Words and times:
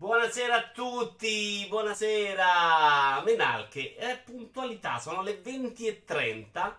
Buonasera 0.00 0.54
a 0.54 0.68
tutti, 0.70 1.66
buonasera. 1.68 3.22
Menalche, 3.22 3.96
è 3.96 4.18
puntualità, 4.24 4.98
sono 4.98 5.20
le 5.20 5.42
20.30. 5.42 6.74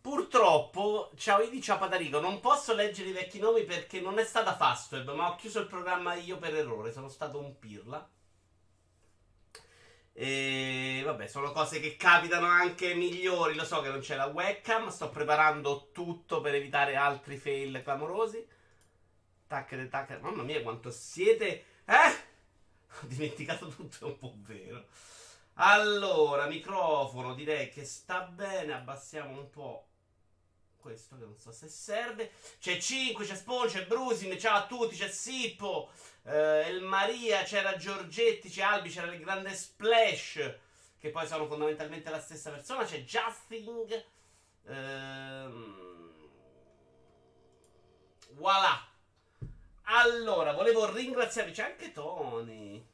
Purtroppo, 0.00 1.12
ciao 1.14 1.40
Idi, 1.40 1.62
ciao 1.62 1.78
Patarico, 1.78 2.18
non 2.18 2.40
posso 2.40 2.74
leggere 2.74 3.10
i 3.10 3.12
vecchi 3.12 3.38
nomi 3.38 3.62
perché 3.62 4.00
non 4.00 4.18
è 4.18 4.24
stata 4.24 4.56
Fastweb, 4.56 5.14
ma 5.14 5.30
ho 5.30 5.36
chiuso 5.36 5.60
il 5.60 5.68
programma 5.68 6.14
io 6.14 6.36
per 6.38 6.56
errore, 6.56 6.90
sono 6.90 7.06
stato 7.06 7.38
un 7.38 7.60
pirla. 7.60 8.10
E 10.12 11.02
vabbè, 11.04 11.28
sono 11.28 11.52
cose 11.52 11.78
che 11.78 11.94
capitano 11.94 12.46
anche 12.46 12.94
migliori. 12.94 13.54
Lo 13.54 13.64
so 13.64 13.80
che 13.82 13.88
non 13.88 14.00
c'è 14.00 14.16
la 14.16 14.26
webcam. 14.26 14.88
Sto 14.88 15.10
preparando 15.10 15.90
tutto 15.92 16.40
per 16.40 16.56
evitare 16.56 16.96
altri 16.96 17.36
fail 17.36 17.82
clamorosi. 17.84 18.44
Tacchere, 19.46 19.88
tacchere. 19.88 20.18
Mamma 20.20 20.42
mia, 20.42 20.60
quanto 20.60 20.90
siete. 20.90 21.66
Eh? 21.84 22.30
Ho 23.00 23.06
dimenticato 23.06 23.68
tutto, 23.68 24.06
è 24.06 24.08
un 24.08 24.18
po' 24.18 24.34
vero. 24.38 24.86
Allora, 25.54 26.46
microfono, 26.46 27.34
direi 27.34 27.68
che 27.68 27.84
sta 27.84 28.22
bene. 28.22 28.72
Abbassiamo 28.74 29.38
un 29.38 29.50
po' 29.50 29.86
questo 30.82 31.16
che 31.16 31.24
non 31.24 31.38
so 31.38 31.52
se 31.52 31.68
serve. 31.68 32.32
C'è 32.58 32.78
5, 32.78 33.24
c'è 33.24 33.36
Spawn, 33.36 33.68
c'è 33.68 33.86
Brusim, 33.86 34.36
ciao 34.38 34.56
a 34.56 34.66
tutti, 34.66 34.96
c'è 34.96 35.08
Sippo, 35.08 35.90
eh, 36.24 36.68
il 36.68 36.82
Maria, 36.82 37.42
c'era 37.44 37.76
Giorgetti, 37.76 38.50
c'è 38.50 38.62
Albi, 38.62 38.90
c'era 38.90 39.12
il 39.12 39.20
grande 39.20 39.54
Splash, 39.54 40.54
che 40.98 41.10
poi 41.10 41.26
sono 41.26 41.46
fondamentalmente 41.46 42.10
la 42.10 42.20
stessa 42.20 42.50
persona. 42.50 42.84
C'è 42.84 43.02
Justin. 43.04 44.04
Ehm, 44.66 46.30
voilà. 48.32 48.86
Allora, 49.84 50.52
volevo 50.52 50.92
ringraziarvi. 50.92 51.52
C'è 51.52 51.64
anche 51.64 51.92
Tony. 51.92 52.90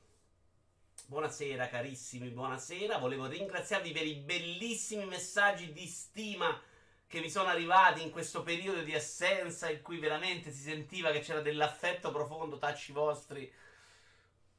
Buonasera 1.10 1.70
carissimi, 1.70 2.28
buonasera. 2.28 2.98
Volevo 2.98 3.24
ringraziarvi 3.24 3.92
per 3.92 4.06
i 4.06 4.16
bellissimi 4.16 5.06
messaggi 5.06 5.72
di 5.72 5.86
stima 5.86 6.60
che 7.06 7.20
mi 7.20 7.30
sono 7.30 7.48
arrivati 7.48 8.02
in 8.02 8.10
questo 8.10 8.42
periodo 8.42 8.82
di 8.82 8.94
assenza 8.94 9.70
in 9.70 9.80
cui 9.80 10.00
veramente 10.00 10.50
si 10.50 10.60
sentiva 10.60 11.10
che 11.10 11.20
c'era 11.20 11.40
dell'affetto 11.40 12.10
profondo, 12.10 12.58
tacci 12.58 12.92
vostri 12.92 13.50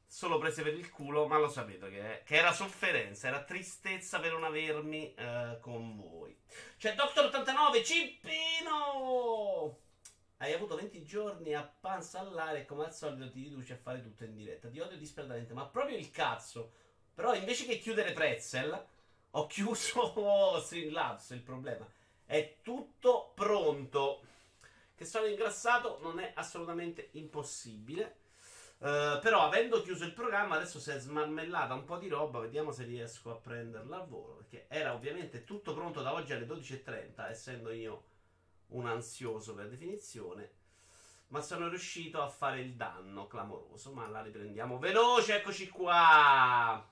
solo 0.04 0.38
prese 0.38 0.64
per 0.64 0.74
il 0.74 0.90
culo, 0.90 1.28
ma 1.28 1.38
lo 1.38 1.48
sapete 1.48 1.88
che, 1.88 2.22
che 2.24 2.34
era 2.34 2.52
sofferenza, 2.52 3.28
era 3.28 3.44
tristezza 3.44 4.18
per 4.18 4.32
non 4.32 4.42
avermi 4.42 5.14
eh, 5.14 5.58
con 5.60 5.94
voi. 5.94 6.36
C'è 6.76 6.96
Doctor 6.96 7.26
89, 7.26 7.84
Cippino! 7.84 9.78
Hai 10.42 10.54
avuto 10.54 10.74
20 10.74 11.04
giorni 11.04 11.54
a 11.54 11.70
panza 11.80 12.20
all'aria 12.20 12.60
e 12.60 12.64
come 12.64 12.84
al 12.86 12.94
solito 12.94 13.30
ti 13.30 13.42
riduci 13.42 13.72
a 13.72 13.76
fare 13.76 14.00
tutto 14.00 14.24
in 14.24 14.34
diretta. 14.34 14.70
Ti 14.70 14.80
odio 14.80 14.96
disperatamente, 14.96 15.52
ma 15.52 15.66
proprio 15.66 15.98
il 15.98 16.10
cazzo. 16.10 16.72
Però 17.14 17.34
invece 17.34 17.66
che 17.66 17.78
chiudere 17.78 18.12
Pretzel, 18.12 18.86
ho 19.32 19.46
chiuso 19.46 20.58
Streamlabs, 20.64 21.30
il 21.30 21.42
problema 21.42 21.86
è 22.24 22.56
tutto 22.62 23.32
pronto. 23.34 24.22
Che 24.94 25.04
sono 25.04 25.26
ingrassato 25.26 25.98
non 26.00 26.18
è 26.20 26.32
assolutamente 26.34 27.10
impossibile. 27.12 28.16
Uh, 28.78 29.20
però 29.20 29.42
avendo 29.42 29.82
chiuso 29.82 30.04
il 30.06 30.14
programma 30.14 30.56
adesso 30.56 30.80
si 30.80 30.88
è 30.88 30.98
smarmellata 30.98 31.74
un 31.74 31.84
po' 31.84 31.98
di 31.98 32.08
roba 32.08 32.38
vediamo 32.38 32.72
se 32.72 32.84
riesco 32.84 33.30
a 33.30 33.34
prenderla 33.34 33.96
al 33.96 34.08
volo 34.08 34.36
perché 34.36 34.64
era 34.68 34.94
ovviamente 34.94 35.44
tutto 35.44 35.74
pronto 35.74 36.00
da 36.00 36.14
oggi 36.14 36.32
alle 36.32 36.46
12.30 36.46 37.28
essendo 37.28 37.72
io 37.72 38.04
un 38.70 38.86
ansioso 38.86 39.54
per 39.54 39.68
definizione 39.68 40.58
ma 41.28 41.40
sono 41.40 41.68
riuscito 41.68 42.20
a 42.20 42.28
fare 42.28 42.60
il 42.60 42.74
danno 42.74 43.26
clamoroso 43.26 43.92
ma 43.92 44.08
la 44.08 44.22
riprendiamo 44.22 44.78
veloce 44.78 45.36
eccoci 45.36 45.68
qua 45.68 46.84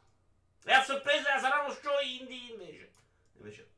e 0.65 0.72
a 0.72 0.83
sorpresa 0.83 1.38
sarà 1.38 1.61
uno 1.65 1.75
show 1.75 2.00
indie 2.05 2.53
invece 2.53 2.93
invece 3.37 3.71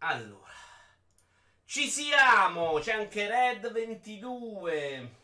allora, 0.00 0.52
ci 1.64 1.88
siamo. 1.88 2.78
C'è 2.78 2.92
anche 2.92 3.26
Red 3.26 3.72
22. 3.72 5.16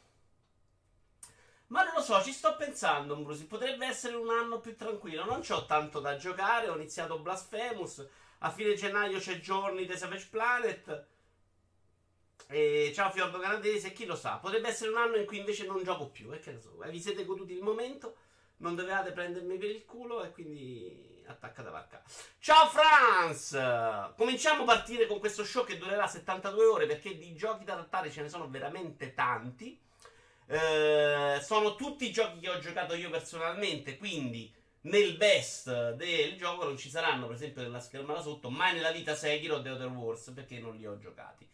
Ma 1.69 1.85
non 1.85 1.95
lo 1.95 2.03
so, 2.03 2.21
ci 2.23 2.33
sto 2.33 2.57
pensando, 2.57 3.17
Brusi. 3.17 3.47
Potrebbe 3.47 3.87
essere 3.87 4.17
un 4.17 4.31
anno 4.31 4.59
più 4.59 4.77
tranquillo. 4.77 5.25
Non 5.25 5.43
ho 5.49 5.67
tanto 5.67 6.01
da 6.01 6.17
giocare. 6.17 6.69
Ho 6.69 6.75
iniziato 6.75 7.21
Blasphemous. 7.21 8.05
A 8.45 8.51
fine 8.51 8.75
gennaio 8.75 9.21
c'è 9.21 9.41
Giorni 9.41 9.87
The 9.87 9.97
Savage 9.97 10.29
Planet. 10.31 11.07
E 12.47 12.93
ciao 12.95 13.11
Fiordo 13.11 13.39
Canadese. 13.39 13.95
Chi 13.95 14.05
lo 14.05 14.17
sa? 14.17 14.37
Potrebbe 14.37 14.69
essere 14.69 14.91
un 14.91 14.99
anno 14.99 15.17
in 15.17 15.25
cui 15.25 15.39
invece 15.39 15.65
non 15.65 15.83
gioco 15.83 16.11
più. 16.11 16.31
E 16.31 16.41
che 16.41 16.53
ne 16.53 16.61
so. 16.61 16.77
Vi 16.77 17.01
siete 17.01 17.25
goduti 17.25 17.55
il 17.55 17.63
momento. 17.63 18.17
Non 18.59 18.75
dovevate 18.75 19.13
prendermi 19.13 19.57
per 19.57 19.71
il 19.71 19.87
culo. 19.87 20.23
E 20.23 20.31
quindi 20.31 21.25
attacca 21.27 21.63
da 21.63 21.71
vacca. 21.71 22.03
Ciao 22.39 22.69
Franz! 22.69 24.15
Cominciamo 24.15 24.65
a 24.65 24.67
partire 24.67 25.07
con 25.07 25.21
questo 25.21 25.43
show 25.43 25.65
che 25.65 25.79
durerà 25.79 26.07
72 26.07 26.67
ore 26.67 26.87
perché 26.87 27.17
di 27.17 27.35
giochi 27.35 27.65
da 27.65 27.77
trattare 27.77 28.11
ce 28.11 28.21
ne 28.21 28.29
sono 28.29 28.51
veramente 28.51 29.15
tanti. 29.15 29.81
Eh, 30.49 31.39
sono 31.41 31.77
tutti 31.77 32.13
giochi 32.13 32.41
che 32.41 32.51
ho 32.51 32.59
giocato 32.59 32.95
io 32.95 33.09
personalmente, 33.09 33.97
quindi 33.97 34.55
nel 34.85 35.17
best 35.17 35.93
del 35.93 36.37
gioco 36.37 36.65
non 36.65 36.77
ci 36.77 36.91
saranno, 36.91 37.27
per 37.27 37.37
esempio, 37.37 37.63
nella 37.63 37.81
schermata 37.81 38.21
sotto, 38.21 38.51
mai 38.51 38.75
nella 38.75 38.91
vita 38.91 39.15
Sekiro 39.15 39.63
The 39.63 39.71
Other 39.71 39.89
Wars 39.89 40.31
perché 40.35 40.59
non 40.59 40.77
li 40.77 40.87
ho 40.87 40.99
giocati. 40.99 41.49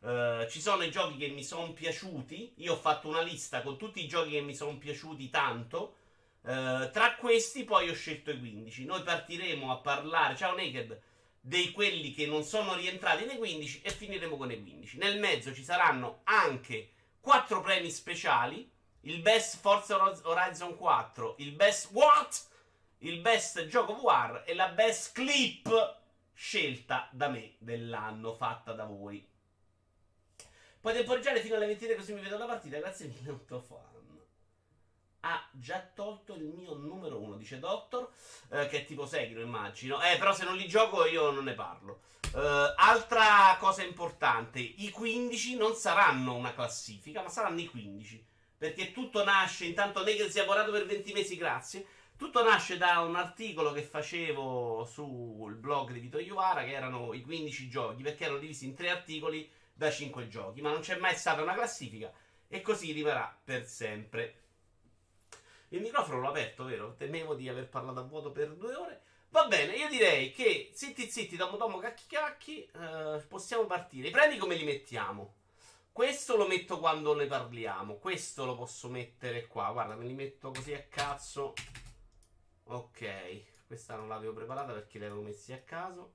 Uh, 0.00 0.48
ci 0.48 0.60
sono 0.60 0.82
i 0.84 0.90
giochi 0.90 1.16
che 1.16 1.28
mi 1.28 1.42
sono 1.42 1.72
piaciuti. 1.72 2.54
Io 2.56 2.74
ho 2.74 2.76
fatto 2.76 3.08
una 3.08 3.22
lista 3.22 3.62
con 3.62 3.78
tutti 3.78 4.04
i 4.04 4.08
giochi 4.08 4.32
che 4.32 4.40
mi 4.42 4.54
sono 4.54 4.76
piaciuti 4.76 5.30
tanto. 5.30 5.96
Uh, 6.42 6.90
tra 6.90 7.16
questi 7.18 7.64
poi 7.64 7.88
ho 7.88 7.94
scelto 7.94 8.30
i 8.30 8.38
15. 8.38 8.84
Noi 8.84 9.02
partiremo 9.02 9.72
a 9.72 9.78
parlare, 9.78 10.36
ciao 10.36 10.54
Naked, 10.54 11.00
dei 11.40 11.70
quelli 11.70 12.12
che 12.12 12.26
non 12.26 12.44
sono 12.44 12.74
rientrati 12.74 13.24
nei 13.24 13.38
15 13.38 13.80
e 13.82 13.90
finiremo 13.90 14.36
con 14.36 14.50
i 14.50 14.60
15. 14.60 14.98
Nel 14.98 15.18
mezzo 15.18 15.54
ci 15.54 15.64
saranno 15.64 16.20
anche 16.24 16.90
4 17.20 17.62
premi 17.62 17.90
speciali, 17.90 18.70
il 19.00 19.20
best 19.20 19.60
Forza 19.60 19.96
Horizon 20.24 20.76
4, 20.76 21.36
il 21.38 21.52
best 21.52 21.88
What? 21.92 22.54
Il 22.98 23.20
best 23.20 23.66
gioco 23.66 23.94
VR 23.94 24.42
e 24.46 24.54
la 24.54 24.68
best 24.68 25.12
clip 25.12 25.98
scelta 26.32 27.08
da 27.12 27.28
me 27.28 27.54
dell'anno, 27.58 28.34
fatta 28.34 28.72
da 28.72 28.84
voi. 28.84 29.26
Puoi 30.80 30.94
temporeggiare 30.94 31.40
fino 31.40 31.56
alle 31.56 31.66
23 31.66 31.94
così 31.96 32.12
mi 32.12 32.20
vedo 32.20 32.38
la 32.38 32.46
partita, 32.46 32.78
grazie 32.78 33.06
mille, 33.06 33.38
fa 33.48 33.94
ha 35.28 35.48
già 35.50 35.84
tolto 35.92 36.34
il 36.34 36.44
mio 36.44 36.74
numero 36.74 37.20
uno, 37.20 37.36
dice 37.36 37.58
Doctor, 37.58 38.08
eh, 38.50 38.68
che 38.68 38.82
è 38.82 38.84
tipo 38.84 39.06
Sekiro, 39.06 39.40
immagino. 39.40 40.00
Eh, 40.02 40.16
però 40.18 40.32
se 40.32 40.44
non 40.44 40.56
li 40.56 40.68
gioco 40.68 41.04
io 41.04 41.30
non 41.30 41.44
ne 41.44 41.54
parlo. 41.54 42.02
Eh, 42.34 42.74
altra 42.76 43.56
cosa 43.58 43.82
importante, 43.82 44.60
i 44.60 44.90
15 44.90 45.56
non 45.56 45.74
saranno 45.74 46.34
una 46.34 46.54
classifica, 46.54 47.22
ma 47.22 47.28
saranno 47.28 47.60
i 47.60 47.66
15. 47.66 48.24
Perché 48.56 48.92
tutto 48.92 49.24
nasce, 49.24 49.66
intanto 49.66 50.02
Negel 50.02 50.30
si 50.30 50.38
è 50.38 50.40
lavorato 50.42 50.70
per 50.70 50.86
20 50.86 51.12
mesi, 51.12 51.36
grazie. 51.36 51.86
Tutto 52.16 52.42
nasce 52.42 52.78
da 52.78 53.00
un 53.00 53.14
articolo 53.14 53.72
che 53.72 53.82
facevo 53.82 54.84
sul 54.84 55.54
blog 55.54 55.92
di 55.92 56.00
Vito 56.00 56.18
Iovara, 56.18 56.64
che 56.64 56.72
erano 56.72 57.12
i 57.12 57.20
15 57.20 57.68
giochi, 57.68 58.02
perché 58.02 58.24
erano 58.24 58.38
divisi 58.38 58.64
in 58.64 58.74
tre 58.74 58.88
articoli 58.88 59.50
da 59.74 59.90
5 59.90 60.26
giochi, 60.26 60.62
ma 60.62 60.70
non 60.70 60.80
c'è 60.80 60.96
mai 60.96 61.14
stata 61.14 61.42
una 61.42 61.52
classifica 61.52 62.10
e 62.48 62.62
così 62.62 62.92
rimarrà 62.92 63.38
per 63.44 63.66
sempre. 63.66 64.44
Il 65.68 65.82
microfono 65.82 66.20
l'ho 66.20 66.28
aperto, 66.28 66.64
vero? 66.64 66.94
Temevo 66.96 67.34
di 67.34 67.50
aver 67.50 67.68
parlato 67.68 68.00
a 68.00 68.04
vuoto 68.04 68.32
per 68.32 68.54
due 68.54 68.74
ore. 68.74 69.02
Va 69.28 69.46
bene, 69.46 69.74
io 69.76 69.88
direi 69.88 70.32
che 70.32 70.70
zitti 70.72 71.10
zitti, 71.10 71.36
domo 71.36 71.58
domo 71.58 71.76
cacchi 71.76 72.04
cacchi, 72.08 72.62
eh, 72.64 73.22
possiamo 73.28 73.66
partire. 73.66 74.08
I 74.08 74.12
premi 74.12 74.38
come 74.38 74.54
li 74.54 74.64
mettiamo? 74.64 75.34
Questo 75.92 76.36
lo 76.36 76.46
metto 76.46 76.78
quando 76.78 77.14
ne 77.14 77.26
parliamo. 77.26 77.96
Questo 77.96 78.46
lo 78.46 78.54
posso 78.54 78.88
mettere 78.88 79.46
qua. 79.46 79.70
Guarda, 79.72 79.96
me 79.96 80.06
li 80.06 80.14
metto 80.14 80.50
così 80.50 80.72
a 80.72 80.82
cazzo. 80.88 81.52
Ok, 82.68 83.66
questa 83.66 83.94
non 83.94 84.08
l'avevo 84.08 84.32
preparata 84.32 84.72
perché 84.72 84.98
li 84.98 85.04
avevo 85.04 85.22
messi 85.22 85.52
a 85.52 85.60
caso. 85.62 86.14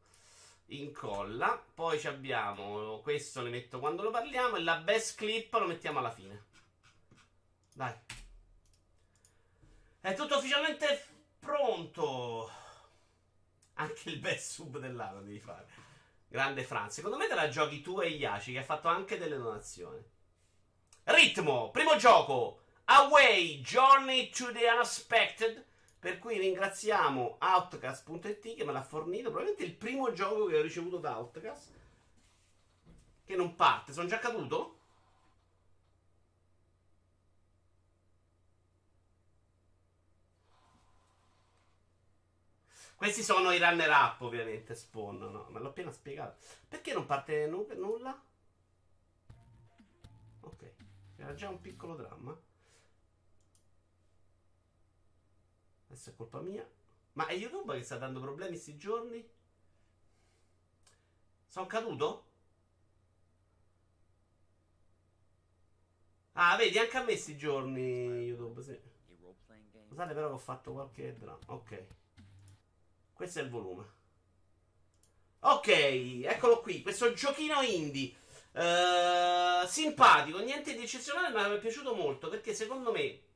Incolla. 0.68 1.63
Poi 1.74 2.01
abbiamo 2.06 3.00
questo, 3.00 3.42
le 3.42 3.50
metto 3.50 3.80
quando 3.80 4.03
lo 4.03 4.12
parliamo. 4.12 4.57
E 4.57 4.62
la 4.62 4.77
best 4.77 5.18
clip 5.18 5.53
lo 5.53 5.65
mettiamo 5.65 6.00
alla 6.00 6.12
fine. 6.12 6.45
Dai. 7.74 7.94
È 10.01 10.13
tutto 10.13 10.38
ufficialmente 10.38 11.06
pronto. 11.39 12.51
Anche 13.75 14.09
il 14.09 14.19
best 14.19 14.51
sub 14.51 14.77
dell'anno 14.77 15.21
devi 15.21 15.39
fare. 15.39 15.68
Grande 16.27 16.63
Franz. 16.63 16.95
Secondo 16.95 17.18
me 17.18 17.27
te 17.27 17.36
la 17.36 17.50
giochi 17.50 17.81
tu 17.81 18.01
e 18.01 18.07
Yashi, 18.07 18.54
che 18.54 18.59
ha 18.59 18.63
fatto 18.63 18.89
anche 18.89 19.18
delle 19.18 19.38
donazioni. 19.38 20.04
Ritmo, 21.04 21.71
primo 21.71 21.95
gioco. 21.95 22.59
Away, 22.86 23.62
Journey 23.62 24.30
to 24.30 24.51
the 24.51 24.68
Unexpected. 24.68 25.65
Per 26.01 26.18
cui 26.18 26.39
ringraziamo 26.39 27.38
Outcast.it 27.39 28.56
che 28.56 28.65
me 28.65 28.71
l'ha 28.71 28.81
fornito, 28.81 29.30
probabilmente 29.30 29.63
il 29.63 29.75
primo 29.75 30.12
gioco 30.13 30.48
che 30.48 30.57
ho 30.57 30.62
ricevuto 30.63 30.98
da 30.98 31.15
Outcast. 31.19 31.69
Che 33.24 33.36
non 33.36 33.56
parte, 33.56 33.94
sono 33.94 34.07
già 34.07 34.18
caduto? 34.18 34.80
Questi 42.95 43.21
sono 43.21 43.51
i 43.51 43.59
runner 43.59 43.89
up, 43.92 44.21
ovviamente, 44.21 44.74
spawn, 44.74 45.19
no? 45.19 45.45
Ma 45.50 45.59
l'ho 45.59 45.68
appena 45.68 45.92
spiegato. 45.92 46.38
Perché 46.68 46.94
non 46.94 47.06
parte 47.06 47.45
nu- 47.45 47.68
nulla? 47.75 48.19
Ok, 50.42 50.71
era 51.18 51.36
già 51.36 51.47
un 51.50 51.62
piccolo 51.62 51.94
dramma. 51.95 52.36
Adesso 55.92 56.12
è 56.12 56.16
colpa 56.16 56.40
mia. 56.40 56.66
Ma 57.14 57.28
è 57.28 57.34
YouTube 57.34 57.76
che 57.76 57.84
sta 57.84 57.98
dando 57.98 58.22
problemi 58.22 58.54
questi 58.54 58.78
giorni? 58.78 59.30
Sono 61.48 61.66
caduto? 61.66 62.30
Ah, 66.34 66.56
vedi, 66.56 66.78
anche 66.78 66.96
a 66.96 67.02
me 67.02 67.08
questi 67.08 67.36
giorni 67.36 67.82
YouTube, 67.82 68.64
sì. 68.64 68.80
Scusate 69.90 70.14
però 70.14 70.28
che 70.28 70.34
ho 70.34 70.38
fatto 70.38 70.72
qualche 70.72 71.18
dramma. 71.18 71.40
Ok. 71.48 71.86
Questo 73.12 73.40
è 73.40 73.42
il 73.44 73.50
volume. 73.50 73.86
Ok, 75.40 75.68
eccolo 75.68 76.62
qui. 76.62 76.82
Questo 76.82 77.12
giochino 77.12 77.62
indie. 77.62 78.16
Uh, 78.54 79.68
simpatico, 79.68 80.40
niente 80.40 80.74
di 80.74 80.84
eccezionale, 80.84 81.34
ma 81.34 81.50
mi 81.50 81.56
è 81.56 81.60
piaciuto 81.60 81.94
molto 81.94 82.30
perché 82.30 82.54
secondo 82.54 82.92
me 82.94 83.31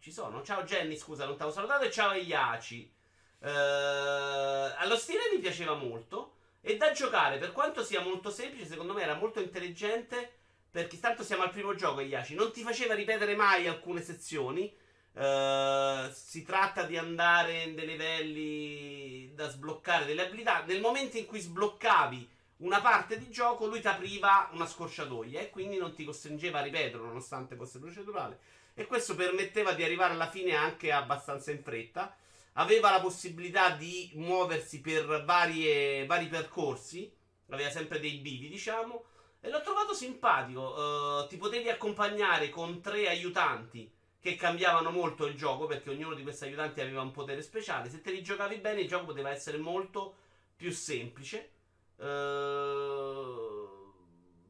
ci 0.00 0.10
sono. 0.10 0.42
Ciao 0.42 0.64
Jenny, 0.64 0.96
scusa, 0.96 1.26
non 1.26 1.36
ti 1.36 1.42
avevo 1.42 1.54
salutato. 1.54 1.84
E 1.84 1.90
ciao 1.90 2.14
Iaci. 2.14 2.90
Uh, 3.38 3.46
allo 3.46 4.96
stile 4.96 5.30
mi 5.32 5.40
piaceva 5.40 5.74
molto. 5.74 6.36
E 6.62 6.76
da 6.76 6.92
giocare, 6.92 7.38
per 7.38 7.52
quanto 7.52 7.82
sia 7.82 8.00
molto 8.00 8.30
semplice, 8.30 8.66
secondo 8.66 8.94
me 8.94 9.02
era 9.02 9.14
molto 9.14 9.40
intelligente. 9.40 10.38
Perché 10.70 10.98
tanto 10.98 11.22
siamo 11.22 11.42
al 11.42 11.50
primo 11.50 11.74
gioco, 11.74 12.00
Iaci. 12.00 12.34
Non 12.34 12.50
ti 12.50 12.62
faceva 12.62 12.94
ripetere 12.94 13.34
mai 13.34 13.66
alcune 13.66 14.02
sezioni. 14.02 14.74
Uh, 15.12 16.10
si 16.12 16.44
tratta 16.44 16.84
di 16.84 16.96
andare 16.96 17.62
in 17.62 17.74
dei 17.74 17.86
livelli 17.86 19.34
da 19.34 19.50
sbloccare 19.50 20.06
delle 20.06 20.26
abilità. 20.26 20.62
Nel 20.64 20.80
momento 20.80 21.18
in 21.18 21.26
cui 21.26 21.40
sbloccavi 21.40 22.38
una 22.58 22.80
parte 22.80 23.18
di 23.18 23.30
gioco, 23.30 23.66
lui 23.66 23.80
ti 23.80 23.88
apriva 23.88 24.48
una 24.52 24.66
scorciatoia 24.66 25.40
e 25.40 25.50
quindi 25.50 25.76
non 25.76 25.94
ti 25.94 26.04
costringeva 26.04 26.60
a 26.60 26.62
ripetere, 26.62 27.02
nonostante 27.02 27.56
fosse 27.56 27.78
procedurale 27.78 28.38
e 28.80 28.86
questo 28.86 29.14
permetteva 29.14 29.72
di 29.72 29.84
arrivare 29.84 30.14
alla 30.14 30.30
fine 30.30 30.54
anche 30.54 30.90
abbastanza 30.90 31.50
in 31.50 31.62
fretta. 31.62 32.16
Aveva 32.54 32.90
la 32.90 33.00
possibilità 33.00 33.70
di 33.70 34.10
muoversi 34.14 34.80
per 34.80 35.22
varie, 35.24 36.06
vari 36.06 36.28
percorsi, 36.28 37.12
aveva 37.50 37.68
sempre 37.68 38.00
dei 38.00 38.16
bivi, 38.16 38.48
diciamo, 38.48 39.04
e 39.40 39.50
l'ho 39.50 39.60
trovato 39.60 39.92
simpatico. 39.92 40.62
Uh, 40.62 41.26
ti 41.26 41.36
potevi 41.36 41.68
accompagnare 41.68 42.48
con 42.48 42.80
tre 42.80 43.06
aiutanti 43.06 43.92
che 44.18 44.34
cambiavano 44.36 44.90
molto 44.90 45.26
il 45.26 45.36
gioco 45.36 45.66
perché 45.66 45.90
ognuno 45.90 46.14
di 46.14 46.22
questi 46.22 46.44
aiutanti 46.44 46.80
aveva 46.80 47.02
un 47.02 47.12
potere 47.12 47.42
speciale. 47.42 47.90
Se 47.90 48.00
te 48.00 48.10
li 48.10 48.22
giocavi 48.22 48.56
bene, 48.56 48.80
il 48.80 48.88
gioco 48.88 49.06
poteva 49.06 49.30
essere 49.30 49.58
molto 49.58 50.14
più 50.56 50.72
semplice. 50.72 51.50
Uh, 51.96 53.49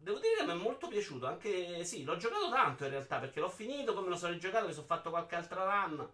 Devo 0.02 0.18
dire 0.18 0.36
che 0.36 0.44
mi 0.44 0.52
è 0.52 0.54
molto 0.54 0.88
piaciuto. 0.88 1.26
Anche 1.26 1.84
sì, 1.84 2.04
l'ho 2.04 2.16
giocato 2.16 2.48
tanto 2.48 2.84
in 2.84 2.90
realtà 2.90 3.18
perché 3.18 3.38
l'ho 3.38 3.50
finito. 3.50 3.92
Come 3.92 4.08
lo 4.08 4.16
sono 4.16 4.32
rigiocato, 4.32 4.66
mi 4.66 4.72
sono 4.72 4.86
fatto 4.86 5.10
qualche 5.10 5.36
altra 5.36 5.64
run. 5.64 6.08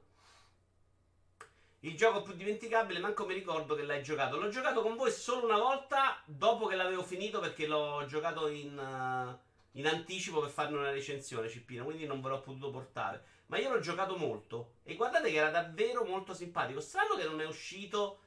Il 1.80 1.96
gioco 1.96 2.22
più 2.22 2.34
dimenticabile, 2.34 2.98
manco 2.98 3.24
mi 3.26 3.34
ricordo 3.34 3.76
che 3.76 3.84
l'hai 3.84 4.02
giocato. 4.02 4.38
L'ho 4.38 4.48
giocato 4.48 4.82
con 4.82 4.96
voi 4.96 5.12
solo 5.12 5.44
una 5.44 5.58
volta 5.58 6.20
dopo 6.24 6.66
che 6.66 6.74
l'avevo 6.74 7.04
finito 7.04 7.38
perché 7.38 7.68
l'ho 7.68 8.04
giocato 8.06 8.48
in, 8.48 8.76
uh, 8.76 9.78
in 9.78 9.86
anticipo 9.86 10.40
per 10.40 10.50
farne 10.50 10.78
una 10.78 10.90
recensione, 10.90 11.48
Cippino. 11.48 11.84
Quindi 11.84 12.06
non 12.06 12.20
ve 12.20 12.30
l'ho 12.30 12.40
potuto 12.40 12.70
portare. 12.70 13.24
Ma 13.46 13.58
io 13.58 13.70
l'ho 13.70 13.78
giocato 13.78 14.16
molto. 14.16 14.78
E 14.82 14.96
guardate 14.96 15.30
che 15.30 15.36
era 15.36 15.50
davvero 15.50 16.04
molto 16.04 16.34
simpatico. 16.34 16.80
Strano 16.80 17.14
che 17.14 17.24
non 17.24 17.40
è 17.40 17.46
uscito 17.46 18.18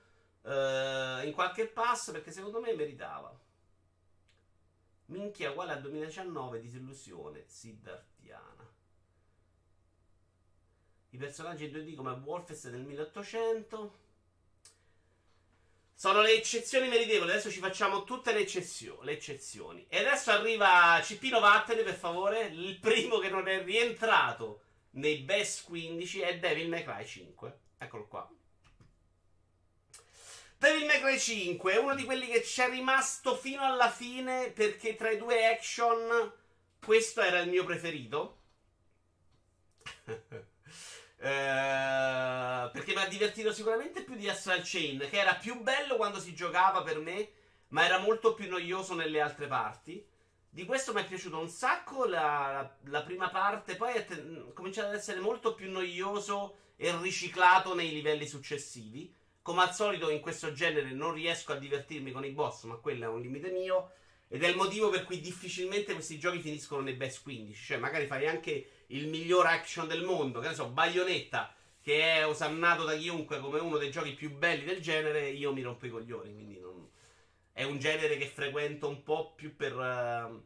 uh, 0.44 1.26
in 1.26 1.34
qualche 1.34 1.68
pass 1.68 2.12
perché 2.12 2.32
secondo 2.32 2.62
me 2.62 2.74
meritava. 2.74 3.39
Minchia 5.10 5.52
uguale 5.52 5.74
al 5.74 5.82
2019, 5.82 6.60
disillusione 6.60 7.44
siddhartiana. 7.48 8.68
I 11.12 11.18
personaggi 11.18 11.66
in 11.66 11.72
2D 11.72 11.96
come 11.96 12.12
Wolfest 12.12 12.70
del 12.70 12.84
1800. 12.84 14.08
Sono 15.96 16.22
le 16.22 16.34
eccezioni 16.34 16.88
meritevoli. 16.88 17.32
Adesso 17.32 17.50
ci 17.50 17.60
facciamo 17.60 18.04
tutte 18.04 18.32
le, 18.32 18.40
eccezio- 18.40 19.02
le 19.02 19.14
eccezioni. 19.14 19.86
E 19.90 19.98
adesso 19.98 20.30
arriva 20.30 21.02
Cippino 21.04 21.40
Vattene, 21.40 21.82
per 21.82 21.96
favore. 21.96 22.46
Il 22.46 22.80
primo 22.80 23.18
che 23.18 23.30
non 23.30 23.48
è 23.48 23.64
rientrato 23.64 24.62
nei 24.92 25.20
best 25.22 25.66
15 25.66 26.20
è 26.22 26.38
Devil 26.40 26.70
May 26.70 26.84
Cry 26.84 27.06
5. 27.06 27.60
Eccolo 27.80 28.08
qua. 28.08 28.32
Devil 30.60 30.88
May 30.88 31.00
Cry 31.00 31.18
5 31.18 31.72
è 31.72 31.78
uno 31.78 31.96
di 31.96 32.04
quelli 32.04 32.28
che 32.28 32.44
ci 32.44 32.60
è 32.60 32.70
rimasto 32.70 33.34
fino 33.38 33.64
alla 33.64 33.90
fine 33.90 34.52
perché 34.52 34.98
tra 34.98 35.10
i 35.10 35.18
due 35.18 35.48
action 35.48 36.34
questo 36.84 37.22
era 37.22 37.40
il 37.40 37.50
mio 37.50 37.64
preferito. 37.64 38.42
eh, 40.04 40.42
perché 41.16 42.94
mi 42.94 43.02
ha 43.02 43.08
divertito 43.08 43.54
sicuramente 43.54 44.04
più 44.04 44.16
di 44.16 44.28
Astral 44.28 44.60
Chain, 44.62 45.08
che 45.10 45.18
era 45.18 45.36
più 45.36 45.62
bello 45.62 45.96
quando 45.96 46.20
si 46.20 46.36
giocava 46.36 46.84
per 46.84 47.00
me, 47.00 47.30
ma 47.70 47.86
era 47.86 48.00
molto 48.00 48.34
più 48.34 48.50
noioso 48.50 48.94
nelle 48.96 49.22
altre 49.22 49.48
parti. 49.48 50.06
Di 50.50 50.66
questo 50.66 50.92
mi 50.92 51.02
è 51.02 51.06
piaciuto 51.06 51.40
un 51.40 51.50
sacco 51.50 52.04
la, 52.04 52.52
la, 52.52 52.78
la 52.90 53.04
prima 53.04 53.30
parte, 53.30 53.78
poi 53.78 53.94
è 53.94 54.04
te- 54.04 54.52
cominciato 54.54 54.90
ad 54.90 54.96
essere 54.96 55.22
molto 55.22 55.56
più 55.56 55.72
noioso 55.72 56.74
e 56.76 56.94
riciclato 56.98 57.74
nei 57.74 57.92
livelli 57.92 58.28
successivi. 58.28 59.16
Come 59.42 59.62
al 59.62 59.74
solito 59.74 60.10
in 60.10 60.20
questo 60.20 60.52
genere 60.52 60.92
non 60.92 61.14
riesco 61.14 61.54
a 61.54 61.58
divertirmi 61.58 62.12
con 62.12 62.26
i 62.26 62.32
boss, 62.32 62.64
ma 62.64 62.76
quello 62.76 63.06
è 63.06 63.08
un 63.08 63.22
limite 63.22 63.50
mio. 63.50 63.92
Ed 64.28 64.44
è 64.44 64.48
il 64.48 64.56
motivo 64.56 64.90
per 64.90 65.06
cui 65.06 65.20
difficilmente 65.20 65.94
questi 65.94 66.20
giochi 66.20 66.40
finiscono 66.40 66.82
nei 66.82 66.94
best 66.94 67.24
15. 67.24 67.64
Cioè, 67.66 67.78
magari 67.78 68.06
fai 68.06 68.28
anche 68.28 68.84
il 68.88 69.08
miglior 69.08 69.48
action 69.48 69.88
del 69.88 70.04
mondo, 70.04 70.40
che 70.40 70.50
ne 70.50 70.54
so, 70.54 70.68
Bayonetta, 70.68 71.52
che 71.82 72.18
è 72.18 72.28
osannato 72.28 72.84
da 72.84 72.96
chiunque 72.96 73.40
come 73.40 73.60
uno 73.60 73.78
dei 73.78 73.90
giochi 73.90 74.14
più 74.14 74.32
belli 74.36 74.66
del 74.66 74.82
genere, 74.82 75.30
io 75.30 75.52
mi 75.52 75.64
rompo 75.64 75.88
i 75.88 75.90
coglioni. 75.90 76.32
Quindi 76.32 76.60
non... 76.60 76.88
è 77.54 77.64
un 77.64 77.80
genere 77.80 78.18
che 78.18 78.28
frequento 78.28 78.88
un 78.88 79.02
po' 79.02 79.34
più 79.34 79.56
per, 79.56 79.76
uh, 79.76 80.44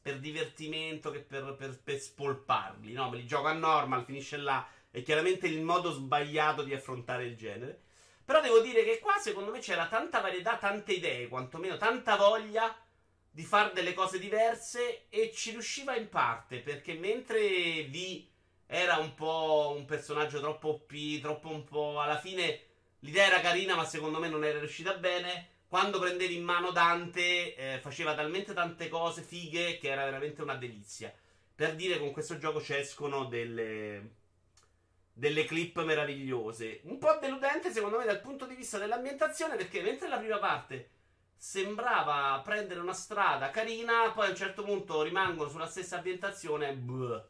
per 0.00 0.20
divertimento 0.20 1.10
che 1.10 1.20
per, 1.20 1.56
per, 1.56 1.76
per 1.82 1.98
spolparli. 1.98 2.92
No, 2.92 3.10
me 3.10 3.16
li 3.16 3.26
gioco 3.26 3.48
a 3.48 3.52
normal, 3.52 4.04
finisce 4.04 4.36
là. 4.36 4.64
È 4.88 5.02
chiaramente 5.02 5.48
il 5.48 5.60
modo 5.60 5.90
sbagliato 5.90 6.62
di 6.62 6.72
affrontare 6.72 7.24
il 7.24 7.36
genere. 7.36 7.82
Però 8.24 8.40
devo 8.40 8.60
dire 8.60 8.84
che 8.84 9.00
qua 9.00 9.18
secondo 9.18 9.50
me 9.50 9.58
c'era 9.58 9.86
tanta 9.86 10.20
varietà, 10.20 10.56
tante 10.56 10.92
idee, 10.92 11.28
quantomeno 11.28 11.76
tanta 11.76 12.16
voglia 12.16 12.74
di 13.30 13.42
fare 13.42 13.72
delle 13.74 13.92
cose 13.92 14.18
diverse 14.18 15.06
e 15.10 15.30
ci 15.32 15.50
riusciva 15.50 15.94
in 15.96 16.08
parte 16.08 16.60
perché 16.60 16.94
mentre 16.94 17.84
V 17.86 18.26
era 18.66 18.96
un 18.96 19.14
po' 19.14 19.74
un 19.76 19.84
personaggio 19.84 20.40
troppo 20.40 20.68
OP, 20.68 21.20
troppo 21.20 21.48
un 21.50 21.64
po' 21.64 22.00
alla 22.00 22.18
fine 22.18 22.60
l'idea 23.00 23.26
era 23.26 23.40
carina 23.40 23.74
ma 23.76 23.84
secondo 23.84 24.18
me 24.18 24.28
non 24.28 24.44
era 24.44 24.58
riuscita 24.58 24.94
bene. 24.94 25.48
Quando 25.68 25.98
prendevi 25.98 26.36
in 26.36 26.44
mano 26.44 26.70
Dante 26.70 27.56
eh, 27.56 27.78
faceva 27.80 28.14
talmente 28.14 28.54
tante 28.54 28.88
cose 28.88 29.22
fighe 29.22 29.76
che 29.78 29.90
era 29.90 30.04
veramente 30.04 30.40
una 30.40 30.54
delizia. 30.54 31.12
Per 31.54 31.74
dire 31.74 31.98
con 31.98 32.12
questo 32.12 32.38
gioco 32.38 32.62
ci 32.62 32.74
escono 32.74 33.24
delle 33.24 34.22
delle 35.16 35.44
clip 35.44 35.80
meravigliose. 35.82 36.80
Un 36.84 36.98
po' 36.98 37.16
deludente, 37.20 37.72
secondo 37.72 37.98
me, 37.98 38.04
dal 38.04 38.20
punto 38.20 38.46
di 38.46 38.56
vista 38.56 38.78
dell'ambientazione, 38.78 39.54
perché 39.54 39.80
mentre 39.80 40.08
la 40.08 40.18
prima 40.18 40.38
parte 40.38 40.90
sembrava 41.36 42.40
prendere 42.44 42.80
una 42.80 42.92
strada 42.92 43.50
carina, 43.50 44.10
poi 44.12 44.26
a 44.26 44.30
un 44.30 44.36
certo 44.36 44.64
punto 44.64 45.02
rimangono 45.02 45.48
sulla 45.48 45.68
stessa 45.68 45.96
ambientazione 45.96 46.74
bleh, 46.74 47.24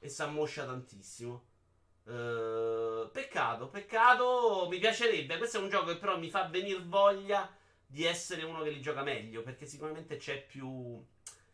e 0.00 0.08
si 0.08 0.22
ammoscia 0.22 0.64
tantissimo. 0.64 1.44
Uh, 2.04 3.10
peccato, 3.12 3.68
peccato, 3.68 4.66
mi 4.70 4.78
piacerebbe. 4.78 5.36
Questo 5.36 5.58
è 5.58 5.60
un 5.60 5.68
gioco 5.68 5.92
che 5.92 5.98
però 5.98 6.18
mi 6.18 6.30
fa 6.30 6.48
venire 6.48 6.80
voglia 6.82 7.54
di 7.86 8.04
essere 8.04 8.44
uno 8.44 8.62
che 8.62 8.70
li 8.70 8.80
gioca 8.80 9.02
meglio, 9.02 9.42
perché 9.42 9.66
sicuramente 9.66 10.16
c'è 10.16 10.42
più... 10.42 11.04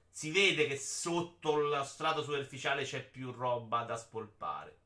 Si 0.09 0.31
vede 0.31 0.69
che 0.69 0.76
sotto 0.76 1.57
lo 1.57 1.83
strato 1.83 2.23
superficiale 2.23 2.85
c'è 2.85 3.02
più 3.04 3.33
roba 3.33 3.83
da 3.83 3.97
spolpare. 3.97 4.83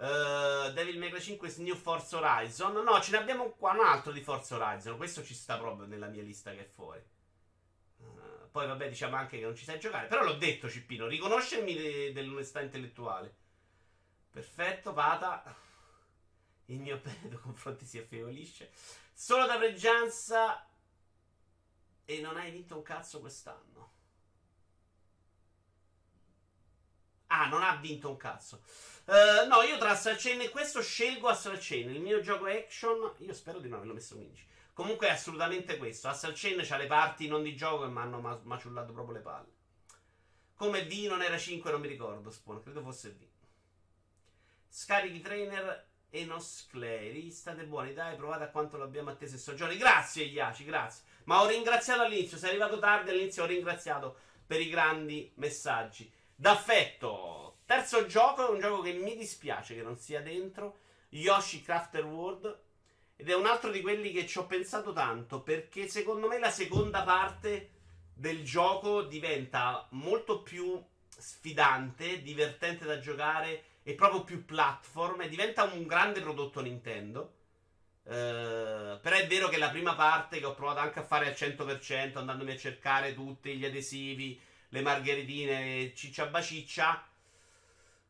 Uh, 0.00 0.72
Devil 0.72 0.98
May 0.98 1.10
Cry 1.10 1.20
5 1.20 1.56
New 1.58 1.74
Force 1.74 2.16
Horizon. 2.16 2.72
No, 2.72 3.00
ce 3.02 3.10
ne 3.10 3.18
abbiamo 3.18 3.50
qua 3.50 3.72
un 3.72 3.80
altro 3.80 4.12
di 4.12 4.22
Forza 4.22 4.56
Horizon. 4.56 4.96
Questo 4.96 5.22
ci 5.22 5.34
sta 5.34 5.58
proprio 5.58 5.86
nella 5.86 6.06
mia 6.06 6.22
lista 6.22 6.52
che 6.52 6.60
è 6.60 6.64
fuori. 6.64 7.02
Uh, 7.98 8.50
poi, 8.50 8.66
vabbè, 8.66 8.88
diciamo 8.88 9.16
anche 9.16 9.36
che 9.36 9.44
non 9.44 9.54
ci 9.54 9.64
sai 9.64 9.78
giocare. 9.78 10.06
Però 10.06 10.24
l'ho 10.24 10.38
detto, 10.38 10.70
Cippino. 10.70 11.06
Riconoscermi 11.06 11.74
de- 11.74 12.12
dell'onestà 12.14 12.62
intellettuale. 12.62 13.34
Perfetto, 14.30 14.94
Pata. 14.94 15.54
Il 16.66 16.80
mio 16.80 16.96
bene 16.96 17.28
nei 17.28 17.38
confronti 17.38 17.84
si 17.84 17.98
affievolisce. 17.98 18.70
Solo 19.12 19.44
da 19.44 19.58
pregianza. 19.58 20.66
E 22.06 22.20
non 22.22 22.38
hai 22.38 22.50
vinto 22.50 22.74
un 22.74 22.82
cazzo 22.82 23.20
quest'anno. 23.20 23.98
Ah, 27.32 27.46
non 27.46 27.62
ha 27.62 27.76
vinto 27.76 28.08
un 28.08 28.16
cazzo. 28.16 28.60
Uh, 29.04 29.46
no, 29.48 29.62
io 29.62 29.78
tra 29.78 29.90
Astral 29.90 30.16
Chain 30.16 30.40
e 30.40 30.48
questo 30.48 30.82
scelgo 30.82 31.28
Astral 31.28 31.58
Chain. 31.60 31.90
Il 31.90 32.00
mio 32.00 32.20
gioco 32.20 32.46
action, 32.46 33.12
io 33.18 33.32
spero 33.34 33.60
di 33.60 33.68
non 33.68 33.78
averlo 33.78 33.94
messo 33.94 34.16
15. 34.16 34.46
Comunque 34.72 35.06
è 35.06 35.10
assolutamente 35.10 35.76
questo. 35.76 36.08
Astral 36.08 36.32
Chain 36.34 36.60
c'ha 36.62 36.76
le 36.76 36.86
parti 36.86 37.28
non 37.28 37.42
di 37.42 37.54
gioco 37.54 37.84
che 37.84 37.90
mi 37.90 37.98
hanno 37.98 38.20
ma- 38.20 38.40
maciullato 38.42 38.92
proprio 38.92 39.14
le 39.14 39.20
palle. 39.20 39.48
Come 40.56 40.86
V 40.86 40.92
non 41.08 41.22
era 41.22 41.38
5, 41.38 41.70
non 41.70 41.80
mi 41.80 41.86
ricordo. 41.86 42.30
Spawn, 42.30 42.62
credo 42.62 42.82
fosse 42.82 43.10
V. 43.10 43.24
Scarichi 44.68 45.20
trainer 45.20 45.86
Enoscleri. 46.10 47.30
State 47.30 47.64
buoni, 47.64 47.94
dai, 47.94 48.16
provate 48.16 48.44
a 48.44 48.48
quanto 48.48 48.76
l'abbiamo 48.76 49.10
atteso 49.10 49.36
e 49.36 49.38
soggiorni. 49.38 49.76
Grazie, 49.76 50.24
Iaci, 50.24 50.64
grazie. 50.64 51.04
Ma 51.24 51.42
ho 51.42 51.46
ringraziato 51.46 52.02
all'inizio. 52.02 52.38
Sei 52.38 52.50
arrivato 52.50 52.80
tardi 52.80 53.10
all'inizio, 53.10 53.44
ho 53.44 53.46
ringraziato 53.46 54.16
per 54.46 54.60
i 54.60 54.68
grandi 54.68 55.30
messaggi. 55.36 56.10
D'affetto. 56.40 57.58
Terzo 57.66 58.06
gioco 58.06 58.46
è 58.46 58.50
un 58.50 58.60
gioco 58.60 58.80
che 58.80 58.94
mi 58.94 59.14
dispiace 59.14 59.74
che 59.74 59.82
non 59.82 59.98
sia 59.98 60.22
dentro. 60.22 60.78
Yoshi 61.10 61.60
Crafter 61.60 62.02
World. 62.02 62.60
Ed 63.14 63.28
è 63.28 63.34
un 63.34 63.44
altro 63.44 63.70
di 63.70 63.82
quelli 63.82 64.10
che 64.10 64.26
ci 64.26 64.38
ho 64.38 64.46
pensato 64.46 64.94
tanto. 64.94 65.42
Perché 65.42 65.86
secondo 65.86 66.28
me 66.28 66.38
la 66.38 66.48
seconda 66.48 67.02
parte 67.02 67.72
del 68.14 68.42
gioco 68.42 69.02
diventa 69.02 69.86
molto 69.90 70.40
più 70.40 70.82
sfidante, 71.14 72.22
divertente 72.22 72.86
da 72.86 73.00
giocare 73.00 73.64
e 73.82 73.92
proprio 73.92 74.24
più 74.24 74.46
platform. 74.46 75.20
E 75.20 75.28
diventa 75.28 75.64
un 75.64 75.86
grande 75.86 76.22
prodotto 76.22 76.62
Nintendo. 76.62 77.34
Uh, 78.04 78.98
però 79.02 79.14
è 79.14 79.26
vero 79.28 79.48
che 79.48 79.58
la 79.58 79.68
prima 79.68 79.94
parte 79.94 80.38
che 80.38 80.46
ho 80.46 80.54
provato 80.54 80.78
anche 80.78 81.00
a 81.00 81.04
fare 81.04 81.26
al 81.26 81.34
100%, 81.34 82.16
andandomi 82.16 82.52
a 82.52 82.56
cercare 82.56 83.12
tutti 83.12 83.54
gli 83.58 83.66
adesivi, 83.66 84.40
le 84.70 84.80
margheritine, 84.80 85.92
ciccia 85.94 86.26
baciccia, 86.26 87.06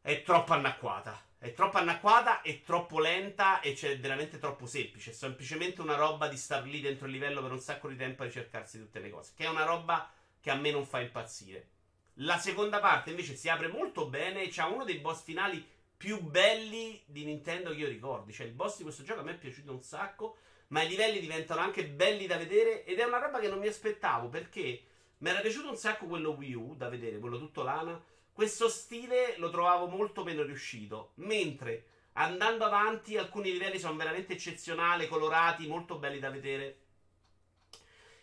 è 0.00 0.22
troppo 0.22 0.52
anacquata. 0.52 1.28
È 1.38 1.54
troppo 1.54 1.78
anacquata, 1.78 2.42
è 2.42 2.60
troppo 2.60 3.00
lenta 3.00 3.60
e 3.60 3.72
c'è 3.72 3.98
veramente 3.98 4.38
troppo 4.38 4.66
semplice. 4.66 5.10
È 5.10 5.14
semplicemente 5.14 5.80
una 5.80 5.96
roba 5.96 6.28
di 6.28 6.36
star 6.36 6.64
lì 6.64 6.80
dentro 6.80 7.06
il 7.06 7.12
livello 7.12 7.40
per 7.40 7.52
un 7.52 7.60
sacco 7.60 7.88
di 7.88 7.96
tempo 7.96 8.22
a 8.22 8.26
ricercarsi 8.26 8.78
tutte 8.78 9.00
le 9.00 9.08
cose. 9.08 9.32
Che 9.34 9.44
è 9.44 9.48
una 9.48 9.64
roba 9.64 10.12
che 10.38 10.50
a 10.50 10.54
me 10.54 10.70
non 10.70 10.84
fa 10.84 11.00
impazzire. 11.00 11.68
La 12.14 12.38
seconda 12.38 12.78
parte 12.78 13.10
invece 13.10 13.36
si 13.36 13.48
apre 13.48 13.68
molto 13.68 14.06
bene 14.06 14.48
c'ha 14.50 14.66
uno 14.66 14.84
dei 14.84 14.98
boss 14.98 15.22
finali 15.22 15.66
più 15.96 16.20
belli 16.20 17.02
di 17.06 17.24
Nintendo 17.24 17.70
che 17.70 17.76
io 17.76 17.88
ricordi. 17.88 18.34
Cioè, 18.34 18.46
il 18.46 18.52
boss 18.52 18.76
di 18.76 18.82
questo 18.82 19.02
gioco 19.02 19.20
a 19.20 19.22
me 19.22 19.32
è 19.32 19.38
piaciuto 19.38 19.72
un 19.72 19.82
sacco, 19.82 20.36
ma 20.68 20.82
i 20.82 20.88
livelli 20.88 21.20
diventano 21.20 21.62
anche 21.62 21.86
belli 21.86 22.26
da 22.26 22.36
vedere 22.36 22.84
ed 22.84 22.98
è 22.98 23.04
una 23.04 23.18
roba 23.18 23.38
che 23.38 23.48
non 23.48 23.58
mi 23.58 23.66
aspettavo 23.66 24.28
perché 24.28 24.82
mi 25.20 25.30
era 25.30 25.40
piaciuto 25.40 25.70
un 25.70 25.76
sacco 25.76 26.06
quello 26.06 26.30
Wii 26.30 26.54
U 26.54 26.74
da 26.76 26.88
vedere, 26.88 27.18
quello 27.18 27.38
tutto 27.38 27.62
lana 27.62 28.00
questo 28.40 28.70
stile 28.70 29.36
lo 29.36 29.50
trovavo 29.50 29.86
molto 29.86 30.24
meno 30.24 30.42
riuscito. 30.42 31.12
Mentre 31.16 31.84
andando 32.14 32.64
avanti, 32.64 33.18
alcuni 33.18 33.52
livelli 33.52 33.78
sono 33.78 33.96
veramente 33.96 34.32
eccezionali, 34.32 35.08
colorati, 35.08 35.66
molto 35.66 35.98
belli 35.98 36.18
da 36.18 36.30
vedere. 36.30 36.78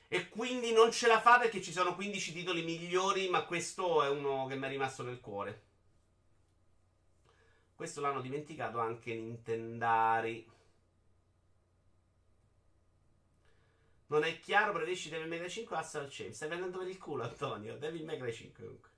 E 0.07 0.29
quindi 0.29 0.71
non 0.71 0.91
ce 0.91 1.05
la 1.05 1.19
fa 1.19 1.37
perché 1.37 1.61
ci 1.61 1.71
sono 1.71 1.93
15 1.93 2.33
titoli 2.33 2.63
migliori, 2.63 3.29
ma 3.29 3.43
questo 3.43 4.01
è 4.01 4.09
uno 4.09 4.47
che 4.47 4.55
mi 4.55 4.65
è 4.65 4.69
rimasto 4.69 5.03
nel 5.03 5.19
cuore. 5.19 5.61
Questo 7.75 8.01
l'hanno 8.01 8.21
dimenticato 8.21 8.79
anche 8.79 9.13
Nintendari. 9.13 10.49
Non 14.07 14.23
è 14.23 14.39
chiaro, 14.39 14.71
preferisci 14.71 15.09
Devil 15.09 15.27
May 15.27 15.39
Cry 15.39 15.49
5 15.49 15.75
o 15.75 15.79
Astral 15.79 16.07
Chain? 16.09 16.33
Stai 16.33 16.47
prendendo 16.47 16.77
per 16.77 16.87
il 16.87 16.97
culo, 16.97 17.23
Antonio. 17.23 17.77
Devil 17.77 18.05
May 18.05 18.17
Cry 18.17 18.31
5 18.31 18.63
comunque. 18.63 18.89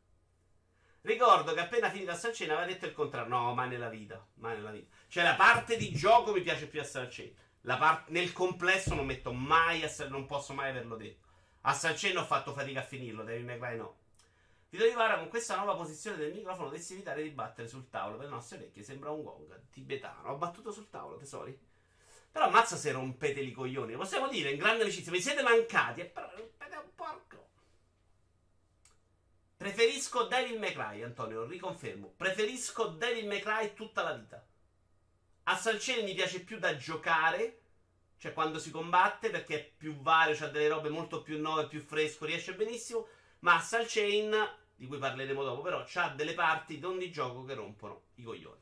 Ricordo 1.01 1.53
che 1.53 1.61
appena 1.61 1.89
finita 1.89 2.13
sta 2.13 2.31
cena 2.31 2.53
aveva 2.53 2.67
detto 2.67 2.85
il 2.85 2.93
contrario. 2.93 3.29
No, 3.29 3.53
mai 3.53 3.69
nella 3.69 3.89
vita. 3.89 4.23
Mai 4.35 4.57
nella 4.57 4.71
vita. 4.71 4.95
Cioè, 5.07 5.23
la 5.23 5.35
parte 5.35 5.77
di 5.77 5.91
gioco 5.91 6.31
mi 6.33 6.41
piace 6.41 6.67
più 6.67 6.81
a 6.81 6.83
Sarcena. 6.83 7.31
Part- 7.61 8.09
nel 8.09 8.33
complesso 8.33 8.93
non 8.93 9.05
metto 9.05 9.31
mai 9.31 9.83
a 9.83 10.07
non 10.07 10.25
posso 10.25 10.53
mai 10.53 10.69
averlo 10.69 10.95
detto. 10.95 11.27
A 11.61 11.73
Sarcena 11.73 12.21
ho 12.21 12.25
fatto 12.25 12.53
fatica 12.53 12.81
a 12.81 12.83
finirlo, 12.83 13.23
Devil 13.23 13.45
May 13.45 13.57
Cry 13.57 13.77
no. 13.77 13.97
Vito 14.69 14.85
Ivara, 14.85 15.17
con 15.17 15.29
questa 15.29 15.55
nuova 15.55 15.75
posizione 15.75 16.17
del 16.17 16.33
microfono 16.33 16.65
dovresti 16.65 16.93
evitare 16.93 17.23
di 17.23 17.31
battere 17.31 17.67
sul 17.67 17.89
tavolo 17.89 18.17
per 18.17 18.27
le 18.27 18.31
nostre 18.31 18.57
orecchie. 18.57 18.83
Sembra 18.83 19.09
un 19.09 19.23
gong 19.23 19.61
tibetano. 19.71 20.29
Ho 20.29 20.37
battuto 20.37 20.71
sul 20.71 20.89
tavolo, 20.89 21.17
tesori. 21.17 21.57
Però 22.31 22.45
ammazza 22.45 22.75
se 22.75 22.91
rompete 22.91 23.39
i 23.39 23.51
coglioni. 23.51 23.95
Possiamo 23.95 24.27
dire 24.27 24.51
in 24.51 24.57
grande 24.57 24.83
amicizia, 24.83 25.11
mi 25.11 25.21
siete 25.21 25.41
mancati. 25.41 26.05
Però 26.05 26.29
rompete 26.35 26.75
un 26.75 26.95
porco. 26.95 27.47
Preferisco 29.57 30.27
May 30.29 30.71
Cry, 30.71 31.03
Antonio, 31.03 31.45
riconfermo. 31.45 32.13
Preferisco 32.15 32.97
May 32.99 33.41
Cry 33.41 33.73
tutta 33.73 34.03
la 34.03 34.13
vita. 34.13 34.45
A 35.43 35.57
Salcene 35.57 36.03
mi 36.03 36.13
piace 36.13 36.41
più 36.41 36.59
da 36.59 36.77
giocare, 36.77 37.61
cioè 38.17 38.33
quando 38.33 38.59
si 38.59 38.69
combatte, 38.69 39.31
perché 39.31 39.55
è 39.55 39.63
più 39.63 39.95
vario, 39.99 40.35
c'ha 40.35 40.47
delle 40.47 40.67
robe 40.67 40.89
molto 40.89 41.23
più 41.23 41.39
nuove, 41.39 41.67
più 41.67 41.81
fresco, 41.81 42.25
riesce 42.25 42.53
benissimo. 42.53 43.07
Ma 43.39 43.55
a 43.55 43.59
Salchain, 43.59 44.33
di 44.75 44.85
cui 44.85 44.97
parleremo 44.97 45.43
dopo, 45.43 45.61
però, 45.61 45.83
c'ha 45.85 46.09
delle 46.09 46.33
parti 46.33 46.79
di 46.79 47.11
gioco 47.11 47.43
che 47.43 47.55
rompono 47.55 48.03
i 48.15 48.23
coglioni. 48.23 48.61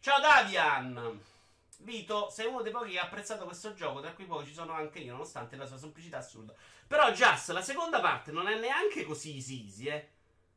Ciao 0.00 0.20
Davian! 0.20 1.34
Vito, 1.78 2.30
sei 2.30 2.46
uno 2.46 2.62
dei 2.62 2.72
pochi 2.72 2.92
che 2.92 2.98
ha 2.98 3.04
apprezzato 3.04 3.44
questo 3.44 3.74
gioco, 3.74 4.00
tra 4.00 4.12
cui 4.12 4.24
poi 4.24 4.46
ci 4.46 4.52
sono 4.52 4.72
anche 4.72 4.98
io, 4.98 5.12
nonostante 5.12 5.56
la 5.56 5.66
sua 5.66 5.78
semplicità 5.78 6.18
assurda. 6.18 6.54
Però, 6.86 7.10
Just, 7.10 7.50
la 7.50 7.62
seconda 7.62 8.00
parte 8.00 8.32
non 8.32 8.48
è 8.48 8.58
neanche 8.58 9.04
così 9.04 9.34
easy 9.34 9.86
eh. 9.88 10.10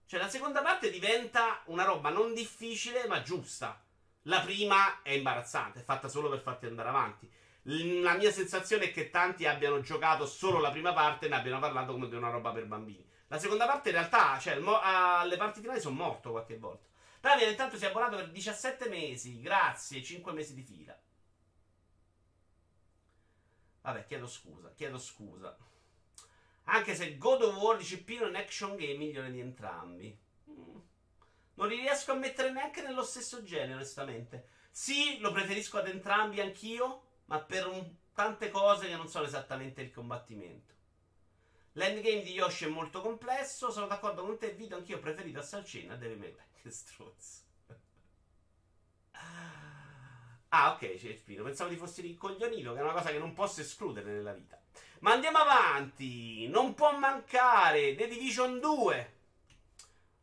Cioè, 0.05 0.19
la 0.19 0.29
seconda 0.29 0.61
parte 0.61 0.89
diventa 0.89 1.61
una 1.65 1.83
roba 1.83 2.09
non 2.09 2.33
difficile, 2.33 3.05
ma 3.07 3.21
giusta. 3.21 3.79
La 4.23 4.41
prima 4.41 5.01
è 5.01 5.11
imbarazzante, 5.11 5.79
è 5.79 5.83
fatta 5.83 6.07
solo 6.07 6.29
per 6.29 6.39
farti 6.39 6.65
andare 6.65 6.89
avanti. 6.89 7.31
La 7.63 8.15
mia 8.15 8.31
sensazione 8.31 8.85
è 8.85 8.91
che 8.91 9.09
tanti 9.09 9.45
abbiano 9.45 9.81
giocato 9.81 10.25
solo 10.25 10.59
la 10.59 10.71
prima 10.71 10.93
parte 10.93 11.27
e 11.27 11.29
ne 11.29 11.35
abbiano 11.35 11.59
parlato 11.59 11.91
come 11.91 12.07
di 12.07 12.15
una 12.15 12.29
roba 12.29 12.51
per 12.51 12.65
bambini. 12.65 13.07
La 13.27 13.37
seconda 13.37 13.67
parte 13.67 13.89
in 13.89 13.95
realtà, 13.95 14.39
cioè, 14.39 14.57
mo- 14.57 14.79
alle 14.81 15.37
parti 15.37 15.61
finali 15.61 15.79
sono 15.79 15.95
morto 15.95 16.31
qualche 16.31 16.57
volta. 16.57 16.87
Davide 17.21 17.49
intanto 17.49 17.77
si 17.77 17.83
è 17.83 17.89
abbonato 17.89 18.15
per 18.15 18.29
17 18.31 18.89
mesi, 18.89 19.41
grazie, 19.41 20.01
5 20.01 20.31
mesi 20.31 20.55
di 20.55 20.63
fila. 20.63 20.97
Vabbè, 23.81 24.05
chiedo 24.05 24.27
scusa, 24.27 24.73
chiedo 24.73 24.97
scusa. 24.97 25.57
Anche 26.65 26.95
se 26.95 27.17
God 27.17 27.41
of 27.41 27.55
War 27.57 27.77
è 27.77 28.23
un 28.23 28.35
action 28.35 28.75
game 28.75 28.97
migliore 28.97 29.31
di 29.31 29.39
entrambi. 29.39 30.17
Mm. 30.49 30.77
Non 31.55 31.67
li 31.67 31.75
riesco 31.75 32.11
a 32.11 32.15
mettere 32.15 32.51
neanche 32.51 32.81
nello 32.81 33.03
stesso 33.03 33.43
genere, 33.43 33.73
onestamente. 33.73 34.49
Sì, 34.69 35.19
lo 35.19 35.31
preferisco 35.31 35.77
ad 35.77 35.87
entrambi 35.87 36.39
anch'io, 36.39 37.03
ma 37.25 37.39
per 37.39 37.67
un, 37.67 37.95
tante 38.13 38.49
cose 38.49 38.87
che 38.87 38.95
non 38.95 39.07
sono 39.07 39.25
esattamente 39.25 39.81
il 39.81 39.91
combattimento. 39.91 40.73
L'endgame 41.73 42.21
di 42.21 42.33
Yoshi 42.33 42.65
è 42.65 42.69
molto 42.69 43.01
complesso, 43.01 43.71
sono 43.71 43.87
d'accordo 43.87 44.23
con 44.23 44.37
te, 44.37 44.51
Vito, 44.53 44.75
anch'io 44.75 44.99
preferito 44.99 45.39
a 45.39 45.43
Salcina, 45.43 45.95
deve 45.95 46.15
mettere. 46.15 46.47
Che 46.61 46.71
struzzo. 46.71 47.47
Ah, 50.49 50.71
ok, 50.73 50.95
c'è 50.95 51.13
Spino. 51.13 51.43
Pensavo 51.43 51.69
di 51.69 51.75
fossi 51.75 52.01
rincoglionito, 52.01 52.73
che 52.73 52.79
è 52.79 52.83
una 52.83 52.93
cosa 52.93 53.11
che 53.11 53.19
non 53.19 53.33
posso 53.33 53.61
escludere 53.61 54.11
nella 54.11 54.33
vita. 54.33 54.59
Ma 54.99 55.11
andiamo 55.11 55.37
avanti. 55.37 56.47
Non 56.47 56.73
può 56.73 56.97
mancare 56.97 57.95
The 57.95 58.07
Division 58.07 58.59
2. 58.59 59.13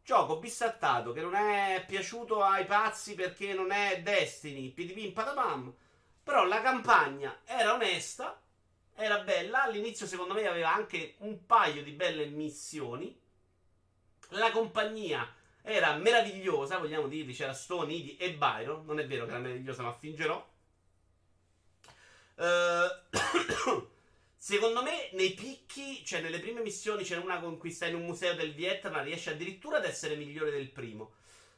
Gioco 0.03 0.39
bistrattato 0.39 1.13
che 1.13 1.21
non 1.21 1.35
è 1.35 1.85
piaciuto 1.87 2.43
ai 2.43 2.65
pazzi 2.65 3.15
perché 3.15 3.55
non 3.55 3.71
è 3.71 4.03
Destiny, 4.03 4.71
PDP 4.71 5.13
patapam. 5.13 5.73
Però 6.23 6.45
la 6.45 6.61
campagna 6.61 7.41
era 7.45 7.75
onesta, 7.75 8.41
era 8.95 9.21
bella. 9.21 9.63
All'inizio, 9.63 10.07
secondo 10.07 10.35
me, 10.35 10.47
aveva 10.47 10.75
anche 10.75 11.15
un 11.19 11.47
paio 11.47 11.85
di 11.85 11.93
belle 11.93 12.27
missioni. 12.27 13.17
La 14.31 14.51
compagnia 14.51 15.33
era 15.69 15.97
meravigliosa, 15.97 16.79
vogliamo 16.79 17.09
dirvi, 17.09 17.33
c'era 17.33 17.53
Stone, 17.53 17.93
Idi 17.93 18.17
e 18.17 18.35
Byron. 18.35 18.85
Non 18.85 19.01
è 19.01 19.07
vero 19.07 19.25
che 19.25 19.33
era 19.33 19.41
meravigliosa, 19.41 19.83
ma 19.83 19.93
fingerò. 19.93 20.49
Uh, 22.37 23.89
secondo 24.37 24.85
me, 24.85 25.11
nei 25.15 25.33
picchi, 25.33 26.05
cioè 26.05 26.21
nelle 26.21 26.39
prime 26.39 26.61
missioni, 26.61 27.03
c'è 27.03 27.17
una 27.17 27.41
conquista 27.41 27.87
in 27.87 27.97
un 27.97 28.05
museo 28.05 28.35
del 28.35 28.55
Vietnam, 28.55 29.03
riesce 29.03 29.31
addirittura 29.31 29.79
ad 29.79 29.87
essere 29.87 30.15
migliore 30.15 30.53
del 30.53 30.71
primo. 30.71 31.15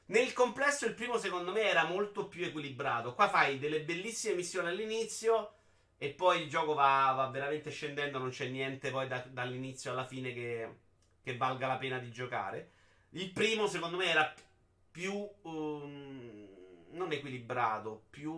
Nel 0.07 0.33
complesso, 0.33 0.87
il 0.87 0.95
primo, 0.95 1.19
secondo 1.19 1.53
me, 1.53 1.69
era 1.69 1.85
molto 1.85 2.29
più 2.29 2.47
equilibrato. 2.47 3.13
Qua 3.13 3.29
fai 3.29 3.59
delle 3.59 3.83
bellissime 3.83 4.37
missioni 4.37 4.69
all'inizio. 4.69 5.53
E 5.99 6.11
poi 6.11 6.43
il 6.43 6.49
gioco 6.49 6.73
va, 6.73 7.13
va 7.15 7.29
veramente 7.29 7.71
scendendo, 7.71 8.19
non 8.19 8.31
c'è 8.31 8.47
niente 8.47 8.91
poi 8.91 9.07
da, 9.07 9.19
dall'inizio 9.29 9.91
alla 9.91 10.07
fine 10.07 10.33
che, 10.33 10.77
che 11.23 11.37
valga 11.37 11.67
la 11.67 11.77
pena 11.77 11.99
di 11.99 12.11
giocare. 12.11 12.71
Il 13.11 13.31
primo, 13.33 13.67
secondo 13.67 13.97
me, 13.97 14.07
era 14.07 14.35
più. 14.91 15.29
Um, 15.43 16.49
non 16.91 17.13
equilibrato, 17.13 18.05
più 18.11 18.35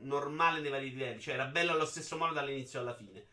normale 0.00 0.60
nei 0.60 0.70
vari 0.70 0.90
livelli. 0.90 1.20
Cioè, 1.20 1.34
era 1.34 1.46
bello 1.46 1.72
allo 1.72 1.86
stesso 1.86 2.16
modo 2.16 2.34
dall'inizio 2.34 2.80
alla 2.80 2.94
fine. 2.94 3.26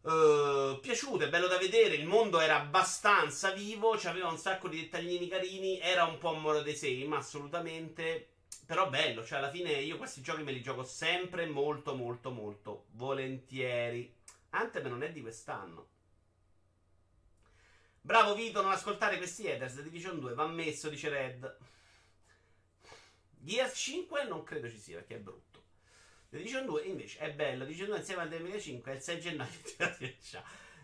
Uh, 0.00 0.78
piaciuto, 0.80 1.24
è 1.24 1.28
bello 1.28 1.46
da 1.46 1.58
vedere. 1.58 1.94
Il 1.94 2.06
mondo 2.06 2.40
era 2.40 2.56
abbastanza 2.56 3.50
vivo, 3.50 3.92
aveva 3.92 4.28
un 4.28 4.38
sacco 4.38 4.68
di 4.68 4.80
dettaglini 4.80 5.28
carini. 5.28 5.78
Era 5.80 6.04
un 6.04 6.18
po' 6.18 6.34
moro 6.34 6.62
dei 6.62 6.76
same, 6.76 7.16
assolutamente. 7.16 8.28
Però 8.66 8.88
bello, 8.90 9.24
cioè 9.24 9.38
alla 9.38 9.50
fine 9.50 9.72
io 9.72 9.96
questi 9.96 10.20
giochi 10.20 10.42
me 10.42 10.52
li 10.52 10.60
gioco 10.60 10.82
sempre 10.82 11.46
molto, 11.46 11.94
molto, 11.94 12.30
molto 12.30 12.84
volentieri. 12.92 14.14
Anthem 14.50 14.88
non 14.88 15.02
è 15.02 15.10
di 15.10 15.22
quest'anno. 15.22 15.86
Bravo 18.08 18.34
Vito, 18.34 18.62
non 18.62 18.70
ascoltare 18.70 19.18
questi 19.18 19.44
headers. 19.44 19.74
The 19.74 19.82
Division 19.82 20.18
2 20.18 20.32
va 20.32 20.46
messo, 20.46 20.88
dice 20.88 21.10
Red. 21.10 21.58
Gears 23.36 23.78
5 23.78 24.24
non 24.24 24.44
credo 24.44 24.70
ci 24.70 24.78
sia 24.78 24.96
perché 24.96 25.16
è 25.16 25.18
brutto. 25.18 25.64
The 26.30 26.38
Division 26.38 26.64
2 26.64 26.84
invece 26.84 27.18
è 27.18 27.30
bello. 27.34 27.64
The 27.64 27.66
Division 27.66 27.88
2 27.88 27.98
insieme 27.98 28.22
al 28.22 28.28
2005 28.30 28.92
è 28.92 28.94
il 28.94 29.02
6 29.02 29.20
gennaio 29.20 29.58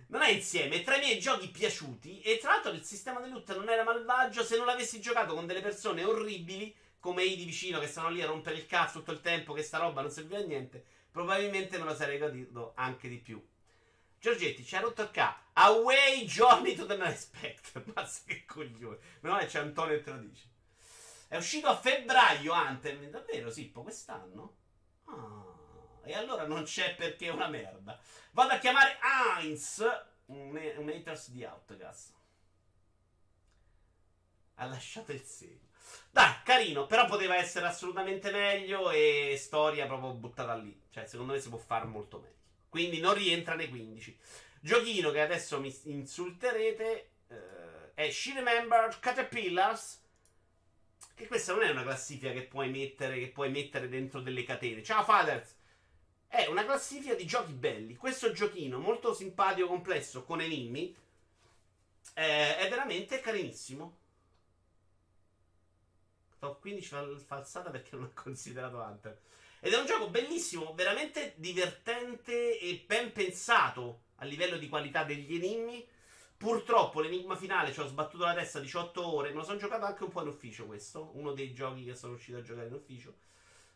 Non 0.08 0.20
è 0.20 0.28
insieme, 0.32 0.76
è 0.76 0.84
tra 0.84 0.96
i 0.96 1.00
miei 1.00 1.18
giochi 1.18 1.48
piaciuti. 1.48 2.20
E 2.20 2.36
tra 2.36 2.50
l'altro 2.50 2.72
il 2.72 2.82
sistema 2.82 3.22
di 3.22 3.30
loot 3.30 3.56
non 3.56 3.70
era 3.70 3.84
malvagio. 3.84 4.44
Se 4.44 4.58
non 4.58 4.66
l'avessi 4.66 5.00
giocato 5.00 5.32
con 5.32 5.46
delle 5.46 5.62
persone 5.62 6.04
orribili, 6.04 6.76
come 7.00 7.24
i 7.24 7.36
di 7.36 7.46
vicino 7.46 7.80
che 7.80 7.86
stanno 7.86 8.10
lì 8.10 8.20
a 8.20 8.26
rompere 8.26 8.56
il 8.56 8.66
cazzo 8.66 8.98
tutto 8.98 9.12
il 9.12 9.22
tempo, 9.22 9.54
che 9.54 9.62
sta 9.62 9.78
roba 9.78 10.02
non 10.02 10.10
serviva 10.10 10.40
a 10.40 10.42
niente, 10.42 10.84
probabilmente 11.10 11.78
me 11.78 11.84
lo 11.84 11.94
sarei 11.94 12.18
godito 12.18 12.74
anche 12.76 13.08
di 13.08 13.16
più. 13.16 13.42
Giorgetti 14.24 14.64
ci 14.64 14.74
ha 14.74 14.80
rotto 14.80 15.02
il 15.02 15.10
K. 15.10 15.34
Away 15.52 16.24
Johnny 16.24 16.74
to 16.74 16.86
the 16.86 16.94
Unexpected. 16.94 17.92
Mazza 17.94 18.22
che 18.24 18.46
coglione. 18.46 18.96
Meno 19.20 19.34
male 19.34 19.46
c'è 19.46 19.58
Antonio 19.58 19.98
che 19.98 20.02
te 20.02 20.10
lo 20.12 20.16
dice. 20.16 20.48
È 21.28 21.36
uscito 21.36 21.66
a 21.66 21.76
febbraio 21.76 22.50
Anthem. 22.54 23.10
Davvero, 23.10 23.50
Sippo, 23.50 23.82
quest'anno? 23.82 24.56
Ah, 25.04 26.00
e 26.04 26.14
allora 26.14 26.46
non 26.46 26.62
c'è 26.62 26.94
perché 26.94 27.26
è 27.26 27.32
una 27.32 27.48
merda. 27.48 28.00
Vado 28.30 28.54
a 28.54 28.58
chiamare 28.58 28.98
Heinz, 29.02 29.84
un, 30.26 30.58
un 30.76 30.88
haters 30.88 31.28
di 31.28 31.44
Outcast. 31.44 32.14
Ha 34.54 34.64
lasciato 34.64 35.12
il 35.12 35.20
segno. 35.20 35.68
Dai, 36.10 36.36
carino, 36.44 36.86
però 36.86 37.04
poteva 37.04 37.36
essere 37.36 37.66
assolutamente 37.66 38.30
meglio 38.30 38.90
e 38.90 39.36
storia 39.38 39.84
proprio 39.84 40.12
buttata 40.14 40.54
lì. 40.54 40.80
Cioè, 40.88 41.04
secondo 41.04 41.34
me 41.34 41.40
si 41.40 41.50
può 41.50 41.58
fare 41.58 41.84
molto 41.84 42.20
meglio. 42.20 42.43
Quindi 42.74 42.98
non 42.98 43.14
rientra 43.14 43.54
nei 43.54 43.68
15. 43.68 44.18
Giochino 44.58 45.12
che 45.12 45.20
adesso 45.20 45.60
mi 45.60 45.72
insulterete 45.84 47.10
eh, 47.28 47.94
è 47.94 48.10
She 48.10 48.34
Remembered 48.34 48.98
Caterpillars 48.98 50.02
che 51.14 51.28
questa 51.28 51.52
non 51.52 51.62
è 51.62 51.70
una 51.70 51.84
classifica 51.84 52.32
che 52.32 52.42
puoi 52.42 52.70
mettere, 52.70 53.20
che 53.20 53.28
puoi 53.28 53.48
mettere 53.50 53.88
dentro 53.88 54.20
delle 54.20 54.42
catene. 54.42 54.82
Ciao 54.82 55.04
Fathers! 55.04 55.54
È 56.26 56.46
una 56.48 56.64
classifica 56.64 57.14
di 57.14 57.24
giochi 57.26 57.52
belli. 57.52 57.94
Questo 57.94 58.32
giochino 58.32 58.80
molto 58.80 59.14
simpatico, 59.14 59.68
complesso, 59.68 60.24
con 60.24 60.40
enigmi, 60.40 60.96
è, 62.12 62.56
è 62.58 62.68
veramente 62.68 63.20
carinissimo. 63.20 63.98
Top 66.40 66.60
15 66.60 66.88
fal- 66.88 67.22
falsata 67.24 67.70
perché 67.70 67.94
non 67.94 68.06
ho 68.06 68.10
considerato 68.20 68.78
Hunter. 68.78 69.16
Ed 69.64 69.72
è 69.72 69.78
un 69.78 69.86
gioco 69.86 70.10
bellissimo, 70.10 70.74
veramente 70.74 71.32
divertente 71.36 72.58
e 72.58 72.84
ben 72.86 73.12
pensato 73.12 74.02
a 74.16 74.26
livello 74.26 74.58
di 74.58 74.68
qualità 74.68 75.04
degli 75.04 75.36
enigmi. 75.36 75.82
Purtroppo 76.36 77.00
l'enigma 77.00 77.34
finale 77.34 77.72
ci 77.72 77.80
ho 77.80 77.86
sbattuto 77.86 78.24
la 78.24 78.34
testa 78.34 78.60
18 78.60 79.14
ore. 79.14 79.30
Me 79.30 79.36
lo 79.36 79.42
sono 79.42 79.56
giocato 79.56 79.86
anche 79.86 80.04
un 80.04 80.10
po' 80.10 80.20
in 80.20 80.28
ufficio. 80.28 80.66
Questo, 80.66 81.12
uno 81.14 81.32
dei 81.32 81.54
giochi 81.54 81.82
che 81.82 81.94
sono 81.94 82.12
riuscito 82.12 82.36
a 82.36 82.42
giocare 82.42 82.66
in 82.66 82.74
ufficio. 82.74 83.14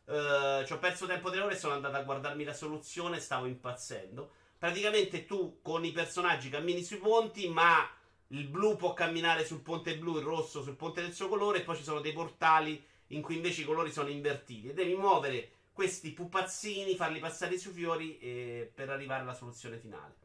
Uh, 0.05 0.63
ci 0.67 0.75
ho 0.75 0.79
perso 0.79 1.07
tempo 1.07 1.31
tre 1.31 1.41
ore 1.41 1.55
e 1.55 1.59
sono 1.59 1.73
andato 1.73 1.97
a 1.97 2.03
guardarmi 2.03 2.45
la 2.45 2.53
soluzione. 2.53 3.19
Stavo 3.19 3.47
impazzendo. 3.47 4.31
Praticamente 4.59 5.25
tu 5.25 5.61
con 5.63 5.87
i 5.87 5.93
personaggi 5.93 6.51
cammini 6.51 6.83
sui 6.83 6.99
ponti, 6.99 7.49
ma 7.49 7.91
il 8.27 8.47
blu 8.47 8.77
può 8.77 8.93
camminare 8.93 9.47
sul 9.47 9.63
ponte 9.63 9.97
blu, 9.97 10.19
il 10.19 10.25
rosso 10.25 10.63
sul 10.63 10.77
ponte 10.77 11.01
del 11.01 11.15
suo 11.15 11.29
colore. 11.29 11.61
E 11.61 11.63
poi 11.63 11.77
ci 11.77 11.83
sono 11.83 12.01
dei 12.01 12.13
portali 12.13 12.85
in 13.13 13.23
cui 13.23 13.37
invece 13.37 13.63
i 13.63 13.65
colori 13.65 13.91
sono 13.91 14.11
invertiti. 14.11 14.69
E 14.69 14.75
devi 14.75 14.93
muovere 14.95 15.53
questi 15.79 16.11
pupazzini, 16.11 16.97
farli 16.97 17.21
passare 17.21 17.57
sui 17.57 17.71
fiori 17.71 18.19
eh, 18.19 18.69
per 18.75 18.91
arrivare 18.91 19.23
alla 19.23 19.33
soluzione 19.33 19.79
finale. 19.79 20.17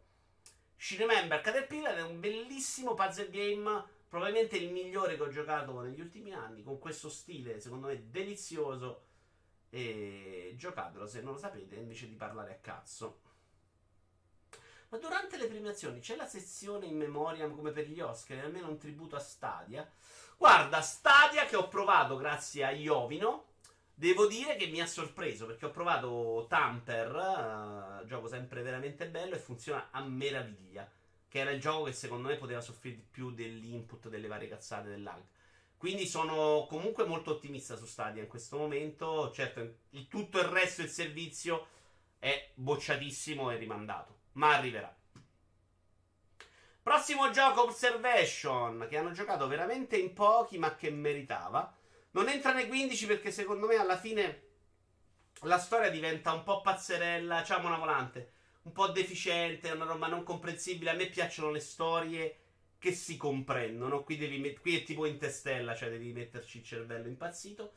She 0.76 0.98
Remember 0.98 1.42
Caterpillar 1.42 1.98
è 1.98 2.02
un 2.02 2.20
bellissimo 2.20 2.96
puzzle 2.96 3.30
game, 3.30 3.86
probabilmente 4.10 4.58
il 4.58 4.72
migliore 4.72 5.16
che 5.16 5.22
ho 5.22 5.30
giocato 5.30 5.80
negli 5.82 6.02
ultimi 6.02 6.34
anni, 6.34 6.64
con 6.64 6.80
questo 6.80 7.08
stile 7.08 7.60
secondo 7.60 7.86
me 7.86 8.10
delizioso. 8.10 9.04
E 9.70 10.56
giocatelo 10.58 11.06
se 11.06 11.22
non 11.22 11.34
lo 11.34 11.38
sapete 11.38 11.76
invece 11.76 12.08
di 12.08 12.16
parlare 12.16 12.54
a 12.54 12.58
cazzo. 12.60 13.20
Ma 14.90 14.98
durante 14.98 15.38
le 15.38 15.46
premiazioni 15.46 16.00
c'è 16.00 16.16
la 16.16 16.26
sezione 16.26 16.88
in 16.88 16.98
memoriam 16.98 17.56
come 17.56 17.70
per 17.70 17.88
gli 17.88 18.00
Oscar, 18.00 18.40
almeno 18.40 18.70
un 18.70 18.80
tributo 18.80 19.16
a 19.16 19.20
Stadia. 19.20 19.88
Guarda, 20.36 20.82
Stadia 20.82 21.46
che 21.46 21.56
ho 21.56 21.68
provato 21.68 22.18
grazie 22.18 22.64
a 22.66 22.72
Iovino 22.72 23.52
Devo 24.04 24.28
dire 24.28 24.58
che 24.58 24.66
mi 24.68 24.82
ha 24.82 24.86
sorpreso 24.86 25.46
perché 25.46 25.66
ho 25.66 25.72
provato 25.72 26.46
Tamper, 26.50 28.02
uh, 28.02 28.06
gioco 28.06 28.28
sempre 28.28 28.62
veramente 28.62 29.08
bello 29.08 29.36
e 29.36 29.40
funziona 29.40 29.92
a 29.92 30.04
meraviglia. 30.04 30.92
Che 31.26 31.40
era 31.40 31.52
il 31.52 31.62
gioco 31.62 31.86
che 31.86 31.94
secondo 31.94 32.28
me 32.28 32.36
poteva 32.36 32.60
soffrire 32.60 32.98
di 32.98 33.06
più 33.10 33.32
dell'input 33.32 34.10
delle 34.10 34.28
varie 34.28 34.50
cazzate 34.50 34.90
del 34.90 35.04
lag. 35.04 35.24
Quindi 35.78 36.06
sono 36.06 36.66
comunque 36.68 37.06
molto 37.06 37.32
ottimista 37.32 37.78
su 37.78 37.86
Stadia 37.86 38.22
in 38.22 38.28
questo 38.28 38.58
momento. 38.58 39.32
Certo, 39.32 39.76
il, 39.92 40.10
tutto 40.10 40.38
il 40.38 40.48
resto 40.48 40.82
del 40.82 40.92
servizio 40.92 41.68
è 42.20 42.50
bocciatissimo 42.56 43.52
e 43.52 43.56
rimandato, 43.56 44.18
ma 44.34 44.54
arriverà. 44.54 44.94
Prossimo 46.82 47.30
gioco 47.30 47.64
Observation, 47.64 48.86
che 48.90 48.98
hanno 48.98 49.12
giocato 49.12 49.48
veramente 49.48 49.96
in 49.96 50.12
pochi, 50.12 50.58
ma 50.58 50.76
che 50.76 50.92
meritava. 50.92 51.74
Non 52.16 52.30
entra 52.30 52.54
nei 52.54 52.68
15 52.68 53.08
perché 53.08 53.32
secondo 53.32 53.66
me 53.66 53.76
alla 53.76 53.98
fine 53.98 54.42
la 55.42 55.58
storia 55.58 55.90
diventa 55.90 56.32
un 56.32 56.44
po' 56.44 56.62
pazzerella. 56.62 57.44
Ciao, 57.44 57.66
una 57.66 57.80
volante. 57.80 58.34
Un 58.64 58.72
po' 58.72 58.88
deficiente, 58.90 59.72
una 59.72 59.86
roba 59.86 60.06
non 60.08 60.22
comprensibile. 60.22 60.92
A 60.92 60.94
me 60.94 61.08
piacciono 61.08 61.50
le 61.50 61.60
storie 61.60 62.38
che 62.78 62.92
si 62.94 63.18
comprendono. 63.18 64.04
Qui, 64.04 64.18
devi 64.18 64.56
qui 64.62 64.78
è 64.78 64.84
tipo 64.84 65.08
Interstella, 65.08 65.76
cioè 65.76 65.90
devi 65.90 66.12
metterci 66.12 66.60
il 66.60 66.64
cervello 66.64 67.08
impazzito. 67.08 67.72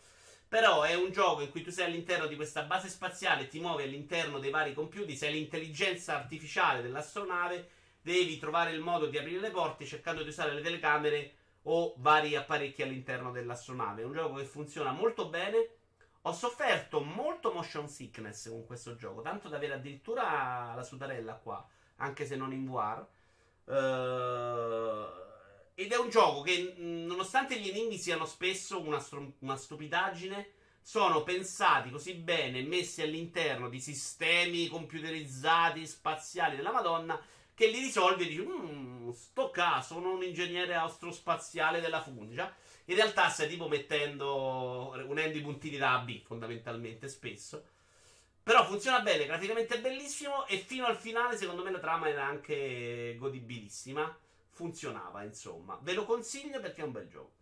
Però 0.46 0.82
è 0.82 0.94
un 0.94 1.10
gioco 1.12 1.40
in 1.40 1.50
cui 1.50 1.62
tu 1.62 1.70
sei 1.70 1.86
all'interno 1.86 2.26
di 2.26 2.36
questa 2.36 2.62
base 2.64 2.88
spaziale, 2.88 3.48
ti 3.48 3.58
muovi 3.58 3.84
all'interno 3.84 4.38
dei 4.38 4.50
vari 4.50 4.74
computer, 4.74 5.16
sei 5.16 5.32
l'intelligenza 5.32 6.14
artificiale 6.14 6.82
dell'astronave, 6.82 7.68
devi 8.02 8.38
trovare 8.38 8.70
il 8.72 8.80
modo 8.80 9.06
di 9.06 9.16
aprire 9.16 9.40
le 9.40 9.50
porte 9.50 9.86
cercando 9.86 10.22
di 10.22 10.28
usare 10.28 10.52
le 10.52 10.60
telecamere 10.60 11.34
o 11.68 11.94
vari 11.98 12.36
apparecchi 12.36 12.82
all'interno 12.82 13.30
dell'astronave. 13.30 14.02
È 14.02 14.04
un 14.04 14.12
gioco 14.12 14.36
che 14.36 14.44
funziona 14.44 14.92
molto 14.92 15.28
bene. 15.28 15.68
Ho 16.22 16.32
sofferto 16.32 17.00
molto 17.00 17.52
motion 17.52 17.88
sickness 17.88 18.48
con 18.48 18.66
questo 18.66 18.96
gioco, 18.96 19.22
tanto 19.22 19.48
da 19.48 19.56
avere 19.56 19.74
addirittura 19.74 20.72
la 20.74 20.82
sudarella 20.82 21.34
qua, 21.34 21.64
anche 21.96 22.26
se 22.26 22.34
non 22.36 22.52
in 22.52 22.66
VR. 22.66 23.06
Uh, 23.64 25.24
ed 25.74 25.92
è 25.92 25.96
un 25.96 26.08
gioco 26.08 26.42
che, 26.42 26.74
nonostante 26.78 27.58
gli 27.58 27.68
enigmi 27.68 27.98
siano 27.98 28.24
spesso 28.26 28.80
una, 28.80 28.98
stru- 28.98 29.34
una 29.40 29.56
stupidaggine, 29.56 30.52
sono 30.80 31.22
pensati 31.24 31.90
così 31.90 32.14
bene, 32.14 32.62
messi 32.62 33.02
all'interno 33.02 33.68
di 33.68 33.80
sistemi 33.80 34.68
computerizzati, 34.68 35.86
spaziali 35.86 36.56
della 36.56 36.72
Madonna, 36.72 37.20
che 37.56 37.68
li 37.68 37.78
risolvi 37.78 38.24
e 38.24 38.28
dici, 38.28 38.42
mmm, 38.42 39.10
sto 39.12 39.50
caso, 39.50 39.94
sono 39.94 40.12
un 40.12 40.22
ingegnere 40.22 40.74
astrospaziale 40.74 41.80
della 41.80 42.02
Fungia. 42.02 42.54
In 42.84 42.96
realtà 42.96 43.30
stai 43.30 43.48
tipo 43.48 43.66
mettendo, 43.66 44.92
unendo 45.06 45.38
i 45.38 45.40
puntini 45.40 45.78
da 45.78 45.94
a 45.94 45.98
B, 46.00 46.22
fondamentalmente, 46.22 47.08
spesso. 47.08 47.64
Però 48.42 48.62
funziona 48.66 49.00
bene, 49.00 49.24
graficamente 49.24 49.76
è 49.76 49.80
bellissimo 49.80 50.46
e 50.46 50.58
fino 50.58 50.84
al 50.84 50.98
finale 50.98 51.36
secondo 51.38 51.64
me 51.64 51.70
la 51.70 51.78
trama 51.78 52.08
era 52.08 52.26
anche 52.26 53.16
godibilissima. 53.18 54.16
Funzionava, 54.50 55.22
insomma. 55.24 55.78
Ve 55.80 55.94
lo 55.94 56.04
consiglio 56.04 56.60
perché 56.60 56.82
è 56.82 56.84
un 56.84 56.92
bel 56.92 57.08
gioco. 57.08 57.32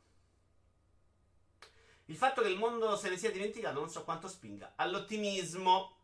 Il 2.07 2.17
fatto 2.17 2.41
che 2.41 2.49
il 2.49 2.57
mondo 2.57 2.97
se 2.97 3.11
ne 3.11 3.17
sia 3.17 3.33
dimenticato 3.33 3.81
non 3.81 3.91
so 3.91 4.05
quanto 4.05 4.29
spinga 4.29 4.75
all'ottimismo. 4.77 5.97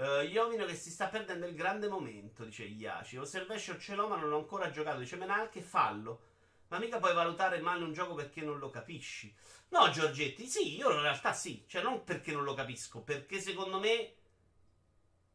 Uh, 0.00 0.22
Iovino 0.22 0.64
che 0.64 0.76
si 0.76 0.90
sta 0.90 1.08
perdendo 1.08 1.44
il 1.44 1.54
grande 1.54 1.86
momento, 1.86 2.44
dice 2.44 2.64
Iaci. 2.64 3.18
Observation 3.18 3.78
ce 3.78 3.94
l'ho, 3.94 4.08
ma 4.08 4.16
non 4.16 4.30
l'ho 4.30 4.38
ancora 4.38 4.70
giocato. 4.70 5.00
Dice 5.00 5.16
Menalche, 5.16 5.60
fallo. 5.60 6.22
Ma 6.68 6.78
mica 6.78 6.98
puoi 6.98 7.12
valutare 7.12 7.60
male 7.60 7.84
un 7.84 7.92
gioco 7.92 8.14
perché 8.14 8.40
non 8.40 8.58
lo 8.58 8.70
capisci. 8.70 9.34
No, 9.68 9.90
Giorgetti, 9.90 10.46
sì, 10.46 10.76
io 10.76 10.90
in 10.90 11.02
realtà 11.02 11.34
sì. 11.34 11.64
Cioè, 11.66 11.82
non 11.82 12.02
perché 12.02 12.32
non 12.32 12.44
lo 12.44 12.54
capisco, 12.54 13.02
perché 13.02 13.40
secondo 13.40 13.78
me 13.78 14.14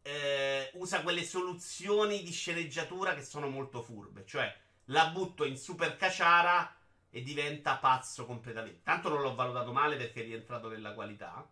eh, 0.01 0.71
usa 0.73 1.04
quelle 1.04 1.23
soluzioni 1.23 2.23
di 2.23 2.32
sceneggiatura 2.32 3.13
che 3.13 3.23
sono 3.23 3.47
molto 3.47 3.84
furbe. 3.84 4.25
Cioè, 4.25 4.51
la 4.86 5.10
butto 5.10 5.45
in 5.45 5.58
super 5.58 5.95
caciara 5.95 6.75
e 7.12 7.21
diventa 7.21 7.78
pazzo 7.78 8.25
completamente. 8.25 8.82
Tanto 8.82 9.10
non 9.10 9.21
l'ho 9.21 9.36
valutato 9.36 9.71
male 9.71 9.95
perché 9.95 10.21
è 10.21 10.25
rientrato 10.25 10.69
nella 10.69 10.93
qualità. 10.93 11.47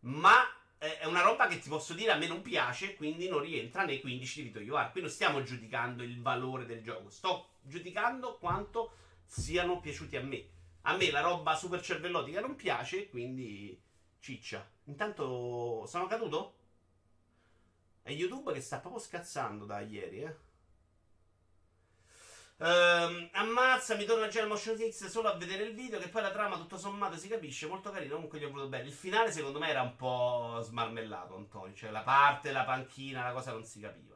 Ma 0.00 0.46
è 0.80 1.04
una 1.04 1.20
roba 1.20 1.46
che 1.46 1.58
ti 1.58 1.68
posso 1.68 1.92
dire 1.92 2.10
a 2.10 2.16
me 2.16 2.26
non 2.26 2.40
piace, 2.40 2.96
quindi 2.96 3.28
non 3.28 3.40
rientra 3.40 3.84
nei 3.84 4.00
15 4.00 4.40
di 4.40 4.48
Vito 4.48 4.60
Iovara. 4.60 4.88
Qui 4.88 5.02
non 5.02 5.10
stiamo 5.10 5.42
giudicando 5.42 6.02
il 6.02 6.22
valore 6.22 6.64
del 6.64 6.82
gioco, 6.82 7.10
sto 7.10 7.50
giudicando 7.60 8.38
quanto 8.38 8.92
siano 9.26 9.78
piaciuti 9.78 10.16
a 10.16 10.22
me. 10.22 10.48
A 10.82 10.96
me 10.96 11.10
la 11.10 11.20
roba 11.20 11.54
super 11.54 11.82
cervellotica 11.82 12.40
non 12.40 12.56
piace, 12.56 13.10
quindi 13.10 13.78
ciccia. 14.20 14.66
Intanto 14.84 15.84
sono 15.86 16.06
caduto? 16.06 16.54
È 18.00 18.10
YouTube 18.10 18.54
che 18.54 18.62
sta 18.62 18.78
proprio 18.78 19.02
scazzando 19.02 19.66
da 19.66 19.80
ieri, 19.80 20.22
eh. 20.22 20.36
Uh, 22.60 23.26
ammazza, 23.32 23.96
mi 23.96 24.04
torna 24.04 24.28
già 24.28 24.42
il 24.42 24.46
Motion 24.46 24.76
X 24.76 25.06
solo 25.06 25.28
a 25.28 25.36
vedere 25.36 25.64
il 25.64 25.74
video. 25.74 25.98
Che 25.98 26.08
poi 26.08 26.20
la 26.20 26.30
trama, 26.30 26.58
tutto 26.58 26.76
sommato, 26.76 27.16
si 27.16 27.26
capisce. 27.26 27.66
Molto 27.66 27.90
carino. 27.90 28.14
Comunque 28.14 28.38
gli 28.38 28.44
ho 28.44 28.50
voluto 28.50 28.68
bene. 28.68 28.84
Il 28.84 28.92
finale, 28.92 29.32
secondo 29.32 29.58
me, 29.58 29.70
era 29.70 29.80
un 29.80 29.96
po' 29.96 30.60
smarmellato, 30.62 31.36
Antonio. 31.36 31.74
Cioè, 31.74 31.90
la 31.90 32.02
parte, 32.02 32.52
la 32.52 32.64
panchina, 32.64 33.24
la 33.24 33.32
cosa 33.32 33.52
non 33.52 33.64
si 33.64 33.80
capiva. 33.80 34.14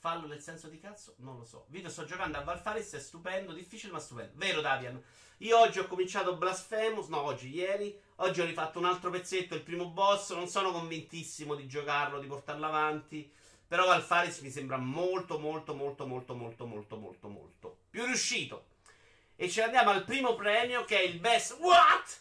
Fallo 0.00 0.26
nel 0.26 0.40
senso 0.40 0.66
di 0.68 0.80
cazzo? 0.80 1.14
Non 1.18 1.36
lo 1.36 1.44
so. 1.44 1.66
Video 1.68 1.90
sto 1.90 2.04
giocando 2.04 2.38
a 2.38 2.42
Valfaris, 2.42 2.94
è 2.94 2.98
stupendo, 2.98 3.52
difficile 3.52 3.92
ma 3.92 4.00
stupendo. 4.00 4.32
Vero, 4.34 4.60
Davian? 4.62 5.00
Io 5.38 5.56
oggi 5.56 5.78
ho 5.78 5.86
cominciato 5.86 6.36
Blasphemous, 6.36 7.06
no, 7.08 7.20
oggi, 7.20 7.54
ieri. 7.54 7.96
Oggi 8.16 8.40
ho 8.40 8.44
rifatto 8.44 8.80
un 8.80 8.86
altro 8.86 9.10
pezzetto, 9.10 9.54
il 9.54 9.62
primo 9.62 9.90
boss. 9.90 10.32
Non 10.32 10.48
sono 10.48 10.72
convintissimo 10.72 11.54
di 11.54 11.68
giocarlo, 11.68 12.18
di 12.18 12.26
portarlo 12.26 12.66
avanti. 12.66 13.32
Però 13.70 13.88
Alfaris 13.88 14.40
mi 14.40 14.50
sembra 14.50 14.78
molto, 14.78 15.38
molto, 15.38 15.76
molto, 15.76 16.04
molto, 16.04 16.34
molto, 16.34 16.66
molto, 16.66 16.96
molto, 16.96 17.28
molto 17.28 17.78
più 17.88 18.04
riuscito. 18.04 18.64
E 19.36 19.48
ci 19.48 19.60
andiamo 19.60 19.90
al 19.90 20.02
primo 20.02 20.34
premio 20.34 20.84
che 20.84 20.98
è 20.98 21.02
il 21.02 21.20
Best 21.20 21.56
What? 21.60 22.20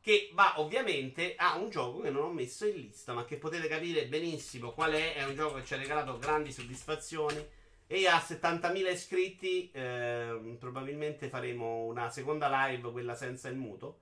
Che 0.00 0.30
va 0.32 0.58
ovviamente 0.58 1.34
a 1.36 1.58
un 1.58 1.68
gioco 1.68 2.00
che 2.00 2.08
non 2.08 2.22
ho 2.22 2.32
messo 2.32 2.66
in 2.66 2.76
lista, 2.76 3.12
ma 3.12 3.26
che 3.26 3.36
potete 3.36 3.68
capire 3.68 4.06
benissimo 4.06 4.72
qual 4.72 4.92
è. 4.92 5.16
È 5.16 5.24
un 5.26 5.34
gioco 5.34 5.56
che 5.56 5.66
ci 5.66 5.74
ha 5.74 5.76
regalato 5.76 6.16
grandi 6.16 6.50
soddisfazioni. 6.50 7.46
E 7.86 8.06
a 8.06 8.16
70.000 8.16 8.90
iscritti, 8.90 9.70
eh, 9.72 10.56
probabilmente 10.58 11.28
faremo 11.28 11.84
una 11.84 12.08
seconda 12.08 12.48
live, 12.68 12.90
quella 12.90 13.14
senza 13.14 13.50
il 13.50 13.56
muto. 13.56 13.98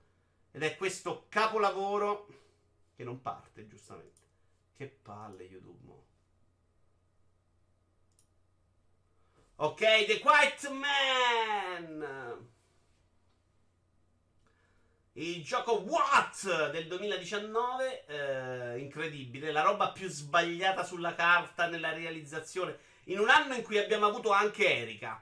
Ed 0.51 0.63
è 0.63 0.77
questo 0.77 1.25
capolavoro 1.27 2.27
che 2.95 3.03
non 3.03 3.21
parte, 3.21 3.67
giustamente. 3.67 4.21
Che 4.77 4.87
palle, 4.87 5.43
YouTube. 5.43 5.85
Mo. 5.85 6.08
Ok, 9.61 10.05
The 10.05 10.19
Quiet 10.19 10.69
Man. 10.69 12.47
Il 15.11 15.43
gioco 15.43 15.81
What 15.81 16.69
del 16.71 16.87
2019, 16.87 18.05
eh, 18.05 18.79
incredibile, 18.79 19.51
la 19.51 19.63
roba 19.63 19.91
più 19.91 20.07
sbagliata 20.07 20.85
sulla 20.85 21.13
carta 21.13 21.67
nella 21.67 21.91
realizzazione. 21.91 22.77
In 23.05 23.19
un 23.19 23.27
anno 23.27 23.53
in 23.53 23.63
cui 23.63 23.77
abbiamo 23.77 24.05
avuto 24.05 24.31
anche 24.31 24.77
Erika, 24.77 25.21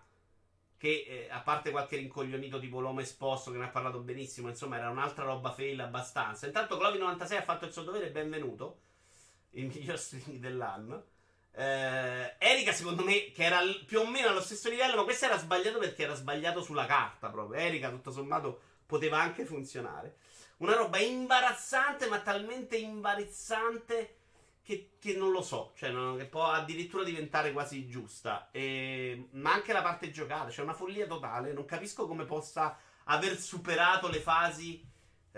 che 0.78 1.06
eh, 1.08 1.28
a 1.32 1.40
parte 1.40 1.72
qualche 1.72 1.96
rincoglionito 1.96 2.60
tipo 2.60 2.80
l'uomo 2.80 3.00
esposto 3.00 3.50
che 3.50 3.58
ne 3.58 3.66
ha 3.66 3.70
parlato 3.70 4.02
benissimo, 4.02 4.50
insomma 4.50 4.78
era 4.78 4.92
un'altra 4.92 5.24
roba 5.24 5.52
fail 5.52 5.80
abbastanza. 5.80 6.46
Intanto 6.46 6.78
Clovi96 6.78 7.38
ha 7.38 7.42
fatto 7.42 7.66
il 7.66 7.72
suo 7.72 7.82
dovere, 7.82 8.12
benvenuto, 8.12 8.82
il 9.54 9.66
miglior 9.66 9.98
streaming 9.98 10.38
dell'anno. 10.38 11.06
Eh, 11.60 12.36
Erika, 12.38 12.72
secondo 12.72 13.04
me, 13.04 13.32
che 13.32 13.44
era 13.44 13.60
più 13.84 14.00
o 14.00 14.08
meno 14.08 14.28
allo 14.28 14.42
stesso 14.42 14.70
livello, 14.70 14.96
ma 14.96 15.04
questo 15.04 15.26
era 15.26 15.40
sbagliato 15.40 15.80
perché 15.80 16.04
era 16.04 16.14
sbagliato 16.14 16.62
sulla 16.62 16.86
carta 16.86 17.30
proprio. 17.32 17.60
Erika, 17.60 17.90
tutto 17.90 18.12
sommato, 18.12 18.62
poteva 18.86 19.20
anche 19.20 19.44
funzionare. 19.44 20.18
Una 20.58 20.76
roba 20.76 21.00
imbarazzante, 21.00 22.08
ma 22.08 22.20
talmente 22.20 22.78
imbarazzante 22.78 24.18
che, 24.62 24.92
che 25.00 25.16
non 25.16 25.32
lo 25.32 25.42
so. 25.42 25.74
Cioè, 25.76 25.90
non, 25.90 26.16
che 26.18 26.26
può 26.26 26.46
addirittura 26.46 27.04
diventare 27.04 27.52
quasi 27.52 27.88
giusta. 27.88 28.50
E, 28.52 29.30
ma 29.32 29.54
anche 29.54 29.74
la 29.74 29.82
parte 29.82 30.12
giocata, 30.12 30.52
cioè 30.52 30.64
una 30.64 30.76
follia 30.76 31.08
totale. 31.08 31.54
Non 31.54 31.66
capisco 31.66 32.06
come 32.06 32.26
possa 32.26 32.78
aver 33.06 33.36
superato 33.36 34.10
le 34.10 34.20
fasi 34.20 34.86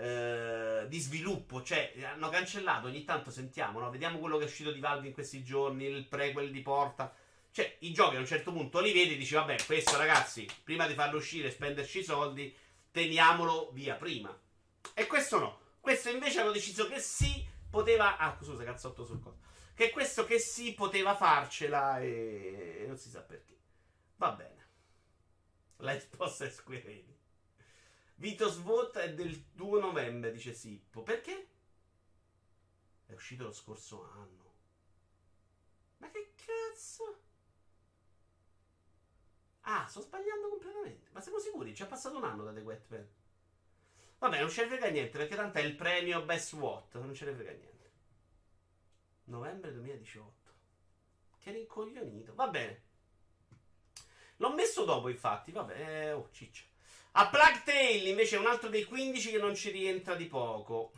eh, 0.00 0.88
di 0.88 0.98
sviluppo. 0.98 1.62
Cioè, 1.62 1.92
hanno 2.04 2.28
cancellato, 2.30 2.86
ogni 2.86 3.04
tanto 3.04 3.30
sentiamo, 3.30 3.80
no? 3.80 3.90
Vediamo 3.90 4.18
quello 4.18 4.38
che 4.38 4.44
è 4.44 4.46
uscito 4.46 4.72
di 4.72 4.80
Valve 4.80 5.08
in 5.08 5.12
questi 5.12 5.44
giorni, 5.44 5.84
il 5.84 6.06
prequel 6.06 6.50
di 6.50 6.62
Porta. 6.62 7.14
Cioè, 7.52 7.76
i 7.80 7.92
giochi 7.92 8.16
a 8.16 8.20
un 8.20 8.26
certo 8.26 8.52
punto 8.52 8.80
li 8.80 8.92
vedi 8.92 9.14
e 9.14 9.16
dici, 9.16 9.34
vabbè, 9.34 9.64
questo 9.66 9.96
ragazzi, 9.96 10.48
prima 10.64 10.86
di 10.86 10.94
farlo 10.94 11.18
uscire 11.18 11.48
e 11.48 11.50
spenderci 11.50 11.98
i 11.98 12.04
soldi, 12.04 12.54
teniamolo 12.90 13.70
via 13.72 13.94
prima. 13.96 14.36
E 14.94 15.06
questo 15.06 15.38
no. 15.38 15.60
Questo 15.80 16.10
invece 16.10 16.40
hanno 16.40 16.52
deciso 16.52 16.86
che 16.86 16.98
sì, 17.00 17.46
poteva... 17.68 18.16
Ah, 18.16 18.36
scusa, 18.40 18.64
cazzotto 18.64 19.04
sul 19.04 19.20
coso. 19.20 19.38
Che 19.74 19.90
questo 19.90 20.24
che 20.24 20.38
sì, 20.38 20.74
poteva 20.74 21.14
farcela 21.14 22.00
e... 22.00 22.84
non 22.86 22.96
si 22.96 23.08
sa 23.08 23.20
perché. 23.20 23.56
Va 24.16 24.30
bene. 24.32 24.66
La 25.78 25.92
risposta 25.92 26.44
è 26.44 26.50
Square. 26.50 27.18
Vito 28.20 28.50
Svot 28.50 28.98
è 28.98 29.14
del 29.14 29.34
2 29.54 29.80
novembre, 29.80 30.30
dice 30.30 30.52
Sippo. 30.52 31.02
Perché? 31.02 31.48
È 33.06 33.14
uscito 33.14 33.44
lo 33.44 33.52
scorso 33.52 34.10
anno. 34.12 34.52
Ma 35.96 36.10
che 36.10 36.34
cazzo? 36.34 37.18
Ah, 39.62 39.86
sto 39.86 40.02
sbagliando 40.02 40.50
completamente. 40.50 41.08
Ma 41.12 41.22
siamo 41.22 41.38
sicuri? 41.38 41.74
Ci 41.74 41.82
è 41.82 41.86
passato 41.86 42.18
un 42.18 42.24
anno 42.24 42.44
da 42.44 42.52
The 42.52 42.60
Wet 42.60 42.86
Pen. 42.88 43.08
Vabbè, 44.18 44.38
non 44.38 44.50
ce 44.50 44.64
ne 44.64 44.68
frega 44.68 44.90
niente, 44.90 45.16
perché 45.16 45.34
tanto 45.34 45.56
è 45.56 45.62
il 45.62 45.74
premio 45.74 46.22
Best 46.22 46.52
What. 46.52 46.96
Non 46.98 47.14
ce 47.14 47.24
ne 47.24 47.32
frega 47.32 47.52
niente. 47.52 47.90
Novembre 49.24 49.72
2018. 49.72 50.52
Che 51.38 51.50
rincoglionito. 51.52 52.34
Va 52.34 52.48
bene. 52.48 52.82
L'ho 54.36 54.52
messo 54.52 54.84
dopo, 54.84 55.08
infatti. 55.08 55.52
Vabbè, 55.52 56.14
oh, 56.14 56.28
ciccia. 56.32 56.68
A 57.12 57.28
Plague 57.28 57.62
Tale 57.64 58.08
invece 58.08 58.36
è 58.36 58.38
un 58.38 58.46
altro 58.46 58.68
dei 58.68 58.84
15 58.84 59.30
che 59.32 59.38
non 59.38 59.54
ci 59.54 59.70
rientra 59.70 60.14
di 60.14 60.26
poco. 60.26 60.92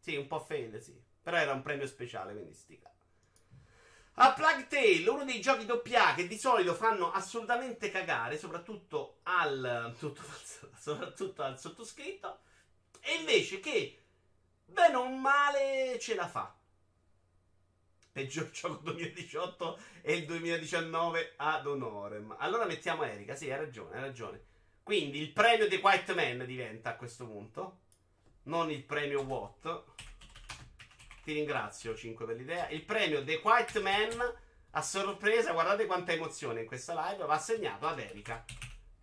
Sì, 0.00 0.16
un 0.16 0.26
po' 0.26 0.40
fede, 0.40 0.80
sì. 0.80 1.00
Però 1.22 1.36
era 1.36 1.52
un 1.52 1.62
premio 1.62 1.86
speciale, 1.86 2.32
quindi 2.32 2.54
stica. 2.54 2.90
A 4.20 4.32
Plague 4.32 4.66
Tale, 4.66 5.08
uno 5.08 5.24
dei 5.24 5.40
giochi 5.40 5.64
doppia 5.64 6.14
che 6.14 6.26
di 6.26 6.36
solito 6.36 6.74
fanno 6.74 7.12
assolutamente 7.12 7.90
cagare, 7.90 8.36
soprattutto 8.36 9.18
al, 9.24 9.94
tutto, 9.96 10.22
soprattutto 10.76 11.42
al 11.44 11.60
sottoscritto, 11.60 12.40
e 13.00 13.14
invece 13.14 13.60
che, 13.60 14.02
bene 14.64 14.96
o 14.96 15.08
male, 15.08 15.98
ce 16.00 16.16
la 16.16 16.26
fa. 16.26 16.52
Peggior 18.10 18.50
gioco 18.50 18.82
2018 18.82 19.78
e 20.02 20.16
il 20.16 20.24
2019 20.24 21.34
ad 21.36 21.66
onorem. 21.68 22.34
Allora 22.40 22.64
mettiamo 22.64 23.04
Erika, 23.04 23.36
sì, 23.36 23.48
hai 23.52 23.58
ragione, 23.58 23.94
hai 23.94 24.00
ragione. 24.00 24.47
Quindi 24.88 25.20
il 25.20 25.32
premio 25.32 25.68
The 25.68 25.80
White 25.82 26.14
Man 26.14 26.46
diventa 26.46 26.88
a 26.88 26.96
questo 26.96 27.26
punto, 27.26 27.80
non 28.44 28.70
il 28.70 28.82
premio 28.84 29.20
What. 29.20 29.84
Ti 31.22 31.30
ringrazio 31.34 31.94
5 31.94 32.24
per 32.24 32.36
l'idea. 32.36 32.70
Il 32.70 32.86
premio 32.86 33.22
The 33.22 33.38
White 33.44 33.80
Man 33.80 34.34
a 34.70 34.80
sorpresa, 34.80 35.52
guardate 35.52 35.84
quanta 35.84 36.12
emozione 36.12 36.62
in 36.62 36.66
questa 36.66 36.94
live, 36.94 37.26
va 37.26 37.34
assegnato 37.34 37.86
ad 37.86 37.98
Erika. 37.98 38.42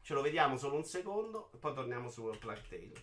Ce 0.02 0.14
lo 0.16 0.24
vediamo 0.24 0.58
solo 0.58 0.76
un 0.76 0.86
secondo 0.86 1.52
e 1.54 1.58
poi 1.58 1.76
torniamo 1.76 2.10
su 2.10 2.36
Plague 2.40 2.64
Tale. 2.68 2.94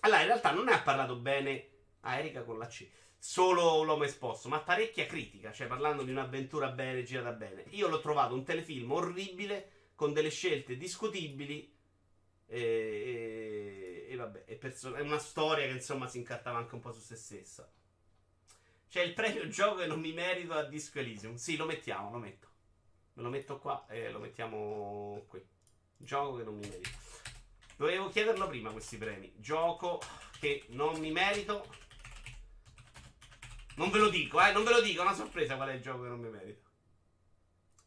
Allora, 0.00 0.20
in 0.20 0.26
realtà 0.26 0.52
non 0.52 0.64
ne 0.64 0.72
ha 0.72 0.80
parlato 0.80 1.16
bene 1.16 1.68
a 2.00 2.18
Erika 2.18 2.44
con 2.44 2.56
la 2.56 2.66
C. 2.66 2.88
Solo 3.18 3.82
l'uomo 3.82 4.04
esposto, 4.04 4.48
ma 4.48 4.60
parecchia 4.60 5.04
critica, 5.04 5.52
cioè 5.52 5.66
parlando 5.66 6.02
di 6.02 6.12
un'avventura 6.12 6.70
bene, 6.70 7.02
girata 7.02 7.32
bene. 7.32 7.66
Io 7.72 7.88
l'ho 7.88 8.00
trovato 8.00 8.32
un 8.32 8.42
telefilm 8.42 8.90
orribile 8.90 9.79
con 10.00 10.14
delle 10.14 10.30
scelte 10.30 10.78
discutibili 10.78 11.70
e, 12.46 12.58
e, 12.58 14.06
e 14.08 14.16
vabbè, 14.16 14.46
è, 14.46 14.54
perso- 14.54 14.94
è, 14.94 15.00
una 15.02 15.18
storia 15.18 15.66
che 15.66 15.72
insomma 15.72 16.08
si 16.08 16.16
incartava 16.16 16.56
anche 16.56 16.74
un 16.74 16.80
po' 16.80 16.90
su 16.90 17.00
se 17.00 17.16
stessa. 17.16 17.70
C'è 18.88 19.02
il 19.02 19.12
premio 19.12 19.46
gioco 19.48 19.80
che 19.80 19.86
non 19.86 20.00
mi 20.00 20.14
merito 20.14 20.54
a 20.54 20.62
Disco 20.62 21.00
Elysium. 21.00 21.34
Sì, 21.34 21.54
lo 21.56 21.66
mettiamo, 21.66 22.10
lo 22.10 22.16
metto. 22.16 22.48
Me 23.12 23.22
lo 23.24 23.28
metto 23.28 23.58
qua 23.58 23.84
e 23.88 24.10
lo 24.10 24.20
mettiamo 24.20 25.22
qui. 25.28 25.46
Gioco 25.98 26.38
che 26.38 26.44
non 26.44 26.54
mi 26.54 26.66
merito. 26.66 26.88
Dovevo 27.76 28.08
chiederlo 28.08 28.48
prima 28.48 28.70
questi 28.70 28.96
premi. 28.96 29.30
Gioco 29.36 30.00
che 30.40 30.64
non 30.68 30.98
mi 30.98 31.10
merito. 31.10 31.66
Non 33.74 33.90
ve 33.90 33.98
lo 33.98 34.08
dico, 34.08 34.40
eh, 34.40 34.52
non 34.52 34.64
ve 34.64 34.70
lo 34.70 34.80
dico, 34.80 35.02
è 35.02 35.04
una 35.04 35.14
sorpresa 35.14 35.56
qual 35.56 35.68
è 35.68 35.74
il 35.74 35.82
gioco 35.82 36.04
che 36.04 36.08
non 36.08 36.20
mi 36.20 36.30
merito. 36.30 36.69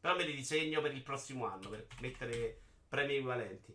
Però 0.04 0.18
me 0.18 0.26
li 0.26 0.36
disegno 0.36 0.82
per 0.82 0.94
il 0.94 1.02
prossimo 1.02 1.46
anno, 1.46 1.70
per 1.70 1.88
mettere 2.02 2.60
premi 2.90 3.14
equivalenti. 3.14 3.74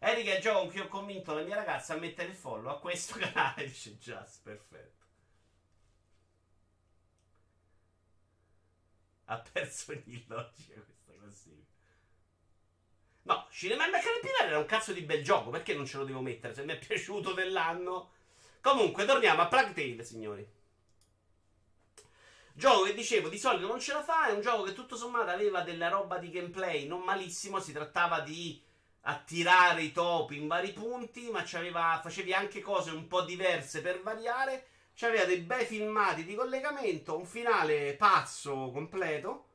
Erika 0.00 0.32
è 0.32 0.36
il 0.38 0.42
gioco 0.42 0.58
con 0.58 0.70
cui 0.70 0.80
ho 0.80 0.88
convinto 0.88 1.32
la 1.32 1.42
mia 1.42 1.54
ragazza 1.54 1.94
a 1.94 1.96
mettere 1.96 2.30
il 2.30 2.34
follow 2.34 2.72
a 2.72 2.80
questo 2.80 3.14
canale, 3.22 3.64
dice 3.64 3.96
Just, 3.96 4.42
perfetto. 4.42 5.04
Ha 9.26 9.38
perso 9.52 9.92
ogni 10.04 10.24
logica 10.26 10.80
questa 10.80 11.12
classifica. 11.16 11.72
No, 13.22 13.46
Cinema 13.52 13.86
Meccanic 13.86 14.20
Pirelli 14.22 14.48
era 14.48 14.58
un 14.58 14.66
cazzo 14.66 14.92
di 14.92 15.02
bel 15.02 15.22
gioco, 15.22 15.50
perché 15.50 15.72
non 15.72 15.86
ce 15.86 15.98
lo 15.98 16.04
devo 16.04 16.20
mettere? 16.20 16.52
Se 16.52 16.64
mi 16.64 16.72
è 16.72 16.78
piaciuto 16.78 17.32
dell'anno. 17.32 18.10
Comunque, 18.60 19.04
torniamo 19.04 19.42
a 19.42 19.46
Plague 19.46 19.72
Tale, 19.72 20.02
signori. 20.02 20.53
Gioco 22.56 22.84
che 22.84 22.94
dicevo 22.94 23.28
di 23.28 23.36
solito 23.36 23.66
non 23.66 23.80
ce 23.80 23.92
la 23.92 24.02
fa, 24.04 24.28
è 24.28 24.32
un 24.32 24.40
gioco 24.40 24.62
che 24.62 24.74
tutto 24.74 24.94
sommato 24.94 25.28
aveva 25.28 25.62
della 25.62 25.88
roba 25.88 26.18
di 26.18 26.30
gameplay 26.30 26.86
non 26.86 27.00
malissimo, 27.00 27.58
si 27.58 27.72
trattava 27.72 28.20
di 28.20 28.62
attirare 29.06 29.82
i 29.82 29.90
topi 29.90 30.36
in 30.36 30.46
vari 30.46 30.72
punti, 30.72 31.30
ma 31.30 31.44
facevi 31.44 32.32
anche 32.32 32.60
cose 32.60 32.92
un 32.92 33.08
po' 33.08 33.22
diverse 33.22 33.80
per 33.80 34.02
variare, 34.02 34.66
c'aveva 34.94 35.24
dei 35.24 35.40
bei 35.40 35.64
filmati 35.64 36.24
di 36.24 36.36
collegamento, 36.36 37.18
un 37.18 37.26
finale 37.26 37.94
pazzo 37.94 38.70
completo. 38.70 39.48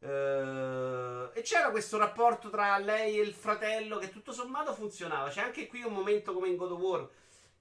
Uh, 0.00 1.30
e 1.32 1.42
c'era 1.44 1.70
questo 1.70 1.96
rapporto 1.96 2.50
tra 2.50 2.76
lei 2.78 3.20
e 3.20 3.22
il 3.22 3.34
fratello 3.34 3.98
che 3.98 4.10
tutto 4.10 4.32
sommato 4.32 4.74
funzionava. 4.74 5.28
C'è 5.30 5.42
anche 5.42 5.68
qui 5.68 5.82
un 5.82 5.92
momento 5.92 6.32
come 6.32 6.48
in 6.48 6.56
God 6.56 6.72
of 6.72 6.80
War 6.80 7.08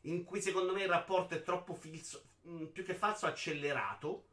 in 0.05 0.23
cui 0.23 0.41
secondo 0.41 0.73
me 0.73 0.81
il 0.81 0.89
rapporto 0.89 1.35
è 1.35 1.43
troppo 1.43 1.75
filso, 1.75 2.23
mm, 2.47 2.65
più 2.65 2.83
che 2.83 2.95
falso, 2.95 3.27
accelerato. 3.27 4.25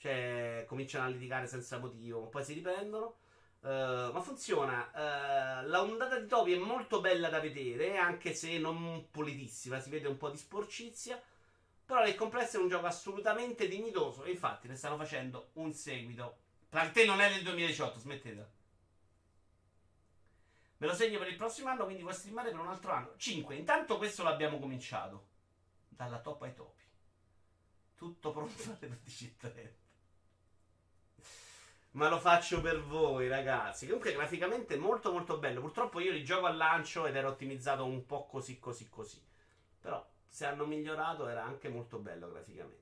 Cioè, 0.00 0.64
cominciano 0.66 1.04
a 1.04 1.08
litigare 1.08 1.46
senza 1.46 1.76
motivo, 1.78 2.28
poi 2.28 2.42
si 2.42 2.54
riprendono. 2.54 3.16
Uh, 3.60 4.10
ma 4.12 4.20
funziona. 4.22 4.88
Uh, 4.94 5.68
la 5.68 5.82
ondata 5.82 6.18
di 6.18 6.26
topi 6.26 6.54
è 6.54 6.56
molto 6.56 7.02
bella 7.02 7.28
da 7.28 7.38
vedere, 7.38 7.98
anche 7.98 8.32
se 8.32 8.58
non 8.58 9.08
pulitissima, 9.10 9.78
si 9.78 9.90
vede 9.90 10.08
un 10.08 10.16
po' 10.16 10.30
di 10.30 10.38
sporcizia. 10.38 11.22
Però 11.84 12.02
nel 12.02 12.14
complesso 12.14 12.56
è 12.56 12.62
un 12.62 12.68
gioco 12.68 12.86
assolutamente 12.86 13.68
dignitoso. 13.68 14.24
E 14.24 14.30
infatti 14.30 14.68
ne 14.68 14.76
stanno 14.76 14.96
facendo 14.96 15.50
un 15.54 15.70
seguito. 15.74 16.38
Per 16.70 16.90
te 16.92 17.04
non 17.04 17.20
è 17.20 17.30
del 17.30 17.42
2018, 17.42 17.98
smettetela. 17.98 18.48
Me 20.78 20.86
lo 20.86 20.94
segno 20.94 21.18
per 21.18 21.28
il 21.28 21.36
prossimo 21.36 21.68
anno, 21.68 21.84
quindi 21.84 22.02
puoi 22.02 22.14
streamare 22.14 22.50
per 22.50 22.60
un 22.60 22.68
altro 22.68 22.92
anno. 22.92 23.12
5. 23.18 23.54
Intanto 23.54 23.98
questo 23.98 24.22
l'abbiamo 24.22 24.58
cominciato. 24.58 25.26
Dalla 25.88 26.20
top 26.20 26.40
ai 26.42 26.54
topi. 26.54 26.82
Tutto 27.96 28.32
pronto 28.32 28.62
alle 28.80 28.98
12.30. 29.04 29.79
Ma 31.92 32.08
lo 32.08 32.20
faccio 32.20 32.60
per 32.60 32.80
voi, 32.80 33.28
ragazzi. 33.28 33.86
Comunque, 33.86 34.12
graficamente 34.12 34.76
molto, 34.76 35.10
molto 35.10 35.38
bello. 35.38 35.60
Purtroppo 35.60 35.98
io 35.98 36.12
li 36.12 36.22
gioco 36.22 36.46
al 36.46 36.56
lancio 36.56 37.06
ed 37.06 37.16
era 37.16 37.28
ottimizzato 37.28 37.84
un 37.84 38.06
po' 38.06 38.26
così, 38.26 38.60
così, 38.60 38.88
così. 38.88 39.20
Però, 39.80 40.06
se 40.28 40.46
hanno 40.46 40.66
migliorato, 40.66 41.26
era 41.26 41.42
anche 41.42 41.68
molto 41.68 41.98
bello 41.98 42.30
graficamente. 42.30 42.78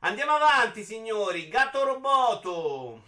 Andiamo 0.00 0.32
avanti, 0.32 0.84
signori. 0.84 1.48
Gatto 1.48 1.84
Roboto. 1.84 3.02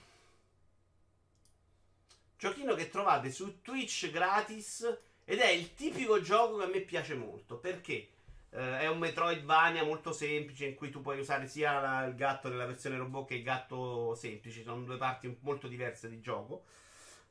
Giochino 2.36 2.74
che 2.74 2.88
trovate 2.88 3.30
su 3.30 3.62
Twitch 3.62 4.10
gratis. 4.10 4.98
Ed 5.24 5.38
è 5.38 5.48
il 5.48 5.74
tipico 5.74 6.20
gioco 6.20 6.56
che 6.56 6.64
a 6.64 6.68
me 6.68 6.80
piace 6.80 7.14
molto. 7.14 7.56
Perché? 7.56 8.08
Uh, 8.52 8.76
è 8.76 8.86
un 8.86 8.98
Metroidvania 8.98 9.82
molto 9.82 10.12
semplice 10.12 10.66
in 10.66 10.74
cui 10.74 10.90
tu 10.90 11.00
puoi 11.00 11.18
usare 11.18 11.48
sia 11.48 11.80
la, 11.80 12.04
il 12.04 12.14
gatto 12.14 12.50
nella 12.50 12.66
versione 12.66 12.98
robot 12.98 13.28
che 13.28 13.36
il 13.36 13.42
gatto 13.42 14.14
semplice. 14.14 14.62
Sono 14.62 14.82
due 14.82 14.98
parti 14.98 15.34
molto 15.40 15.68
diverse 15.68 16.10
di 16.10 16.20
gioco. 16.20 16.64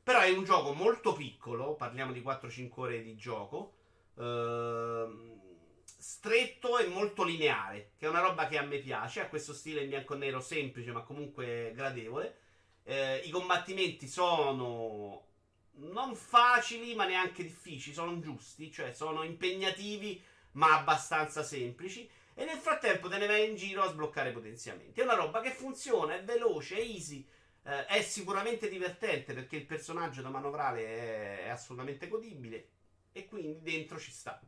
Però 0.02 0.18
è 0.18 0.30
un 0.30 0.42
gioco 0.42 0.72
molto 0.72 1.12
piccolo, 1.12 1.74
parliamo 1.74 2.10
di 2.10 2.20
4-5 2.20 2.70
ore 2.74 3.02
di 3.02 3.14
gioco. 3.14 3.74
Uh, 4.14 5.40
stretto 5.84 6.78
e 6.78 6.88
molto 6.88 7.22
lineare, 7.22 7.92
che 7.96 8.06
è 8.06 8.08
una 8.08 8.20
roba 8.20 8.48
che 8.48 8.58
a 8.58 8.62
me 8.62 8.78
piace. 8.78 9.20
Ha 9.20 9.28
questo 9.28 9.52
stile 9.52 9.82
in 9.82 9.90
bianco 9.90 10.14
e 10.14 10.16
nero 10.16 10.40
semplice, 10.40 10.90
ma 10.90 11.02
comunque 11.02 11.70
gradevole. 11.72 12.38
Uh, 12.82 13.24
I 13.24 13.30
combattimenti 13.30 14.08
sono 14.08 15.26
non 15.74 16.16
facili, 16.16 16.96
ma 16.96 17.06
neanche 17.06 17.44
difficili, 17.44 17.94
sono 17.94 18.18
giusti, 18.18 18.72
cioè 18.72 18.92
sono 18.92 19.22
impegnativi 19.22 20.20
ma 20.52 20.78
abbastanza 20.78 21.42
semplici. 21.42 22.08
E 22.34 22.44
nel 22.44 22.58
frattempo 22.58 23.08
te 23.08 23.18
ne 23.18 23.26
vai 23.26 23.48
in 23.48 23.56
giro 23.56 23.82
a 23.82 23.88
sbloccare 23.88 24.32
potenziamenti. 24.32 25.00
È 25.00 25.04
una 25.04 25.14
roba 25.14 25.40
che 25.40 25.50
funziona, 25.50 26.14
è 26.14 26.24
veloce, 26.24 26.76
è 26.76 26.80
easy. 26.80 27.26
Eh, 27.64 27.86
è 27.86 28.02
sicuramente 28.02 28.68
divertente 28.68 29.34
perché 29.34 29.56
il 29.56 29.66
personaggio 29.66 30.22
da 30.22 30.30
manovrare 30.30 30.84
è, 30.84 31.44
è 31.44 31.48
assolutamente 31.48 32.08
godibile. 32.08 32.68
E 33.12 33.26
quindi 33.26 33.60
dentro 33.60 33.98
ci 33.98 34.10
sta. 34.10 34.40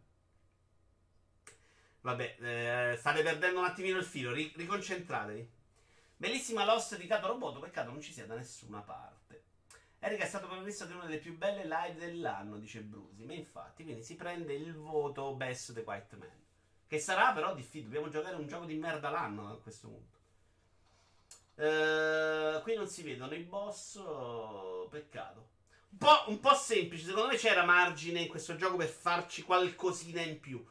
Vabbè, 2.00 2.36
eh, 2.40 2.96
state 2.98 3.22
perdendo 3.22 3.60
un 3.60 3.64
attimino 3.64 3.98
il 3.98 4.04
filo, 4.04 4.32
riconcentratevi. 4.32 5.48
Bellissima 6.16 6.64
Lost 6.64 6.96
di 6.96 7.06
Cato 7.06 7.26
Roboto, 7.26 7.60
peccato 7.60 7.90
non 7.90 8.00
ci 8.00 8.12
sia 8.12 8.26
da 8.26 8.34
nessuna 8.34 8.80
parte. 8.80 9.43
Erika 10.06 10.24
è 10.24 10.28
stato 10.28 10.48
promesso 10.48 10.84
di 10.84 10.92
una 10.92 11.06
delle 11.06 11.16
più 11.16 11.34
belle 11.34 11.64
live 11.64 11.94
dell'anno, 11.94 12.58
dice 12.58 12.80
Brusi. 12.80 13.24
Ma 13.24 13.32
infatti, 13.32 13.84
quindi 13.84 14.02
si 14.02 14.16
prende 14.16 14.52
il 14.52 14.76
voto 14.76 15.32
Best 15.32 15.72
The 15.72 15.80
White 15.80 16.16
Man. 16.16 16.42
Che 16.86 16.98
sarà 16.98 17.32
però 17.32 17.54
difficile. 17.54 17.84
Dobbiamo 17.84 18.10
giocare 18.10 18.36
un 18.36 18.46
gioco 18.46 18.66
di 18.66 18.74
merda 18.74 19.08
l'anno 19.08 19.50
a 19.50 19.58
questo 19.58 19.88
punto. 19.88 20.18
Uh, 21.54 22.60
qui 22.60 22.74
non 22.74 22.86
si 22.86 23.02
vedono 23.02 23.32
i 23.32 23.44
boss. 23.44 23.98
Peccato. 24.90 25.48
Un 25.88 25.96
po', 25.96 26.24
un 26.26 26.38
po' 26.38 26.54
semplice. 26.54 27.06
Secondo 27.06 27.28
me 27.28 27.36
c'era 27.36 27.64
margine 27.64 28.20
in 28.20 28.28
questo 28.28 28.56
gioco 28.56 28.76
per 28.76 28.88
farci 28.88 29.42
qualcosina 29.42 30.20
in 30.20 30.38
più. 30.38 30.62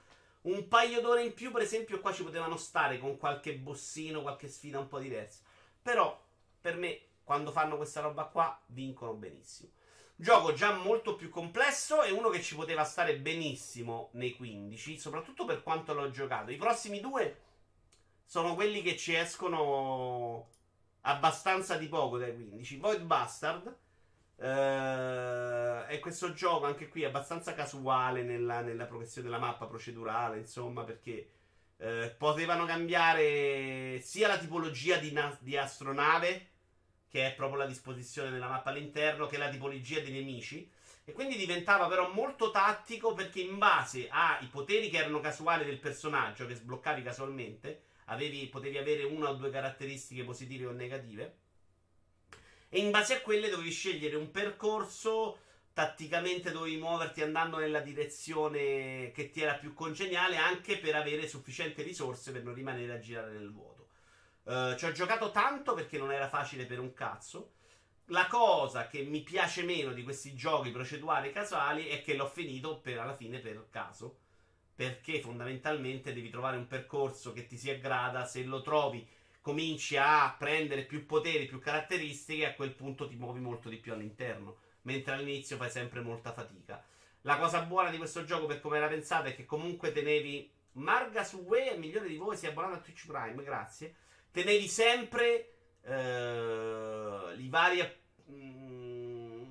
Un 0.41 0.67
paio 0.67 1.01
d'ore 1.01 1.23
in 1.23 1.33
più, 1.33 1.49
per 1.49 1.63
esempio, 1.63 1.99
qua 2.01 2.13
ci 2.13 2.21
potevano 2.21 2.55
stare 2.55 2.99
con 2.99 3.17
qualche 3.17 3.55
bossino, 3.55 4.21
qualche 4.21 4.47
sfida 4.47 4.77
un 4.77 4.87
po' 4.87 4.99
diversa. 4.99 5.41
Però, 5.81 6.23
per 6.61 6.75
me, 6.75 7.01
quando 7.23 7.51
fanno 7.51 7.77
questa 7.77 8.01
roba 8.01 8.25
qua 8.25 8.59
vincono 8.67 9.13
benissimo. 9.13 9.71
Gioco 10.15 10.53
già 10.53 10.73
molto 10.73 11.15
più 11.15 11.29
complesso 11.29 12.03
e 12.03 12.11
uno 12.11 12.29
che 12.29 12.41
ci 12.41 12.55
poteva 12.55 12.83
stare 12.83 13.17
benissimo 13.17 14.09
nei 14.13 14.35
15, 14.35 14.97
soprattutto 14.97 15.45
per 15.45 15.63
quanto 15.63 15.93
l'ho 15.93 16.09
giocato. 16.11 16.51
I 16.51 16.57
prossimi 16.57 16.99
due 16.99 17.41
sono 18.25 18.55
quelli 18.55 18.81
che 18.81 18.95
ci 18.95 19.15
escono 19.15 20.49
abbastanza 21.01 21.77
di 21.77 21.87
poco 21.87 22.17
dai 22.17 22.33
15. 22.33 22.77
Void 22.77 23.01
Bastard 23.01 23.75
eh, 24.37 25.85
è 25.87 25.99
questo 25.99 26.33
gioco 26.33 26.65
anche 26.65 26.87
qui 26.87 27.05
abbastanza 27.05 27.53
casuale 27.53 28.23
nella, 28.23 28.61
nella 28.61 28.85
progressione 28.85 29.27
della 29.27 29.39
mappa 29.39 29.65
procedurale, 29.65 30.37
insomma, 30.37 30.83
perché 30.83 31.29
eh, 31.77 32.13
potevano 32.17 32.65
cambiare 32.65 33.99
sia 34.01 34.27
la 34.27 34.37
tipologia 34.37 34.97
di, 34.97 35.11
na- 35.11 35.37
di 35.39 35.57
astronave 35.57 36.51
che 37.13 37.27
è 37.27 37.35
proprio 37.35 37.59
la 37.59 37.67
disposizione 37.67 38.31
della 38.31 38.47
mappa 38.47 38.71
all'interno, 38.71 39.27
che 39.27 39.35
è 39.35 39.37
la 39.37 39.49
tipologia 39.49 39.99
dei 39.99 40.11
nemici. 40.11 40.67
E 41.05 41.11
quindi 41.11 41.35
diventava 41.35 41.87
però 41.87 42.11
molto 42.11 42.49
tattico 42.49 43.13
perché 43.13 43.39
in 43.39 43.59
base 43.59 44.07
ai 44.09 44.47
poteri 44.47 44.89
che 44.89 44.97
erano 44.97 45.19
casuali 45.19 45.63
del 45.63 45.77
personaggio, 45.77 46.47
che 46.47 46.55
sbloccavi 46.55 47.03
casualmente, 47.03 47.83
avevi, 48.05 48.47
potevi 48.47 48.79
avere 48.79 49.03
una 49.03 49.29
o 49.29 49.35
due 49.35 49.51
caratteristiche 49.51 50.23
positive 50.23 50.65
o 50.65 50.71
negative. 50.71 51.35
E 52.67 52.79
in 52.79 52.89
base 52.89 53.17
a 53.17 53.21
quelle 53.21 53.49
dovevi 53.49 53.69
scegliere 53.69 54.15
un 54.15 54.31
percorso, 54.31 55.37
tatticamente 55.71 56.49
dovevi 56.49 56.77
muoverti 56.77 57.21
andando 57.21 57.57
nella 57.57 57.81
direzione 57.81 59.11
che 59.11 59.29
ti 59.29 59.39
era 59.39 59.53
più 59.53 59.75
congeniale, 59.75 60.37
anche 60.37 60.79
per 60.79 60.95
avere 60.95 61.27
sufficienti 61.27 61.83
risorse 61.83 62.31
per 62.31 62.41
non 62.41 62.55
rimanere 62.55 62.91
a 62.91 62.99
girare 62.99 63.33
nel 63.33 63.51
vuoto. 63.51 63.72
Uh, 64.43 64.75
ci 64.75 64.85
ho 64.85 64.91
giocato 64.91 65.31
tanto 65.31 65.73
perché 65.73 65.97
non 65.97 66.11
era 66.11 66.27
facile 66.27 66.65
per 66.65 66.79
un 66.79 66.93
cazzo. 66.93 67.53
La 68.07 68.27
cosa 68.27 68.87
che 68.87 69.01
mi 69.03 69.21
piace 69.21 69.63
meno 69.63 69.93
di 69.93 70.03
questi 70.03 70.35
giochi 70.35 70.69
procedurali 70.69 71.31
casuali 71.31 71.87
è 71.87 72.01
che 72.01 72.15
l'ho 72.15 72.27
finito 72.27 72.79
per 72.79 72.99
alla 72.99 73.15
fine 73.15 73.39
per 73.39 73.67
caso. 73.69 74.17
Perché 74.75 75.21
fondamentalmente 75.21 76.13
devi 76.13 76.29
trovare 76.29 76.57
un 76.57 76.67
percorso 76.67 77.31
che 77.31 77.45
ti 77.45 77.57
si 77.57 77.69
aggrada. 77.69 78.25
Se 78.25 78.43
lo 78.43 78.61
trovi, 78.61 79.07
cominci 79.39 79.95
a 79.95 80.35
prendere 80.37 80.83
più 80.83 81.05
poteri, 81.05 81.45
più 81.45 81.59
caratteristiche, 81.59 82.47
a 82.47 82.53
quel 82.53 82.73
punto 82.73 83.07
ti 83.07 83.15
muovi 83.15 83.39
molto 83.39 83.69
di 83.69 83.77
più 83.77 83.93
all'interno. 83.93 84.57
Mentre 84.81 85.13
all'inizio 85.13 85.55
fai 85.55 85.69
sempre 85.69 86.01
molta 86.01 86.33
fatica. 86.33 86.83
La 87.21 87.37
cosa 87.37 87.61
buona 87.61 87.89
di 87.89 87.97
questo 87.97 88.25
gioco, 88.25 88.47
per 88.47 88.59
come 88.59 88.75
era 88.75 88.89
pensato, 88.89 89.29
è 89.29 89.35
che 89.35 89.45
comunque 89.45 89.93
tenevi. 89.93 90.51
Marga 90.73 91.23
su 91.23 91.37
Way 91.37 91.67
è 91.67 91.77
migliore 91.77 92.09
di 92.09 92.17
voi, 92.17 92.35
si 92.35 92.47
è 92.47 92.49
abbonato 92.49 92.73
a 92.73 92.79
Twitch 92.79 93.05
Prime, 93.05 93.41
grazie 93.43 93.95
tenevi 94.33 94.67
sempre 94.67 95.53
eh, 95.83 97.35
i 97.37 97.47
vari 97.49 97.87
mm, 98.31 99.43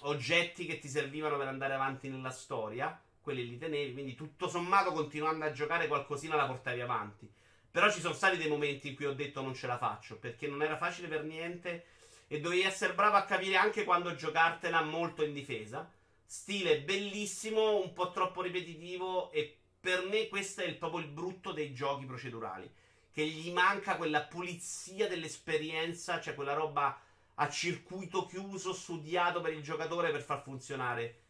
oggetti 0.00 0.64
che 0.64 0.78
ti 0.78 0.88
servivano 0.88 1.36
per 1.36 1.46
andare 1.46 1.74
avanti 1.74 2.08
nella 2.08 2.30
storia. 2.30 2.98
Quelli 3.20 3.46
li 3.46 3.58
tenevi, 3.58 3.92
quindi 3.92 4.14
tutto 4.14 4.48
sommato 4.48 4.92
continuando 4.92 5.44
a 5.44 5.52
giocare 5.52 5.86
qualcosina 5.88 6.36
la 6.36 6.46
portavi 6.46 6.80
avanti. 6.80 7.30
Però 7.70 7.90
ci 7.90 8.00
sono 8.00 8.14
stati 8.14 8.38
dei 8.38 8.48
momenti 8.48 8.88
in 8.88 8.96
cui 8.96 9.04
ho 9.04 9.12
detto 9.12 9.42
non 9.42 9.54
ce 9.54 9.66
la 9.66 9.76
faccio, 9.76 10.16
perché 10.18 10.48
non 10.48 10.62
era 10.62 10.78
facile 10.78 11.06
per 11.06 11.22
niente 11.22 11.84
e 12.26 12.40
dovevi 12.40 12.62
essere 12.62 12.94
bravo 12.94 13.16
a 13.16 13.24
capire 13.24 13.56
anche 13.56 13.84
quando 13.84 14.14
giocartela 14.14 14.82
molto 14.82 15.22
in 15.22 15.34
difesa. 15.34 15.88
Stile 16.24 16.80
bellissimo, 16.80 17.76
un 17.76 17.92
po' 17.92 18.10
troppo 18.10 18.40
ripetitivo 18.40 19.30
e 19.32 19.54
per 19.78 20.06
me 20.06 20.28
questo 20.28 20.62
è 20.62 20.64
il, 20.64 20.76
proprio 20.76 21.00
il 21.04 21.10
brutto 21.10 21.52
dei 21.52 21.74
giochi 21.74 22.06
procedurali 22.06 22.72
che 23.12 23.26
gli 23.26 23.52
manca 23.52 23.96
quella 23.96 24.22
pulizia 24.22 25.08
dell'esperienza, 25.08 26.20
cioè 26.20 26.34
quella 26.34 26.54
roba 26.54 27.00
a 27.34 27.48
circuito 27.48 28.26
chiuso, 28.26 28.72
studiato 28.72 29.40
per 29.40 29.52
il 29.52 29.62
giocatore 29.62 30.10
per 30.10 30.22
far 30.22 30.42
funzionare 30.42 31.22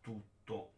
tutto. 0.00 0.72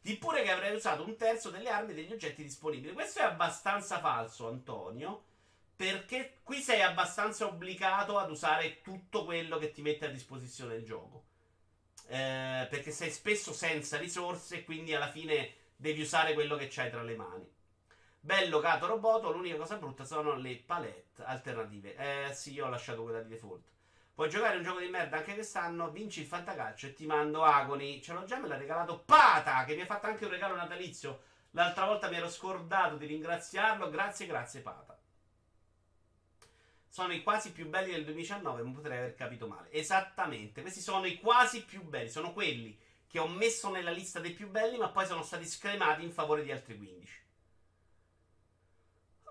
Di 0.00 0.16
pure 0.16 0.42
che 0.42 0.50
avrei 0.50 0.74
usato 0.74 1.04
un 1.04 1.16
terzo 1.16 1.50
delle 1.50 1.70
armi 1.70 1.92
e 1.92 1.94
degli 1.94 2.12
oggetti 2.12 2.42
disponibili. 2.42 2.92
Questo 2.92 3.20
è 3.20 3.22
abbastanza 3.22 4.00
falso, 4.00 4.48
Antonio. 4.48 5.24
Perché 5.76 6.40
qui 6.42 6.60
sei 6.60 6.82
abbastanza 6.82 7.46
obbligato 7.46 8.18
ad 8.18 8.30
usare 8.30 8.82
tutto 8.82 9.24
quello 9.24 9.58
che 9.58 9.72
ti 9.72 9.82
mette 9.82 10.06
a 10.06 10.10
disposizione 10.10 10.74
il 10.74 10.84
gioco. 10.84 11.24
Eh, 12.06 12.66
perché 12.68 12.90
sei 12.90 13.10
spesso 13.10 13.52
senza 13.52 13.96
risorse 13.96 14.56
e 14.56 14.64
quindi 14.64 14.94
alla 14.94 15.10
fine 15.10 15.54
devi 15.74 16.02
usare 16.02 16.34
quello 16.34 16.56
che 16.56 16.68
c'hai 16.68 16.90
tra 16.90 17.02
le 17.02 17.16
mani. 17.16 17.53
Bello 18.24 18.58
Gato 18.58 18.86
Roboto, 18.86 19.30
l'unica 19.30 19.58
cosa 19.58 19.76
brutta 19.76 20.02
sono 20.02 20.34
le 20.36 20.56
palette 20.56 21.22
alternative. 21.24 21.94
Eh 21.94 22.32
sì, 22.32 22.54
io 22.54 22.64
ho 22.64 22.70
lasciato 22.70 23.02
quella 23.02 23.20
di 23.20 23.28
default. 23.28 23.62
Puoi 24.14 24.30
giocare 24.30 24.56
un 24.56 24.62
gioco 24.62 24.78
di 24.78 24.88
merda 24.88 25.18
anche 25.18 25.34
quest'anno, 25.34 25.90
vinci 25.90 26.22
il 26.22 26.26
fantacalcio 26.26 26.86
e 26.86 26.94
ti 26.94 27.04
mando 27.04 27.42
Agoni. 27.42 28.00
Ce 28.00 28.14
l'ho 28.14 28.24
già, 28.24 28.38
me 28.38 28.48
l'ha 28.48 28.56
regalato 28.56 29.00
Pata, 29.00 29.62
che 29.66 29.74
mi 29.74 29.82
ha 29.82 29.84
fatto 29.84 30.06
anche 30.06 30.24
un 30.24 30.30
regalo 30.30 30.56
natalizio. 30.56 31.20
L'altra 31.50 31.84
volta 31.84 32.08
mi 32.08 32.16
ero 32.16 32.30
scordato 32.30 32.96
di 32.96 33.04
ringraziarlo. 33.04 33.90
Grazie, 33.90 34.24
grazie 34.24 34.60
Pata. 34.60 34.98
Sono 36.88 37.12
i 37.12 37.22
quasi 37.22 37.52
più 37.52 37.68
belli 37.68 37.90
del 37.92 38.04
2019, 38.04 38.62
non 38.62 38.72
potrei 38.72 38.96
aver 38.96 39.14
capito 39.14 39.46
male. 39.46 39.70
Esattamente, 39.70 40.62
questi 40.62 40.80
sono 40.80 41.04
i 41.04 41.20
quasi 41.20 41.62
più 41.62 41.82
belli, 41.82 42.08
sono 42.08 42.32
quelli 42.32 42.74
che 43.06 43.18
ho 43.18 43.28
messo 43.28 43.70
nella 43.70 43.90
lista 43.90 44.18
dei 44.18 44.32
più 44.32 44.48
belli, 44.48 44.78
ma 44.78 44.88
poi 44.88 45.04
sono 45.04 45.22
stati 45.22 45.44
scremati 45.44 46.02
in 46.02 46.10
favore 46.10 46.42
di 46.42 46.50
altri 46.50 46.78
15. 46.78 47.23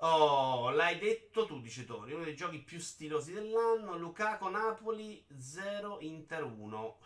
Oh, 0.06 0.70
l'hai 0.72 1.00
detto 1.00 1.46
tu, 1.46 1.62
dice 1.62 1.86
Tori. 1.86 2.12
Uno 2.12 2.26
dei 2.26 2.36
giochi 2.36 2.60
più 2.60 2.78
stilosi 2.78 3.32
dell'anno. 3.32 3.98
Lukaku 3.98 4.50
Napoli 4.50 5.26
0 5.40 6.00
Inter 6.02 6.44
1. 6.44 7.00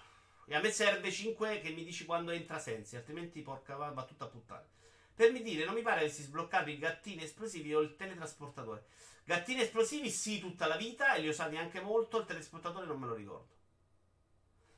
E 0.47 0.55
a 0.55 0.59
me 0.59 0.71
serve 0.71 1.11
5 1.11 1.59
che 1.59 1.69
mi 1.69 1.83
dici 1.83 2.05
quando 2.05 2.31
entra 2.31 2.57
Sensi, 2.57 2.95
altrimenti 2.95 3.43
porca 3.43 3.75
va 3.75 4.03
tutta 4.03 4.25
a 4.25 4.27
puttane. 4.29 4.65
Per 5.13 5.31
mi 5.31 5.43
dire, 5.43 5.63
non 5.63 5.75
mi 5.75 5.83
pare 5.83 5.99
avessi 5.99 6.23
sbloccato 6.23 6.71
i 6.71 6.79
gattini 6.79 7.21
esplosivi 7.21 7.75
o 7.75 7.81
il 7.81 7.95
teletrasportatore. 7.95 8.85
Gattini 9.25 9.61
esplosivi 9.61 10.09
sì 10.09 10.39
tutta 10.39 10.65
la 10.65 10.77
vita 10.77 11.13
e 11.13 11.19
li 11.19 11.27
ho 11.27 11.31
usati 11.31 11.55
anche 11.55 11.81
molto, 11.81 12.17
il 12.17 12.25
teletrasportatore 12.25 12.87
non 12.87 12.99
me 12.99 13.05
lo 13.05 13.13
ricordo. 13.13 13.55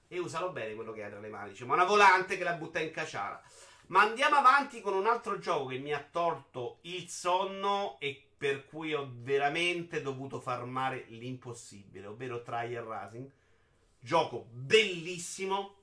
E 0.10 0.20
usalo 0.20 0.52
bene 0.52 0.76
quello 0.76 0.92
che 0.92 1.04
hai 1.06 1.10
tra 1.10 1.22
le 1.22 1.30
mani. 1.30 1.54
C'è 1.54 1.64
una 1.64 1.86
volante 1.86 2.36
che 2.36 2.44
la 2.44 2.54
butta 2.54 2.80
in 2.80 2.92
caciara. 2.92 3.42
Ma 3.90 4.02
andiamo 4.02 4.36
avanti 4.36 4.82
con 4.82 4.94
un 4.94 5.08
altro 5.08 5.40
gioco 5.40 5.68
che 5.68 5.80
mi 5.80 5.92
ha 5.94 6.08
tolto 6.12 6.78
il 6.82 7.10
sonno 7.10 7.98
e 8.00 8.30
per 8.38 8.66
cui 8.66 8.94
ho 8.94 9.10
veramente 9.12 10.02
dovuto 10.02 10.40
farmare 10.40 11.06
l'impossibile, 11.10 12.06
ovvero 12.06 12.44
Trial 12.44 12.86
Racing. 12.86 13.32
Gioco 14.00 14.46
bellissimo, 14.52 15.76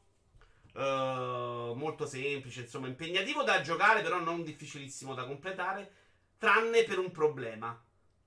uh, 0.75 1.75
molto 1.75 2.07
semplice, 2.07 2.61
insomma 2.61 2.87
impegnativo 2.87 3.43
da 3.43 3.61
giocare, 3.61 4.03
però 4.03 4.21
non 4.21 4.45
difficilissimo 4.45 5.13
da 5.13 5.27
completare, 5.27 5.93
tranne 6.39 6.85
per 6.85 6.99
un 6.99 7.11
problema. 7.11 7.79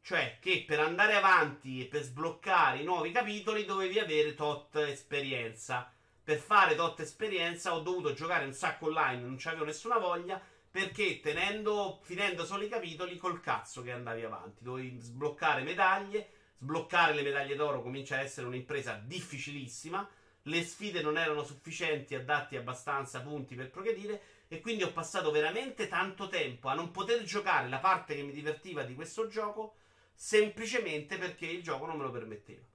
Cioè 0.02 0.40
che 0.42 0.66
per 0.68 0.82
andare 0.82 1.16
avanti 1.16 1.82
e 1.82 1.86
per 1.86 2.04
sbloccare 2.04 2.80
i 2.80 2.84
nuovi 2.84 3.12
capitoli 3.12 3.64
dovevi 3.64 3.98
avere 3.98 4.34
tot 4.36 4.76
esperienza 4.76 5.90
per 6.24 6.38
fare 6.38 6.76
tot 6.76 7.00
esperienza 7.00 7.74
ho 7.74 7.80
dovuto 7.80 8.14
giocare 8.14 8.46
un 8.46 8.54
sacco 8.54 8.88
online, 8.88 9.22
non 9.22 9.38
c'avevo 9.38 9.66
nessuna 9.66 9.98
voglia. 9.98 10.42
Perché 10.72 11.20
tenendo, 11.20 12.00
finendo 12.04 12.46
solo 12.46 12.64
i 12.64 12.70
capitoli, 12.70 13.18
col 13.18 13.42
cazzo 13.42 13.82
che 13.82 13.92
andavi 13.92 14.24
avanti. 14.24 14.64
Dovevi 14.64 15.00
sbloccare 15.00 15.64
medaglie. 15.64 16.30
Sbloccare 16.58 17.14
le 17.14 17.24
medaglie 17.24 17.56
d'oro 17.56 17.82
comincia 17.82 18.18
a 18.18 18.22
essere 18.22 18.46
un'impresa 18.46 19.02
difficilissima. 19.04 20.08
Le 20.44 20.64
sfide 20.64 21.02
non 21.02 21.18
erano 21.18 21.44
sufficienti 21.44 22.14
a 22.14 22.24
darti 22.24 22.56
abbastanza 22.56 23.22
punti 23.22 23.56
per 23.56 23.72
progredire. 23.72 24.22
E 24.48 24.62
quindi 24.62 24.84
ho 24.84 24.92
passato 24.92 25.32
veramente 25.32 25.88
tanto 25.88 26.28
tempo 26.28 26.68
a 26.68 26.76
non 26.76 26.92
poter 26.92 27.24
giocare 27.24 27.68
la 27.68 27.80
parte 27.80 28.16
che 28.16 28.22
mi 28.22 28.32
divertiva 28.32 28.84
di 28.84 28.94
questo 28.94 29.28
gioco. 29.28 29.78
Semplicemente 30.14 31.18
perché 31.18 31.48
il 31.48 31.64
gioco 31.64 31.88
non 31.88 31.98
me 31.98 32.04
lo 32.04 32.12
permetteva. 32.12 32.69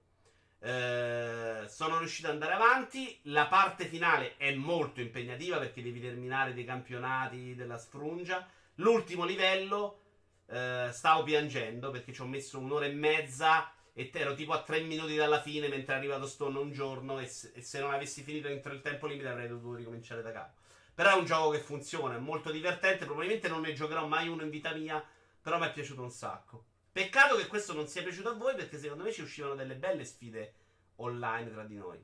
Eh, 0.65 1.67
sono 1.69 1.99
riuscito 1.99 2.29
ad 2.29 2.35
andare 2.35 2.55
avanti. 2.55 3.19
La 3.25 3.47
parte 3.49 3.85
finale 3.85 4.39
è 4.39 4.55
molto 4.55 5.03
impegnativa 5.03 5.59
perché 5.59 5.83
devi 5.83 6.01
terminare 6.01 6.55
dei 6.55 6.65
campionati 6.65 7.55
della 7.55 7.77
sfrungia. 7.77 8.49
L'ultimo 8.77 9.27
livello 9.27 10.01
eh, 10.47 10.89
stavo 10.91 11.23
piangendo 11.23 11.91
perché 11.91 12.15
ci 12.15 12.23
ho 12.23 12.27
messo 12.27 12.59
un'ora 12.59 12.87
e 12.87 12.93
mezza 12.93 13.71
e 13.93 14.11
ero 14.13 14.35
tipo 14.35 14.55
a 14.55 14.63
tre 14.63 14.81
minuti 14.81 15.15
dalla 15.15 15.43
fine 15.43 15.69
mentre 15.69 15.95
è 15.95 15.99
arrivato 15.99 16.27
Stone 16.27 16.59
un 16.59 16.73
giorno 16.73 17.21
e 17.21 17.27
se, 17.27 17.53
e 17.55 17.61
se 17.61 17.81
non 17.81 17.93
avessi 17.93 18.23
finito 18.23 18.49
entro 18.49 18.73
il 18.73 18.81
tempo 18.81 19.07
limite 19.07 19.29
avrei 19.29 19.49
dovuto 19.49 19.77
ricominciare 19.77 20.23
da 20.23 20.33
capo. 20.33 20.63
Però 20.95 21.11
è 21.11 21.19
un 21.19 21.27
gioco 21.27 21.51
che 21.51 21.59
funziona, 21.59 22.17
è 22.17 22.19
molto 22.19 22.51
divertente, 22.51 23.05
probabilmente 23.05 23.49
non 23.49 23.61
ne 23.61 23.75
giocherò 23.75 24.07
mai 24.07 24.29
uno 24.29 24.43
in 24.43 24.51
vita 24.51 24.73
mia, 24.73 25.05
però 25.43 25.59
mi 25.59 25.67
è 25.67 25.73
piaciuto 25.73 26.03
un 26.03 26.11
sacco. 26.11 26.65
Peccato 26.95 27.35
che 27.35 27.49
questo 27.49 27.73
non 27.73 27.89
sia 27.89 28.05
piaciuto 28.05 28.29
a 28.29 28.35
voi 28.35 28.55
perché 28.55 28.79
secondo 28.79 29.03
me 29.03 29.11
ci 29.11 29.23
uscivano 29.23 29.57
delle 29.57 29.75
belle 29.75 30.05
sfide 30.05 30.55
online 30.99 31.51
tra 31.51 31.65
di 31.65 31.75
noi. 31.75 32.01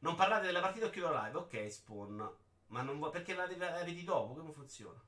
Non 0.00 0.14
parlate 0.14 0.44
della 0.44 0.60
partita 0.60 0.84
o 0.84 0.90
chiudo 0.90 1.10
live? 1.10 1.38
Ok, 1.38 1.72
Spawn. 1.72 2.36
Ma 2.66 2.82
non 2.82 2.98
vuoi 2.98 3.10
perché 3.10 3.34
la, 3.34 3.46
vedi 3.46 4.04
dopo? 4.04 4.34
Come 4.34 4.52
funziona? 4.52 5.00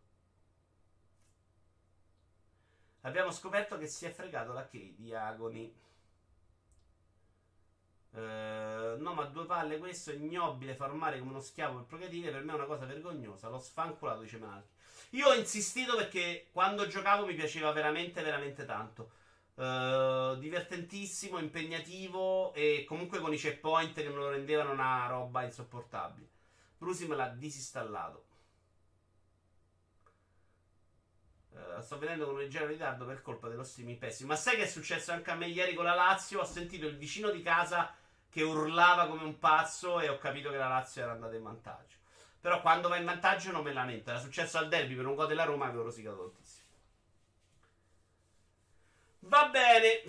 Abbiamo 3.03 3.31
scoperto 3.33 3.77
che 3.77 3.87
si 3.87 4.07
è 4.07 4.11
fregato 4.11 4.55
la 4.55 4.67
key 4.67 4.95
di 4.97 5.13
Agoni. 5.15 5.71
Uh, 8.13 8.97
no, 8.97 9.13
ma 9.13 9.25
due 9.25 9.45
palle 9.45 9.77
questo 9.77 10.11
è 10.11 10.15
ignobile 10.15 10.75
farmare 10.75 11.19
come 11.19 11.33
uno 11.33 11.41
schiavo 11.41 11.77
per 11.77 11.85
progredire. 11.85 12.31
Per 12.31 12.45
me 12.45 12.53
è 12.53 12.55
una 12.55 12.65
cosa 12.65 12.87
vergognosa. 12.87 13.51
L'ho 13.51 13.59
sfanculato, 13.59 14.23
dice 14.23 14.39
Malchi. 14.39 14.79
Io 15.11 15.27
ho 15.27 15.35
insistito 15.35 15.97
perché 15.97 16.49
quando 16.53 16.87
giocavo 16.87 17.27
mi 17.27 17.35
piaceva 17.35 17.73
veramente, 17.73 18.23
veramente 18.23 18.65
tanto. 18.65 19.13
Uh, 19.55 20.39
divertentissimo, 20.39 21.39
impegnativo 21.39 22.55
e 22.55 22.85
comunque 22.87 23.19
con 23.19 23.33
i 23.33 23.37
checkpoint 23.37 23.95
che 23.95 24.09
non 24.09 24.19
lo 24.19 24.31
rendevano 24.31 24.71
una 24.71 25.07
roba 25.09 25.43
insopportabile. 25.43 26.29
Brusi 26.79 27.07
me 27.07 27.17
l'ha 27.17 27.29
disinstallato. 27.29 28.25
Uh, 31.51 31.83
sto 31.83 31.99
vedendo 31.99 32.27
con 32.27 32.35
un 32.35 32.41
leggero 32.41 32.67
ritardo 32.67 33.05
per 33.05 33.21
colpa 33.21 33.49
dello 33.49 33.65
streaming 33.65 33.99
pessimo. 33.99 34.29
Ma 34.29 34.37
sai 34.37 34.57
che 34.57 34.63
è 34.63 34.69
successo 34.69 35.11
anche 35.11 35.31
a 35.31 35.35
me 35.35 35.49
ieri 35.49 35.75
con 35.75 35.85
la 35.85 35.95
Lazio? 35.95 36.41
Ho 36.41 36.45
sentito 36.45 36.87
il 36.87 36.97
vicino 36.97 37.31
di 37.31 37.43
casa 37.43 37.93
che 38.31 38.43
urlava 38.43 39.09
come 39.09 39.25
un 39.25 39.39
pazzo 39.41 39.99
e 39.99 40.09
ho 40.09 40.19
capito 40.19 40.51
che 40.51 40.57
la 40.57 40.69
Lazio 40.69 41.03
era 41.03 41.13
andata 41.13 41.35
in 41.35 41.43
vantaggio. 41.43 42.00
Però 42.41 42.61
quando 42.63 42.89
va 42.89 42.97
in 42.97 43.05
vantaggio 43.05 43.53
non 43.53 43.63
me 43.63 43.73
lamento. 43.73 44.11
Era 44.11 44.19
successo 44.19 44.59
al 44.59 44.69
derby 44.69 44.95
per 44.95 45.07
un 45.07 45.15
gol 45.15 45.27
della 45.27 45.45
Roma 45.45 45.67
avevo 45.67 45.83
rosicato 45.83 46.17
tantissimo. 46.17 46.69
Va 49.21 49.49
bene. 49.49 50.03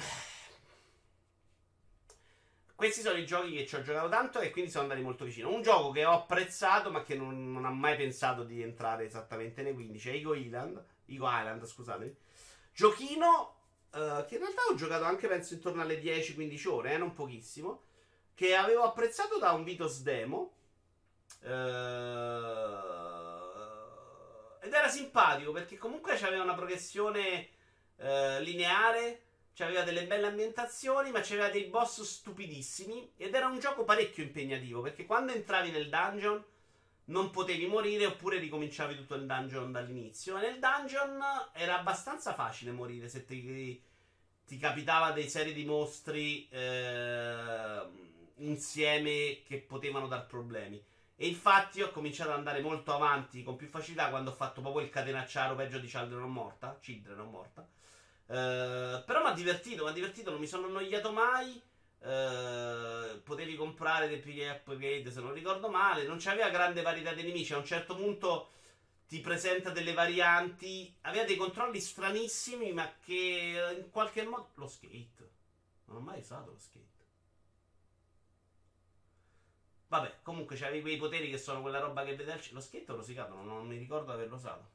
Questi 2.73 3.01
sono 3.01 3.17
i 3.17 3.25
giochi 3.25 3.53
che 3.53 3.67
ci 3.67 3.75
ho 3.75 3.83
giocato 3.83 4.09
tanto 4.09 4.39
e 4.39 4.49
quindi 4.49 4.71
sono 4.71 4.83
andati 4.83 5.01
molto 5.01 5.25
vicino. 5.25 5.53
Un 5.53 5.61
gioco 5.61 5.91
che 5.91 6.05
ho 6.05 6.13
apprezzato 6.13 6.89
ma 6.89 7.03
che 7.03 7.15
non, 7.15 7.51
non 7.51 7.65
ha 7.65 7.69
mai 7.69 7.95
pensato 7.95 8.43
di 8.43 8.61
entrare 8.61 9.05
esattamente 9.05 9.61
nei 9.61 9.73
15 9.73 10.09
è 10.09 10.13
Ego 10.13 10.33
Island. 10.33 10.83
Ego 11.05 11.27
Island, 11.29 11.65
scusate. 11.65 12.15
Giochino 12.73 13.55
uh, 13.91 14.25
che 14.25 14.35
in 14.35 14.39
realtà 14.39 14.61
ho 14.69 14.75
giocato 14.75 15.03
anche 15.03 15.27
penso 15.27 15.53
intorno 15.53 15.81
alle 15.81 16.01
10-15 16.01 16.67
ore, 16.69 16.93
eh, 16.93 16.97
non 16.97 17.13
pochissimo. 17.13 17.83
Che 18.33 18.55
avevo 18.55 18.83
apprezzato 18.83 19.37
da 19.37 19.51
un 19.51 19.63
Vitos 19.63 20.01
demo 20.01 20.53
ed 21.43 21.49
era 24.73 24.89
simpatico 24.89 25.51
perché 25.51 25.77
comunque 25.77 26.15
c'aveva 26.15 26.43
una 26.43 26.53
progressione 26.53 27.49
uh, 27.97 28.39
lineare, 28.41 29.23
c'aveva 29.53 29.83
delle 29.83 30.05
belle 30.05 30.27
ambientazioni, 30.27 31.11
ma 31.11 31.21
c'aveva 31.21 31.49
dei 31.49 31.65
boss 31.65 32.01
stupidissimi. 32.03 33.13
Ed 33.17 33.33
era 33.33 33.47
un 33.47 33.59
gioco 33.59 33.83
parecchio 33.83 34.23
impegnativo 34.23 34.81
perché 34.81 35.05
quando 35.05 35.31
entravi 35.31 35.71
nel 35.71 35.89
dungeon 35.89 36.43
non 37.05 37.29
potevi 37.31 37.65
morire 37.65 38.05
oppure 38.05 38.37
ricominciavi 38.37 38.95
tutto 38.95 39.15
il 39.15 39.25
dungeon 39.25 39.71
dall'inizio. 39.71 40.37
E 40.37 40.41
nel 40.41 40.59
dungeon 40.59 41.19
era 41.53 41.79
abbastanza 41.79 42.33
facile 42.33 42.71
morire 42.71 43.09
se 43.09 43.25
ti, 43.25 43.81
ti 44.45 44.57
capitava 44.57 45.11
dei 45.11 45.29
serie 45.29 45.53
di 45.53 45.65
mostri 45.65 46.47
eh, 46.49 47.81
insieme 48.37 49.41
che 49.45 49.57
potevano 49.57 50.07
dar 50.07 50.25
problemi. 50.27 50.81
E 51.21 51.27
infatti 51.27 51.83
ho 51.83 51.91
cominciato 51.91 52.31
ad 52.31 52.37
andare 52.37 52.61
molto 52.61 52.95
avanti 52.95 53.43
con 53.43 53.55
più 53.55 53.67
facilità 53.67 54.09
quando 54.09 54.31
ho 54.31 54.33
fatto 54.33 54.59
proprio 54.59 54.83
il 54.83 54.89
catenacciaro 54.89 55.53
peggio 55.53 55.77
di 55.77 55.85
Children 55.85 56.19
non 56.19 56.33
morta. 56.33 56.79
Children 56.81 57.15
non 57.15 57.29
morta. 57.29 57.61
Uh, 57.61 59.05
però 59.05 59.21
mi 59.21 59.29
ha 59.29 59.33
divertito, 59.33 59.83
mi 59.83 59.91
ha 59.91 59.93
divertito, 59.93 60.31
non 60.31 60.39
mi 60.39 60.47
sono 60.47 60.65
annoiato 60.65 61.11
mai. 61.11 61.61
Uh, 61.99 63.21
potevi 63.21 63.55
comprare 63.55 64.07
dei 64.07 64.17
pick 64.17 64.63
upgrade 64.65 65.11
se 65.11 65.21
non 65.21 65.31
ricordo 65.31 65.69
male. 65.69 66.07
Non 66.07 66.17
c'aveva 66.19 66.49
grande 66.49 66.81
varietà 66.81 67.13
di 67.13 67.21
nemici. 67.21 67.53
A 67.53 67.57
un 67.57 67.65
certo 67.65 67.95
punto 67.95 68.49
ti 69.07 69.19
presenta 69.19 69.69
delle 69.69 69.93
varianti. 69.93 70.91
Aveva 71.01 71.25
dei 71.25 71.35
controlli 71.35 71.79
stranissimi, 71.79 72.73
ma 72.73 72.91
che 72.99 73.75
in 73.77 73.91
qualche 73.91 74.23
modo. 74.23 74.49
Lo 74.55 74.67
skate. 74.67 75.29
Non 75.85 75.97
ho 75.97 75.99
mai 75.99 76.17
usato 76.17 76.49
lo 76.49 76.57
skate. 76.57 77.00
Vabbè, 79.91 80.19
comunque 80.21 80.55
c'avevi 80.55 80.79
quei 80.79 80.95
poteri 80.95 81.29
che 81.29 81.37
sono 81.37 81.59
quella 81.59 81.79
roba 81.79 82.05
che 82.05 82.15
vede 82.15 82.31
al 82.31 82.41
cielo. 82.41 82.55
Lo 82.55 82.61
skate 82.61 82.93
ho 82.93 82.95
rosicato, 82.95 83.33
non, 83.33 83.45
non 83.45 83.67
mi 83.67 83.75
ricordo 83.75 84.13
averlo 84.13 84.35
usato. 84.35 84.69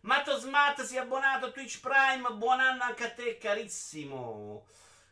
Matto 0.00 0.38
Smart 0.38 0.80
si 0.84 0.96
è 0.96 1.00
abbonato 1.00 1.44
a 1.44 1.50
Twitch 1.50 1.80
Prime. 1.80 2.26
Buon 2.32 2.60
anno 2.60 2.82
anche 2.82 3.04
a 3.04 3.10
te, 3.10 3.36
carissimo. 3.36 4.66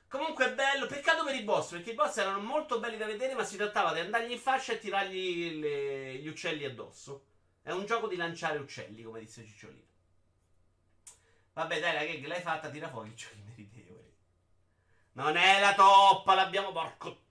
Comunque 0.09 0.47
è 0.47 0.55
bello. 0.55 0.87
Peccato 0.87 1.23
per 1.23 1.35
i 1.35 1.43
boss, 1.43 1.73
perché 1.73 1.91
i 1.91 1.95
boss 1.95 2.17
erano 2.17 2.41
molto 2.41 2.81
belli 2.81 2.97
da 2.97 3.05
vedere, 3.05 3.35
ma 3.35 3.45
si 3.45 3.59
trattava 3.59 3.93
di 3.93 4.01
andargli 4.01 4.33
in 4.33 4.39
fascia 4.39 4.73
e 4.73 4.79
tirargli 4.79 5.61
le, 5.61 6.15
gli 6.15 6.29
uccelli 6.29 6.65
addosso. 6.65 7.27
È 7.61 7.73
un 7.73 7.85
gioco 7.85 8.09
di 8.09 8.17
lanciare 8.17 8.57
uccelli, 8.57 9.03
come 9.03 9.21
disse 9.21 9.45
Cicciolino. 9.45 9.91
Vabbè, 11.53 11.79
dai, 11.79 11.93
la 11.93 12.05
gag 12.07 12.25
l'hai 12.25 12.41
fatta, 12.41 12.71
tira 12.71 12.89
fuori 12.89 13.11
i 13.11 13.15
giochi 13.15 13.43
meritevoli. 13.47 13.82
Non 15.13 15.37
è 15.37 15.61
la 15.61 15.75
toppa, 15.75 16.35
l'abbiamo 16.35 16.73
porco 16.73 17.23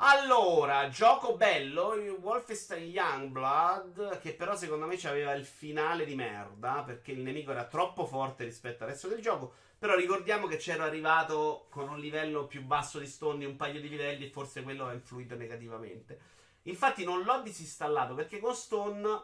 allora, 0.00 0.88
gioco 0.90 1.34
bello, 1.34 1.88
Wolfenstein 2.20 2.88
Youngblood, 2.88 4.20
che 4.20 4.32
però 4.32 4.54
secondo 4.54 4.86
me 4.86 4.96
aveva 5.02 5.32
il 5.32 5.44
finale 5.44 6.04
di 6.04 6.14
merda, 6.14 6.84
perché 6.84 7.10
il 7.10 7.18
nemico 7.18 7.50
era 7.50 7.64
troppo 7.64 8.06
forte 8.06 8.44
rispetto 8.44 8.84
al 8.84 8.90
resto 8.90 9.08
del 9.08 9.20
gioco, 9.20 9.54
però 9.76 9.96
ricordiamo 9.96 10.46
che 10.46 10.56
c'ero 10.56 10.84
arrivato 10.84 11.66
con 11.68 11.88
un 11.88 11.98
livello 11.98 12.46
più 12.46 12.62
basso 12.62 13.00
di 13.00 13.08
Stone, 13.08 13.44
un 13.44 13.56
paio 13.56 13.80
di 13.80 13.88
livelli, 13.88 14.26
e 14.26 14.30
forse 14.30 14.62
quello 14.62 14.86
ha 14.86 14.92
influito 14.92 15.34
negativamente. 15.34 16.20
Infatti 16.62 17.02
non 17.02 17.24
l'ho 17.24 17.40
disinstallato, 17.42 18.14
perché 18.14 18.38
con 18.38 18.54
Stone 18.54 19.22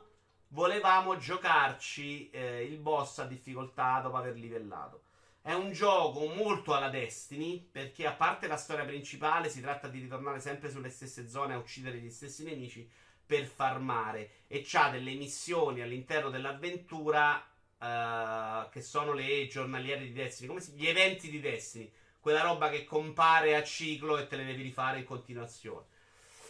volevamo 0.48 1.16
giocarci 1.16 2.30
eh, 2.30 2.64
il 2.64 2.78
boss 2.78 3.18
a 3.18 3.26
difficoltà 3.26 4.00
dopo 4.00 4.16
aver 4.16 4.34
livellato. 4.34 5.03
È 5.46 5.52
un 5.52 5.72
gioco 5.72 6.26
molto 6.26 6.72
alla 6.72 6.88
Destiny, 6.88 7.60
perché 7.60 8.06
a 8.06 8.14
parte 8.14 8.46
la 8.46 8.56
storia 8.56 8.86
principale, 8.86 9.50
si 9.50 9.60
tratta 9.60 9.88
di 9.88 9.98
ritornare 9.98 10.40
sempre 10.40 10.70
sulle 10.70 10.88
stesse 10.88 11.28
zone 11.28 11.52
a 11.52 11.58
uccidere 11.58 11.98
gli 11.98 12.08
stessi 12.08 12.44
nemici 12.44 12.90
per 13.26 13.44
farmare. 13.44 14.44
E 14.46 14.62
c'ha 14.64 14.88
delle 14.88 15.12
missioni 15.12 15.82
all'interno 15.82 16.30
dell'avventura 16.30 17.46
uh, 17.76 18.70
che 18.70 18.80
sono 18.80 19.12
le 19.12 19.46
giornaliere 19.46 20.04
di 20.04 20.12
Destiny, 20.14 20.48
come 20.48 20.62
si, 20.62 20.72
gli 20.72 20.86
eventi 20.86 21.28
di 21.28 21.40
Destiny. 21.40 21.92
Quella 22.20 22.40
roba 22.40 22.70
che 22.70 22.86
compare 22.86 23.54
a 23.54 23.62
ciclo 23.62 24.16
e 24.16 24.26
te 24.26 24.36
le 24.36 24.46
devi 24.46 24.62
rifare 24.62 25.00
in 25.00 25.04
continuazione. 25.04 25.84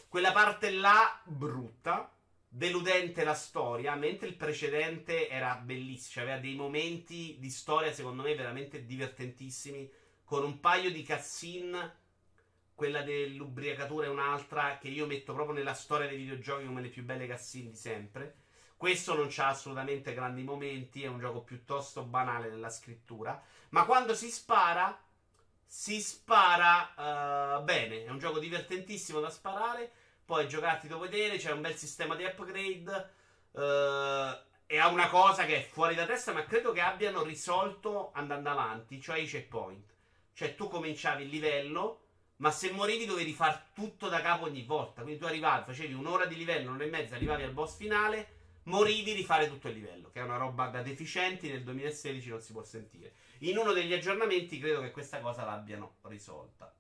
Quella 0.09 0.31
parte 0.31 0.71
là, 0.71 1.21
brutta 1.25 2.13
deludente 2.57 3.25
la 3.25 3.35
storia, 3.35 3.97
mentre 3.97 4.29
il 4.29 4.37
precedente 4.37 5.29
era 5.29 5.57
bellissimo, 5.57 6.25
aveva 6.25 6.39
dei 6.39 6.55
momenti 6.55 7.37
di 7.41 7.51
storia 7.51 7.93
secondo 7.93 8.23
me 8.23 8.37
veramente 8.37 8.87
divertentissimi, 8.87 9.91
con 10.23 10.45
un 10.45 10.61
paio 10.61 10.93
di 10.93 11.05
cutscene, 11.05 11.97
quella 12.73 13.03
dell'ubriacatura 13.03 14.07
è 14.07 14.09
un'altra 14.09 14.79
che 14.79 14.87
io 14.87 15.05
metto 15.07 15.35
proprio 15.35 15.57
nella 15.57 15.75
storia 15.75 16.07
dei 16.07 16.17
videogiochi 16.17 16.65
come 16.65 16.81
le 16.81 16.91
più 16.91 17.03
belle 17.03 17.27
cutscene 17.27 17.71
di 17.71 17.77
sempre. 17.77 18.37
Questo 18.77 19.17
non 19.17 19.33
ha 19.37 19.49
assolutamente 19.49 20.15
grandi 20.15 20.45
momenti, 20.45 21.03
è 21.03 21.09
un 21.09 21.19
gioco 21.19 21.41
piuttosto 21.41 22.05
banale 22.05 22.51
nella 22.51 22.71
scrittura, 22.71 23.43
ma 23.71 23.85
quando 23.85 24.15
si 24.15 24.31
spara, 24.31 24.97
si 25.67 26.01
spara 26.01 27.59
uh, 27.59 27.65
bene, 27.65 28.05
è 28.05 28.11
un 28.11 28.19
gioco 28.19 28.39
divertentissimo 28.39 29.19
da 29.19 29.31
sparare 29.31 29.91
poi 30.25 30.49
giocarti 30.49 30.89
dopo 30.89 31.03
vedere, 31.03 31.37
c'è 31.37 31.53
un 31.53 31.61
bel 31.61 31.77
sistema 31.77 32.15
di 32.15 32.25
upgrade. 32.25 33.11
Uh, 33.53 34.53
e 34.67 34.79
ha 34.79 34.89
una 34.89 35.09
cosa 35.09 35.45
che 35.45 35.59
è 35.59 35.63
fuori 35.63 35.95
da 35.95 36.07
testa, 36.07 36.33
ma 36.33 36.45
credo 36.45 36.73
che 36.73 36.81
abbiano 36.81 37.23
risolto 37.23 38.11
andando 38.15 38.51
avanti, 38.51 39.01
cioè 39.01 39.19
i 39.19 39.27
checkpoint. 39.27 39.93
Cioè 40.33 40.55
tu 40.55 40.69
cominciavi 40.69 41.25
il 41.25 41.29
livello, 41.29 42.01
ma 42.37 42.51
se 42.51 42.73
morivi 42.73 43.05
dovevi 43.05 43.33
fare 43.33 43.67
tutto 43.75 44.09
da 44.09 44.21
capo 44.21 44.45
ogni 44.47 44.65
volta. 44.65 45.03
Quindi 45.03 45.21
tu 45.21 45.27
arrivavi, 45.27 45.65
facevi 45.67 45.93
un'ora 45.93 46.25
di 46.27 46.37
livello, 46.37 46.71
un'ora 46.71 46.85
e 46.85 46.91
mezza, 46.91 47.15
arrivavi 47.15 47.43
al 47.43 47.53
boss 47.53 47.77
finale, 47.77 48.29
morivi, 48.65 49.13
rifare 49.13 49.49
tutto 49.49 49.69
il 49.69 49.75
livello, 49.75 50.11
che 50.11 50.21
è 50.21 50.25
una 50.25 50.39
roba 50.39 50.67
da 50.67 50.83
deficienti, 50.83 51.49
nel 51.49 51.63
2016 51.63 52.29
non 52.31 52.41
si 52.41 52.53
può 52.53 52.65
sentire. 52.65 53.13
In 53.41 53.59
uno 53.59 53.73
degli 53.73 53.93
aggiornamenti 53.93 54.59
credo 54.59 54.81
che 54.81 54.91
questa 54.91 55.21
cosa 55.21 55.45
l'abbiano 55.45 55.99
risolta. 56.03 56.75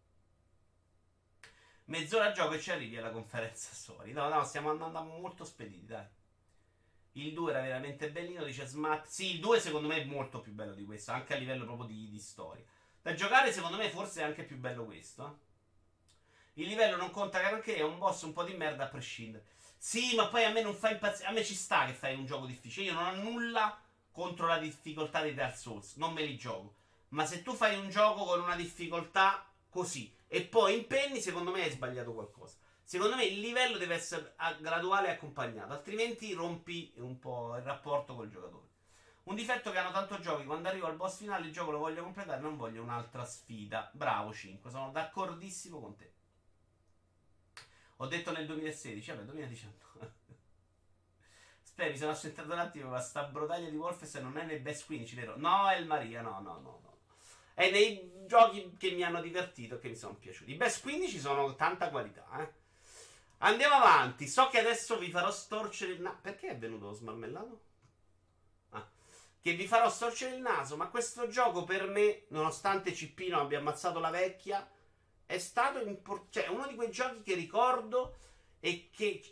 Mezz'ora 1.87 2.33
gioco 2.33 2.55
e 2.55 2.61
ci 2.61 2.71
arrivi 2.71 2.97
alla 2.97 3.11
conferenza 3.11 3.75
Sony. 3.75 4.13
No, 4.13 4.29
no, 4.29 4.43
stiamo 4.45 4.71
andando 4.71 5.03
molto 5.03 5.45
spediti, 5.45 5.85
dai. 5.87 6.07
Il 7.13 7.33
2 7.33 7.51
era 7.51 7.61
veramente 7.61 8.11
bellino, 8.11 8.45
dice 8.45 8.67
Smart. 8.67 9.07
Sì, 9.07 9.35
il 9.35 9.41
2 9.41 9.61
secondo 9.61 9.89
me 9.89 10.03
è 10.03 10.05
molto 10.05 10.41
più 10.41 10.53
bello 10.53 10.75
di 10.75 10.85
questo, 10.85 11.13
anche 11.13 11.35
a 11.35 11.37
livello 11.37 11.65
proprio 11.65 11.87
di, 11.87 12.09
di 12.09 12.19
storia. 12.19 12.65
Da 13.03 13.15
giocare 13.15 13.53
secondo 13.53 13.77
me 13.77 13.91
forse 13.91 14.21
è 14.21 14.25
anche 14.25 14.45
più 14.45 14.57
bello 14.57 14.85
questo. 14.85 15.27
Eh? 15.27 16.63
Il 16.63 16.69
livello 16.69 16.97
non 16.97 17.11
conta 17.11 17.41
granché, 17.41 17.77
è 17.77 17.83
un 17.83 17.99
boss 17.99 18.23
un 18.23 18.33
po' 18.33 18.45
di 18.45 18.55
merda 18.55 18.85
a 18.85 18.89
prescindere. 18.89 19.45
Sì, 19.77 20.15
ma 20.15 20.29
poi 20.29 20.45
a 20.45 20.51
me 20.51 20.63
non 20.63 20.75
fa 20.75 20.91
impazzire. 20.91 21.29
A 21.29 21.33
me 21.33 21.45
ci 21.45 21.55
sta 21.55 21.85
che 21.85 21.93
fai 21.93 22.15
un 22.15 22.25
gioco 22.25 22.47
difficile. 22.47 22.87
Io 22.87 22.95
non 22.95 23.07
ho 23.07 23.23
nulla 23.23 23.79
contro 24.11 24.47
la 24.47 24.59
difficoltà 24.59 25.23
di 25.23 25.35
Dark 25.35 25.57
Souls, 25.57 25.97
non 25.97 26.13
me 26.15 26.23
li 26.23 26.37
gioco. 26.39 26.77
Ma 27.09 27.27
se 27.27 27.43
tu 27.43 27.53
fai 27.53 27.77
un 27.77 27.91
gioco 27.91 28.25
con 28.25 28.41
una 28.41 28.57
difficoltà 28.57 29.47
così, 29.69 30.14
e 30.27 30.43
poi 30.43 30.79
impenni, 30.79 31.21
secondo 31.21 31.51
me 31.51 31.63
hai 31.63 31.71
sbagliato 31.71 32.13
qualcosa. 32.13 32.57
Secondo 32.83 33.17
me 33.17 33.25
il 33.25 33.41
livello 33.41 33.79
deve 33.79 33.95
essere 33.95 34.35
graduale 34.61 35.09
e 35.09 35.11
accompagnato, 35.13 35.73
altrimenti 35.73 36.33
rompi 36.35 36.93
un 36.99 37.19
po' 37.19 37.57
il 37.57 37.63
rapporto 37.63 38.15
col 38.15 38.29
giocatore. 38.29 38.73
Un 39.25 39.35
difetto 39.37 39.71
che 39.71 39.79
hanno 39.79 39.91
tanto 39.91 40.21
giochi, 40.21 40.45
quando 40.45 40.69
arrivo 40.69 40.87
al 40.87 40.97
boss 40.97 41.17
finale 41.17 41.47
il 41.47 41.53
gioco 41.53 41.71
lo 41.71 41.79
voglio 41.79 42.03
completare, 42.03 42.43
non 42.43 42.59
voglio 42.59 42.83
un'altra 42.83 43.25
sfida. 43.25 43.91
Bravo 43.95 44.35
5, 44.35 44.71
sono 44.71 44.91
d'accordissimo 44.91 45.81
con 45.81 45.97
te. 45.97 46.13
Ho 47.97 48.07
detto 48.07 48.33
nel 48.33 48.47
2016, 48.47 49.11
vabbè, 49.13 49.25
2019. 49.25 49.77
Spera, 51.63 51.91
mi 51.91 51.97
sono 51.97 52.11
assentato 52.11 52.53
un 52.53 52.59
attimo, 52.59 52.91
ma 52.91 53.01
sta 53.01 53.25
brodaglia 53.25 53.71
di 53.71 53.77
Wolfenstein 53.77 54.25
non 54.25 54.37
è 54.37 54.45
nel 54.45 54.61
best 54.61 54.85
15, 54.85 55.15
vero? 55.15 55.39
No, 55.39 55.71
è 55.71 55.77
il 55.77 55.87
Maria, 55.87 56.21
no, 56.21 56.41
no, 56.41 56.61
no. 56.61 56.84
È 57.55 57.71
dei 57.71 58.11
giochi 58.27 58.75
che 58.77 58.91
mi 58.91 59.05
hanno 59.05 59.21
divertito 59.21 59.77
e 59.77 59.79
che 59.79 59.89
mi 59.89 59.97
sono 59.97 60.17
piaciuti. 60.17 60.53
I 60.53 60.57
best 60.57 60.83
15 60.83 61.19
sono 61.21 61.55
tanta 61.55 61.89
qualità, 61.91 62.27
eh. 62.41 62.53
Andiamo 63.39 63.77
avanti. 63.77 64.27
So 64.27 64.49
che 64.49 64.59
adesso 64.59 64.99
vi 64.99 65.11
farò 65.11 65.31
storcere 65.31 65.93
il 65.93 66.01
naso. 66.01 66.19
Perché 66.23 66.49
è 66.49 66.59
venuto 66.59 66.93
smarmellato? 66.93 67.61
Ah. 68.71 68.91
Che 69.41 69.53
vi 69.53 69.67
farò 69.67 69.89
storcere 69.89 70.35
il 70.35 70.41
naso. 70.41 70.77
Ma 70.77 70.89
questo 70.89 71.29
gioco 71.29 71.65
per 71.65 71.87
me, 71.87 72.25
nonostante 72.29 72.95
Cippino 72.95 73.41
abbia 73.41 73.59
ammazzato 73.59 74.01
la 74.01 74.11
vecchia, 74.11 74.69
è 75.27 75.39
stato 75.39 75.79
import- 75.81 76.33
cioè, 76.33 76.49
uno 76.49 76.67
di 76.67 76.75
quei 76.75 76.91
giochi 76.91 77.23
che 77.23 77.35
ricordo 77.35 78.17
e 78.61 78.89
che. 78.91 79.23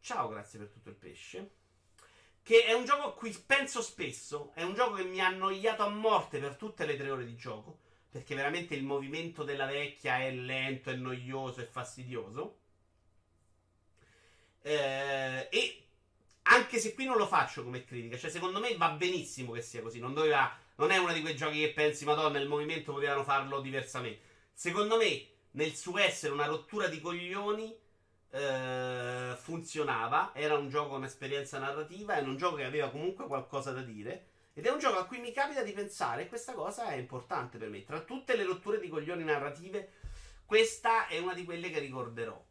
Ciao, 0.00 0.28
grazie 0.28 0.58
per 0.58 0.68
tutto 0.68 0.90
il 0.90 0.96
pesce. 0.96 1.61
Che 2.42 2.64
è 2.64 2.72
un 2.72 2.84
gioco 2.84 3.08
a 3.08 3.14
cui 3.14 3.30
penso 3.46 3.82
spesso. 3.82 4.52
È 4.54 4.62
un 4.62 4.74
gioco 4.74 4.94
che 4.94 5.04
mi 5.04 5.20
ha 5.20 5.26
annoiato 5.26 5.82
a 5.82 5.88
morte 5.88 6.38
per 6.38 6.56
tutte 6.56 6.84
le 6.84 6.96
tre 6.96 7.10
ore 7.10 7.24
di 7.24 7.36
gioco. 7.36 7.78
Perché 8.10 8.34
veramente 8.34 8.74
il 8.74 8.84
movimento 8.84 9.42
della 9.44 9.66
vecchia 9.66 10.18
è 10.18 10.32
lento, 10.32 10.90
è 10.90 10.94
noioso, 10.94 11.60
è 11.60 11.66
fastidioso. 11.66 12.58
Eh, 14.62 15.48
e 15.50 15.82
anche 16.42 16.78
se 16.78 16.94
qui 16.94 17.04
non 17.04 17.16
lo 17.16 17.26
faccio 17.26 17.62
come 17.62 17.84
critica, 17.84 18.16
cioè 18.16 18.30
secondo 18.30 18.60
me 18.60 18.76
va 18.76 18.90
benissimo 18.90 19.52
che 19.52 19.62
sia 19.62 19.80
così. 19.80 19.98
Non, 19.98 20.14
doveva, 20.14 20.56
non 20.76 20.90
è 20.90 20.98
uno 20.98 21.12
di 21.12 21.20
quei 21.20 21.36
giochi 21.36 21.60
che 21.60 21.72
pensi, 21.72 22.04
Madonna, 22.04 22.38
il 22.38 22.48
movimento 22.48 22.92
potevano 22.92 23.24
farlo 23.24 23.60
diversamente. 23.60 24.20
Secondo 24.52 24.96
me, 24.96 25.26
nel 25.52 25.74
suo 25.74 25.98
essere 25.98 26.32
una 26.32 26.46
rottura 26.46 26.88
di 26.88 27.00
coglioni, 27.00 27.74
eh, 28.32 29.36
funzionava, 29.36 30.32
era 30.34 30.56
un 30.56 30.70
gioco 30.70 30.90
con 30.90 31.04
esperienza 31.04 31.58
narrativa, 31.58 32.16
era 32.16 32.26
un 32.26 32.36
gioco 32.36 32.56
che 32.56 32.64
aveva 32.64 32.90
comunque 32.90 33.26
qualcosa 33.26 33.72
da 33.72 33.82
dire. 33.82 34.28
Ed 34.54 34.66
è 34.66 34.70
un 34.70 34.78
gioco 34.78 34.98
a 34.98 35.06
cui 35.06 35.18
mi 35.18 35.32
capita 35.32 35.62
di 35.62 35.72
pensare, 35.72 36.22
e 36.22 36.28
questa 36.28 36.52
cosa 36.52 36.86
è 36.88 36.96
importante 36.96 37.58
per 37.58 37.68
me. 37.68 37.84
Tra 37.84 38.00
tutte 38.00 38.36
le 38.36 38.44
rotture 38.44 38.80
di 38.80 38.88
coglioni 38.88 39.24
narrative, 39.24 39.92
questa 40.44 41.06
è 41.06 41.18
una 41.18 41.34
di 41.34 41.44
quelle 41.44 41.70
che 41.70 41.78
ricorderò. 41.78 42.42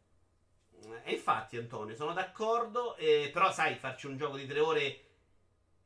E 1.04 1.12
infatti, 1.12 1.56
Antonio, 1.56 1.94
sono 1.94 2.12
d'accordo, 2.12 2.96
eh, 2.96 3.30
però 3.32 3.52
sai, 3.52 3.76
farci 3.76 4.06
un 4.06 4.16
gioco 4.16 4.36
di 4.36 4.46
tre 4.46 4.60
ore... 4.60 5.04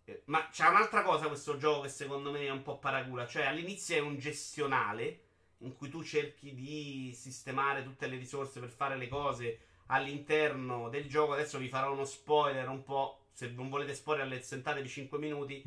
Eh, 0.04 0.22
ma 0.26 0.48
c'è 0.48 0.68
un'altra 0.68 1.02
cosa 1.02 1.26
questo 1.26 1.56
gioco 1.56 1.82
che 1.82 1.88
secondo 1.88 2.30
me 2.30 2.46
è 2.46 2.50
un 2.50 2.62
po' 2.62 2.78
paracula, 2.78 3.26
cioè 3.26 3.44
all'inizio 3.44 3.96
è 3.96 4.00
un 4.00 4.18
gestionale 4.18 5.20
in 5.58 5.74
cui 5.74 5.88
tu 5.88 6.02
cerchi 6.02 6.54
di 6.54 7.12
sistemare 7.14 7.82
tutte 7.82 8.06
le 8.06 8.16
risorse 8.16 8.60
per 8.60 8.68
fare 8.70 8.96
le 8.96 9.08
cose 9.08 9.65
all'interno 9.86 10.88
del 10.88 11.08
gioco. 11.08 11.32
Adesso 11.32 11.58
vi 11.58 11.68
farò 11.68 11.92
uno 11.92 12.04
spoiler 12.04 12.68
un 12.68 12.82
po'. 12.82 13.26
Se 13.32 13.48
non 13.48 13.68
volete 13.68 13.94
spoiler, 13.94 14.42
sentatevi 14.42 14.88
5 14.88 15.18
minuti. 15.18 15.62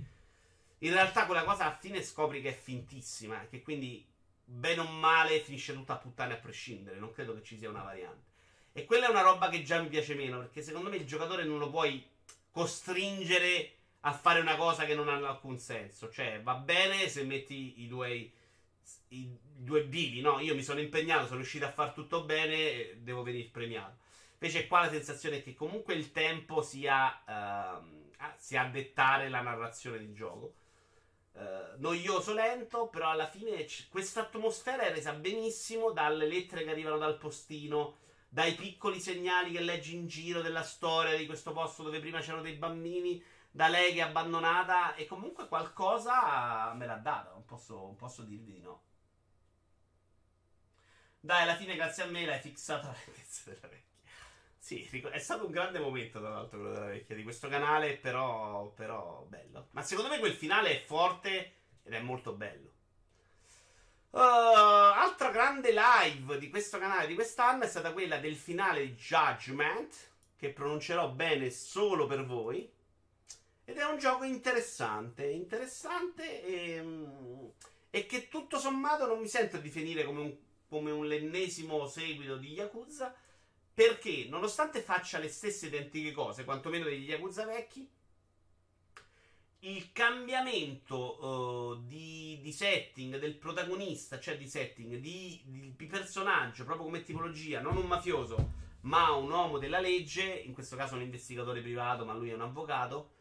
In 0.80 0.91
realtà 0.91 1.26
quella 1.26 1.43
cosa 1.43 1.65
alla 1.65 1.78
fine 1.78 2.01
scopri 2.01 2.41
che 2.41 2.49
è 2.49 2.57
fintissima. 2.57 3.47
Che 3.47 3.61
quindi, 3.61 4.05
bene 4.43 4.82
o 4.82 4.88
male, 4.88 5.39
finisce 5.39 5.74
tutta 5.74 5.93
a 5.93 5.97
puttane 5.97 6.34
a 6.34 6.38
prescindere. 6.38 6.99
Non 6.99 7.11
credo 7.11 7.34
che 7.36 7.43
ci 7.43 7.57
sia 7.57 7.70
una 7.70 7.84
variante. 7.84 8.28
E 8.72 8.86
quella 8.86 9.07
è 9.07 9.09
una 9.09 9.22
roba 9.22 9.49
che 9.49 9.63
già 9.63 9.82
mi 9.82 9.89
piace 9.89 10.15
meno. 10.15 10.39
Perché 10.39 10.61
secondo 10.61 10.89
me 10.89 10.97
il 10.97 11.05
giocatore 11.05 11.43
non 11.43 11.59
lo 11.59 11.70
puoi 11.70 12.05
costringere 12.51 13.74
a 14.01 14.13
fare 14.13 14.39
una 14.39 14.55
cosa 14.55 14.86
che 14.86 14.95
non 14.95 15.09
ha 15.09 15.15
alcun 15.15 15.57
senso. 15.59 16.09
Cioè, 16.09 16.41
va 16.41 16.55
bene 16.55 17.07
se 17.09 17.24
metti 17.24 17.84
i 17.84 17.88
tuoi 17.88 18.38
i 19.09 19.38
due 19.41 19.84
bivi, 19.84 20.22
no? 20.22 20.39
Io 20.39 20.55
mi 20.55 20.63
sono 20.63 20.80
impegnato, 20.80 21.26
sono 21.26 21.38
riuscito 21.38 21.65
a 21.65 21.72
far 21.72 21.91
tutto 21.91 22.24
bene, 22.24 22.97
devo 23.01 23.24
venire 23.24 23.49
premiato. 23.49 23.99
Invece 24.42 24.68
qua 24.68 24.82
la 24.82 24.90
sensazione 24.90 25.38
è 25.38 25.44
che 25.44 25.54
comunque 25.54 25.94
il 25.94 26.14
tempo 26.14 26.62
sia, 26.62 27.22
uh, 27.28 28.14
sia 28.38 28.62
a 28.62 28.70
dettare 28.70 29.28
la 29.28 29.42
narrazione 29.42 30.00
di 30.00 30.14
gioco. 30.14 30.56
Uh, 31.34 31.78
noioso, 31.78 32.34
lento, 32.34 32.88
però 32.88 33.10
alla 33.10 33.28
fine 33.28 33.66
c- 33.66 33.90
questa 33.90 34.22
atmosfera 34.22 34.84
è 34.84 34.92
resa 34.92 35.12
benissimo 35.12 35.92
dalle 35.92 36.26
lettere 36.26 36.64
che 36.64 36.70
arrivano 36.72 36.98
dal 36.98 37.18
postino, 37.18 37.98
dai 38.30 38.56
piccoli 38.56 39.02
segnali 39.02 39.52
che 39.52 39.60
leggi 39.60 39.96
in 39.96 40.08
giro 40.08 40.42
della 40.42 40.64
storia 40.64 41.18
di 41.18 41.26
questo 41.26 41.52
posto 41.52 41.84
dove 41.84 42.00
prima 42.00 42.22
c'erano 42.22 42.42
dei 42.42 42.56
bambini, 42.56 43.22
da 43.52 43.68
lei 43.68 43.94
che 43.94 44.00
è 44.00 44.04
abbandonata 44.04 44.96
e 44.96 45.06
comunque 45.06 45.50
qualcosa 45.50 46.74
me 46.76 46.86
l'ha 46.86 46.96
data, 46.96 47.32
non 47.32 47.44
posso, 47.44 47.76
non 47.76 47.96
posso 47.98 48.24
dirvi 48.24 48.54
di 48.54 48.62
no. 48.62 48.84
Dai, 51.20 51.42
alla 51.42 51.56
fine 51.56 51.76
grazie 51.76 52.04
a 52.04 52.06
me 52.06 52.26
l'hai 52.26 52.40
fissata 52.40 52.88
la 52.88 52.96
lentezza 53.06 53.50
della 53.52 53.68
vecchia. 53.68 53.89
Sì, 54.60 54.88
è 55.12 55.20
stato 55.20 55.45
un 55.45 55.51
grande 55.51 55.80
momento, 55.80 56.20
tra 56.20 56.30
l'altro, 56.30 56.60
quello 56.60 56.74
della 56.74 56.88
vecchia 56.88 57.16
di 57.16 57.24
questo 57.24 57.47
canale, 57.47 57.95
però, 57.95 58.68
però 58.76 59.26
bello. 59.28 59.70
Ma 59.72 59.82
secondo 59.82 60.10
me 60.10 60.20
quel 60.20 60.34
finale 60.34 60.72
è 60.72 60.84
forte 60.86 61.53
ed 61.82 61.93
è 61.93 62.01
molto 62.01 62.34
bello. 62.34 62.74
Uh, 64.12 64.18
altra 64.18 65.30
grande 65.30 65.72
live 65.72 66.38
di 66.39 66.49
questo 66.49 66.78
canale 66.78 67.07
di 67.07 67.14
quest'anno 67.14 67.64
è 67.64 67.68
stata 67.68 67.93
quella 67.93 68.18
del 68.18 68.36
finale 68.36 68.82
di 68.82 68.95
Judgment, 68.95 70.10
che 70.36 70.49
pronuncerò 70.49 71.10
bene 71.10 71.49
solo 71.49 72.05
per 72.05 72.26
voi. 72.26 72.70
Ed 73.66 73.78
è 73.78 73.86
un 73.86 73.97
gioco 73.97 74.24
interessante, 74.24 75.26
interessante 75.26 76.43
e, 76.43 76.82
mm, 76.82 77.47
e 77.91 78.05
che 78.05 78.28
tutto 78.28 78.57
sommato 78.57 79.05
non 79.05 79.20
mi 79.20 79.28
sento 79.28 79.57
di 79.57 79.70
finire 79.70 80.03
come 80.03 80.22
un, 80.22 80.36
come 80.68 80.91
un 80.91 81.05
l'ennesimo 81.07 81.88
seguito 81.88 82.36
di 82.38 82.53
Yakuza, 82.53 83.16
perché 83.80 84.25
nonostante 84.27 84.82
faccia 84.82 85.19
le 85.19 85.30
stesse 85.30 85.67
identiche 85.67 86.11
cose, 86.11 86.43
quantomeno 86.43 86.84
degli 86.84 87.07
Yakuza 87.07 87.45
vecchi, 87.45 87.89
il 89.59 89.93
cambiamento 89.93 91.25
uh, 91.25 91.88
di, 91.88 92.39
di, 92.41 92.51
setting 92.51 93.17
del 93.17 93.36
protagonista, 93.36 94.19
cioè 94.19 94.38
di 94.38 94.49
setting, 94.49 94.97
di, 94.97 95.41
di, 95.45 95.73
di, 95.77 95.86
personaggio, 95.86 96.65
proprio 96.65 96.88
come 96.88 97.03
tipologia, 97.03 97.61
non 97.61 97.77
un 97.77 97.86
mafioso, 97.86 98.51
ma 98.82 99.11
un 99.11 99.32
uomo 99.32 99.57
della 99.57 99.80
legge, 99.80 100.25
in 100.25 100.53
questo 100.53 100.75
caso 100.75 100.95
un 100.95 101.01
investigatore 101.01 101.61
privato, 101.61 102.03
ma 102.03 102.13
lui 102.13 102.32
è 102.32 102.34
un 102.34 102.41
avvocato, 102.41 103.11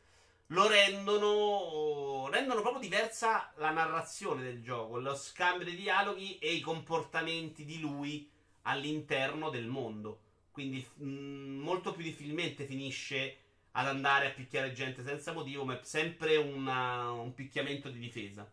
lo 0.46 0.66
rendono, 0.66 2.28
rendono 2.32 2.62
proprio 2.62 2.82
diversa 2.82 3.52
la 3.59 3.70
narrazione 3.70 4.42
del 4.42 4.61
gioco, 4.61 4.98
lo 4.98 5.14
scambio 5.14 5.64
di 5.64 5.76
dialoghi 5.76 6.38
e 6.40 6.52
i 6.52 6.61
comportamenti 6.61 7.64
di 7.64 7.78
lui 7.78 8.28
all'interno 8.62 9.50
del 9.50 9.66
mondo. 9.66 10.26
Quindi 10.59 10.84
mh, 10.94 11.09
mm, 11.09 11.61
molto 11.61 11.92
più 11.92 12.02
difficilmente 12.02 12.64
finisce 12.64 13.36
ad 13.72 13.86
andare 13.86 14.26
a 14.26 14.30
picchiare 14.30 14.72
gente 14.72 15.04
senza 15.04 15.30
motivo, 15.30 15.64
ma 15.64 15.78
è 15.78 15.84
sempre 15.84 16.36
una, 16.36 17.12
un 17.12 17.32
picchiamento 17.32 17.88
di 17.88 18.00
difesa. 18.00 18.50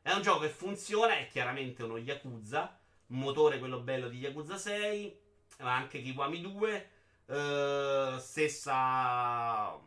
È 0.00 0.10
un 0.10 0.22
gioco 0.22 0.40
che 0.40 0.48
funziona, 0.48 1.18
è 1.18 1.28
chiaramente 1.28 1.82
uno 1.82 1.98
Yakuza, 1.98 2.80
motore 3.08 3.58
quello 3.58 3.80
bello 3.80 4.08
di 4.08 4.20
Yakuza 4.20 4.56
6, 4.56 5.18
ma 5.58 5.74
anche 5.76 6.00
Kiwami 6.00 6.40
2, 6.40 6.90
eh, 7.26 8.16
stessa 8.20 9.78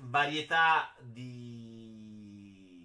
varietà 0.00 0.92
di, 1.00 2.84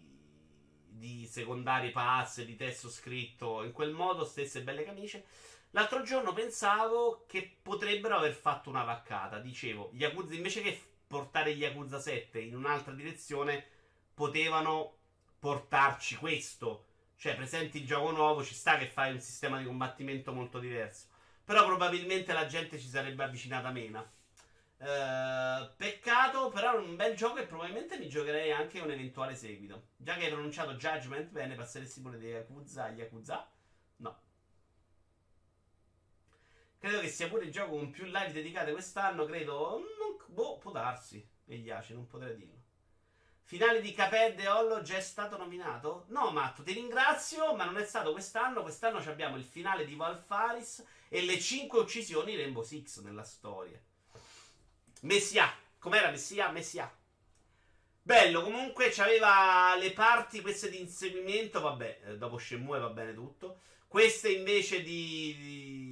di 0.88 1.26
secondarie 1.26 1.90
pass, 1.90 2.44
di 2.44 2.56
testo 2.56 2.90
scritto 2.90 3.64
in 3.64 3.72
quel 3.72 3.92
modo, 3.92 4.24
stesse 4.24 4.62
belle 4.62 4.84
camicie. 4.84 5.26
L'altro 5.72 6.04
giorno 6.04 6.34
pensavo 6.34 7.26
che 7.28 7.58
potrebbero 7.62 8.16
aver 8.18 8.34
fatto 8.34 8.70
una 8.70 8.84
vaccata. 8.84 9.40
Dicevo, 9.40 9.92
Yakuza 9.94 10.34
invece 10.34 10.62
che 10.62 10.80
portare 11.08 11.52
Yakuza 11.52 12.00
7 12.00 12.40
in 12.40 12.56
un'altra 12.56 12.94
direzione, 12.94 13.66
potevano 14.14 14.98
portarci 15.40 16.16
questo. 16.16 16.86
Cioè, 17.18 17.36
presenti 17.36 17.80
il 17.80 17.86
gioco 17.86 18.12
nuovo, 18.12 18.44
ci 18.44 18.54
sta 18.54 18.78
che 18.78 18.88
fai 18.88 19.12
un 19.12 19.20
sistema 19.20 19.58
di 19.58 19.66
combattimento 19.66 20.32
molto 20.32 20.60
diverso. 20.60 21.08
Però 21.44 21.66
probabilmente 21.66 22.34
la 22.34 22.46
gente 22.46 22.80
ci 22.80 22.88
sarebbe 22.88 23.24
avvicinata 23.24 23.72
meno. 23.72 24.20
Uh, 24.78 25.70
peccato, 25.76 26.50
però 26.50 26.74
è 26.74 26.78
un 26.78 26.96
bel 26.96 27.16
gioco 27.16 27.38
e 27.38 27.46
probabilmente 27.46 28.00
mi 28.00 28.10
giocherei 28.10 28.52
anche 28.52 28.80
un 28.80 28.90
eventuale 28.90 29.36
seguito. 29.36 29.90
Già 29.98 30.16
che 30.16 30.26
hai 30.26 30.32
pronunciato 30.32 30.74
Judgment, 30.74 31.30
bene, 31.30 31.56
passeresti 31.56 32.02
pure 32.02 32.18
di 32.18 32.28
Yakuza 32.28 32.86
a 32.86 32.90
Yakuza. 32.90 33.48
No. 33.98 34.20
Credo 36.82 37.00
che 37.00 37.10
sia 37.10 37.28
pure 37.28 37.46
il 37.46 37.52
gioco 37.52 37.76
con 37.76 37.92
più 37.92 38.06
live 38.06 38.32
dedicate 38.32 38.72
quest'anno. 38.72 39.26
Credo. 39.26 39.78
Non, 40.00 40.18
boh, 40.26 40.58
può 40.58 40.72
darsi. 40.72 41.24
E 41.46 41.58
gli 41.58 41.70
Ace, 41.70 41.94
non 41.94 42.08
potrei 42.08 42.36
dirlo. 42.36 42.58
Finale 43.44 43.82
di 43.82 43.94
Caped 43.94 44.40
e 44.40 44.48
Hollow 44.48 44.82
già 44.82 44.98
è 44.98 45.02
stato 45.02 45.38
nominato? 45.38 46.06
No, 46.08 46.32
Matto, 46.32 46.64
ti 46.64 46.74
ringrazio, 46.74 47.54
ma 47.54 47.66
non 47.66 47.78
è 47.78 47.86
stato 47.86 48.14
quest'anno. 48.14 48.64
Quest'anno 48.64 48.98
abbiamo 48.98 49.38
il 49.38 49.44
finale 49.44 49.86
di 49.86 49.94
Valfaris 49.94 50.84
e 51.08 51.22
le 51.22 51.40
5 51.40 51.80
uccisioni 51.80 52.36
Rainbow 52.36 52.64
Six 52.64 53.02
nella 53.02 53.24
storia. 53.24 53.80
Messia. 55.02 55.54
Com'era 55.78 56.10
Messia? 56.10 56.50
Messia. 56.50 56.92
Bello, 58.02 58.42
comunque 58.42 58.90
c'aveva 58.90 59.76
le 59.78 59.92
parti 59.92 60.42
queste 60.42 60.68
di 60.68 60.80
inseguimento, 60.80 61.62
vabbè, 61.62 62.00
eh, 62.06 62.18
dopo 62.18 62.40
Shenmue 62.40 62.80
va 62.80 62.90
bene 62.90 63.14
tutto. 63.14 63.60
Queste 63.88 64.32
invece 64.32 64.82
di, 64.82 65.36
di, 65.38 65.91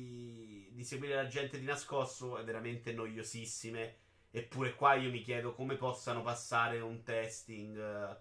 di 0.79 0.85
seguire 0.85 1.13
la 1.13 1.27
gente 1.27 1.59
di 1.59 1.65
nascosto 1.65 2.37
è 2.37 2.43
veramente 2.45 2.93
noiosissime. 2.93 3.97
Eppure 4.31 4.75
qua 4.75 4.93
io 4.93 5.09
mi 5.09 5.21
chiedo 5.21 5.53
come 5.53 5.75
possano 5.75 6.21
passare 6.21 6.79
un 6.79 7.03
testing 7.03 7.77
uh, 7.77 8.15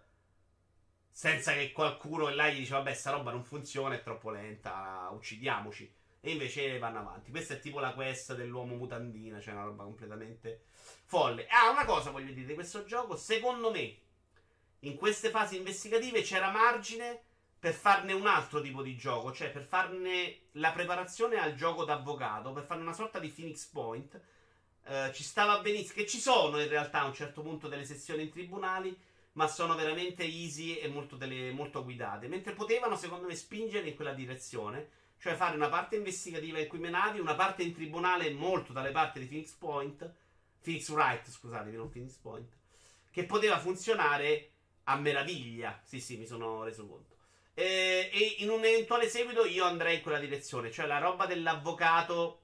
senza 1.08 1.52
che 1.52 1.70
qualcuno 1.70 2.28
là 2.30 2.48
gli 2.48 2.58
dice 2.58 2.72
vabbè 2.72 2.92
sta 2.94 3.12
roba 3.12 3.30
non 3.30 3.44
funziona, 3.44 3.94
è 3.94 4.02
troppo 4.02 4.30
lenta, 4.30 5.08
uccidiamoci. 5.12 5.94
E 6.18 6.32
invece 6.32 6.78
vanno 6.78 6.98
avanti. 6.98 7.30
Questa 7.30 7.54
è 7.54 7.60
tipo 7.60 7.78
la 7.78 7.94
quest 7.94 8.34
dell'uomo 8.34 8.74
mutandina, 8.74 9.40
cioè 9.40 9.54
una 9.54 9.62
roba 9.62 9.84
completamente 9.84 10.62
folle. 11.04 11.46
Ah, 11.46 11.70
una 11.70 11.84
cosa 11.84 12.10
voglio 12.10 12.32
dire 12.32 12.46
di 12.48 12.54
questo 12.54 12.84
gioco, 12.84 13.14
secondo 13.14 13.70
me 13.70 13.96
in 14.80 14.96
queste 14.96 15.30
fasi 15.30 15.58
investigative 15.58 16.22
c'era 16.22 16.50
margine 16.50 17.22
per 17.58 17.74
farne 17.74 18.12
un 18.12 18.26
altro 18.26 18.60
tipo 18.60 18.82
di 18.82 18.96
gioco, 18.96 19.32
cioè 19.32 19.50
per 19.50 19.64
farne 19.64 20.42
la 20.52 20.72
preparazione 20.72 21.36
al 21.36 21.54
gioco 21.54 21.84
d'avvocato, 21.84 22.52
per 22.52 22.64
fare 22.64 22.80
una 22.80 22.92
sorta 22.92 23.18
di 23.18 23.28
Phoenix 23.28 23.66
Point. 23.66 24.20
Uh, 24.84 25.12
ci 25.12 25.22
stava 25.22 25.60
benissimo, 25.60 25.94
che 25.94 26.06
ci 26.06 26.18
sono 26.18 26.60
in 26.60 26.68
realtà 26.68 27.00
a 27.00 27.06
un 27.06 27.12
certo 27.12 27.42
punto 27.42 27.68
delle 27.68 27.84
sessioni 27.84 28.22
in 28.22 28.30
tribunali, 28.30 28.96
ma 29.32 29.46
sono 29.46 29.74
veramente 29.74 30.24
easy 30.24 30.76
e 30.76 30.88
molto, 30.88 31.16
delle, 31.16 31.50
molto 31.50 31.84
guidate. 31.84 32.26
Mentre 32.26 32.52
potevano, 32.54 32.96
secondo 32.96 33.26
me, 33.26 33.34
spingere 33.34 33.88
in 33.88 33.96
quella 33.96 34.14
direzione, 34.14 34.88
cioè 35.18 35.34
fare 35.34 35.56
una 35.56 35.68
parte 35.68 35.96
investigativa 35.96 36.58
in 36.58 36.68
cui 36.68 36.78
menavi, 36.78 37.20
una 37.20 37.34
parte 37.34 37.62
in 37.62 37.74
tribunale 37.74 38.30
molto 38.30 38.72
dalle 38.72 38.92
parti 38.92 39.18
di 39.18 39.26
Phoenix 39.26 39.52
Point 39.52 40.10
Phoenix 40.68 40.88
Wright, 40.90 41.30
scusatemi, 41.30 41.76
non 41.76 41.88
Phoenix 41.88 42.14
Point, 42.16 42.52
che 43.10 43.24
poteva 43.24 43.58
funzionare 43.58 44.50
a 44.84 44.96
meraviglia. 44.96 45.80
Sì, 45.82 46.00
sì, 46.00 46.16
mi 46.16 46.26
sono 46.26 46.62
reso 46.62 46.86
conto. 46.86 47.16
E, 47.58 48.08
e 48.12 48.36
in 48.38 48.50
un 48.50 48.64
eventuale 48.64 49.08
seguito 49.08 49.44
io 49.44 49.64
andrei 49.64 49.96
in 49.96 50.02
quella 50.02 50.20
direzione, 50.20 50.70
cioè 50.70 50.86
la 50.86 50.98
roba 50.98 51.26
dell'avvocato 51.26 52.42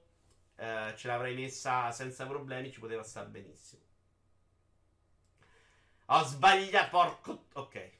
eh, 0.57 0.93
ce 0.97 1.07
l'avrei 1.07 1.33
messa 1.33 1.89
senza 1.91 2.25
problemi, 2.25 2.69
ci 2.69 2.81
poteva 2.81 3.01
stare 3.01 3.27
benissimo. 3.27 3.81
Ho 6.07 6.23
sbagliato, 6.25 6.89
porco... 6.89 7.45
Ok. 7.53 7.91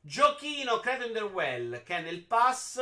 Giochino 0.00 0.80
Credo 0.80 1.04
in 1.04 1.12
the 1.12 1.20
Well, 1.20 1.82
che 1.84 1.98
è 1.98 2.00
nel 2.00 2.24
pass. 2.24 2.80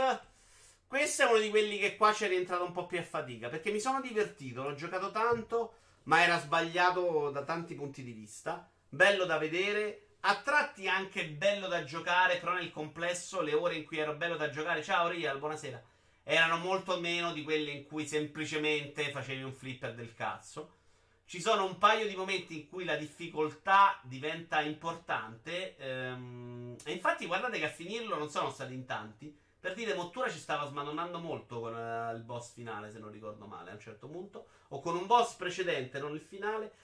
Questo 0.86 1.22
è 1.22 1.26
uno 1.26 1.38
di 1.38 1.50
quelli 1.50 1.78
che 1.78 1.96
qua 1.96 2.14
c'è 2.14 2.28
rientrato 2.28 2.64
un 2.64 2.72
po' 2.72 2.86
più 2.86 2.98
a 2.98 3.02
fatica, 3.02 3.50
perché 3.50 3.70
mi 3.70 3.80
sono 3.80 4.00
divertito, 4.00 4.62
l'ho 4.62 4.74
giocato 4.74 5.10
tanto 5.10 5.74
ma 6.04 6.22
era 6.22 6.38
sbagliato 6.38 7.30
da 7.30 7.42
tanti 7.42 7.74
punti 7.74 8.02
di 8.02 8.12
vista. 8.12 8.70
Bello 8.88 9.26
da 9.26 9.36
vedere, 9.36 10.05
a 10.28 10.34
tratti 10.42 10.88
anche 10.88 11.28
bello 11.28 11.68
da 11.68 11.84
giocare, 11.84 12.38
però 12.38 12.54
nel 12.54 12.72
complesso 12.72 13.42
le 13.42 13.54
ore 13.54 13.76
in 13.76 13.84
cui 13.84 13.98
ero 13.98 14.14
bello 14.14 14.36
da 14.36 14.50
giocare, 14.50 14.82
ciao 14.82 15.06
Real, 15.06 15.38
buonasera, 15.38 15.80
erano 16.24 16.56
molto 16.56 16.98
meno 16.98 17.32
di 17.32 17.44
quelle 17.44 17.70
in 17.70 17.84
cui 17.86 18.08
semplicemente 18.08 19.12
facevi 19.12 19.44
un 19.44 19.52
flipper 19.52 19.94
del 19.94 20.14
cazzo. 20.14 20.78
Ci 21.26 21.40
sono 21.40 21.64
un 21.64 21.78
paio 21.78 22.08
di 22.08 22.16
momenti 22.16 22.56
in 22.56 22.68
cui 22.68 22.84
la 22.84 22.96
difficoltà 22.96 24.00
diventa 24.02 24.60
importante. 24.62 25.76
Ehm, 25.76 26.76
e 26.84 26.92
infatti, 26.92 27.26
guardate 27.26 27.58
che 27.58 27.66
a 27.66 27.70
finirlo 27.70 28.16
non 28.16 28.28
sono 28.28 28.50
stati 28.50 28.74
in 28.74 28.84
tanti. 28.84 29.36
Per 29.58 29.74
dire, 29.74 29.94
Mottura 29.94 30.28
ci 30.28 30.38
stava 30.38 30.66
smadonnando 30.66 31.18
molto 31.18 31.60
con 31.60 31.74
uh, 31.74 32.14
il 32.14 32.22
boss 32.22 32.52
finale, 32.52 32.90
se 32.90 32.98
non 32.98 33.10
ricordo 33.10 33.46
male, 33.46 33.70
a 33.70 33.74
un 33.74 33.80
certo 33.80 34.08
punto. 34.08 34.46
O 34.68 34.80
con 34.80 34.96
un 34.96 35.06
boss 35.06 35.34
precedente, 35.34 35.98
non 35.98 36.14
il 36.14 36.20
finale. 36.20 36.74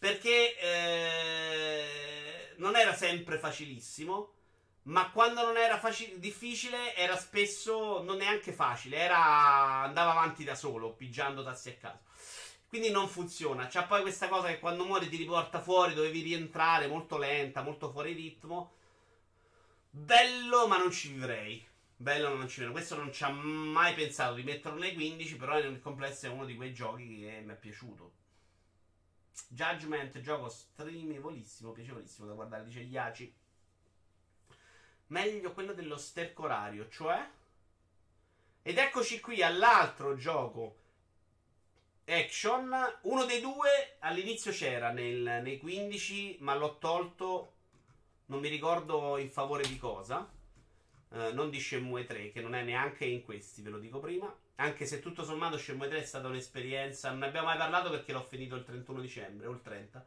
Perché 0.00 0.58
eh, 0.58 2.54
non 2.56 2.74
era 2.74 2.94
sempre 2.94 3.38
facilissimo. 3.38 4.32
Ma 4.84 5.10
quando 5.10 5.44
non 5.44 5.58
era 5.58 5.78
facile, 5.78 6.18
difficile, 6.18 6.96
era 6.96 7.18
spesso 7.18 8.02
non 8.02 8.16
neanche 8.16 8.52
facile. 8.52 8.96
Era. 8.96 9.82
andava 9.82 10.12
avanti 10.12 10.42
da 10.42 10.54
solo, 10.54 10.94
pigiando 10.94 11.44
tassi 11.44 11.68
a 11.68 11.74
caso. 11.74 11.98
Quindi 12.66 12.90
non 12.90 13.08
funziona. 13.08 13.66
C'ha 13.66 13.84
poi 13.84 14.00
questa 14.00 14.28
cosa 14.28 14.48
che 14.48 14.58
quando 14.58 14.86
muori 14.86 15.10
ti 15.10 15.18
riporta 15.18 15.60
fuori, 15.60 15.92
dovevi 15.92 16.22
rientrare, 16.22 16.86
molto 16.86 17.18
lenta, 17.18 17.60
molto 17.62 17.90
fuori 17.90 18.14
ritmo. 18.14 18.72
Bello, 19.90 20.66
ma 20.66 20.78
non 20.78 20.90
ci 20.90 21.12
vivrei. 21.12 21.62
Bello, 21.94 22.30
ma 22.30 22.36
non 22.36 22.48
ci 22.48 22.60
vivrei. 22.60 22.72
Questo 22.72 22.96
non 22.96 23.12
ci 23.12 23.22
ha 23.22 23.28
mai 23.28 23.92
pensato 23.92 24.32
di 24.32 24.44
metterlo 24.44 24.78
nei 24.78 24.94
15, 24.94 25.36
però 25.36 25.54
nel 25.60 25.78
complesso 25.80 26.24
è 26.24 26.30
uno 26.30 26.46
di 26.46 26.56
quei 26.56 26.72
giochi 26.72 27.20
che 27.20 27.42
mi 27.44 27.52
è 27.52 27.56
piaciuto. 27.56 28.19
Judgment, 29.48 30.20
gioco 30.20 30.48
streamevolissimo, 30.48 31.72
piacevolissimo 31.72 32.26
da 32.26 32.34
guardare, 32.34 32.64
dice 32.64 32.80
Iaci. 32.80 33.34
Meglio 35.08 35.52
quello 35.52 35.72
dello 35.72 35.96
sterco 35.96 36.44
orario, 36.44 36.88
cioè? 36.88 37.28
Ed 38.62 38.78
eccoci 38.78 39.20
qui 39.20 39.42
all'altro 39.42 40.16
gioco 40.16 40.76
action. 42.04 42.72
Uno 43.02 43.24
dei 43.24 43.40
due 43.40 43.96
all'inizio 44.00 44.52
c'era 44.52 44.90
nel, 44.90 45.40
nei 45.42 45.58
15, 45.58 46.38
ma 46.40 46.54
l'ho 46.54 46.78
tolto. 46.78 47.54
Non 48.26 48.40
mi 48.40 48.48
ricordo 48.48 49.16
in 49.18 49.30
favore 49.30 49.66
di 49.66 49.78
cosa. 49.78 50.28
Uh, 51.08 51.32
non 51.32 51.50
di 51.50 51.58
Shenmue 51.58 52.04
3, 52.04 52.30
che 52.30 52.40
non 52.40 52.54
è 52.54 52.62
neanche 52.62 53.04
in 53.04 53.24
questi, 53.24 53.62
ve 53.62 53.70
lo 53.70 53.78
dico 53.78 53.98
prima. 53.98 54.32
Anche 54.60 54.84
se 54.84 55.00
tutto 55.00 55.24
sommato 55.24 55.56
Shenmue 55.56 55.88
3 55.88 56.00
è 56.00 56.04
stata 56.04 56.28
un'esperienza. 56.28 57.08
Non 57.08 57.20
ne 57.20 57.26
abbiamo 57.26 57.46
mai 57.46 57.56
parlato 57.56 57.88
perché 57.88 58.12
l'ho 58.12 58.22
finito 58.22 58.56
il 58.56 58.64
31 58.64 59.00
dicembre 59.00 59.46
o 59.46 59.52
il 59.52 59.62
30. 59.62 60.06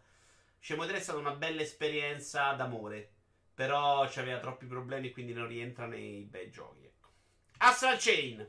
Shenmue 0.60 0.86
3 0.86 0.98
è 0.98 1.00
stata 1.00 1.18
una 1.18 1.32
bella 1.32 1.62
esperienza 1.62 2.52
d'amore. 2.54 3.12
Però 3.56 4.08
c'aveva 4.08 4.40
troppi 4.40 4.68
problemi, 4.68 5.12
quindi 5.12 5.34
non 5.34 5.48
rientra 5.48 5.88
nei 5.88 6.22
bei 6.22 6.52
giochi. 6.52 6.86
Ecco. 6.86 7.10
Astral 7.58 7.98
Chain. 7.98 8.48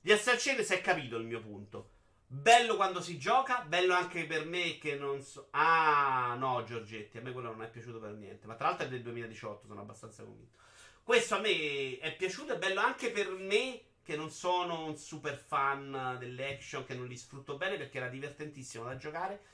Di 0.00 0.10
Astral 0.10 0.38
Chain 0.38 0.64
si 0.64 0.72
è 0.72 0.80
capito 0.80 1.18
il 1.18 1.26
mio 1.26 1.42
punto. 1.42 1.90
Bello 2.26 2.76
quando 2.76 3.02
si 3.02 3.18
gioca, 3.18 3.60
bello 3.66 3.92
anche 3.92 4.24
per 4.24 4.46
me 4.46 4.78
che 4.78 4.96
non 4.96 5.20
so. 5.20 5.48
Ah, 5.50 6.34
no, 6.38 6.64
Giorgetti, 6.64 7.18
a 7.18 7.20
me 7.20 7.32
quello 7.32 7.50
non 7.50 7.62
è 7.62 7.68
piaciuto 7.68 7.98
per 7.98 8.12
niente. 8.12 8.46
Ma 8.46 8.54
tra 8.54 8.68
l'altro 8.68 8.86
è 8.86 8.88
del 8.88 9.02
2018, 9.02 9.66
sono 9.66 9.82
abbastanza 9.82 10.22
convinto. 10.22 10.56
Questo 11.02 11.34
a 11.34 11.40
me 11.40 11.98
è 11.98 12.16
piaciuto, 12.16 12.54
è 12.54 12.58
bello 12.58 12.80
anche 12.80 13.10
per 13.10 13.30
me 13.32 13.82
che 14.02 14.16
non 14.16 14.30
sono 14.30 14.84
un 14.86 14.96
super 14.96 15.36
fan 15.36 16.16
delle 16.18 16.54
action, 16.54 16.84
che 16.84 16.94
non 16.94 17.06
li 17.06 17.16
sfrutto 17.16 17.56
bene 17.56 17.76
perché 17.76 17.98
era 17.98 18.08
divertentissimo 18.08 18.84
da 18.84 18.96
giocare 18.96 19.50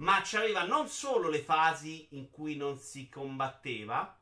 ma 0.00 0.20
c'aveva 0.24 0.64
non 0.64 0.88
solo 0.88 1.28
le 1.28 1.40
fasi 1.40 2.08
in 2.10 2.30
cui 2.30 2.56
non 2.56 2.78
si 2.78 3.08
combatteva. 3.08 4.18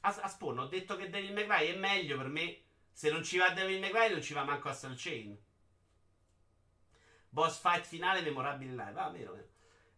A, 0.00 0.18
a 0.22 0.28
Spawn 0.28 0.60
ho 0.60 0.66
detto 0.66 0.96
che 0.96 1.10
Devil 1.10 1.32
May 1.32 1.46
Cry 1.46 1.66
è 1.68 1.76
meglio 1.76 2.16
per 2.16 2.28
me. 2.28 2.58
Se 2.92 3.10
non 3.10 3.22
ci 3.22 3.38
va 3.38 3.50
Devil 3.50 3.80
May 3.80 3.90
Cry 3.90 4.10
non 4.10 4.22
ci 4.22 4.32
va 4.32 4.44
manco 4.44 4.68
Astral 4.68 4.94
Chain. 4.96 5.36
Boss 7.28 7.60
fight 7.60 7.84
finale 7.84 8.22
memorabile 8.22 8.70
live. 8.70 8.98
Ah, 9.00 9.10
vero, 9.10 9.32
vero. 9.32 9.48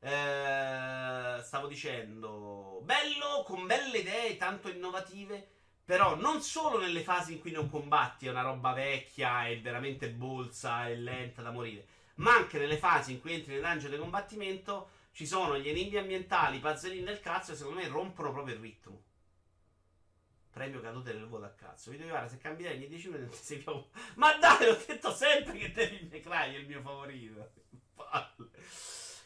Eh, 0.01 1.43
stavo 1.43 1.69
dicendo, 1.69 2.81
bello, 2.83 3.45
con 3.45 3.67
belle 3.67 3.99
idee, 3.99 4.37
tanto 4.37 4.69
innovative. 4.69 5.52
Però 5.85 6.15
non 6.15 6.41
solo 6.41 6.79
nelle 6.79 7.03
fasi 7.03 7.35
in 7.35 7.41
cui 7.41 7.51
non 7.51 7.69
combatti, 7.69 8.27
è 8.27 8.31
una 8.31 8.43
roba 8.43 8.73
vecchia 8.73 9.47
e 9.47 9.61
veramente 9.61 10.11
bolsa 10.11 10.89
e 10.89 10.97
lenta 10.97 11.43
da 11.43 11.51
morire, 11.51 11.87
ma 12.17 12.35
anche 12.35 12.59
nelle 12.59 12.79
fasi 12.79 13.13
in 13.13 13.21
cui 13.21 13.33
entri 13.33 13.53
nel 13.53 13.63
dungeon 13.63 13.91
di 13.91 13.99
combattimento 13.99 14.91
ci 15.13 15.27
sono 15.27 15.59
gli 15.59 15.69
enigmi 15.69 15.97
ambientali, 15.97 16.57
i 16.57 16.61
puzzolini 16.61 17.05
del 17.05 17.21
cazzo 17.21 17.53
e 17.53 17.57
secondo 17.57 17.81
me 17.81 17.89
rompono 17.89 18.33
proprio 18.33 18.55
il 18.55 18.61
ritmo. 18.61 19.03
Premio 20.51 20.81
cadute 20.81 21.13
del 21.13 21.27
voto 21.27 21.47
a 21.47 21.51
cazzo. 21.51 21.91
Vi 21.91 21.97
devo 21.97 22.11
guarda, 22.11 22.29
se 22.29 22.39
cambierai 22.39 22.77
ogni 22.77 22.89
10 22.89 23.09
minuti 23.09 23.37
sei 23.37 23.59
più... 23.59 23.73
Ma 24.17 24.35
dai, 24.37 24.69
ho 24.69 24.79
detto 24.87 25.11
sempre 25.13 25.57
che 25.57 25.73
Devil 25.73 26.09
May 26.11 26.21
Cry 26.21 26.55
è 26.55 26.59
il 26.59 26.67
mio 26.67 26.83
favorito. 26.83 27.53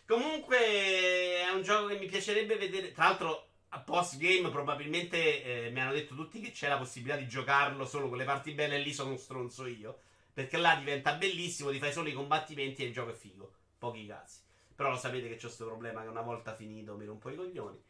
Comunque 0.07 0.57
è 0.57 1.51
un 1.53 1.63
gioco 1.63 1.89
che 1.89 1.99
mi 1.99 2.07
piacerebbe 2.07 2.57
vedere. 2.57 2.93
Tra 2.93 3.07
l'altro, 3.07 3.49
a 3.71 3.81
post 3.81 4.17
game 4.17 4.49
probabilmente 4.51 5.67
eh, 5.67 5.71
mi 5.71 5.81
hanno 5.81 5.93
detto 5.93 6.15
tutti 6.15 6.41
che 6.41 6.51
c'è 6.51 6.69
la 6.69 6.79
possibilità 6.79 7.19
di 7.19 7.27
giocarlo 7.27 7.85
solo 7.85 8.09
con 8.09 8.17
le 8.17 8.25
parti 8.25 8.53
belle 8.53 8.77
e 8.77 8.81
lì 8.81 8.93
sono 8.93 9.11
un 9.11 9.19
stronzo 9.19 9.67
io. 9.67 10.01
Perché 10.33 10.59
là 10.59 10.77
diventa 10.77 11.15
bellissimo, 11.15 11.71
ti 11.71 11.79
fai 11.79 11.93
solo 11.93 12.09
i 12.09 12.13
combattimenti 12.13 12.83
e 12.83 12.87
il 12.87 12.93
gioco 12.93 13.11
è 13.11 13.15
figo. 13.15 13.53
Pochi 13.79 14.07
cazzi. 14.07 14.41
Però 14.75 14.91
lo 14.91 14.97
sapete 14.97 15.29
che 15.29 15.37
c'è 15.37 15.41
questo 15.41 15.65
problema 15.65 16.03
che 16.03 16.09
una 16.09 16.21
volta 16.21 16.55
finito 16.55 16.95
mi 16.95 17.07
rompo 17.07 17.31
i 17.31 17.37
coglioni. 17.37 17.83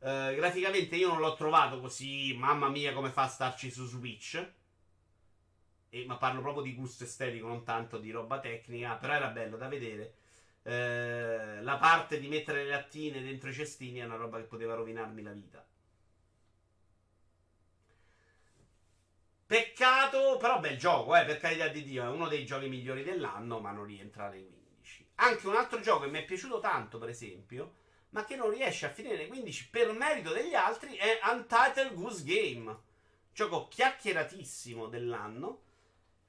Uh, 0.00 0.34
graficamente 0.34 0.96
io 0.96 1.08
non 1.08 1.20
l'ho 1.20 1.34
trovato 1.34 1.80
così, 1.80 2.34
mamma 2.36 2.68
mia, 2.68 2.92
come 2.92 3.08
fa 3.08 3.22
a 3.22 3.28
starci 3.28 3.70
su 3.70 3.86
Switch. 3.86 4.52
E, 5.88 6.04
ma 6.04 6.18
parlo 6.18 6.42
proprio 6.42 6.62
di 6.62 6.74
gusto 6.74 7.04
estetico, 7.04 7.46
non 7.46 7.64
tanto 7.64 7.96
di 7.96 8.10
roba 8.10 8.38
tecnica. 8.38 8.96
Però 8.96 9.14
era 9.14 9.28
bello 9.28 9.56
da 9.56 9.68
vedere. 9.68 10.14
Uh, 10.64 11.62
la 11.62 11.76
parte 11.78 12.18
di 12.18 12.26
mettere 12.26 12.64
le 12.64 12.70
lattine 12.70 13.20
dentro 13.20 13.50
i 13.50 13.52
cestini 13.52 13.98
è 13.98 14.04
una 14.04 14.16
roba 14.16 14.38
che 14.38 14.44
poteva 14.44 14.74
rovinarmi 14.74 15.22
la 15.22 15.32
vita. 15.32 15.66
Peccato, 19.46 20.38
però 20.38 20.58
bel 20.60 20.78
gioco, 20.78 21.14
eh, 21.14 21.26
per 21.26 21.36
carità 21.36 21.68
di 21.68 21.84
Dio, 21.84 22.02
è 22.02 22.08
uno 22.08 22.28
dei 22.28 22.46
giochi 22.46 22.68
migliori 22.68 23.02
dell'anno, 23.02 23.60
ma 23.60 23.72
non 23.72 23.84
rientra 23.84 24.30
nei 24.30 24.48
15. 24.48 25.06
Anche 25.16 25.46
un 25.46 25.54
altro 25.54 25.80
gioco 25.80 26.04
che 26.04 26.10
mi 26.10 26.20
è 26.20 26.24
piaciuto 26.24 26.60
tanto, 26.60 26.96
per 26.96 27.10
esempio, 27.10 27.74
ma 28.10 28.24
che 28.24 28.36
non 28.36 28.50
riesce 28.50 28.86
a 28.86 28.90
finire 28.90 29.16
nei 29.16 29.28
15 29.28 29.68
per 29.68 29.92
merito 29.92 30.32
degli 30.32 30.54
altri, 30.54 30.96
è 30.96 31.20
Untitled 31.30 31.92
Goose 31.92 32.24
Game. 32.24 32.74
Gioco 33.34 33.68
chiacchieratissimo 33.68 34.88
dell'anno. 34.88 35.63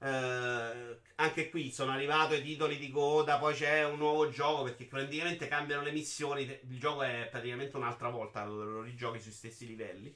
Eh, 0.05 0.99
anche 1.15 1.49
qui 1.49 1.71
sono 1.71 1.91
arrivato 1.91 2.35
ai 2.35 2.43
titoli 2.43 2.77
di 2.77 2.91
coda, 2.91 3.39
poi 3.39 3.55
c'è 3.55 3.83
un 3.85 3.97
nuovo 3.97 4.29
gioco 4.29 4.63
perché 4.63 4.85
praticamente 4.85 5.47
cambiano 5.47 5.81
le 5.81 5.91
missioni. 5.91 6.43
Il 6.43 6.79
gioco 6.79 7.01
è 7.01 7.27
praticamente 7.31 7.75
un'altra 7.75 8.09
volta, 8.09 8.45
lo 8.45 8.81
rigiochi 8.81 9.19
sui 9.19 9.31
stessi 9.31 9.65
livelli. 9.65 10.15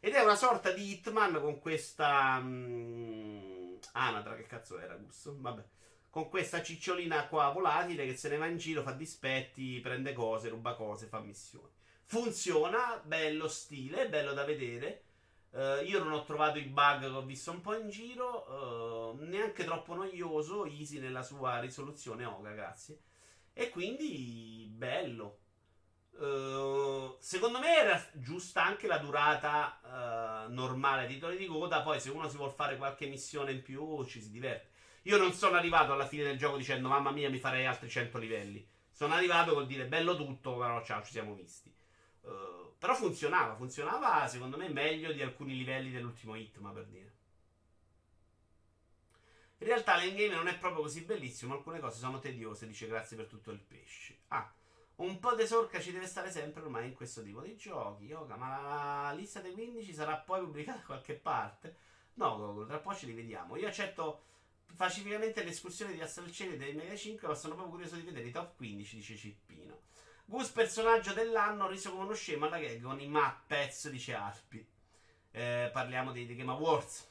Ed 0.00 0.14
è 0.14 0.22
una 0.22 0.36
sorta 0.36 0.70
di 0.72 0.92
Hitman 0.92 1.40
con 1.40 1.58
questa. 1.58 2.38
Um, 2.40 3.78
anatra, 3.92 4.36
che 4.36 4.46
cazzo 4.46 4.78
era 4.78 4.94
Gus? 4.94 5.30
Vabbè 5.34 5.64
con 6.08 6.30
questa 6.30 6.62
cicciolina 6.62 7.26
qua 7.26 7.50
volatile 7.50 8.06
che 8.06 8.16
se 8.16 8.30
ne 8.30 8.38
va 8.38 8.46
in 8.46 8.56
giro, 8.56 8.80
fa 8.80 8.92
dispetti, 8.92 9.80
prende 9.80 10.14
cose, 10.14 10.48
ruba 10.48 10.74
cose, 10.74 11.08
fa 11.08 11.20
missioni. 11.20 11.68
Funziona, 12.06 12.98
bello 13.04 13.48
stile, 13.48 14.08
bello 14.08 14.32
da 14.32 14.44
vedere. 14.44 15.02
Uh, 15.56 15.82
io 15.86 16.04
non 16.04 16.12
ho 16.12 16.22
trovato 16.22 16.58
i 16.58 16.64
bug 16.64 17.00
che 17.00 17.06
ho 17.06 17.22
visto 17.22 17.50
un 17.50 17.62
po' 17.62 17.74
in 17.74 17.88
giro, 17.88 19.14
uh, 19.14 19.24
neanche 19.24 19.64
troppo 19.64 19.94
noioso, 19.94 20.66
easy 20.66 20.98
nella 20.98 21.22
sua 21.22 21.60
risoluzione, 21.60 22.26
Oga, 22.26 22.50
grazie. 22.50 23.00
E 23.54 23.70
quindi 23.70 24.68
bello. 24.70 25.38
Uh, 26.10 27.16
secondo 27.20 27.58
me 27.58 27.74
era 27.74 28.06
giusta 28.12 28.64
anche 28.64 28.86
la 28.86 28.98
durata 28.98 30.46
normale 30.50 31.06
di 31.06 31.14
titoli 31.14 31.38
di 31.38 31.46
coda, 31.46 31.80
poi 31.80 32.00
se 32.00 32.10
uno 32.10 32.28
si 32.28 32.36
vuole 32.36 32.52
fare 32.52 32.76
qualche 32.76 33.06
missione 33.06 33.52
in 33.52 33.62
più 33.62 34.04
ci 34.04 34.20
si 34.20 34.30
diverte. 34.30 34.68
Io 35.04 35.16
non 35.16 35.32
sono 35.32 35.56
arrivato 35.56 35.92
alla 35.92 36.06
fine 36.06 36.24
del 36.24 36.36
gioco 36.36 36.58
dicendo 36.58 36.88
mamma 36.88 37.12
mia 37.12 37.30
mi 37.30 37.38
farei 37.38 37.64
altri 37.64 37.88
100 37.88 38.18
livelli. 38.18 38.66
Sono 38.90 39.14
arrivato 39.14 39.54
col 39.54 39.66
dire 39.66 39.86
bello 39.86 40.16
tutto, 40.16 40.58
però 40.58 40.84
ciao, 40.84 41.02
ci 41.02 41.12
siamo 41.12 41.34
visti. 41.34 41.72
Uh, 42.22 42.65
però 42.86 42.98
funzionava, 42.98 43.56
funzionava 43.56 44.28
secondo 44.28 44.56
me 44.56 44.68
meglio 44.68 45.12
di 45.12 45.20
alcuni 45.20 45.56
livelli 45.56 45.90
dell'ultimo 45.90 46.36
Hitman 46.36 46.72
per 46.72 46.86
dire. 46.86 47.14
In 49.58 49.66
realtà 49.66 49.96
l'endgame 49.96 50.36
non 50.36 50.46
è 50.46 50.56
proprio 50.56 50.82
così 50.82 51.00
bellissimo, 51.00 51.54
alcune 51.54 51.80
cose 51.80 51.98
sono 51.98 52.20
tediose, 52.20 52.64
dice 52.68 52.86
grazie 52.86 53.16
per 53.16 53.26
tutto 53.26 53.50
il 53.50 53.58
pesce. 53.58 54.18
Ah, 54.28 54.48
un 54.96 55.18
po' 55.18 55.34
di 55.34 55.44
sorca 55.48 55.80
ci 55.80 55.90
deve 55.90 56.06
stare 56.06 56.30
sempre 56.30 56.62
ormai 56.62 56.86
in 56.86 56.94
questo 56.94 57.24
tipo 57.24 57.40
di 57.40 57.56
giochi. 57.56 58.04
Yoga, 58.04 58.36
ma 58.36 58.60
la 58.60 59.12
lista 59.14 59.40
dei 59.40 59.54
15 59.54 59.92
sarà 59.92 60.18
poi 60.18 60.44
pubblicata 60.44 60.78
da 60.78 60.84
qualche 60.84 61.14
parte? 61.14 61.76
No, 62.14 62.64
tra 62.68 62.78
poco 62.78 62.94
ci 62.94 63.06
rivediamo. 63.06 63.56
Io 63.56 63.66
accetto 63.66 64.22
pacificamente 64.76 65.42
le 65.42 65.50
escursioni 65.50 65.94
di 65.94 66.02
Astral 66.02 66.30
Chain 66.30 66.52
e 66.52 66.56
del 66.56 66.76
Mega 66.76 66.94
5, 66.94 67.26
ma 67.26 67.34
sono 67.34 67.54
proprio 67.54 67.74
curioso 67.74 67.96
di 67.96 68.02
vedere 68.02 68.28
i 68.28 68.32
top 68.32 68.54
15, 68.54 68.94
dice 68.94 69.16
Cippino. 69.16 69.80
Gus 70.28 70.48
personaggio 70.48 71.12
dell'anno 71.12 71.68
reso 71.68 71.90
come 71.90 72.02
uno 72.02 72.14
scemo 72.14 72.46
alla 72.46 72.58
gag 72.58 72.80
con 72.82 73.00
i 73.00 73.06
Muppets, 73.06 73.88
dice 73.88 74.14
Arpi. 74.14 74.66
Eh, 75.30 75.70
parliamo 75.72 76.10
di, 76.10 76.26
di 76.26 76.34
Game 76.34 76.50
Awards. 76.50 77.08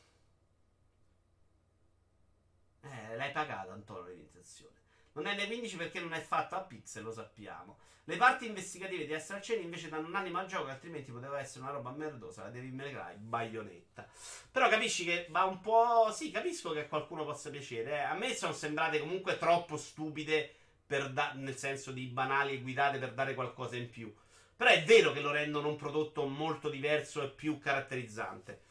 Eh, 2.82 3.16
l'hai 3.16 3.32
pagato 3.32 3.72
Antonio 3.72 4.12
l'iniziazione. 4.12 4.74
Non 5.14 5.28
è 5.28 5.36
nei 5.36 5.48
15 5.48 5.78
perché 5.78 6.02
non 6.02 6.14
è 6.14 6.20
fatto 6.20 6.56
a 6.56 6.62
pixel, 6.62 7.04
lo 7.04 7.12
sappiamo. 7.12 7.78
Le 8.04 8.18
parti 8.18 8.46
investigative 8.46 9.06
di 9.06 9.14
Astral 9.14 9.40
Chain 9.42 9.64
invece 9.64 9.88
danno 9.88 10.08
un 10.08 10.16
animo 10.16 10.38
al 10.38 10.46
gioco, 10.46 10.70
altrimenti 10.70 11.10
poteva 11.10 11.40
essere 11.40 11.64
una 11.64 11.72
roba 11.72 11.92
merdosa. 11.92 12.44
La 12.44 12.50
devi 12.50 12.70
May 12.70 12.94
baionetta. 13.16 14.08
Però 14.52 14.68
capisci 14.68 15.06
che 15.06 15.28
va 15.30 15.46
un 15.46 15.62
po'. 15.62 16.12
Sì, 16.12 16.30
capisco 16.32 16.72
che 16.72 16.82
a 16.82 16.88
qualcuno 16.88 17.24
possa 17.24 17.50
piacere. 17.50 17.92
Eh. 17.92 18.02
A 18.02 18.14
me 18.14 18.36
sono 18.36 18.54
sembrate 18.54 19.00
comunque 19.00 19.38
troppo 19.38 19.78
stupide, 19.78 20.56
da... 20.88 21.34
nel 21.34 21.58
senso 21.58 21.92
di 21.92 22.06
banali 22.08 22.54
e 22.54 22.62
guidate 22.62 22.98
per 22.98 23.14
dare 23.14 23.34
qualcosa 23.34 23.76
in 23.76 23.90
più. 23.90 24.14
Però 24.56 24.70
è 24.70 24.84
vero 24.84 25.12
che 25.12 25.20
lo 25.20 25.32
rendono 25.32 25.68
un 25.68 25.76
prodotto 25.76 26.26
molto 26.26 26.70
diverso 26.70 27.22
e 27.22 27.30
più 27.30 27.60
caratterizzante. 27.60 28.62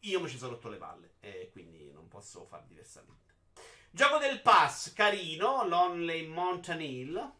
Io 0.00 0.20
mi 0.20 0.28
ci 0.28 0.38
sono 0.38 0.52
rotto 0.52 0.68
le 0.68 0.76
palle 0.76 1.14
e 1.20 1.50
quindi 1.52 1.90
non 1.92 2.08
posso 2.08 2.44
far 2.44 2.62
diversamente. 2.64 3.34
Gioco 3.90 4.18
del 4.18 4.40
pass, 4.40 4.92
carino, 4.92 5.66
Lonely 5.66 6.26
Mountain 6.26 6.80
Hill. 6.80 7.32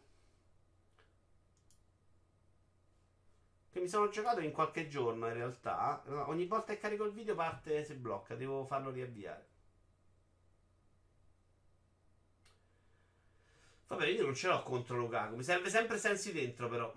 Che 3.71 3.79
mi 3.79 3.87
sono 3.87 4.09
giocato 4.09 4.39
in 4.39 4.51
qualche 4.51 4.87
giorno 4.87 5.27
in 5.27 5.33
realtà. 5.33 6.03
Ogni 6.27 6.45
volta 6.45 6.73
che 6.73 6.79
carico 6.79 7.05
il 7.05 7.11
video 7.11 7.35
parte 7.35 7.83
si 7.83 7.95
blocca, 7.95 8.35
devo 8.35 8.65
farlo 8.65 8.91
riavviare. 8.91 9.47
Vabbè, 13.93 14.07
io 14.07 14.23
non 14.23 14.33
ce 14.33 14.47
l'ho 14.47 14.61
contro 14.63 14.97
Lukaku. 14.97 15.35
Mi 15.35 15.43
serve 15.43 15.69
sempre 15.69 15.97
sensi 15.97 16.31
dentro, 16.31 16.67
però. 16.67 16.91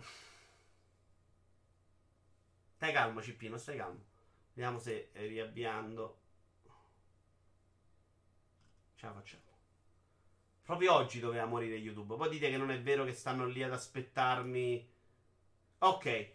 Stai 2.77 2.93
calmo, 2.93 3.21
Cippino, 3.21 3.59
stai 3.59 3.77
calmo. 3.77 4.03
Vediamo 4.55 4.79
se 4.79 5.11
riavviando. 5.13 6.19
Ce 8.97 9.07
la 9.07 9.13
facciamo. 9.13 9.43
Proprio 10.63 10.95
oggi 10.95 11.21
doveva 11.21 11.45
morire 11.45 11.77
YouTube. 11.77 12.17
Poi 12.17 12.31
dite 12.31 12.49
che 12.49 12.57
non 12.57 12.71
è 12.71 12.81
vero 12.81 13.05
che 13.05 13.13
stanno 13.13 13.47
lì 13.47 13.63
ad 13.63 13.73
aspettarmi. 13.73 14.89
Ok. 15.79 16.31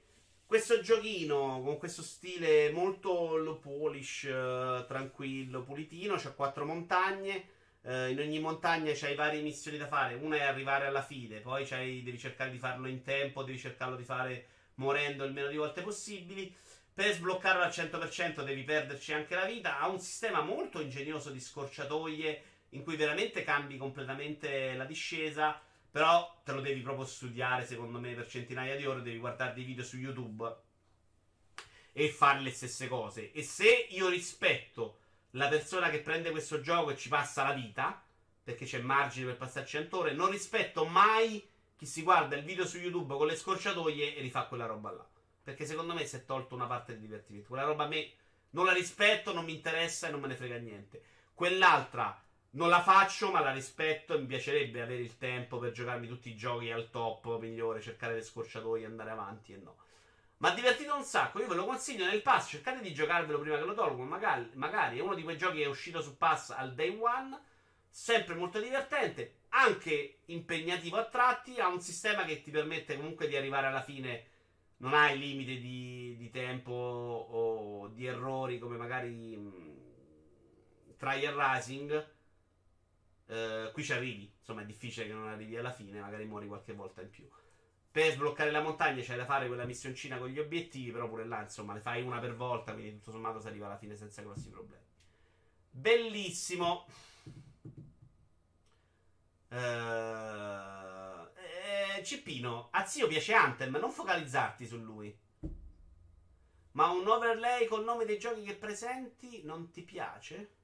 Questo 0.45 0.81
giochino 0.81 1.61
con 1.63 1.77
questo 1.77 2.03
stile 2.03 2.71
molto 2.71 3.35
low 3.37 3.59
polish, 3.59 4.23
uh, 4.23 4.85
tranquillo, 4.85 5.63
pulitino. 5.63 6.17
C'ha 6.17 6.33
quattro 6.33 6.65
montagne. 6.65 7.59
Uh, 7.83 8.09
in 8.09 8.19
ogni 8.19 8.39
montagna 8.39 8.91
c'hai 8.93 9.15
varie 9.15 9.41
missioni 9.41 9.77
da 9.77 9.87
fare. 9.87 10.13
Una 10.15 10.37
è 10.37 10.41
arrivare 10.41 10.85
alla 10.85 11.01
fine, 11.01 11.39
poi 11.39 11.67
devi 11.67 12.17
cercare 12.17 12.51
di 12.51 12.59
farlo 12.59 12.87
in 12.87 13.01
tempo, 13.01 13.43
devi 13.43 13.57
cercarlo 13.57 13.95
di 13.95 14.03
fare 14.03 14.47
morendo 14.75 15.23
il 15.23 15.33
meno 15.33 15.47
di 15.47 15.57
volte 15.57 15.81
possibili. 15.81 16.53
Per 16.93 17.13
sbloccarlo 17.13 17.63
al 17.63 17.69
100% 17.69 18.43
devi 18.43 18.63
perderci 18.63 19.13
anche 19.13 19.35
la 19.35 19.45
vita. 19.45 19.79
Ha 19.79 19.87
un 19.87 19.99
sistema 19.99 20.41
molto 20.41 20.81
ingegnoso 20.81 21.31
di 21.31 21.39
scorciatoie 21.39 22.43
in 22.69 22.83
cui 22.83 22.95
veramente 22.95 23.43
cambi 23.43 23.77
completamente 23.77 24.73
la 24.75 24.85
discesa. 24.85 25.59
Però 25.89 26.41
te 26.43 26.51
lo 26.51 26.61
devi 26.61 26.81
proprio 26.81 27.05
studiare, 27.05 27.65
secondo 27.65 27.99
me, 27.99 28.13
per 28.13 28.27
centinaia 28.27 28.75
di 28.75 28.85
ore. 28.85 29.01
Devi 29.01 29.17
guardare 29.17 29.53
dei 29.53 29.63
video 29.63 29.83
su 29.83 29.97
YouTube 29.97 30.55
e 31.93 32.09
fare 32.09 32.41
le 32.41 32.51
stesse 32.51 32.87
cose. 32.87 33.31
E 33.31 33.43
se 33.43 33.87
io 33.89 34.07
rispetto 34.09 34.99
la 35.31 35.47
persona 35.47 35.89
che 35.89 35.99
prende 35.99 36.31
questo 36.31 36.61
gioco 36.61 36.91
e 36.91 36.97
ci 36.97 37.09
passa 37.09 37.43
la 37.43 37.53
vita, 37.53 38.03
perché 38.43 38.65
c'è 38.65 38.79
margine 38.79 39.27
per 39.27 39.37
passare 39.37 39.65
100 39.65 39.97
ore, 39.97 40.13
non 40.13 40.29
rispetto 40.29 40.85
mai 40.85 41.47
chi 41.75 41.85
si 41.85 42.03
guarda 42.03 42.35
il 42.35 42.43
video 42.43 42.65
su 42.65 42.77
YouTube 42.77 43.15
con 43.15 43.27
le 43.27 43.35
scorciatoie 43.35 44.15
e 44.15 44.21
rifà 44.21 44.45
quella 44.45 44.65
roba 44.65 44.91
là. 44.91 45.07
Perché 45.43 45.65
secondo 45.65 45.93
me 45.93 46.05
si 46.05 46.15
è 46.17 46.25
tolto 46.25 46.53
una 46.53 46.67
parte 46.67 46.91
del 46.91 47.01
divertimento. 47.01 47.47
Quella 47.47 47.63
roba 47.63 47.85
a 47.85 47.87
me 47.87 48.11
non 48.51 48.65
la 48.65 48.73
rispetto, 48.73 49.33
non 49.33 49.45
mi 49.45 49.53
interessa 49.53 50.07
e 50.07 50.11
non 50.11 50.19
me 50.19 50.27
ne 50.27 50.35
frega 50.35 50.57
niente. 50.57 51.01
Quell'altra 51.33 52.21
non 52.51 52.69
la 52.69 52.81
faccio, 52.81 53.31
ma 53.31 53.39
la 53.39 53.51
rispetto 53.51 54.13
e 54.13 54.19
mi 54.19 54.25
piacerebbe 54.25 54.81
avere 54.81 55.01
il 55.01 55.17
tempo 55.17 55.57
per 55.57 55.71
giocarmi 55.71 56.07
tutti 56.07 56.29
i 56.29 56.35
giochi 56.35 56.69
al 56.69 56.89
top 56.89 57.39
migliore, 57.39 57.81
cercare 57.81 58.13
le 58.13 58.21
scorciatoie, 58.21 58.85
andare 58.85 59.09
avanti 59.09 59.53
e 59.53 59.57
no. 59.57 59.77
Ma 60.41 60.49
divertito 60.55 60.95
un 60.95 61.03
sacco, 61.03 61.39
io 61.39 61.47
ve 61.47 61.53
lo 61.53 61.65
consiglio 61.65 62.03
nel 62.03 62.23
pass, 62.23 62.49
cercate 62.49 62.81
di 62.81 62.95
giocarvelo 62.95 63.39
prima 63.39 63.59
che 63.59 63.63
lo 63.63 63.75
tolgo, 63.75 64.01
magari, 64.01 64.49
magari 64.55 64.97
è 64.97 65.01
uno 65.01 65.13
di 65.13 65.21
quei 65.21 65.37
giochi 65.37 65.57
che 65.57 65.65
è 65.65 65.67
uscito 65.67 66.01
su 66.01 66.17
pass 66.17 66.49
al 66.49 66.73
day 66.73 66.97
one, 66.99 67.39
sempre 67.87 68.33
molto 68.33 68.59
divertente, 68.59 69.41
anche 69.49 70.21
impegnativo 70.25 70.97
a 70.97 71.05
tratti, 71.05 71.59
ha 71.59 71.67
un 71.67 71.79
sistema 71.79 72.25
che 72.25 72.41
ti 72.41 72.49
permette 72.49 72.95
comunque 72.95 73.27
di 73.27 73.35
arrivare 73.35 73.67
alla 73.67 73.83
fine, 73.83 74.25
non 74.77 74.95
hai 74.95 75.19
limite 75.19 75.59
di, 75.59 76.15
di 76.17 76.31
tempo 76.31 76.71
o 76.71 77.89
di 77.89 78.07
errori 78.07 78.57
come 78.57 78.77
magari 78.77 79.37
mh, 79.37 79.75
Trial 80.97 81.35
Rising 81.35 82.19
Uh, 83.31 83.71
qui 83.71 83.81
ci 83.81 83.93
arrivi, 83.93 84.29
insomma 84.39 84.63
è 84.63 84.65
difficile 84.65 85.07
che 85.07 85.13
non 85.13 85.29
arrivi 85.29 85.55
alla 85.55 85.71
fine, 85.71 86.01
magari 86.01 86.25
muori 86.25 86.47
qualche 86.47 86.73
volta 86.73 87.01
in 87.01 87.09
più. 87.09 87.25
Per 87.91 88.11
sbloccare 88.13 88.51
la 88.51 88.61
montagna 88.61 89.01
c'è 89.01 89.17
da 89.17 89.25
fare 89.25 89.47
quella 89.47 89.65
missioncina 89.65 90.17
con 90.17 90.29
gli 90.29 90.39
obiettivi, 90.39 90.91
però 90.91 91.09
pure 91.09 91.25
là 91.25 91.41
insomma 91.41 91.73
le 91.73 91.81
fai 91.81 92.01
una 92.01 92.19
per 92.19 92.35
volta, 92.35 92.71
quindi 92.71 92.93
tutto 92.93 93.11
sommato 93.11 93.41
si 93.41 93.47
arriva 93.47 93.65
alla 93.65 93.77
fine 93.77 93.97
senza 93.97 94.21
grossi 94.21 94.49
problemi. 94.49 94.85
Bellissimo. 95.69 96.85
Uh, 99.49 99.55
eh, 101.35 102.01
Cippino, 102.03 102.69
a 102.71 102.85
zio 102.85 103.07
piace 103.07 103.33
Anthem, 103.33 103.75
non 103.75 103.91
focalizzarti 103.91 104.65
su 104.65 104.77
lui. 104.77 105.13
Ma 106.73 106.89
un 106.91 107.05
overlay 107.05 107.67
col 107.67 107.83
nome 107.83 108.05
dei 108.05 108.17
giochi 108.17 108.43
che 108.43 108.55
presenti 108.55 109.43
non 109.43 109.69
ti 109.71 109.81
piace? 109.81 110.55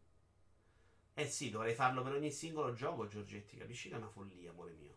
Eh 1.13 1.27
sì, 1.27 1.49
dovrei 1.49 1.73
farlo 1.73 2.01
per 2.03 2.13
ogni 2.13 2.31
singolo 2.31 2.71
gioco, 2.71 3.07
Giorgetti. 3.07 3.57
Capisci 3.57 3.89
che 3.89 3.95
è 3.95 3.97
una 3.97 4.07
follia, 4.07 4.51
amore 4.51 4.71
mio. 4.73 4.96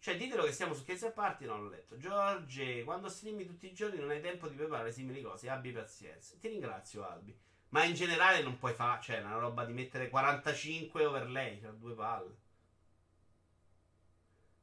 Cioè, 0.00 0.16
ditelo 0.16 0.44
che 0.44 0.52
stiamo 0.52 0.72
su 0.72 0.82
Chiesa 0.82 1.08
a 1.08 1.12
Party, 1.12 1.44
non 1.44 1.62
l'ho 1.62 1.68
letto. 1.68 1.98
Giorge, 1.98 2.84
quando 2.84 3.10
streami 3.10 3.44
tutti 3.44 3.66
i 3.66 3.74
giorni 3.74 3.98
non 3.98 4.08
hai 4.08 4.22
tempo 4.22 4.48
di 4.48 4.56
preparare 4.56 4.92
simili 4.92 5.20
cose. 5.20 5.50
Abbi 5.50 5.72
pazienza. 5.72 6.36
Ti 6.40 6.48
ringrazio, 6.48 7.06
Albi. 7.06 7.38
Ma 7.68 7.84
in 7.84 7.92
generale 7.92 8.42
non 8.42 8.56
puoi 8.56 8.72
fare. 8.72 9.02
Cioè, 9.02 9.20
una 9.20 9.36
roba 9.36 9.66
di 9.66 9.74
mettere 9.74 10.08
45 10.08 11.04
overlay, 11.04 11.60
cioè 11.60 11.72
due 11.72 11.92
palle. 11.92 12.34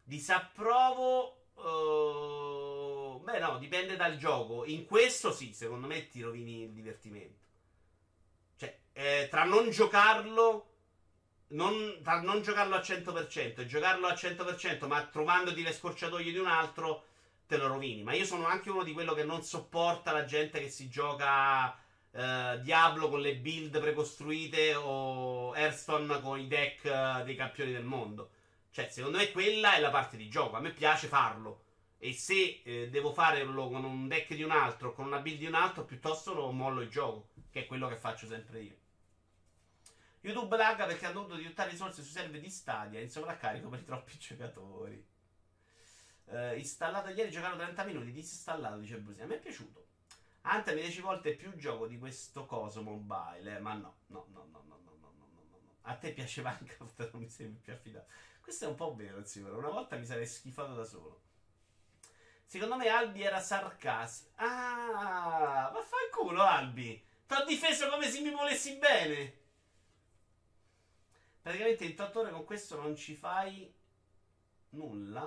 Disapprovo. 0.01 1.45
Uh... 1.53 3.21
Beh, 3.23 3.37
no, 3.37 3.59
dipende 3.59 3.95
dal 3.95 4.17
gioco. 4.17 4.65
In 4.65 4.87
questo 4.87 5.31
sì, 5.31 5.53
secondo 5.53 5.85
me 5.85 6.07
ti 6.07 6.19
rovini 6.23 6.63
il 6.63 6.71
divertimento. 6.71 7.45
Cioè, 8.55 8.79
eh, 8.93 9.27
tra 9.29 9.43
non 9.43 9.69
giocarlo 9.69 10.66
non, 11.49 12.01
non 12.23 12.41
giocarlo 12.41 12.75
al 12.75 12.81
100% 12.81 13.59
e 13.61 13.65
giocarlo 13.65 14.07
al 14.07 14.15
100% 14.15 14.87
ma 14.87 15.03
trovandoti 15.05 15.61
le 15.61 15.71
scorciatoie 15.71 16.31
di 16.31 16.37
un 16.37 16.47
altro 16.47 17.05
te 17.47 17.57
lo 17.57 17.67
rovini. 17.67 18.03
Ma 18.03 18.13
io 18.13 18.25
sono 18.25 18.45
anche 18.45 18.69
uno 18.69 18.83
di 18.83 18.93
quello 18.93 19.13
che 19.13 19.23
non 19.23 19.41
sopporta 19.43 20.11
la 20.11 20.25
gente 20.25 20.59
che 20.59 20.69
si 20.69 20.89
gioca 20.89 21.75
eh, 22.11 22.59
Diablo 22.61 23.09
con 23.09 23.21
le 23.21 23.35
build 23.35 23.79
precostruite 23.79 24.75
o 24.75 25.55
Hearthstone 25.55 26.19
con 26.21 26.39
i 26.39 26.47
deck 26.47 26.85
eh, 26.85 27.23
dei 27.23 27.35
campioni 27.35 27.71
del 27.71 27.85
mondo. 27.85 28.31
Cioè, 28.71 28.89
secondo 28.89 29.17
me 29.17 29.31
quella 29.31 29.75
è 29.75 29.79
la 29.79 29.89
parte 29.89 30.17
di 30.17 30.27
gioco. 30.29 30.57
A 30.57 30.59
me 30.59 30.71
piace 30.71 31.07
farlo. 31.07 31.63
E 31.99 32.13
se 32.13 32.61
eh, 32.63 32.89
devo 32.89 33.11
farlo 33.11 33.69
con 33.69 33.83
un 33.83 34.07
deck 34.07 34.33
di 34.35 34.43
un 34.43 34.51
altro, 34.51 34.93
con 34.93 35.05
una 35.05 35.19
build 35.19 35.39
di 35.39 35.45
un 35.47 35.55
altro, 35.55 35.83
piuttosto 35.85 36.33
lo 36.33 36.51
mollo 36.51 36.81
il 36.81 36.89
gioco, 36.89 37.29
che 37.49 37.61
è 37.61 37.65
quello 37.65 37.87
che 37.87 37.95
faccio 37.95 38.27
sempre 38.27 38.61
io. 38.61 38.75
YouTube 40.27 40.57
lagga 40.57 40.85
perché 40.85 41.05
ha 41.05 41.11
dovuto 41.11 41.35
dirottare 41.35 41.69
risorse 41.69 42.01
sui 42.01 42.11
server 42.11 42.41
di 42.41 42.49
Stadia 42.49 42.99
in 42.99 43.09
sovraccarico 43.09 43.69
per 43.69 43.79
i 43.79 43.83
troppi 43.85 44.17
giocatori. 44.17 45.05
Uh, 46.25 46.57
installato 46.57 47.09
ieri, 47.09 47.31
giocato 47.31 47.55
30 47.55 47.83
minuti, 47.85 48.11
disinstallato, 48.11 48.77
dice 48.79 48.97
Brusi. 48.97 49.21
A 49.21 49.25
me 49.25 49.35
è 49.35 49.39
piaciuto. 49.39 49.85
Anthem 50.41 50.75
10 50.75 51.01
volte 51.01 51.35
più 51.35 51.55
gioco 51.55 51.87
di 51.87 51.97
questo 51.97 52.45
coso 52.45 52.81
mobile, 52.81 53.55
eh, 53.55 53.59
ma 53.59 53.73
no, 53.73 53.99
no, 54.07 54.27
no, 54.31 54.47
no, 54.51 54.63
no, 54.65 54.81
no, 54.83 54.95
no, 54.99 55.13
no, 55.15 55.45
no. 55.49 55.71
A 55.81 55.95
te 55.95 56.11
piace 56.11 56.41
Minecraft, 56.41 57.11
non 57.11 57.21
mi 57.21 57.29
sembri 57.29 57.61
più 57.61 57.73
affidato. 57.73 58.07
Questo 58.41 58.65
è 58.65 58.67
un 58.67 58.75
po' 58.75 58.93
vero, 58.95 59.23
sicuro. 59.23 59.57
Una 59.57 59.69
volta 59.69 59.95
mi 59.95 60.05
sarei 60.05 60.25
schifato 60.25 60.73
da 60.73 60.83
solo. 60.83 61.21
Secondo 62.45 62.77
me 62.77 62.87
Albi 62.87 63.23
era 63.23 63.41
sarcastico. 63.41 64.31
Ah, 64.35 65.69
vaffanculo 65.73 66.41
Albi. 66.41 67.05
T'ho 67.25 67.43
difeso 67.45 67.89
come 67.89 68.09
se 68.09 68.21
mi 68.21 68.31
volessi 68.31 68.77
bene. 68.77 69.46
Praticamente 71.47 71.85
in 71.85 71.95
8 71.97 72.19
ore 72.19 72.31
con 72.31 72.43
questo 72.43 72.75
non 72.75 72.93
ci 72.97 73.15
fai 73.15 73.73
nulla. 74.71 75.21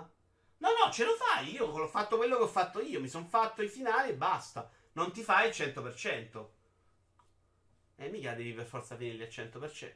No, 0.58 0.68
no, 0.68 0.92
ce 0.92 1.06
lo 1.06 1.14
fai. 1.14 1.52
Io 1.52 1.64
ho 1.64 1.88
fatto 1.88 2.18
quello 2.18 2.36
che 2.36 2.42
ho 2.42 2.46
fatto 2.46 2.82
io. 2.82 3.00
Mi 3.00 3.08
sono 3.08 3.24
fatto 3.24 3.62
i 3.62 3.68
finali 3.68 4.10
e 4.10 4.14
basta. 4.16 4.70
Non 4.92 5.12
ti 5.12 5.22
fai 5.22 5.48
il 5.48 5.54
100%. 5.54 6.46
E 7.96 8.08
mica 8.10 8.34
devi 8.34 8.52
per 8.52 8.66
forza 8.66 8.96
finirli 8.96 9.22
al 9.22 9.30
100%. 9.30 9.92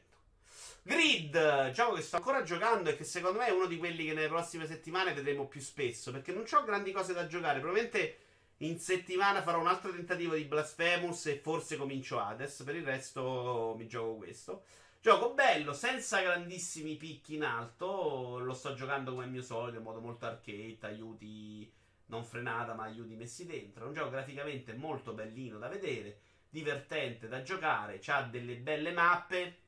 Grid, 0.81 1.69
gioco 1.69 1.93
che 1.93 2.01
sto 2.01 2.15
ancora 2.15 2.41
giocando 2.41 2.89
e 2.89 2.95
che 2.95 3.03
secondo 3.03 3.37
me 3.37 3.45
è 3.45 3.51
uno 3.51 3.67
di 3.67 3.77
quelli 3.77 4.05
che 4.05 4.13
nelle 4.13 4.27
prossime 4.27 4.65
settimane 4.65 5.13
vedremo 5.13 5.45
più 5.45 5.61
spesso. 5.61 6.09
Perché 6.09 6.31
non 6.31 6.45
ho 6.51 6.63
grandi 6.63 6.91
cose 6.91 7.13
da 7.13 7.27
giocare. 7.27 7.59
Probabilmente 7.59 8.17
in 8.57 8.79
settimana 8.79 9.43
farò 9.43 9.59
un 9.59 9.67
altro 9.67 9.91
tentativo 9.91 10.33
di 10.33 10.45
Blasphemous 10.45 11.27
e 11.27 11.37
forse 11.37 11.77
comincio 11.77 12.19
Hades. 12.19 12.63
Per 12.63 12.75
il 12.75 12.83
resto 12.83 13.75
mi 13.77 13.85
gioco 13.85 14.15
questo. 14.15 14.63
Gioco 15.05 15.35
bello, 15.35 15.71
senza 15.73 16.19
grandissimi 16.19 16.95
picchi 16.95 17.35
in 17.35 17.43
alto. 17.43 18.39
Lo 18.39 18.55
sto 18.55 18.73
giocando 18.73 19.11
come 19.11 19.27
mio 19.27 19.43
solito, 19.43 19.77
in 19.77 19.83
modo 19.83 20.01
molto 20.01 20.25
arcade, 20.25 20.79
aiuti 20.81 21.71
non 22.07 22.23
frenata, 22.23 22.73
ma 22.73 22.85
aiuti 22.85 23.13
messi 23.13 23.45
dentro. 23.45 23.83
È 23.83 23.87
un 23.87 23.93
gioco 23.93 24.09
graficamente 24.09 24.73
molto 24.73 25.13
bellino 25.13 25.59
da 25.59 25.67
vedere, 25.67 26.21
divertente 26.49 27.27
da 27.27 27.43
giocare, 27.43 28.01
ha 28.03 28.23
delle 28.23 28.55
belle 28.55 28.91
mappe. 28.93 29.59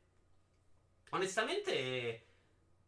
Onestamente 1.11 2.25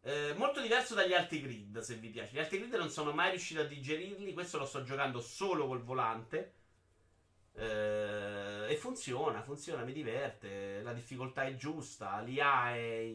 Eh, 0.01 0.33
molto 0.35 0.59
diverso 0.59 0.95
dagli 0.95 1.13
altri 1.13 1.41
grid, 1.41 1.79
se 1.81 1.95
vi 1.97 2.09
piace. 2.09 2.33
Gli 2.33 2.39
altri 2.39 2.57
grid 2.57 2.73
non 2.73 2.89
sono 2.89 3.11
mai 3.11 3.29
riuscito 3.29 3.61
a 3.61 3.65
digerirli. 3.65 4.33
Questo 4.33 4.57
lo 4.57 4.65
sto 4.65 4.81
giocando 4.81 5.21
solo 5.21 5.67
col 5.67 5.83
volante. 5.83 6.53
Eh, 7.53 8.65
e 8.69 8.75
funziona, 8.77 9.41
funziona, 9.41 9.83
mi 9.83 9.93
diverte. 9.93 10.81
La 10.81 10.93
difficoltà 10.93 11.43
è 11.43 11.55
giusta. 11.55 12.19
L'IA 12.19 12.75
è, 12.75 13.11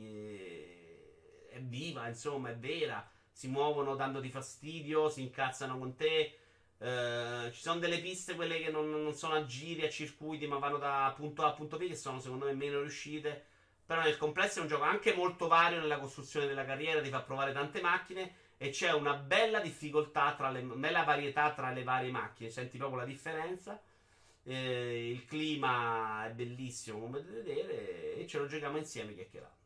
è 1.50 1.60
viva, 1.60 2.08
insomma, 2.08 2.50
è 2.50 2.56
vera. 2.56 3.08
Si 3.30 3.48
muovono 3.48 3.94
dandoti 3.96 4.30
fastidio, 4.30 5.08
si 5.08 5.22
incazzano 5.22 5.78
con 5.78 5.96
te. 5.96 6.38
Eh, 6.78 7.50
ci 7.52 7.60
sono 7.60 7.78
delle 7.80 8.00
piste, 8.00 8.34
quelle 8.34 8.58
che 8.60 8.70
non, 8.70 8.90
non, 8.90 9.14
sono 9.14 9.34
a 9.34 9.44
giri, 9.44 9.86
a 9.86 9.90
circuiti, 9.90 10.46
ma 10.46 10.58
vanno 10.58 10.78
da 10.78 11.12
punto 11.16 11.42
A 11.42 11.48
a 11.48 11.52
punto 11.52 11.76
B, 11.76 11.86
che 11.86 11.96
sono 11.96 12.20
secondo 12.20 12.46
me 12.46 12.52
meno 12.54 12.80
riuscite. 12.80 13.46
Però 13.86 14.02
nel 14.02 14.16
complesso 14.16 14.58
è 14.58 14.62
un 14.62 14.68
gioco 14.68 14.84
anche 14.84 15.14
molto 15.14 15.46
vario 15.46 15.80
nella 15.80 15.98
costruzione 15.98 16.46
della 16.46 16.64
carriera, 16.64 17.02
ti 17.02 17.10
fa 17.10 17.20
provare 17.20 17.52
tante 17.52 17.82
macchine 17.82 18.34
e 18.56 18.70
c'è 18.70 18.92
una 18.92 19.14
bella 19.14 19.60
difficoltà 19.60 20.34
tra 20.34 20.50
le 20.50 20.62
bella 20.62 21.02
varietà 21.02 21.52
tra 21.52 21.70
le 21.70 21.82
varie 21.82 22.10
macchine, 22.10 22.48
senti 22.50 22.78
proprio 22.78 23.00
la 23.00 23.04
differenza. 23.04 23.80
Eh, 24.46 25.10
il 25.10 25.24
clima 25.24 26.26
è 26.26 26.30
bellissimo 26.32 27.00
come 27.00 27.20
potete 27.20 27.42
vedere 27.42 28.14
e 28.16 28.26
ce 28.26 28.38
lo 28.38 28.46
giochiamo 28.46 28.76
insieme 28.76 29.14
chiacchierando. 29.14 29.62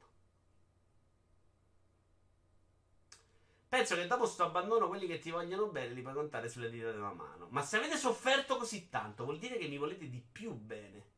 Penso 3.68 3.96
che 3.96 4.06
dopo 4.06 4.24
sto 4.24 4.44
abbandono 4.44 4.88
quelli 4.88 5.06
che 5.06 5.18
ti 5.18 5.30
vogliono 5.30 5.66
bene 5.66 5.92
li 5.92 6.00
puoi 6.00 6.14
contare 6.14 6.48
sulle 6.48 6.70
dita 6.70 6.90
della 6.90 7.12
mano. 7.12 7.48
Ma 7.50 7.62
se 7.62 7.76
avete 7.76 7.96
sofferto 7.98 8.56
così 8.56 8.88
tanto, 8.88 9.24
vuol 9.24 9.38
dire 9.38 9.58
che 9.58 9.68
mi 9.68 9.76
volete 9.76 10.08
di 10.08 10.22
più 10.32 10.52
bene. 10.54 11.16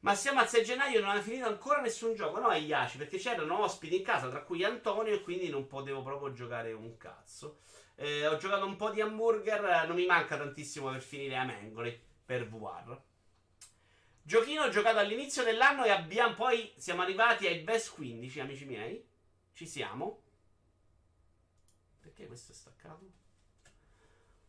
Ma 0.00 0.16
siamo 0.16 0.40
al 0.40 0.48
6 0.48 0.64
gennaio 0.64 0.98
e 0.98 1.00
non 1.00 1.10
ha 1.10 1.20
finito 1.20 1.46
ancora 1.46 1.80
nessun 1.80 2.14
gioco. 2.14 2.40
No, 2.40 2.50
Iaci, 2.52 2.96
perché 2.96 3.18
c'erano 3.18 3.60
ospiti 3.60 3.98
in 3.98 4.02
casa, 4.02 4.28
tra 4.28 4.42
cui 4.42 4.64
Antonio, 4.64 5.14
e 5.14 5.22
quindi 5.22 5.48
non 5.48 5.68
potevo 5.68 6.02
proprio 6.02 6.32
giocare 6.32 6.72
un 6.72 6.96
cazzo. 6.96 7.60
Eh, 7.94 8.26
ho 8.26 8.36
giocato 8.36 8.64
un 8.64 8.76
po' 8.76 8.90
di 8.90 9.00
hamburger, 9.00 9.86
non 9.86 9.96
mi 9.96 10.06
manca 10.06 10.36
tantissimo 10.36 10.90
per 10.90 11.02
finire 11.02 11.36
a 11.36 11.44
Mengoli 11.44 11.98
per 12.24 12.48
VR. 12.48 13.00
Giochino 14.24 14.62
ho 14.62 14.68
giocato 14.68 14.98
all'inizio 14.98 15.42
dell'anno 15.42 15.84
e 15.84 15.90
abbiamo 15.90 16.34
poi 16.34 16.72
siamo 16.76 17.02
arrivati 17.02 17.46
ai 17.46 17.58
best 17.60 17.94
15, 17.94 18.40
amici 18.40 18.64
miei. 18.64 19.04
Ci 19.52 19.66
siamo. 19.66 20.22
Perché 22.00 22.26
questo 22.26 22.52
è 22.52 22.54
staccato? 22.54 23.20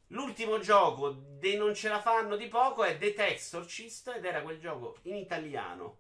L'ultimo 0.08 0.60
gioco 0.60 1.10
dei 1.10 1.58
non 1.58 1.74
ce 1.74 1.90
la 1.90 2.00
fanno 2.00 2.36
di 2.36 2.48
poco 2.48 2.84
è 2.84 2.98
The 2.98 3.14
Textorcist 3.14 4.10
ed 4.10 4.26
era 4.26 4.44
quel 4.44 4.60
gioco 4.60 4.98
in 5.04 5.16
italiano, 5.16 5.98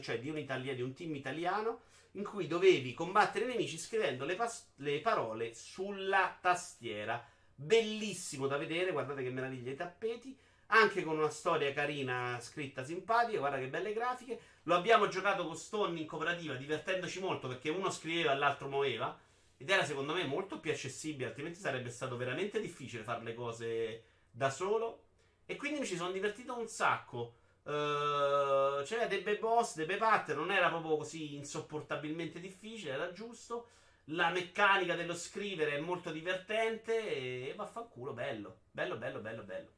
cioè 0.00 0.18
di 0.18 0.28
un, 0.28 0.38
italia, 0.38 0.74
di 0.74 0.82
un 0.82 0.92
team 0.92 1.14
italiano, 1.14 1.82
in 2.12 2.24
cui 2.24 2.46
dovevi 2.46 2.94
combattere 2.94 3.44
i 3.44 3.48
nemici 3.48 3.78
scrivendo 3.78 4.24
le, 4.24 4.34
pas- 4.34 4.72
le 4.76 5.00
parole 5.00 5.54
sulla 5.54 6.36
tastiera. 6.40 7.24
Bellissimo 7.54 8.46
da 8.46 8.56
vedere, 8.56 8.92
guardate 8.92 9.22
che 9.22 9.30
meraviglia 9.30 9.70
i 9.70 9.76
tappeti 9.76 10.36
anche 10.74 11.02
con 11.02 11.18
una 11.18 11.28
storia 11.28 11.72
carina, 11.72 12.38
scritta 12.40 12.82
simpatica, 12.82 13.38
guarda 13.38 13.58
che 13.58 13.68
belle 13.68 13.92
grafiche. 13.92 14.40
Lo 14.64 14.74
abbiamo 14.74 15.08
giocato 15.08 15.46
con 15.46 15.56
Stone 15.56 15.98
in 16.00 16.06
cooperativa, 16.06 16.54
divertendoci 16.54 17.20
molto 17.20 17.46
perché 17.46 17.68
uno 17.68 17.90
scriveva 17.90 18.32
e 18.32 18.36
l'altro 18.36 18.68
muoveva. 18.68 19.18
Ed 19.58 19.68
era 19.68 19.84
secondo 19.84 20.14
me 20.14 20.24
molto 20.24 20.60
più 20.60 20.72
accessibile, 20.72 21.28
altrimenti 21.28 21.60
sarebbe 21.60 21.90
stato 21.90 22.16
veramente 22.16 22.58
difficile 22.58 23.04
fare 23.04 23.22
le 23.22 23.34
cose 23.34 24.04
da 24.30 24.50
solo. 24.50 25.04
E 25.44 25.56
quindi 25.56 25.80
mi 25.80 25.86
ci 25.86 25.96
sono 25.96 26.10
divertito 26.10 26.58
un 26.58 26.66
sacco. 26.66 27.34
Uh, 27.64 28.82
c'era 28.82 29.06
dei 29.06 29.20
bei 29.20 29.36
boss, 29.36 29.76
dei 29.76 29.86
bei 29.86 29.96
pattern, 29.96 30.40
non 30.40 30.50
era 30.50 30.68
proprio 30.68 30.96
così 30.96 31.34
insopportabilmente 31.34 32.40
difficile, 32.40 32.92
era 32.92 33.12
giusto. 33.12 33.68
La 34.06 34.30
meccanica 34.30 34.96
dello 34.96 35.14
scrivere 35.14 35.76
è 35.76 35.80
molto 35.80 36.10
divertente 36.10 37.48
e 37.48 37.54
vaffanculo, 37.54 38.12
bello, 38.12 38.62
bello, 38.72 38.96
bello, 38.96 39.20
bello, 39.20 39.42
bello. 39.44 39.70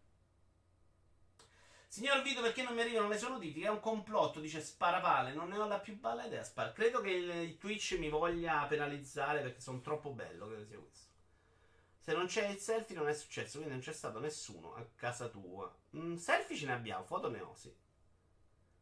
Signor 1.94 2.22
Vito, 2.22 2.40
perché 2.40 2.64
non 2.64 2.74
mi 2.74 2.80
arrivano 2.80 3.06
le 3.06 3.16
sue 3.16 3.28
notifiche? 3.28 3.66
È 3.66 3.70
un 3.70 3.78
complotto, 3.78 4.40
dice 4.40 4.60
sparapale. 4.60 5.32
Non 5.32 5.48
ne 5.48 5.58
ho 5.58 5.66
la 5.68 5.78
più 5.78 5.96
bella 5.96 6.24
idea. 6.24 6.42
Spara. 6.42 6.72
Credo 6.72 7.00
che 7.00 7.10
il 7.10 7.56
Twitch 7.56 7.96
mi 8.00 8.08
voglia 8.08 8.66
penalizzare 8.66 9.42
perché 9.42 9.60
sono 9.60 9.80
troppo 9.80 10.10
bello. 10.10 10.48
Credo 10.48 10.64
sia 10.64 10.78
questo. 10.78 11.13
Se 12.04 12.12
non 12.12 12.26
c'è 12.26 12.48
il 12.48 12.58
selfie 12.58 12.94
non 12.94 13.08
è 13.08 13.14
successo, 13.14 13.56
quindi 13.56 13.72
non 13.72 13.82
c'è 13.82 13.92
stato 13.92 14.18
nessuno 14.18 14.74
a 14.74 14.86
casa 14.94 15.28
tua. 15.28 15.74
Mm, 15.96 16.16
selfie 16.16 16.56
ce 16.56 16.66
ne 16.66 16.72
abbiamo, 16.72 17.04
foto 17.04 17.30
ne 17.30 17.40
ho, 17.40 17.54
sì. 17.54 17.74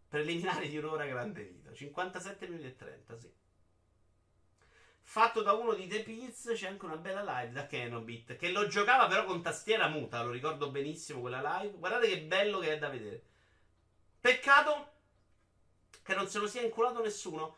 Preliminari 0.08 0.68
di 0.68 0.76
un'ora 0.76 1.06
grande 1.06 1.44
vita. 1.44 1.72
57 1.72 2.48
minuti 2.48 2.66
e 2.66 2.76
30, 2.76 3.16
sì 3.16 3.32
fatto 5.12 5.42
da 5.42 5.52
uno 5.52 5.74
di 5.74 5.86
The 5.86 6.00
Pills. 6.02 6.52
C'è 6.54 6.68
anche 6.68 6.86
una 6.86 6.96
bella 6.96 7.22
live 7.22 7.52
da 7.52 7.66
Kenobit. 7.66 8.36
Che 8.36 8.50
lo 8.50 8.66
giocava 8.66 9.06
però 9.08 9.24
con 9.24 9.42
tastiera 9.42 9.88
muta. 9.88 10.22
Lo 10.22 10.30
ricordo 10.30 10.70
benissimo 10.70 11.20
quella 11.20 11.60
live. 11.60 11.76
Guardate 11.76 12.08
che 12.08 12.22
bello 12.22 12.58
che 12.60 12.72
è 12.72 12.78
da 12.78 12.88
vedere. 12.88 13.22
Peccato 14.20 14.90
che 16.02 16.14
non 16.14 16.28
se 16.28 16.38
lo 16.38 16.46
sia 16.46 16.62
inculato 16.62 17.02
nessuno. 17.02 17.56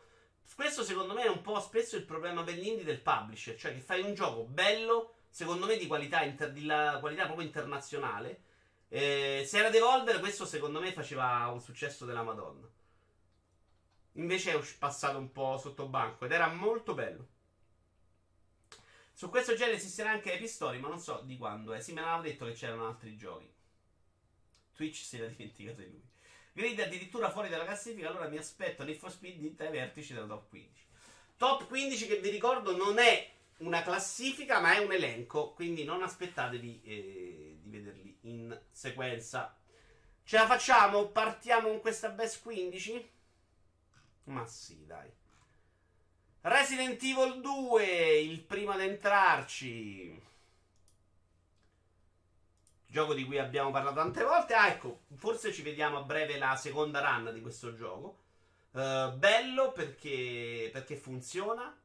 Questo 0.53 0.83
secondo 0.83 1.13
me 1.13 1.23
è 1.23 1.29
un 1.29 1.41
po' 1.41 1.59
spesso 1.59 1.95
il 1.95 2.03
problema 2.03 2.43
per 2.43 2.55
gli 2.55 2.67
indie 2.67 2.83
del 2.83 3.01
publisher. 3.01 3.57
Cioè 3.57 3.73
che 3.73 3.79
fai 3.79 4.01
un 4.01 4.13
gioco 4.13 4.43
bello, 4.43 5.14
secondo 5.35 5.65
me 5.65 5.75
di 5.75 5.85
qualità, 5.85 6.23
inter- 6.23 6.53
di 6.53 6.65
qualità 6.65 7.25
proprio 7.25 7.45
internazionale. 7.45 8.43
Eh, 8.87 9.43
se 9.45 9.57
era 9.57 9.69
Devolver, 9.69 10.21
questo 10.21 10.45
secondo 10.45 10.79
me 10.79 10.93
faceva 10.93 11.49
un 11.49 11.59
successo 11.59 12.05
della 12.05 12.23
Madonna. 12.23 12.65
Invece 14.13 14.53
è 14.53 14.63
passato 14.79 15.17
un 15.17 15.33
po' 15.33 15.57
sotto 15.57 15.89
banco 15.89 16.23
ed 16.23 16.31
era 16.31 16.47
molto 16.47 16.93
bello. 16.93 17.27
Su 19.11 19.27
questo 19.29 19.55
genere 19.55 19.75
esisterà 19.75 20.11
anche 20.11 20.31
Epic 20.31 20.47
Story, 20.47 20.79
ma 20.79 20.87
non 20.87 21.01
so 21.01 21.21
di 21.25 21.35
quando 21.35 21.73
è. 21.73 21.81
Sì, 21.81 21.91
me 21.91 21.99
l'aveva 21.99 22.21
detto 22.21 22.45
che 22.45 22.53
c'erano 22.53 22.87
altri 22.87 23.17
giochi. 23.17 23.53
Twitch 24.73 25.03
si 25.03 25.17
era 25.17 25.27
dimenticato 25.27 25.81
di 25.81 25.91
lui. 25.91 26.03
Grid 26.53 26.79
addirittura 26.79 27.29
fuori 27.29 27.49
dalla 27.49 27.65
classifica, 27.65 28.07
allora 28.07 28.29
mi 28.29 28.37
aspetto 28.37 28.85
Need 28.85 28.97
for 28.97 29.11
Speed 29.11 29.59
ai 29.59 29.71
vertici 29.71 30.13
della 30.13 30.27
top 30.27 30.47
15. 30.47 30.85
Top 31.35 31.67
15 31.67 32.07
che 32.07 32.19
vi 32.19 32.29
ricordo 32.29 32.73
non 32.73 32.99
è 32.99 33.34
una 33.57 33.81
classifica, 33.83 34.59
ma 34.59 34.73
è 34.73 34.79
un 34.79 34.91
elenco, 34.91 35.53
quindi 35.53 35.83
non 35.83 36.03
aspettatevi 36.03 36.81
eh, 36.83 37.59
di 37.61 37.69
vederli 37.69 38.17
in 38.21 38.59
sequenza. 38.71 39.57
Ce 40.23 40.37
la 40.37 40.45
facciamo? 40.45 41.07
Partiamo 41.07 41.69
con 41.69 41.79
questa 41.81 42.09
best 42.09 42.41
15? 42.41 43.11
Ma 44.25 44.45
sì, 44.45 44.85
dai. 44.85 45.09
Resident 46.41 47.01
Evil 47.01 47.41
2, 47.41 48.19
il 48.19 48.41
primo 48.41 48.71
ad 48.71 48.81
entrarci. 48.81 50.23
Gioco 52.87 53.13
di 53.13 53.25
cui 53.25 53.37
abbiamo 53.37 53.71
parlato 53.71 53.95
tante 53.95 54.23
volte. 54.23 54.53
Ah, 54.53 54.67
ecco, 54.67 55.01
forse 55.15 55.51
ci 55.51 55.61
vediamo 55.61 55.97
a 55.97 56.03
breve 56.03 56.37
la 56.37 56.55
seconda 56.55 57.01
run 57.01 57.33
di 57.33 57.41
questo 57.41 57.73
gioco. 57.73 58.23
Uh, 58.71 59.15
bello 59.17 59.71
perché, 59.71 60.69
perché 60.71 60.95
funziona, 60.95 61.75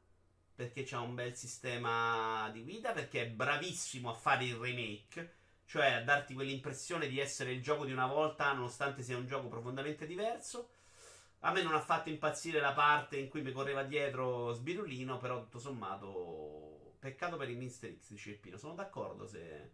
perché 0.60 0.82
c'ha 0.82 1.00
un 1.00 1.14
bel 1.14 1.34
sistema 1.34 2.50
di 2.52 2.62
guida, 2.62 2.92
perché 2.92 3.22
è 3.22 3.28
bravissimo 3.28 4.10
a 4.10 4.12
fare 4.12 4.44
il 4.44 4.56
remake, 4.56 5.36
cioè 5.64 5.92
a 5.92 6.02
darti 6.02 6.34
quell'impressione 6.34 7.08
di 7.08 7.18
essere 7.18 7.52
il 7.52 7.62
gioco 7.62 7.86
di 7.86 7.92
una 7.92 8.06
volta, 8.06 8.52
nonostante 8.52 9.02
sia 9.02 9.16
un 9.16 9.26
gioco 9.26 9.48
profondamente 9.48 10.04
diverso. 10.04 10.72
A 11.38 11.50
me 11.50 11.62
non 11.62 11.72
ha 11.72 11.80
fatto 11.80 12.10
impazzire 12.10 12.60
la 12.60 12.74
parte 12.74 13.16
in 13.16 13.30
cui 13.30 13.40
mi 13.40 13.52
correva 13.52 13.84
dietro 13.84 14.52
Sbirulino, 14.52 15.16
però 15.16 15.40
tutto 15.40 15.58
sommato 15.58 16.96
peccato 16.98 17.38
per 17.38 17.48
il 17.48 17.56
Mister 17.56 17.96
X 17.98 18.10
di 18.10 18.18
Ceppino. 18.18 18.58
Sono 18.58 18.74
d'accordo 18.74 19.26
se, 19.26 19.70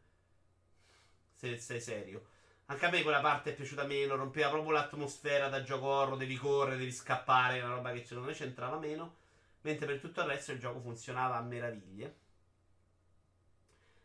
se 1.35 1.59
sei 1.59 1.81
serio. 1.81 2.29
Anche 2.67 2.87
a 2.87 2.91
me 2.91 3.03
quella 3.03 3.21
parte 3.21 3.51
è 3.51 3.55
piaciuta 3.57 3.83
meno, 3.83 4.15
rompeva 4.15 4.51
proprio 4.51 4.71
l'atmosfera 4.71 5.49
da 5.49 5.65
gioco 5.65 5.87
horror, 5.87 6.17
devi 6.17 6.37
correre, 6.37 6.77
devi 6.77 6.93
scappare, 6.93 7.61
una 7.61 7.75
roba 7.75 7.91
che 7.91 8.05
secondo 8.05 8.29
me 8.29 8.37
c'entrava 8.37 8.79
meno. 8.79 9.25
Mentre 9.67 9.87
per 9.87 9.99
tutto 9.99 10.21
il 10.21 10.29
resto 10.29 10.53
il 10.53 10.61
gioco 10.61 10.79
funzionava 10.79 11.39
a 11.39 11.43
meraviglie. 11.43 12.17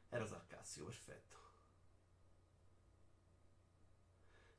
Ero 0.09 0.25
sarcastico, 0.25 0.87
perfetto. 0.87 1.37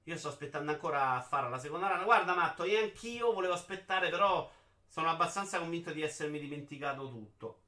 Io 0.05 0.17
sto 0.17 0.29
aspettando 0.29 0.71
ancora 0.71 1.15
a 1.15 1.21
fare 1.21 1.51
la 1.51 1.59
seconda 1.59 1.89
run. 1.89 2.05
Guarda, 2.05 2.37
Matto, 2.37 2.63
io 2.63 2.79
anch'io 2.79 3.33
volevo 3.33 3.53
aspettare, 3.53 4.11
però 4.11 4.49
sono 4.87 5.11
abbastanza 5.11 5.59
convinto 5.59 5.93
di 5.93 6.03
essermi 6.03 6.39
dimenticato 6.39 7.09
tutto. 7.09 7.63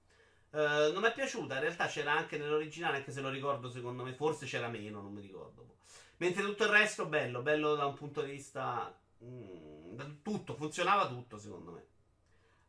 Uh, 0.50 0.92
non 0.92 1.00
mi 1.00 1.08
è 1.08 1.12
piaciuta, 1.12 1.54
in 1.54 1.60
realtà 1.60 1.88
c'era 1.88 2.12
anche 2.12 2.38
nell'originale, 2.38 2.98
anche 2.98 3.10
se 3.10 3.20
lo 3.20 3.30
ricordo 3.30 3.68
secondo 3.68 4.04
me, 4.04 4.12
forse 4.12 4.46
c'era 4.46 4.68
meno, 4.68 5.00
non 5.00 5.12
mi 5.12 5.20
ricordo. 5.20 5.78
Mentre 6.18 6.44
tutto 6.44 6.62
il 6.62 6.70
resto, 6.70 7.06
bello, 7.06 7.42
bello 7.42 7.74
da 7.74 7.86
un 7.86 7.94
punto 7.94 8.22
di 8.22 8.30
vista... 8.30 8.96
Mm, 9.24 10.22
tutto, 10.22 10.54
funzionava 10.54 11.08
tutto 11.08 11.36
secondo 11.36 11.72
me. 11.72 11.93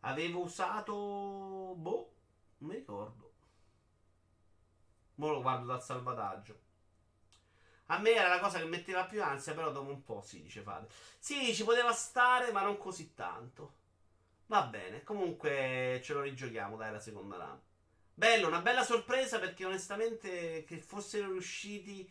Avevo 0.05 0.41
usato... 0.41 0.93
Boh, 0.93 2.11
non 2.59 2.69
mi 2.69 2.75
ricordo. 2.75 3.31
Ora 5.17 5.33
lo 5.33 5.41
guardo 5.41 5.65
dal 5.65 5.83
salvataggio. 5.83 6.59
A 7.87 7.99
me 7.99 8.11
era 8.11 8.27
la 8.27 8.39
cosa 8.39 8.59
che 8.59 8.65
metteva 8.65 9.05
più 9.05 9.23
ansia, 9.23 9.53
però 9.53 9.71
dopo 9.71 9.89
un 9.89 10.03
po' 10.03 10.21
sì, 10.21 10.41
dice 10.41 10.61
Fate. 10.61 10.91
Sì, 11.19 11.53
ci 11.53 11.63
poteva 11.63 11.91
stare, 11.91 12.51
ma 12.51 12.61
non 12.61 12.77
così 12.77 13.13
tanto. 13.13 13.83
Va 14.47 14.63
bene, 14.63 15.03
comunque 15.03 16.01
ce 16.03 16.13
lo 16.13 16.21
rigiochiamo, 16.21 16.77
dai, 16.77 16.91
la 16.91 16.99
seconda 16.99 17.37
run. 17.37 17.59
Bello, 18.13 18.47
una 18.47 18.61
bella 18.61 18.83
sorpresa 18.83 19.39
perché 19.39 19.65
onestamente 19.65 20.63
che 20.65 20.77
fossero 20.77 21.31
riusciti 21.31 22.09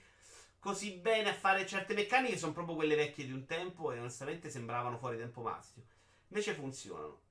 così 0.59 0.93
bene 0.93 1.31
a 1.31 1.35
fare 1.35 1.67
certe 1.67 1.95
meccaniche 1.95 2.39
sono 2.39 2.53
proprio 2.53 2.75
quelle 2.77 2.97
vecchie 2.97 3.27
di 3.27 3.33
un 3.33 3.45
tempo 3.47 3.93
e 3.93 3.99
onestamente 3.99 4.51
sembravano 4.51 4.99
fuori 4.99 5.17
tempo 5.17 5.43
massimo. 5.43 5.87
Invece 6.29 6.55
funzionano. 6.55 7.24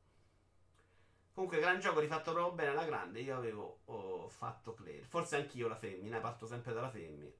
Comunque, 1.33 1.59
gran 1.59 1.79
gioco 1.79 1.99
rifatto 1.99 2.31
proprio 2.31 2.53
bene 2.53 2.69
alla 2.69 2.85
grande. 2.85 3.19
Io 3.21 3.35
avevo 3.35 3.79
oh, 3.85 4.29
fatto 4.29 4.73
Claire. 4.73 5.03
Forse 5.03 5.35
anch'io 5.35 5.67
la 5.67 5.75
femmina, 5.75 6.19
parto 6.19 6.45
sempre 6.45 6.73
dalla 6.73 6.89
femmina. 6.89 7.31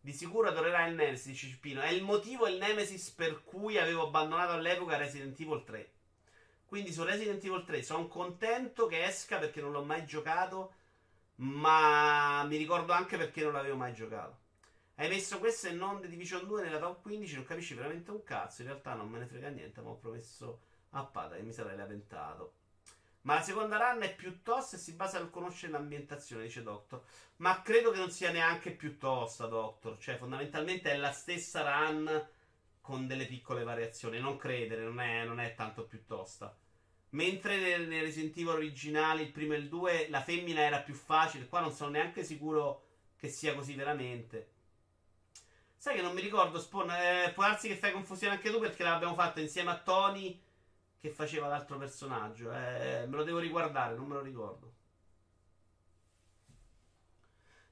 Di 0.00 0.12
sicuro 0.12 0.48
adorerai 0.48 0.90
il 0.90 0.96
Nemesis, 0.96 1.38
Cipino. 1.38 1.80
È 1.80 1.88
il 1.88 2.02
motivo, 2.02 2.48
il 2.48 2.58
Nemesis 2.58 3.10
per 3.10 3.44
cui 3.44 3.78
avevo 3.78 4.06
abbandonato 4.06 4.52
all'epoca 4.52 4.96
Resident 4.96 5.38
Evil 5.38 5.62
3. 5.64 5.92
Quindi 6.66 6.92
su 6.92 7.04
Resident 7.04 7.42
Evil 7.44 7.64
3 7.64 7.82
sono 7.82 8.08
contento 8.08 8.86
che 8.86 9.04
esca 9.04 9.38
perché 9.38 9.60
non 9.60 9.70
l'ho 9.70 9.84
mai 9.84 10.04
giocato. 10.04 10.74
Ma 11.36 12.44
mi 12.44 12.56
ricordo 12.56 12.92
anche 12.92 13.16
perché 13.16 13.42
non 13.42 13.52
l'avevo 13.52 13.76
mai 13.76 13.94
giocato. 13.94 14.42
Hai 14.96 15.08
messo 15.08 15.38
questo 15.38 15.68
e 15.68 15.72
non 15.72 16.00
The 16.00 16.08
Division 16.08 16.46
2 16.46 16.62
nella 16.62 16.78
top 16.78 17.02
15, 17.02 17.34
non 17.36 17.44
capisci 17.44 17.74
veramente 17.74 18.10
un 18.10 18.22
cazzo. 18.24 18.62
In 18.62 18.68
realtà 18.68 18.94
non 18.94 19.08
me 19.08 19.20
ne 19.20 19.26
frega 19.26 19.48
niente, 19.48 19.80
ma 19.80 19.90
ho 19.90 19.96
promesso 19.96 20.60
a 20.90 21.04
Pada 21.04 21.36
che 21.36 21.42
mi 21.42 21.52
sarei 21.52 21.76
lamentato. 21.76 22.54
Ma 23.24 23.34
la 23.34 23.42
seconda 23.42 23.78
run 23.78 24.02
è 24.02 24.14
più 24.14 24.42
tosta 24.42 24.76
e 24.76 24.78
si 24.78 24.92
basa 24.92 25.18
sul 25.18 25.30
conoscere 25.30 25.72
l'ambientazione, 25.72 26.44
dice 26.44 26.62
Doctor. 26.62 27.02
Ma 27.36 27.62
credo 27.62 27.90
che 27.90 27.98
non 27.98 28.10
sia 28.10 28.30
neanche 28.30 28.70
più 28.70 28.98
tosta, 28.98 29.46
Doctor. 29.46 29.98
Cioè, 29.98 30.18
fondamentalmente 30.18 30.90
è 30.90 30.96
la 30.96 31.12
stessa 31.12 31.62
run 31.62 32.28
con 32.82 33.06
delle 33.06 33.24
piccole 33.24 33.64
variazioni. 33.64 34.20
Non 34.20 34.36
credere, 34.36 34.82
non 34.82 35.00
è, 35.00 35.24
non 35.24 35.40
è 35.40 35.54
tanto 35.54 35.86
più 35.86 36.04
tosta. 36.04 36.54
Mentre 37.10 37.56
nel, 37.56 37.88
nel 37.88 38.02
Resident 38.02 38.36
Evil 38.36 38.48
originali, 38.48 39.22
il 39.22 39.32
primo 39.32 39.54
e 39.54 39.58
il 39.58 39.68
2, 39.68 40.08
la 40.10 40.20
femmina 40.20 40.60
era 40.60 40.80
più 40.80 40.94
facile. 40.94 41.48
Qua 41.48 41.60
non 41.60 41.72
sono 41.72 41.90
neanche 41.90 42.24
sicuro 42.24 42.88
che 43.16 43.28
sia 43.28 43.54
così 43.54 43.74
veramente. 43.74 44.50
Sai 45.76 45.96
che 45.96 46.02
non 46.02 46.12
mi 46.12 46.20
ricordo, 46.20 46.60
Spawn. 46.60 46.90
Eh, 46.90 47.32
può 47.34 47.44
darsi 47.44 47.68
che 47.68 47.76
fai 47.76 47.92
confusione 47.92 48.34
anche 48.34 48.50
tu 48.50 48.58
perché 48.58 48.82
l'abbiamo 48.82 49.14
fatto 49.14 49.40
insieme 49.40 49.70
a 49.70 49.78
Tony 49.78 50.38
che 51.04 51.10
faceva 51.10 51.48
l'altro 51.48 51.76
personaggio. 51.76 52.50
Eh, 52.50 53.04
me 53.06 53.16
lo 53.16 53.24
devo 53.24 53.38
riguardare, 53.38 53.94
non 53.94 54.06
me 54.06 54.14
lo 54.14 54.22
ricordo. 54.22 54.72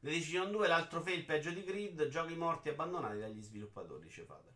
The 0.00 0.10
Decision 0.10 0.50
2, 0.50 0.68
l'altro 0.68 1.00
fail 1.00 1.24
peggio 1.24 1.50
di 1.50 1.64
Grid, 1.64 2.08
giochi 2.08 2.34
morti 2.34 2.68
abbandonati 2.68 3.20
dagli 3.20 3.40
sviluppatori, 3.40 4.02
dice 4.02 4.24
Fader. 4.24 4.52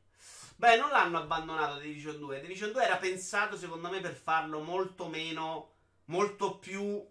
Beh, 0.56 0.76
non 0.76 0.90
l'hanno 0.90 1.20
abbandonato 1.20 1.76
The 1.76 1.84
Division 1.84 2.18
2. 2.18 2.36
The 2.36 2.42
Division 2.42 2.72
2 2.72 2.84
era 2.84 2.96
pensato, 2.98 3.56
secondo 3.56 3.88
me, 3.88 4.00
per 4.00 4.14
farlo 4.14 4.60
molto 4.60 5.08
meno, 5.08 5.70
molto 6.06 6.58
più 6.58 7.02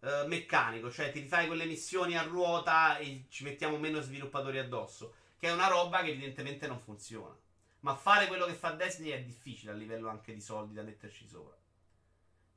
eh, 0.00 0.24
meccanico. 0.26 0.90
Cioè, 0.90 1.12
ti 1.12 1.20
rifai 1.20 1.46
quelle 1.46 1.66
missioni 1.66 2.16
a 2.16 2.22
ruota 2.22 2.96
e 2.96 3.26
ci 3.28 3.44
mettiamo 3.44 3.76
meno 3.76 4.00
sviluppatori 4.00 4.58
addosso. 4.58 5.16
Che 5.38 5.48
è 5.48 5.52
una 5.52 5.68
roba 5.68 6.00
che 6.02 6.12
evidentemente 6.12 6.66
non 6.66 6.80
funziona. 6.80 7.36
Ma 7.84 7.94
fare 7.94 8.28
quello 8.28 8.46
che 8.46 8.54
fa 8.54 8.70
Destiny 8.70 9.10
è 9.10 9.22
difficile 9.22 9.72
a 9.72 9.74
livello 9.74 10.08
anche 10.08 10.32
di 10.32 10.40
soldi 10.40 10.72
da 10.72 10.82
metterci 10.82 11.28
sopra. 11.28 11.54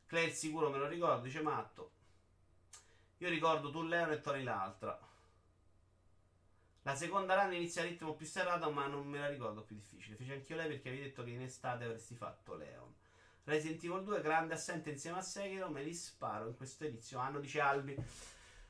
Claire 0.06 0.32
sicuro 0.32 0.70
me 0.70 0.78
lo 0.78 0.88
ricordo, 0.88 1.24
dice 1.24 1.42
Matto. 1.42 1.92
Io 3.18 3.28
ricordo 3.28 3.70
tu 3.70 3.84
Leon 3.84 4.12
e 4.12 4.22
Tori 4.22 4.44
l'altra. 4.44 4.98
La 6.84 6.96
seconda 6.96 7.36
run 7.36 7.54
inizia 7.54 7.82
a 7.82 7.86
ritmo 7.86 8.14
più 8.14 8.26
serrato, 8.26 8.72
ma 8.72 8.88
non 8.88 9.06
me 9.06 9.20
la 9.20 9.28
ricordo 9.28 9.64
più 9.64 9.76
difficile. 9.76 10.16
Fece 10.16 10.32
anch'io 10.32 10.56
lei 10.56 10.68
perché 10.70 10.88
avevi 10.88 11.04
detto 11.04 11.26
che 11.26 11.32
in 11.32 11.42
estate 11.42 11.84
avresti 11.84 12.16
fatto 12.16 12.56
Leon. 12.56 12.94
Resident 13.44 13.84
Evil 13.84 14.04
2, 14.04 14.22
grande 14.22 14.54
assente 14.54 14.92
insieme 14.92 15.18
a 15.18 15.22
Sekiro, 15.22 15.70
me 15.70 15.84
li 15.84 15.94
sparo 15.94 16.48
in 16.48 16.56
questo 16.56 16.86
inizio 16.86 17.20
anno, 17.20 17.42
dice 17.42 17.60
Albi. 17.60 17.98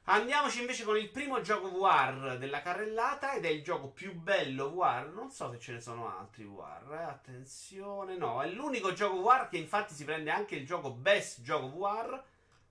Andiamoci 0.10 0.62
invece 0.62 0.86
con 0.86 0.98
il 0.98 1.10
primo 1.10 1.42
gioco 1.42 1.70
VR 1.70 2.38
della 2.38 2.62
carrellata 2.62 3.34
ed 3.34 3.44
è 3.44 3.50
il 3.50 3.62
gioco 3.62 3.90
più 3.90 4.14
bello 4.14 4.70
VR. 4.74 5.12
Non 5.14 5.32
so 5.32 5.52
se 5.52 5.60
ce 5.60 5.74
ne 5.74 5.82
sono 5.82 6.08
altri 6.18 6.46
VR. 6.46 6.94
Eh? 6.94 7.04
Attenzione, 7.04 8.16
no, 8.16 8.42
è 8.42 8.50
l'unico 8.50 8.94
gioco 8.94 9.22
VR 9.22 9.50
che 9.50 9.58
infatti 9.58 9.94
si 9.94 10.06
prende 10.06 10.32
anche 10.32 10.56
il 10.56 10.66
gioco 10.66 10.92
best 10.92 11.42
gioco 11.42 11.78
VR. 11.78 12.24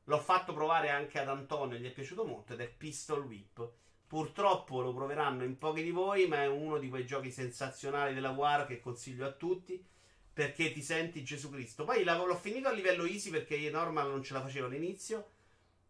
L'ho 0.04 0.18
fatto 0.18 0.54
provare 0.54 0.88
anche 0.88 1.18
ad 1.18 1.28
Antonio, 1.28 1.76
gli 1.76 1.86
è 1.86 1.92
piaciuto 1.92 2.24
molto 2.24 2.54
ed 2.54 2.60
è 2.60 2.68
Pistol 2.68 3.26
Whip. 3.26 3.70
Purtroppo 4.06 4.80
lo 4.80 4.94
proveranno 4.94 5.44
in 5.44 5.58
pochi 5.58 5.82
di 5.82 5.90
voi, 5.90 6.26
ma 6.26 6.40
è 6.40 6.48
uno 6.48 6.78
di 6.78 6.88
quei 6.88 7.04
giochi 7.04 7.30
sensazionali 7.30 8.14
della 8.14 8.32
VR 8.32 8.64
che 8.64 8.80
consiglio 8.80 9.26
a 9.26 9.32
tutti 9.32 9.84
perché 10.32 10.72
ti 10.72 10.80
senti 10.80 11.22
Gesù 11.22 11.50
Cristo. 11.50 11.84
Poi 11.84 12.02
l'ho 12.02 12.36
finito 12.36 12.68
a 12.68 12.72
livello 12.72 13.04
easy 13.04 13.28
perché 13.28 13.68
normal 13.68 14.08
non 14.08 14.22
ce 14.22 14.32
la 14.32 14.40
facevo 14.40 14.68
all'inizio 14.68 15.32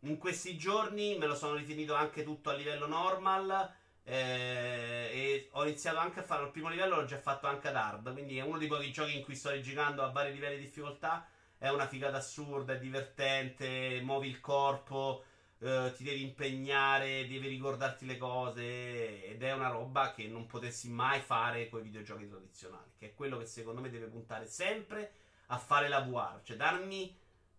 in 0.00 0.18
questi 0.18 0.56
giorni 0.56 1.16
me 1.16 1.26
lo 1.26 1.34
sono 1.34 1.54
rifinito 1.54 1.94
anche 1.94 2.22
tutto 2.22 2.50
a 2.50 2.54
livello 2.54 2.86
normal. 2.86 3.74
Eh, 4.08 5.10
e 5.12 5.48
ho 5.52 5.64
iniziato 5.64 5.98
anche 5.98 6.20
a 6.20 6.22
fare 6.22 6.44
il 6.44 6.52
primo 6.52 6.68
livello, 6.68 6.96
l'ho 6.96 7.04
già 7.06 7.18
fatto 7.18 7.46
anche 7.46 7.68
ad 7.68 7.76
hard. 7.76 8.12
Quindi 8.12 8.38
è 8.38 8.42
uno 8.42 8.58
di 8.58 8.68
quei 8.68 8.92
giochi 8.92 9.16
in 9.16 9.24
cui 9.24 9.34
sto 9.34 9.58
giocando 9.60 10.02
a 10.02 10.10
vari 10.10 10.32
livelli 10.32 10.56
di 10.56 10.64
difficoltà. 10.64 11.26
È 11.58 11.68
una 11.68 11.88
figata 11.88 12.18
assurda, 12.18 12.74
è 12.74 12.78
divertente, 12.78 14.00
muovi 14.02 14.28
il 14.28 14.40
corpo, 14.40 15.24
eh, 15.58 15.92
ti 15.96 16.04
devi 16.04 16.22
impegnare, 16.22 17.26
devi 17.26 17.48
ricordarti 17.48 18.06
le 18.06 18.16
cose. 18.16 19.24
Ed 19.24 19.42
è 19.42 19.52
una 19.52 19.68
roba 19.70 20.12
che 20.12 20.28
non 20.28 20.46
potessi 20.46 20.88
mai 20.90 21.20
fare 21.20 21.68
con 21.68 21.80
i 21.80 21.84
videogiochi 21.84 22.28
tradizionali. 22.28 22.92
Che 22.98 23.06
è 23.06 23.14
quello 23.14 23.38
che 23.38 23.46
secondo 23.46 23.80
me 23.80 23.90
deve 23.90 24.06
puntare 24.06 24.46
sempre 24.46 25.12
a 25.46 25.58
fare 25.58 25.88
la 25.88 26.00
VR, 26.00 26.40
cioè 26.42 26.56
darmi 26.56 27.16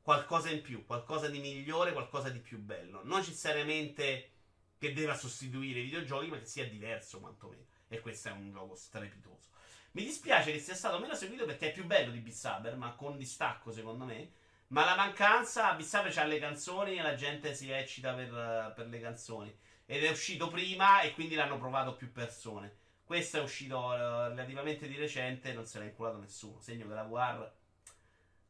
qualcosa 0.07 0.49
in 0.49 0.61
più, 0.61 0.85
qualcosa 0.85 1.27
di 1.27 1.39
migliore, 1.39 1.91
qualcosa 1.91 2.29
di 2.29 2.39
più 2.39 2.59
bello. 2.59 3.01
Non 3.03 3.17
necessariamente 3.17 4.29
che 4.77 4.93
debba 4.93 5.13
sostituire 5.13 5.79
i 5.81 5.83
videogiochi, 5.83 6.27
ma 6.27 6.39
che 6.39 6.45
sia 6.45 6.65
diverso 6.65 7.19
quantomeno. 7.19 7.65
E 7.89 7.99
questo 7.99 8.29
è 8.29 8.31
un 8.31 8.49
gioco 8.49 8.73
strepitoso. 8.73 9.49
Mi 9.91 10.05
dispiace 10.05 10.53
che 10.53 10.59
sia 10.59 10.75
stato 10.75 10.97
meno 10.99 11.13
seguito 11.13 11.43
perché 11.43 11.71
è 11.71 11.73
più 11.73 11.83
bello 11.85 12.11
di 12.11 12.19
Beat 12.19 12.37
Saber, 12.37 12.77
ma 12.77 12.93
con 12.93 13.17
distacco 13.17 13.73
secondo 13.73 14.05
me. 14.05 14.31
Ma 14.67 14.85
la 14.85 14.95
mancanza, 14.95 15.73
Beat 15.73 15.89
Saber 15.89 16.13
c'ha 16.13 16.23
le 16.23 16.39
canzoni 16.39 16.95
e 16.95 17.01
la 17.01 17.15
gente 17.15 17.53
si 17.53 17.69
eccita 17.69 18.13
per, 18.13 18.71
per 18.77 18.87
le 18.87 19.01
canzoni. 19.01 19.53
Ed 19.85 20.05
è 20.05 20.09
uscito 20.09 20.47
prima 20.47 21.01
e 21.01 21.11
quindi 21.11 21.35
l'hanno 21.35 21.57
provato 21.57 21.97
più 21.97 22.13
persone. 22.13 22.77
Questo 23.03 23.39
è 23.39 23.41
uscito 23.41 23.77
uh, 23.77 24.29
relativamente 24.29 24.87
di 24.87 24.95
recente 24.95 25.49
e 25.49 25.53
non 25.53 25.65
se 25.65 25.79
l'ha 25.79 25.85
inculato 25.85 26.17
nessuno. 26.17 26.61
Segno 26.61 26.87
che 26.87 26.93
la 26.93 27.03
VR 27.03 27.56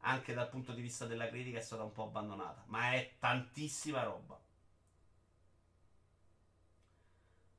anche 0.02 0.34
dal 0.34 0.50
punto 0.50 0.72
di 0.72 0.82
vista 0.82 1.06
della 1.06 1.28
critica 1.28 1.60
è 1.60 1.62
stata 1.62 1.84
un 1.84 1.92
po' 1.92 2.04
abbandonata, 2.04 2.64
ma 2.68 2.94
è 2.94 3.16
tantissima 3.20 4.04
roba. 4.04 4.40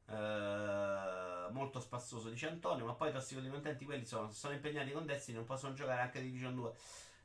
Uh, 0.07 1.53
molto 1.53 1.81
spassoso, 1.81 2.31
dice 2.31 2.49
Antonio. 2.49 2.85
Ma 2.85 2.95
poi 2.95 3.11
i 3.11 3.13
tossico 3.13 3.41
contenti 3.49 3.85
quelli 3.85 4.07
sono. 4.07 4.31
Se 4.31 4.39
sono 4.39 4.55
impegnati 4.55 4.93
con 4.93 5.07
Destiny, 5.07 5.37
non 5.37 5.47
possono 5.47 5.75
giocare 5.75 6.01
anche 6.01 6.23
Division 6.23 6.55
2. 6.55 6.73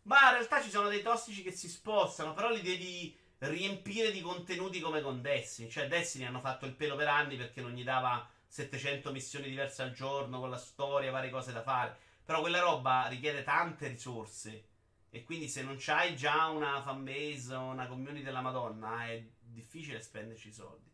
Ma 0.03 0.17
in 0.27 0.31
realtà 0.33 0.61
ci 0.61 0.69
sono 0.69 0.89
dei 0.89 1.01
tossici 1.01 1.43
che 1.43 1.51
si 1.51 1.69
spostano. 1.69 2.33
Però 2.33 2.49
li 2.49 2.61
devi 2.61 3.17
riempire 3.39 4.11
di 4.11 4.21
contenuti 4.21 4.79
come 4.79 5.01
con 5.01 5.21
Destiny. 5.21 5.69
Cioè, 5.69 5.87
Destiny 5.87 6.25
hanno 6.25 6.39
fatto 6.39 6.65
il 6.65 6.75
pelo 6.75 6.95
per 6.95 7.07
anni 7.07 7.37
perché 7.37 7.61
non 7.61 7.71
gli 7.71 7.83
dava 7.83 8.27
700 8.47 9.11
missioni 9.11 9.49
diverse 9.49 9.81
al 9.81 9.93
giorno 9.93 10.39
con 10.39 10.49
la 10.49 10.57
storia, 10.57 11.11
varie 11.11 11.29
cose 11.29 11.51
da 11.51 11.61
fare. 11.61 11.97
Però 12.25 12.41
quella 12.41 12.59
roba 12.59 13.07
richiede 13.07 13.43
tante 13.43 13.87
risorse. 13.87 14.71
E 15.15 15.23
quindi 15.23 15.47
se 15.47 15.61
non 15.61 15.75
c'hai 15.77 16.15
già 16.15 16.47
una 16.47 16.81
fanbase 16.81 17.53
o 17.53 17.65
una 17.65 17.85
community 17.85 18.23
della 18.23 18.41
Madonna, 18.41 19.05
è 19.05 19.23
difficile 19.39 20.01
spenderci 20.01 20.47
i 20.47 20.51
soldi. 20.51 20.91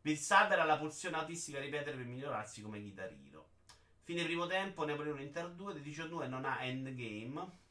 Bill 0.00 0.16
ha 0.28 0.64
la 0.64 0.78
pulsione 0.78 1.16
autistica 1.16 1.58
a 1.58 1.62
ripetere 1.62 1.96
per 1.96 2.06
migliorarsi 2.06 2.62
come 2.62 2.80
chitarrino. 2.80 3.44
Fine 4.04 4.22
primo 4.22 4.46
tempo, 4.46 4.86
Napoli 4.86 5.10
1 5.10 5.20
Inter 5.20 5.50
2, 5.50 5.74
The 5.74 5.82
19 5.82 6.28
non 6.28 6.44
ha 6.44 6.62
endgame. 6.62 7.64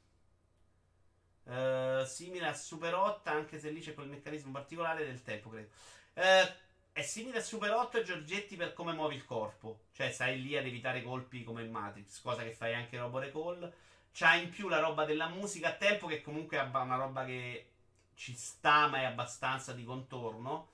Uh, 1.44 2.04
simile 2.06 2.48
a 2.48 2.54
Super 2.54 2.94
8, 2.94 3.30
anche 3.30 3.58
se 3.58 3.70
lì 3.70 3.80
c'è 3.80 3.94
quel 3.94 4.10
meccanismo 4.10 4.52
particolare 4.52 5.06
del 5.06 5.24
tempo, 5.24 5.50
credo. 5.50 5.70
Uh, 6.16 6.52
è 6.92 7.04
simile 7.04 7.38
a 7.38 7.42
Super 7.42 7.72
8 7.72 8.00
e 8.00 8.04
Giorgetti 8.04 8.58
per 8.58 8.74
come 8.74 8.92
muovi 8.92 9.16
il 9.16 9.24
corpo. 9.24 9.86
Cioè, 9.94 10.12
stai 10.12 10.42
lì 10.42 10.58
ad 10.58 10.66
evitare 10.66 11.04
colpi 11.04 11.46
come 11.46 11.64
in 11.64 11.72
Matrix, 11.72 12.20
cosa 12.20 12.44
che 12.44 12.52
fai 12.52 12.74
anche 12.74 12.96
in 12.96 13.02
Robo 13.02 13.20
Recall. 13.20 13.74
C'ha 14.18 14.36
in 14.36 14.50
più 14.50 14.70
la 14.70 14.80
roba 14.80 15.04
della 15.04 15.28
musica 15.28 15.68
a 15.68 15.74
tempo, 15.74 16.08
che 16.08 16.22
comunque 16.22 16.58
è 16.58 16.62
una 16.62 16.96
roba 16.96 17.26
che 17.26 17.68
ci 18.14 18.34
sta, 18.34 18.88
ma 18.88 19.00
è 19.00 19.04
abbastanza 19.04 19.74
di 19.74 19.84
contorno. 19.84 20.70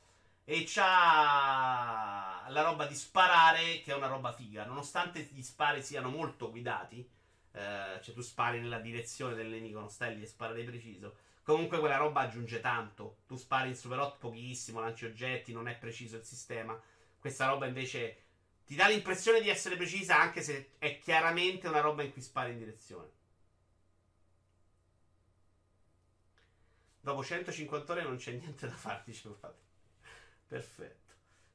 E 0.46 0.64
c'ha 0.68 2.46
la 2.50 2.62
roba 2.62 2.86
di 2.86 2.94
sparare, 2.94 3.82
che 3.82 3.94
è 3.94 3.96
una 3.96 4.06
roba 4.06 4.32
figa. 4.32 4.64
Nonostante 4.66 5.22
gli 5.32 5.42
spari 5.42 5.82
siano 5.82 6.10
molto 6.10 6.52
guidati, 6.52 7.00
eh, 7.54 8.00
cioè 8.04 8.14
tu 8.14 8.22
spari 8.22 8.60
nella 8.60 8.78
direzione 8.78 9.34
del 9.34 9.48
nemico, 9.48 9.80
non 9.80 9.90
stai 9.90 10.16
lì 10.16 10.22
e 10.22 10.28
sparare 10.28 10.64
preciso. 10.64 11.16
Comunque 11.42 11.80
quella 11.80 11.98
roba 11.98 12.22
aggiunge 12.22 12.60
tanto. 12.60 13.22
Tu 13.26 13.38
spari 13.38 13.70
in 13.70 13.76
Super 13.76 13.98
8 14.02 14.18
pochissimo, 14.20 14.82
lanci 14.82 15.06
oggetti, 15.06 15.52
non 15.52 15.68
è 15.68 15.76
preciso 15.76 16.16
il 16.16 16.24
sistema. 16.24 16.80
Questa 17.20 17.48
roba 17.48 17.66
invece 17.66 18.22
ti 18.68 18.76
dà 18.76 18.88
l'impressione 18.88 19.42
di 19.42 19.50
essere 19.50 19.78
precisa, 19.78 20.20
anche 20.20 20.44
se 20.44 20.74
è 20.78 21.00
chiaramente 21.00 21.68
una 21.68 21.82
roba 21.82 22.04
in 22.04 22.12
cui 22.12 22.22
spari 22.22 22.52
in 22.52 22.60
direzione. 22.60 23.20
Dopo 27.02 27.24
150 27.24 27.92
ore 27.92 28.04
non 28.04 28.18
c'è 28.18 28.32
niente 28.32 28.68
da 28.68 28.76
fare, 28.76 29.02
dice 29.06 29.30
Perfetto. 30.48 31.00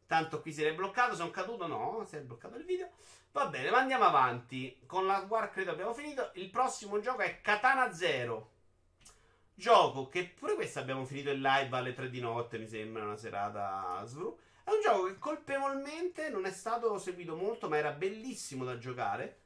Tanto 0.06 0.40
qui 0.40 0.52
si 0.52 0.62
è 0.62 0.74
bloccato, 0.74 1.14
sono 1.14 1.30
caduto? 1.30 1.66
No, 1.66 2.04
si 2.08 2.16
è 2.16 2.20
bloccato 2.20 2.56
il 2.56 2.64
video. 2.64 2.90
Va 3.32 3.46
bene, 3.46 3.70
ma 3.70 3.78
andiamo 3.78 4.04
avanti. 4.04 4.80
Con 4.86 5.06
la 5.06 5.24
War 5.28 5.50
credo 5.50 5.70
abbiamo 5.70 5.94
finito. 5.94 6.30
Il 6.34 6.50
prossimo 6.50 7.00
gioco 7.00 7.22
è 7.22 7.40
Katana 7.40 7.92
Zero. 7.92 8.52
Gioco 9.54 10.08
che 10.08 10.28
pure 10.28 10.54
questo 10.54 10.80
abbiamo 10.80 11.04
finito 11.04 11.30
in 11.30 11.40
live 11.40 11.76
alle 11.76 11.92
3 11.92 12.10
di 12.10 12.20
notte, 12.20 12.58
mi 12.58 12.68
sembra, 12.68 13.04
una 13.04 13.16
serata 13.16 14.02
svru. 14.04 14.38
È 14.64 14.70
un 14.70 14.80
gioco 14.80 15.06
che 15.06 15.18
colpevolmente 15.18 16.28
non 16.28 16.44
è 16.44 16.50
stato 16.50 16.98
seguito 16.98 17.36
molto, 17.36 17.68
ma 17.68 17.76
era 17.76 17.92
bellissimo 17.92 18.64
da 18.64 18.78
giocare. 18.78 19.40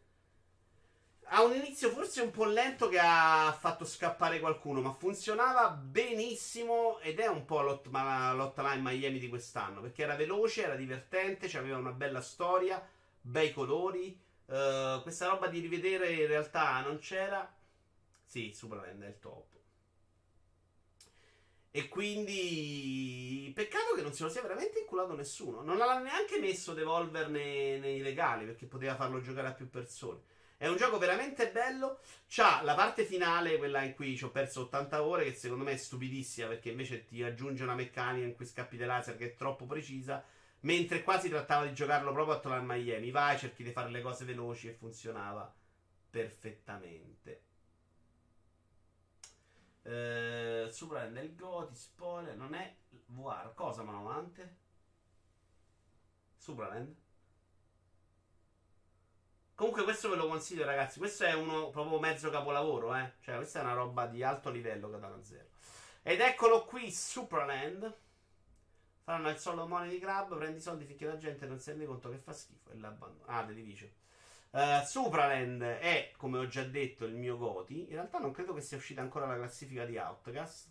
Ha 1.32 1.42
un 1.44 1.54
inizio 1.54 1.90
forse 1.90 2.22
un 2.22 2.32
po' 2.32 2.44
lento 2.44 2.88
che 2.88 2.98
ha 3.00 3.56
fatto 3.56 3.84
scappare 3.84 4.40
qualcuno, 4.40 4.80
ma 4.80 4.92
funzionava 4.92 5.70
benissimo 5.70 6.98
ed 6.98 7.20
è 7.20 7.28
un 7.28 7.44
po' 7.44 7.60
l'hotline 7.60 8.80
Miami 8.80 9.20
di 9.20 9.28
quest'anno, 9.28 9.80
perché 9.80 10.02
era 10.02 10.16
veloce, 10.16 10.64
era 10.64 10.74
divertente, 10.74 11.46
aveva 11.56 11.76
una 11.76 11.92
bella 11.92 12.20
storia, 12.20 12.84
bei 13.20 13.52
colori. 13.52 14.18
Uh, 14.46 15.00
questa 15.02 15.28
roba 15.28 15.46
di 15.46 15.60
rivedere 15.60 16.10
in 16.12 16.26
realtà 16.26 16.80
non 16.80 16.98
c'era. 16.98 17.48
Sì, 18.24 18.52
Superland 18.52 19.00
è 19.04 19.08
il 19.08 19.18
top. 19.20 19.46
E 21.70 21.88
quindi. 21.88 23.52
Peccato 23.54 23.94
che 23.94 24.02
non 24.02 24.12
se 24.12 24.24
lo 24.24 24.28
sia 24.28 24.42
veramente 24.42 24.80
inculato 24.80 25.14
nessuno. 25.14 25.62
Non 25.62 25.76
l'ha 25.76 26.00
neanche 26.00 26.40
messo 26.40 26.74
Devolver 26.74 27.28
nei, 27.28 27.78
nei 27.78 28.02
regali 28.02 28.44
perché 28.46 28.66
poteva 28.66 28.96
farlo 28.96 29.20
giocare 29.20 29.46
a 29.46 29.52
più 29.52 29.70
persone. 29.70 30.38
È 30.60 30.66
un 30.68 30.76
gioco 30.76 30.98
veramente 30.98 31.50
bello. 31.50 32.00
C'ha 32.28 32.60
la 32.60 32.74
parte 32.74 33.06
finale, 33.06 33.56
quella 33.56 33.80
in 33.80 33.94
cui 33.94 34.14
ci 34.14 34.24
ho 34.24 34.30
perso 34.30 34.60
80 34.64 35.02
ore, 35.02 35.24
che 35.24 35.32
secondo 35.32 35.64
me 35.64 35.72
è 35.72 35.76
stupidissima 35.78 36.48
perché 36.48 36.68
invece 36.68 37.06
ti 37.06 37.22
aggiunge 37.22 37.62
una 37.62 37.74
meccanica 37.74 38.26
in 38.26 38.34
cui 38.34 38.44
scappi 38.44 38.76
dei 38.76 38.86
laser 38.86 39.16
che 39.16 39.24
è 39.28 39.34
troppo 39.34 39.64
precisa. 39.64 40.22
Mentre 40.60 41.02
qua 41.02 41.18
si 41.18 41.30
trattava 41.30 41.64
di 41.64 41.72
giocarlo 41.72 42.12
proprio 42.12 42.34
a 42.34 42.40
Tolar 42.40 42.60
Miami. 42.60 43.10
Vai, 43.10 43.38
cerchi 43.38 43.62
di 43.62 43.72
fare 43.72 43.88
le 43.88 44.02
cose 44.02 44.26
veloci 44.26 44.68
e 44.68 44.74
funzionava 44.74 45.50
perfettamente. 46.10 47.42
Eh, 49.82 50.68
Supra 50.70 51.04
nel 51.04 51.34
Goti, 51.36 51.74
spoiler, 51.74 52.36
non 52.36 52.52
è 52.52 52.76
VR. 53.06 53.54
Cosa, 53.54 53.82
Manovante? 53.82 54.56
Supraland? 56.36 56.99
Comunque 59.60 59.84
questo 59.84 60.08
ve 60.08 60.16
lo 60.16 60.26
consiglio 60.26 60.64
ragazzi, 60.64 60.98
questo 60.98 61.24
è 61.24 61.34
uno 61.34 61.68
proprio 61.68 61.98
mezzo 61.98 62.30
capolavoro, 62.30 62.96
eh. 62.96 63.12
Cioè 63.20 63.36
questa 63.36 63.60
è 63.60 63.62
una 63.62 63.74
roba 63.74 64.06
di 64.06 64.22
alto 64.22 64.48
livello 64.48 64.88
Katana 64.88 65.22
Zero. 65.22 65.48
Ed 66.02 66.22
eccolo 66.22 66.64
qui, 66.64 66.90
Supraland. 66.90 67.94
Faranno 69.02 69.28
il 69.28 69.36
solo 69.36 69.66
money 69.66 69.90
di 69.90 69.98
Crab, 69.98 70.34
prendi 70.34 70.56
i 70.56 70.62
soldi 70.62 70.86
finché 70.86 71.04
la 71.04 71.18
gente 71.18 71.44
non 71.44 71.58
si 71.58 71.68
rende 71.68 71.84
conto 71.84 72.08
che 72.08 72.16
fa 72.16 72.32
schifo 72.32 72.70
e 72.70 72.78
l'abbandono. 72.78 73.26
Ah, 73.26 73.44
The 73.44 73.52
Division. 73.52 73.90
Uh, 74.52 74.82
Supraland 74.82 75.60
è, 75.60 76.14
come 76.16 76.38
ho 76.38 76.48
già 76.48 76.64
detto, 76.64 77.04
il 77.04 77.16
mio 77.16 77.36
Goti. 77.36 77.80
In 77.80 77.96
realtà 77.96 78.18
non 78.18 78.32
credo 78.32 78.54
che 78.54 78.62
sia 78.62 78.78
uscita 78.78 79.02
ancora 79.02 79.26
la 79.26 79.36
classifica 79.36 79.84
di 79.84 79.98
Outcast. 79.98 80.70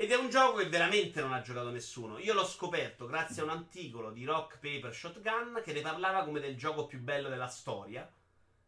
Ed 0.00 0.12
è 0.12 0.14
un 0.14 0.30
gioco 0.30 0.58
che 0.58 0.68
veramente 0.68 1.20
non 1.20 1.32
ha 1.32 1.40
giocato 1.40 1.70
nessuno. 1.70 2.20
Io 2.20 2.32
l'ho 2.32 2.46
scoperto 2.46 3.06
grazie 3.06 3.42
a 3.42 3.46
un 3.46 3.50
articolo 3.50 4.12
di 4.12 4.24
Rock 4.24 4.60
Paper 4.60 4.94
Shotgun 4.94 5.60
che 5.64 5.72
ne 5.72 5.80
parlava 5.80 6.22
come 6.22 6.38
del 6.38 6.56
gioco 6.56 6.86
più 6.86 7.00
bello 7.00 7.28
della 7.28 7.48
storia. 7.48 8.08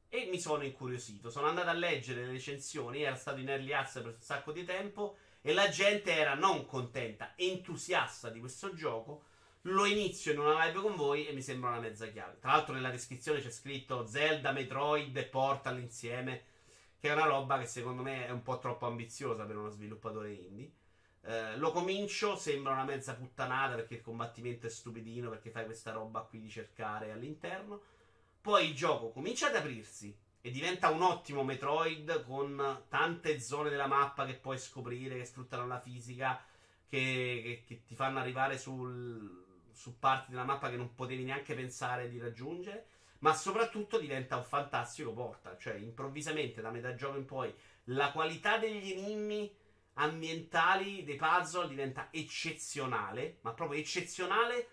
E 0.09 0.29
mi 0.29 0.41
sono 0.41 0.65
incuriosito. 0.65 1.31
Sono 1.31 1.47
andato 1.47 1.69
a 1.69 1.73
leggere 1.73 2.25
le 2.25 2.33
recensioni, 2.33 3.03
era 3.03 3.15
stato 3.15 3.39
in 3.39 3.49
early 3.49 3.73
access 3.73 4.03
per 4.03 4.15
un 4.15 4.21
sacco 4.21 4.51
di 4.51 4.65
tempo. 4.65 5.19
E 5.41 5.53
la 5.53 5.69
gente 5.69 6.13
era 6.13 6.35
non 6.35 6.67
contenta, 6.67 7.35
entusiasta 7.37 8.29
di 8.29 8.41
questo 8.41 8.75
gioco. 8.75 9.23
Lo 9.63 9.85
inizio 9.85 10.33
in 10.33 10.41
una 10.41 10.65
live 10.65 10.81
con 10.81 10.97
voi 10.97 11.29
e 11.29 11.33
mi 11.33 11.43
sembra 11.43 11.71
una 11.71 11.79
mezza 11.79 12.09
chiave. 12.09 12.41
Tra 12.41 12.51
l'altro, 12.51 12.75
nella 12.75 12.91
descrizione 12.91 13.41
c'è 13.41 13.53
scritto 13.53 14.05
Zelda, 14.05 14.51
Metroid 14.51 15.17
e 15.17 15.27
Portal 15.27 15.79
insieme. 15.79 16.43
Che 16.99 17.09
è 17.09 17.13
una 17.13 17.27
roba 17.27 17.57
che 17.57 17.67
secondo 17.67 18.03
me 18.03 18.27
è 18.27 18.31
un 18.31 18.43
po' 18.43 18.59
troppo 18.59 18.87
ambiziosa 18.87 19.45
per 19.45 19.57
uno 19.57 19.71
sviluppatore 19.71 20.33
indie. 20.33 20.73
Eh, 21.23 21.57
lo 21.59 21.71
comincio, 21.71 22.35
sembra 22.37 22.73
una 22.73 22.85
mezza 22.85 23.15
puttanata 23.15 23.75
perché 23.75 23.95
il 23.95 24.01
combattimento 24.01 24.67
è 24.67 24.71
stupidino 24.71 25.29
perché 25.29 25.51
fai 25.51 25.65
questa 25.65 25.93
roba 25.93 26.21
qui 26.21 26.41
di 26.41 26.49
cercare 26.49 27.13
all'interno. 27.13 27.83
Poi 28.41 28.69
il 28.69 28.75
gioco 28.75 29.11
comincia 29.11 29.49
ad 29.49 29.57
aprirsi 29.57 30.17
e 30.41 30.51
diventa 30.51 30.89
un 30.89 31.03
ottimo 31.03 31.45
Metroid 31.45 32.25
con 32.25 32.85
tante 32.89 33.39
zone 33.41 33.69
della 33.69 33.87
mappa 33.87 34.25
che 34.25 34.35
puoi 34.35 34.59
scoprire, 34.59 35.19
che 35.19 35.27
sfruttano 35.27 35.67
la 35.67 35.79
fisica, 35.79 36.43
che, 36.89 37.41
che, 37.45 37.65
che 37.67 37.85
ti 37.85 37.95
fanno 37.95 38.19
arrivare 38.19 38.57
sul, 38.57 39.45
su 39.73 39.99
parti 39.99 40.31
della 40.31 40.45
mappa 40.45 40.71
che 40.71 40.77
non 40.77 40.95
potevi 40.95 41.25
neanche 41.25 41.55
pensare 41.55 42.09
di 42.09 42.19
raggiungere. 42.19 42.87
Ma 43.19 43.35
soprattutto 43.35 43.99
diventa 43.99 44.39
un 44.39 44.45
fantastico 44.45 45.13
portal. 45.13 45.59
Cioè, 45.59 45.75
improvvisamente, 45.75 46.63
da 46.63 46.71
metà 46.71 46.95
gioco 46.95 47.19
in 47.19 47.27
poi, 47.27 47.55
la 47.85 48.11
qualità 48.13 48.57
degli 48.57 48.93
enigmi 48.93 49.55
ambientali 50.01 51.05
dei 51.05 51.17
puzzle 51.17 51.69
diventa 51.69 52.09
eccezionale, 52.11 53.39
ma 53.43 53.53
proprio 53.53 53.81
eccezionale 53.81 54.69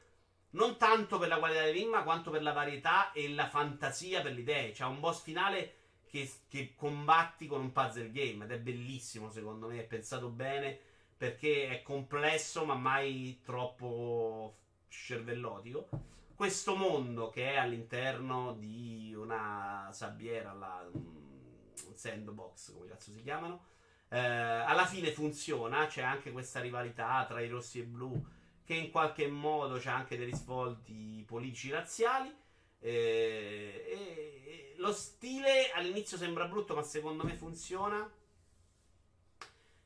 non 0.51 0.78
tanto 0.78 1.19
per 1.19 1.28
la 1.28 1.38
qualità 1.38 1.61
dell'enigma 1.61 2.03
quanto 2.03 2.32
per 2.32 2.41
la 2.41 2.53
varietà 2.53 3.11
e 3.11 3.30
la 3.30 3.47
fantasia 3.47 4.21
per 4.21 4.34
le 4.34 4.41
idee. 4.41 4.71
C'è 4.71 4.86
un 4.86 4.99
boss 4.99 5.21
finale 5.21 5.73
che, 6.07 6.30
che, 6.47 6.73
combatti 6.75 7.47
con 7.47 7.61
un 7.61 7.71
puzzle 7.71 8.11
game 8.11 8.45
ed 8.45 8.51
è 8.51 8.59
bellissimo 8.59 9.30
secondo 9.30 9.67
me, 9.67 9.80
è 9.80 9.86
pensato 9.86 10.30
bene 10.30 10.80
perché 11.17 11.67
è 11.67 11.82
complesso 11.82 12.63
ma 12.63 12.75
mai 12.75 13.41
troppo 13.43 14.57
cervellotico. 14.88 15.89
Questo 16.36 16.75
mondo 16.75 17.30
che 17.30 17.53
è 17.53 17.57
all'interno 17.57 18.53
di 18.53 19.13
una 19.15 19.89
sabbiera, 19.91 20.53
la, 20.53 20.88
un 20.91 21.95
sandbox 21.95 22.73
come 22.73 22.88
cazzo 22.88 23.11
si 23.11 23.23
chiamano, 23.23 23.65
eh, 24.10 24.18
alla 24.18 24.86
fine 24.86 25.12
funziona, 25.12 25.88
c'è 25.88 26.01
anche 26.01 26.32
questa 26.32 26.60
rivalità 26.60 27.26
tra 27.28 27.41
i 27.41 27.49
rossi 27.49 27.80
e 27.80 27.82
i 27.84 27.86
blu 27.86 28.26
che 28.64 28.74
in 28.74 28.91
qualche 28.91 29.28
modo 29.28 29.78
c'è 29.78 29.89
anche 29.89 30.18
dei 30.18 30.26
risvolti 30.26 31.24
politici 31.26 31.70
razziali. 31.70 32.36
Eh, 32.80 34.74
lo 34.78 34.91
stile 34.91 35.72
all'inizio 35.72 36.18
sembra 36.18 36.45
brutto, 36.47 36.76
ma 36.76 36.84
secondo 36.84 37.24
me 37.24 37.34
funziona. 37.36 38.12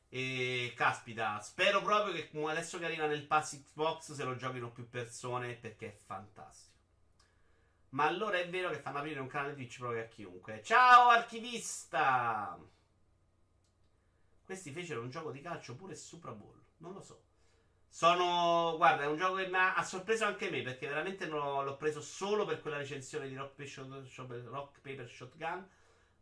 E 0.08 0.72
caspita, 0.76 1.40
spero 1.40 1.80
proprio 1.80 2.12
che 2.12 2.28
adesso 2.48 2.78
che 2.78 2.84
arriva 2.84 3.06
nel 3.06 3.24
pass 3.24 3.62
Xbox 3.62 4.12
se 4.12 4.24
lo 4.24 4.36
giochino 4.36 4.70
più 4.70 4.88
persone 4.88 5.54
perché 5.54 5.86
è 5.86 5.96
fantastico. 6.04 6.76
Ma 7.90 8.06
allora 8.06 8.38
è 8.38 8.48
vero 8.48 8.70
che 8.70 8.80
fanno 8.80 8.98
aprire 8.98 9.20
un 9.20 9.28
canale 9.28 9.54
Twitch 9.54 9.78
proprio 9.78 10.02
a 10.02 10.06
chiunque. 10.06 10.60
Ciao 10.62 11.08
archivista! 11.08 12.58
Questi 14.52 14.70
fecero 14.70 15.00
un 15.00 15.08
gioco 15.08 15.30
di 15.30 15.40
calcio 15.40 15.74
pure 15.76 15.94
Super 15.94 16.32
Bowl. 16.32 16.54
Non 16.78 16.92
lo 16.92 17.00
so. 17.00 17.22
Sono. 17.88 18.74
Guarda, 18.76 19.04
è 19.04 19.06
un 19.06 19.16
gioco 19.16 19.36
che 19.36 19.46
mi 19.46 19.56
ha, 19.56 19.74
ha 19.74 19.82
sorpreso 19.82 20.26
anche 20.26 20.50
me. 20.50 20.60
Perché 20.60 20.86
veramente 20.86 21.24
l'ho, 21.24 21.62
l'ho 21.62 21.76
preso 21.78 22.02
solo 22.02 22.44
per 22.44 22.60
quella 22.60 22.76
recensione 22.76 23.28
di 23.28 23.34
Rock 23.34 23.54
Paper, 23.54 24.44
Rock 24.44 24.80
Paper 24.82 25.08
Shotgun. 25.08 25.66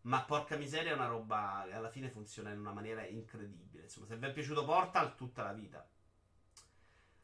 Ma 0.02 0.22
porca 0.22 0.56
miseria, 0.56 0.92
è 0.92 0.94
una 0.94 1.08
roba 1.08 1.64
che 1.66 1.74
alla 1.74 1.90
fine 1.90 2.08
funziona 2.08 2.52
in 2.52 2.60
una 2.60 2.70
maniera 2.70 3.04
incredibile. 3.04 3.82
Insomma, 3.82 4.06
se 4.06 4.16
vi 4.16 4.26
è 4.26 4.32
piaciuto 4.32 4.64
Portal, 4.64 5.16
tutta 5.16 5.42
la 5.42 5.52
vita. 5.52 5.84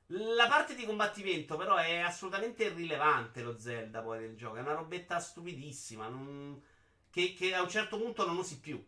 La 0.06 0.48
parte 0.48 0.74
di 0.74 0.84
combattimento, 0.84 1.56
però, 1.56 1.76
è 1.76 1.98
assolutamente 1.98 2.64
irrilevante. 2.64 3.42
Lo 3.42 3.56
Zelda 3.60 4.02
poi 4.02 4.18
del 4.18 4.36
gioco. 4.36 4.56
È 4.56 4.60
una 4.60 4.74
robetta 4.74 5.20
stupidissima. 5.20 6.08
Non... 6.08 6.60
Che, 7.08 7.32
che 7.32 7.54
a 7.54 7.62
un 7.62 7.70
certo 7.70 7.96
punto 7.96 8.26
non 8.26 8.38
usi 8.38 8.58
più. 8.58 8.84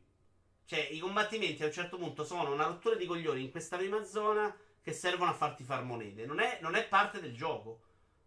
Cioè, 0.69 0.81
i 0.91 0.99
combattimenti 0.99 1.63
a 1.63 1.67
un 1.67 1.73
certo 1.73 1.97
punto 1.97 2.27
sono 2.27 2.53
una 2.53 2.67
rottura 2.67 2.95
di 2.95 3.07
coglioni 3.07 3.41
in 3.43 3.51
questa 3.51 3.79
prima 3.79 4.05
zona 4.05 4.55
che 4.83 4.93
servono 4.93 5.31
a 5.31 5.35
farti 5.35 5.65
far 5.65 5.83
monete. 5.83 6.27
Non 6.27 6.41
è, 6.41 6.59
non 6.61 6.75
è 6.75 6.87
parte 6.87 7.23
del 7.23 7.35
gioco. 7.35 7.81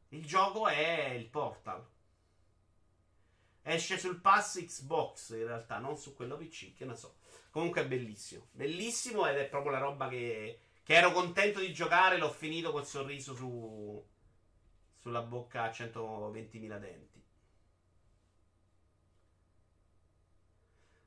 Il 0.08 0.26
gioco 0.26 0.68
è 0.68 1.12
il 1.12 1.28
portal. 1.28 1.88
Esce 3.62 4.00
sul 4.00 4.20
pass 4.20 4.58
Xbox 4.58 5.30
in 5.38 5.46
realtà, 5.46 5.78
non 5.78 6.00
su 6.00 6.16
quello 6.16 6.36
PC, 6.36 6.74
che 6.74 6.84
ne 6.84 6.96
so. 6.96 7.18
Comunque 7.52 7.82
è 7.82 7.88
bellissimo. 7.88 8.48
Bellissimo 8.54 9.28
ed 9.28 9.38
è 9.38 9.46
proprio 9.46 9.74
la 9.74 9.78
roba 9.78 10.08
che, 10.08 10.62
che 10.82 10.96
ero 10.96 11.12
contento 11.12 11.60
di 11.60 11.72
giocare. 11.72 12.18
L'ho 12.18 12.32
finito 12.32 12.72
col 12.72 12.88
sorriso 12.88 13.36
su, 13.36 14.04
sulla 14.98 15.22
bocca 15.22 15.66
a 15.66 15.70
120.000 15.70 16.80
denti. 16.80 17.21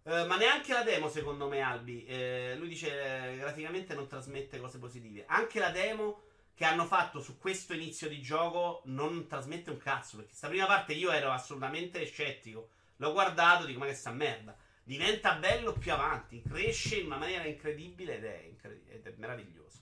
Uh, 0.06 0.26
ma 0.26 0.36
neanche 0.36 0.74
la 0.74 0.82
demo, 0.82 1.08
secondo 1.08 1.48
me, 1.48 1.62
Albi. 1.62 2.04
Eh, 2.04 2.54
lui 2.58 2.68
dice 2.68 3.32
eh, 3.32 3.36
graficamente 3.36 3.94
non 3.94 4.06
trasmette 4.06 4.60
cose 4.60 4.78
positive. 4.78 5.24
Anche 5.26 5.58
la 5.58 5.70
demo 5.70 6.24
che 6.54 6.66
hanno 6.66 6.84
fatto 6.84 7.20
su 7.20 7.38
questo 7.38 7.72
inizio 7.72 8.08
di 8.08 8.20
gioco 8.20 8.82
non 8.84 9.26
trasmette 9.26 9.70
un 9.70 9.78
cazzo. 9.78 10.16
Perché 10.16 10.30
questa 10.30 10.48
prima 10.48 10.66
parte 10.66 10.92
io 10.92 11.10
ero 11.10 11.30
assolutamente 11.30 12.04
scettico. 12.04 12.68
L'ho 12.96 13.12
guardato, 13.12 13.64
dico, 13.64 13.78
ma 13.78 13.86
che 13.86 13.94
sta 13.94 14.10
merda. 14.10 14.54
diventa 14.82 15.36
bello 15.36 15.72
più 15.72 15.92
avanti, 15.92 16.42
cresce 16.42 16.96
in 16.96 17.06
una 17.06 17.16
maniera 17.16 17.44
incredibile 17.44 18.16
ed 18.16 18.24
è, 18.26 18.42
incredib- 18.46 18.90
ed 18.90 19.06
è 19.06 19.14
meraviglioso. 19.16 19.78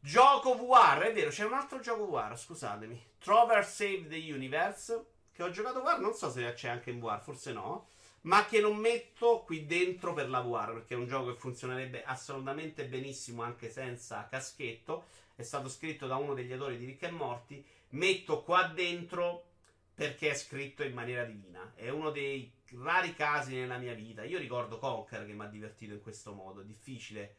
Gioco 0.00 0.56
VR, 0.56 1.04
è 1.04 1.12
vero, 1.12 1.30
c'è 1.30 1.44
un 1.44 1.54
altro 1.54 1.78
gioco 1.78 2.06
VR, 2.06 2.36
scusatemi. 2.36 3.12
Trover 3.18 3.64
Save 3.64 4.08
the 4.08 4.16
Universe, 4.16 5.06
che 5.32 5.44
ho 5.44 5.50
giocato 5.50 5.80
VR, 5.82 6.00
non 6.00 6.14
so 6.14 6.30
se 6.30 6.52
c'è 6.52 6.68
anche 6.68 6.90
in 6.90 6.98
VR, 6.98 7.20
forse 7.20 7.52
no, 7.52 7.88
ma 8.24 8.46
che 8.46 8.60
non 8.60 8.76
metto 8.76 9.42
qui 9.44 9.66
dentro 9.66 10.12
per 10.12 10.28
la 10.28 10.40
VR, 10.40 10.72
perché 10.72 10.94
è 10.94 10.96
un 10.96 11.06
gioco 11.06 11.32
che 11.32 11.38
funzionerebbe 11.38 12.04
assolutamente 12.04 12.86
benissimo 12.86 13.42
anche 13.42 13.70
senza 13.70 14.26
caschetto. 14.28 15.06
È 15.34 15.42
stato 15.42 15.68
scritto 15.68 16.06
da 16.06 16.16
uno 16.16 16.34
degli 16.34 16.52
autori 16.52 16.78
di 16.78 16.86
Rick 16.86 17.02
e 17.02 17.10
Morty. 17.10 17.64
Metto 17.90 18.42
qua 18.42 18.66
dentro 18.68 19.50
perché 19.94 20.30
è 20.30 20.34
scritto 20.34 20.82
in 20.82 20.94
maniera 20.94 21.24
divina. 21.24 21.72
È 21.74 21.88
uno 21.90 22.10
dei 22.10 22.50
rari 22.82 23.14
casi 23.14 23.54
nella 23.54 23.78
mia 23.78 23.94
vita. 23.94 24.24
Io 24.24 24.38
ricordo 24.38 24.78
Conker 24.78 25.26
che 25.26 25.32
mi 25.32 25.44
ha 25.44 25.48
divertito 25.48 25.92
in 25.92 26.00
questo 26.00 26.32
modo. 26.32 26.62
Difficile. 26.62 27.36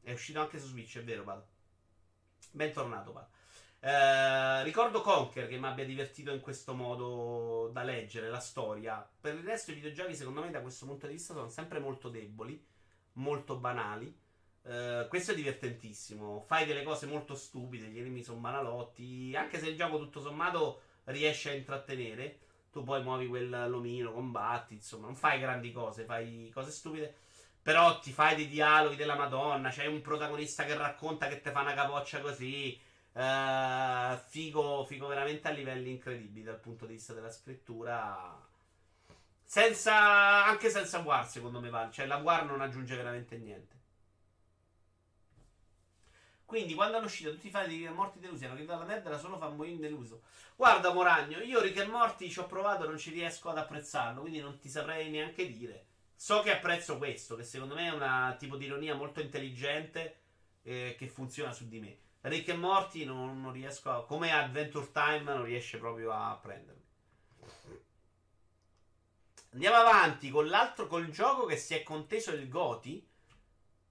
È 0.00 0.12
uscito 0.12 0.40
anche 0.40 0.58
su 0.58 0.68
Switch, 0.68 0.98
è 0.98 1.04
vero, 1.04 1.22
Pal. 1.22 1.44
Bentornato, 2.50 3.12
Pal. 3.12 3.26
Eh, 3.84 4.62
ricordo 4.62 5.00
Conker 5.00 5.48
che 5.48 5.58
mi 5.58 5.66
abbia 5.66 5.84
divertito 5.84 6.32
in 6.32 6.38
questo 6.40 6.72
modo 6.72 7.68
da 7.72 7.82
leggere 7.82 8.30
la 8.30 8.38
storia. 8.38 9.04
Per 9.20 9.34
il 9.34 9.42
resto, 9.42 9.72
i 9.72 9.74
videogiochi, 9.74 10.14
secondo 10.14 10.40
me, 10.40 10.50
da 10.50 10.60
questo 10.60 10.86
punto 10.86 11.08
di 11.08 11.14
vista, 11.14 11.34
sono 11.34 11.48
sempre 11.48 11.80
molto 11.80 12.08
deboli, 12.08 12.64
molto 13.14 13.56
banali. 13.56 14.16
Uh, 14.62 15.08
questo 15.08 15.32
è 15.32 15.34
divertentissimo. 15.34 16.44
Fai 16.46 16.64
delle 16.64 16.84
cose 16.84 17.06
molto 17.06 17.34
stupide, 17.34 17.88
gli 17.88 17.98
enemi 17.98 18.22
sono 18.22 18.38
banalotti. 18.38 19.34
Anche 19.34 19.58
se 19.58 19.70
il 19.70 19.76
gioco, 19.76 19.98
tutto 19.98 20.20
sommato, 20.20 20.82
riesce 21.06 21.50
a 21.50 21.54
intrattenere. 21.54 22.38
Tu 22.70 22.84
poi 22.84 23.02
muovi 23.02 23.26
quell'omino, 23.26 24.12
combatti, 24.12 24.74
insomma, 24.74 25.06
non 25.06 25.16
fai 25.16 25.40
grandi 25.40 25.72
cose, 25.72 26.04
fai 26.04 26.50
cose 26.54 26.70
stupide. 26.70 27.16
Però 27.60 27.98
ti 27.98 28.12
fai 28.12 28.36
dei 28.36 28.46
dialoghi 28.46 28.94
della 28.94 29.16
Madonna. 29.16 29.70
C'è 29.70 29.86
un 29.86 30.00
protagonista 30.02 30.64
che 30.64 30.76
racconta 30.76 31.26
che 31.26 31.40
te 31.40 31.50
fa 31.50 31.62
una 31.62 31.74
capoccia 31.74 32.20
così. 32.20 32.90
Uh, 33.12 34.16
figo, 34.28 34.84
figo 34.86 35.06
veramente 35.06 35.46
a 35.48 35.50
livelli 35.50 35.90
incredibili 35.90 36.44
dal 36.44 36.58
punto 36.58 36.86
di 36.86 36.94
vista 36.94 37.12
della 37.12 37.30
scrittura. 37.30 38.48
Senza, 39.44 40.46
anche 40.46 40.70
senza 40.70 40.98
War, 41.00 41.28
secondo 41.28 41.60
me 41.60 41.68
vale. 41.68 41.92
Cioè, 41.92 42.06
la 42.06 42.16
War 42.16 42.44
non 42.44 42.60
aggiunge 42.62 42.96
veramente 42.96 43.36
niente. 43.36 43.80
Quindi, 46.46 46.74
quando 46.74 46.98
hanno 46.98 47.06
uscito 47.06 47.30
tutti 47.30 47.46
i 47.48 47.50
file 47.50 47.68
di 47.68 47.88
Morti 47.88 48.18
delusi 48.18 48.44
hanno 48.44 48.56
chiuso 48.56 48.76
la 48.76 48.84
merda, 48.84 49.08
era 49.08 49.18
solo 49.18 49.38
fanboy 49.38 49.78
deluso. 49.78 50.22
Guarda, 50.54 50.92
Moragno, 50.92 51.38
io 51.38 51.60
Rick 51.60 51.78
e 51.78 51.86
Morti 51.86 52.30
ci 52.30 52.38
ho 52.40 52.46
provato, 52.46 52.86
non 52.86 52.98
ci 52.98 53.10
riesco 53.10 53.48
ad 53.48 53.56
apprezzarlo, 53.58 54.20
quindi 54.20 54.40
non 54.40 54.58
ti 54.58 54.68
saprei 54.68 55.10
neanche 55.10 55.50
dire. 55.50 55.86
So 56.14 56.40
che 56.42 56.52
apprezzo 56.52 56.98
questo, 56.98 57.36
che 57.36 57.42
secondo 57.42 57.74
me 57.74 57.86
è 57.86 57.92
un 57.92 58.36
tipo 58.38 58.56
di 58.56 58.66
ironia 58.66 58.94
molto 58.94 59.20
intelligente 59.20 60.20
eh, 60.62 60.94
che 60.96 61.08
funziona 61.08 61.52
su 61.52 61.68
di 61.68 61.80
me. 61.80 61.96
Rick 62.22 62.48
e 62.48 62.54
Morti 62.54 63.04
non, 63.04 63.40
non 63.40 63.52
riesco 63.52 63.90
a. 63.90 64.04
Come 64.04 64.32
Adventure 64.32 64.90
Time 64.92 65.22
non 65.22 65.44
riesce 65.44 65.78
proprio 65.78 66.12
a 66.12 66.38
prendermi. 66.40 66.80
Andiamo 69.52 69.76
avanti 69.76 70.30
con 70.30 70.46
l'altro, 70.46 70.86
col 70.86 71.10
gioco 71.10 71.44
che 71.46 71.56
si 71.56 71.74
è 71.74 71.82
conteso 71.82 72.32
il 72.32 72.48
Goti 72.48 73.06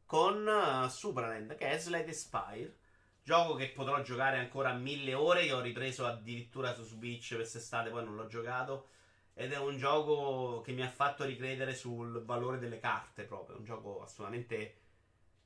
con 0.06 0.48
uh, 0.48 0.88
Superland, 0.88 1.56
che 1.56 1.70
è 1.70 1.78
Slade 1.78 2.14
Spire. 2.14 2.78
Gioco 3.24 3.54
che 3.54 3.70
potrò 3.70 4.02
giocare 4.02 4.40
ancora 4.40 4.74
mille 4.74 5.14
ore. 5.14 5.44
Io 5.44 5.58
ho 5.58 5.62
ripreso 5.62 6.06
addirittura 6.06 6.74
su 6.74 6.84
Switch 6.84 7.36
quest'estate, 7.36 7.90
poi 7.90 8.06
non 8.06 8.16
l'ho 8.16 8.28
giocato. 8.28 8.88
Ed 9.34 9.52
è 9.52 9.60
un 9.60 9.78
gioco 9.78 10.62
che 10.62 10.72
mi 10.72 10.82
ha 10.82 10.90
fatto 10.90 11.26
ricredere 11.26 11.76
sul 11.76 12.24
valore 12.24 12.58
delle 12.58 12.80
carte 12.80 13.24
proprio. 13.24 13.58
Un 13.58 13.66
gioco 13.66 14.02
assolutamente 14.02 14.81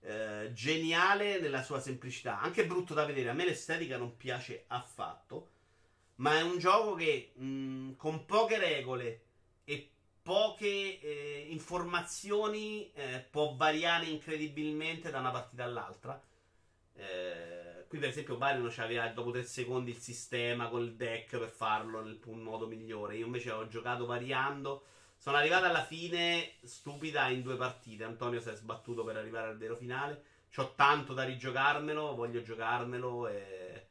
eh, 0.05 0.51
geniale 0.53 1.39
nella 1.39 1.63
sua 1.63 1.79
semplicità. 1.79 2.39
Anche 2.39 2.65
brutto 2.67 2.93
da 2.93 3.05
vedere. 3.05 3.29
A 3.29 3.33
me 3.33 3.45
l'estetica 3.45 3.97
non 3.97 4.17
piace 4.17 4.65
affatto. 4.67 5.49
Ma 6.17 6.37
è 6.37 6.41
un 6.41 6.57
gioco 6.59 6.93
che 6.93 7.33
mh, 7.35 7.95
con 7.95 8.25
poche 8.25 8.57
regole 8.57 9.21
e 9.65 9.89
poche 10.21 10.99
eh, 10.99 11.47
informazioni 11.49 12.91
eh, 12.93 13.25
può 13.29 13.55
variare 13.55 14.05
incredibilmente 14.05 15.09
da 15.09 15.19
una 15.19 15.31
partita 15.31 15.63
all'altra. 15.63 16.21
Eh, 16.93 17.85
qui, 17.87 17.97
per 17.97 18.09
esempio, 18.09 18.37
Barino 18.37 18.71
aveva 18.77 19.07
dopo 19.09 19.31
3 19.31 19.43
secondi 19.43 19.91
il 19.91 19.97
sistema 19.97 20.69
col 20.69 20.93
deck 20.93 21.37
per 21.37 21.49
farlo 21.49 22.01
nel 22.01 22.19
modo 22.25 22.67
migliore. 22.67 23.17
Io 23.17 23.25
invece 23.25 23.51
ho 23.51 23.67
giocato 23.67 24.05
variando. 24.05 24.83
Sono 25.25 25.37
arrivato 25.37 25.65
alla 25.65 25.83
fine 25.83 26.51
stupida 26.61 27.29
in 27.29 27.41
due 27.41 27.55
partite. 27.55 28.03
Antonio 28.03 28.39
si 28.39 28.49
è 28.49 28.53
sbattuto 28.53 29.03
per 29.03 29.17
arrivare 29.17 29.47
al 29.47 29.57
vero 29.57 29.75
finale. 29.75 30.23
C'ho 30.55 30.75
tanto 30.75 31.15
da 31.15 31.23
rigiocarmelo, 31.23 32.13
voglio 32.13 32.43
giocarmelo. 32.43 33.25
È 33.29 33.87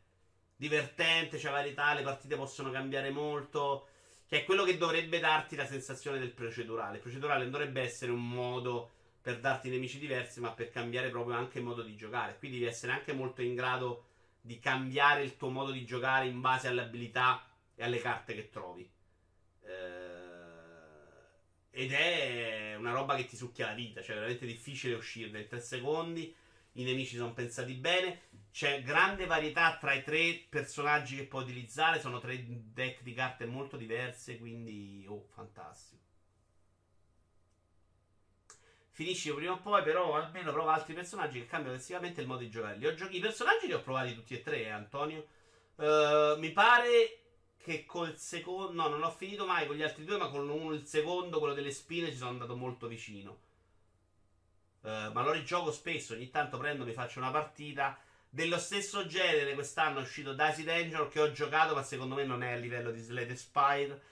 divertente, 0.54 1.38
c'è 1.38 1.50
varietà, 1.50 1.92
le 1.92 2.04
partite 2.04 2.36
possono 2.36 2.70
cambiare 2.70 3.10
molto. 3.10 3.88
Che 4.28 4.42
è 4.42 4.44
quello 4.44 4.62
che 4.62 4.76
dovrebbe 4.76 5.18
darti 5.18 5.56
la 5.56 5.66
sensazione 5.66 6.20
del 6.20 6.30
procedurale. 6.30 6.98
Il 6.98 7.02
procedurale 7.02 7.42
non 7.42 7.50
dovrebbe 7.50 7.82
essere 7.82 8.12
un 8.12 8.28
modo 8.28 8.92
per 9.20 9.40
darti 9.40 9.68
nemici 9.70 9.98
diversi, 9.98 10.38
ma 10.38 10.52
per 10.52 10.70
cambiare 10.70 11.10
proprio 11.10 11.34
anche 11.34 11.58
il 11.58 11.64
modo 11.64 11.82
di 11.82 11.96
giocare. 11.96 12.38
Quindi 12.38 12.60
devi 12.60 12.70
essere 12.70 12.92
anche 12.92 13.12
molto 13.12 13.42
in 13.42 13.56
grado 13.56 14.04
di 14.40 14.60
cambiare 14.60 15.24
il 15.24 15.36
tuo 15.36 15.48
modo 15.48 15.72
di 15.72 15.84
giocare 15.84 16.28
in 16.28 16.40
base 16.40 16.68
alle 16.68 16.82
abilità 16.82 17.44
e 17.74 17.82
alle 17.82 17.98
carte 17.98 18.36
che 18.36 18.50
trovi. 18.50 18.88
Eh, 19.62 20.03
ed 21.74 21.92
è 21.92 22.76
una 22.76 22.92
roba 22.92 23.16
che 23.16 23.26
ti 23.26 23.36
succhia 23.36 23.66
la 23.66 23.74
vita, 23.74 24.00
cioè 24.00 24.14
è 24.14 24.18
veramente 24.18 24.46
difficile 24.46 24.94
uscirne 24.94 25.40
in 25.40 25.48
tre 25.48 25.60
secondi. 25.60 26.34
I 26.76 26.84
nemici 26.84 27.16
sono 27.16 27.32
pensati 27.32 27.74
bene. 27.74 28.22
C'è 28.52 28.82
grande 28.82 29.26
varietà 29.26 29.76
tra 29.78 29.92
i 29.92 30.04
tre 30.04 30.46
personaggi 30.48 31.16
che 31.16 31.24
puoi 31.24 31.42
utilizzare. 31.42 32.00
Sono 32.00 32.20
tre 32.20 32.44
deck 32.46 33.02
di 33.02 33.12
carte 33.12 33.44
molto 33.46 33.76
diverse. 33.76 34.38
Quindi, 34.38 35.04
oh, 35.08 35.26
fantastico. 35.34 36.02
Finisci 38.90 39.32
prima 39.32 39.52
o 39.52 39.60
poi, 39.60 39.82
però 39.82 40.14
almeno 40.14 40.52
prova 40.52 40.74
altri 40.74 40.94
personaggi 40.94 41.40
che 41.40 41.46
cambiano 41.46 41.74
drasticamente 41.74 42.20
il 42.20 42.28
modo 42.28 42.40
di 42.40 42.50
giocare. 42.50 42.78
Gio- 42.78 43.08
I 43.08 43.20
personaggi 43.20 43.66
li 43.66 43.72
ho 43.72 43.82
provati 43.82 44.14
tutti 44.14 44.34
e 44.34 44.42
tre, 44.42 44.62
eh, 44.62 44.70
Antonio. 44.70 45.26
Uh, 45.76 46.38
mi 46.38 46.52
pare 46.52 47.23
che 47.64 47.86
col 47.86 48.18
secondo. 48.18 48.72
No, 48.72 48.88
non 48.88 49.02
ho 49.02 49.10
finito 49.10 49.46
mai 49.46 49.66
con 49.66 49.74
gli 49.74 49.82
altri 49.82 50.04
due, 50.04 50.18
ma 50.18 50.28
con 50.28 50.48
uno, 50.48 50.74
il 50.74 50.86
secondo, 50.86 51.38
quello 51.38 51.54
delle 51.54 51.70
spine, 51.70 52.10
ci 52.10 52.16
sono 52.16 52.30
andato 52.30 52.54
molto 52.54 52.86
vicino. 52.86 53.38
Uh, 54.82 55.10
ma 55.12 55.22
lo 55.22 55.32
rigioco 55.32 55.72
spesso, 55.72 56.12
ogni 56.12 56.28
tanto 56.28 56.58
prendo, 56.58 56.84
mi 56.84 56.92
faccio 56.92 57.18
una 57.18 57.30
partita. 57.30 57.98
Dello 58.28 58.58
stesso 58.58 59.06
genere, 59.06 59.54
quest'anno 59.54 60.00
è 60.00 60.02
uscito 60.02 60.34
Daisy 60.34 60.62
Danger 60.62 61.08
che 61.08 61.20
ho 61.20 61.32
giocato, 61.32 61.74
ma 61.74 61.82
secondo 61.82 62.14
me 62.14 62.24
non 62.24 62.42
è 62.42 62.52
a 62.52 62.56
livello 62.56 62.90
di 62.90 63.00
Slade 63.00 63.34
Spire. 63.34 64.02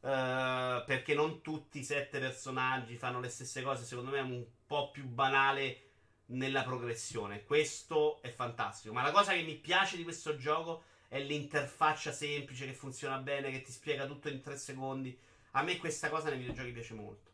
Uh, 0.00 0.84
perché 0.84 1.14
non 1.14 1.40
tutti 1.40 1.80
i 1.80 1.84
sette 1.84 2.20
personaggi 2.20 2.96
fanno 2.96 3.20
le 3.20 3.30
stesse 3.30 3.62
cose. 3.62 3.84
Secondo 3.84 4.10
me 4.10 4.18
è 4.18 4.22
un 4.22 4.44
po' 4.66 4.90
più 4.90 5.04
banale 5.06 5.84
nella 6.26 6.62
progressione. 6.62 7.44
Questo 7.44 8.20
è 8.20 8.28
fantastico. 8.28 8.92
Ma 8.92 9.02
la 9.02 9.12
cosa 9.12 9.32
che 9.32 9.42
mi 9.42 9.54
piace 9.54 9.96
di 9.96 10.04
questo 10.04 10.36
gioco 10.36 10.84
è 11.08 11.18
l'interfaccia 11.18 12.12
semplice 12.12 12.66
che 12.66 12.74
funziona 12.74 13.18
bene, 13.18 13.50
che 13.50 13.62
ti 13.62 13.72
spiega 13.72 14.06
tutto 14.06 14.28
in 14.28 14.40
tre 14.40 14.56
secondi. 14.56 15.18
A 15.52 15.62
me 15.62 15.78
questa 15.78 16.10
cosa 16.10 16.28
nei 16.28 16.38
videogiochi 16.38 16.72
piace 16.72 16.94
molto. 16.94 17.30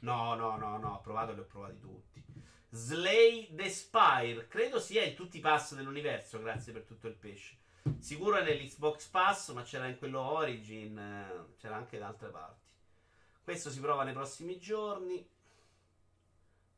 No, 0.00 0.34
no, 0.34 0.56
no, 0.56 0.76
no, 0.76 0.94
ho 0.94 1.00
provato 1.00 1.32
li 1.32 1.40
ho 1.40 1.44
provati 1.44 1.78
tutti. 1.78 2.22
Slay 2.70 3.54
the 3.54 3.70
Spire, 3.70 4.48
credo 4.48 4.80
sia 4.80 5.04
in 5.04 5.14
tutti 5.14 5.38
i 5.38 5.40
pass 5.40 5.74
dell'universo, 5.74 6.40
grazie 6.40 6.72
per 6.72 6.82
tutto 6.82 7.06
il 7.06 7.14
pesce. 7.14 7.56
Sicuro 7.98 8.36
è 8.36 8.42
nell'Xbox 8.42 9.06
Pass, 9.08 9.52
ma 9.52 9.62
c'era 9.62 9.86
in 9.86 9.98
quello 9.98 10.20
Origin, 10.20 10.98
eh, 10.98 11.54
c'era 11.58 11.76
anche 11.76 11.98
da 11.98 12.08
altre 12.08 12.28
parti. 12.30 12.62
Questo 13.42 13.70
si 13.70 13.78
prova 13.78 14.04
nei 14.04 14.14
prossimi 14.14 14.58
giorni. 14.58 15.26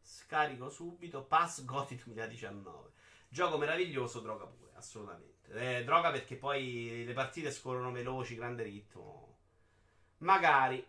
Scarico 0.03 0.69
subito. 0.69 1.23
Pass 1.23 1.65
Goti 1.65 1.95
2019. 1.97 2.91
Gioco 3.29 3.57
meraviglioso, 3.57 4.21
droga 4.21 4.47
pure, 4.47 4.66
assolutamente. 4.77 5.79
Eh, 5.79 5.85
droga 5.85 6.11
perché 6.11 6.37
poi 6.37 7.05
le 7.05 7.13
partite 7.13 7.51
scorrono 7.51 7.93
veloci, 7.93 8.35
grande 8.35 8.63
ritmo. 8.63 9.37
Magari. 10.19 10.85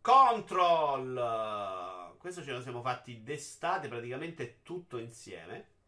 Control! 0.00 2.16
Questo 2.18 2.42
ce 2.42 2.52
lo 2.52 2.60
siamo 2.60 2.82
fatti 2.82 3.22
d'estate, 3.22 3.88
praticamente 3.88 4.60
tutto 4.62 4.98
insieme. 4.98 5.78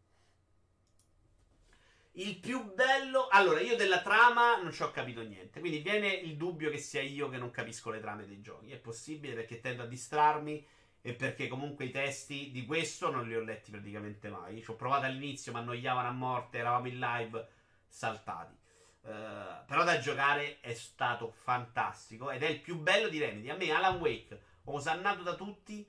Il 2.13 2.37
più 2.37 2.73
bello. 2.73 3.27
Allora, 3.27 3.59
io 3.59 3.75
della 3.75 4.01
trama 4.01 4.61
non 4.61 4.71
ci 4.71 4.83
ho 4.83 4.91
capito 4.91 5.21
niente. 5.21 5.59
Quindi 5.59 5.79
viene 5.79 6.13
il 6.13 6.37
dubbio 6.37 6.69
che 6.69 6.77
sia 6.77 7.01
io 7.01 7.29
che 7.29 7.37
non 7.37 7.49
capisco 7.49 7.89
le 7.89 7.99
trame 7.99 8.27
dei 8.27 8.41
giochi. 8.41 8.71
È 8.71 8.77
possibile 8.77 9.33
perché 9.33 9.59
tendo 9.59 9.83
a 9.83 9.87
distrarmi 9.87 10.65
e 11.05 11.13
perché 11.13 11.49
comunque 11.49 11.83
i 11.83 11.91
testi 11.91 12.49
di 12.49 12.65
questo 12.65 13.11
non 13.11 13.27
li 13.27 13.35
ho 13.35 13.41
letti 13.41 13.71
praticamente 13.71 14.29
mai. 14.29 14.63
Ci 14.63 14.71
ho 14.71 14.75
provato 14.75 15.05
all'inizio, 15.05 15.51
mi 15.51 15.59
annoiavano 15.59 16.07
a 16.07 16.11
morte, 16.11 16.59
eravamo 16.59 16.87
in 16.87 16.97
live, 16.97 17.47
saltati. 17.85 18.57
Uh, 19.01 19.65
però 19.65 19.83
da 19.83 19.99
giocare 19.99 20.61
è 20.61 20.73
stato 20.73 21.29
fantastico 21.29 22.31
ed 22.31 22.41
è 22.41 22.47
il 22.47 22.61
più 22.61 22.79
bello 22.79 23.09
di 23.09 23.19
Remedy. 23.19 23.49
A 23.49 23.57
me 23.57 23.69
Alan 23.69 23.99
Wake, 23.99 24.41
osannato 24.63 25.23
da 25.23 25.35
tutti, 25.35 25.85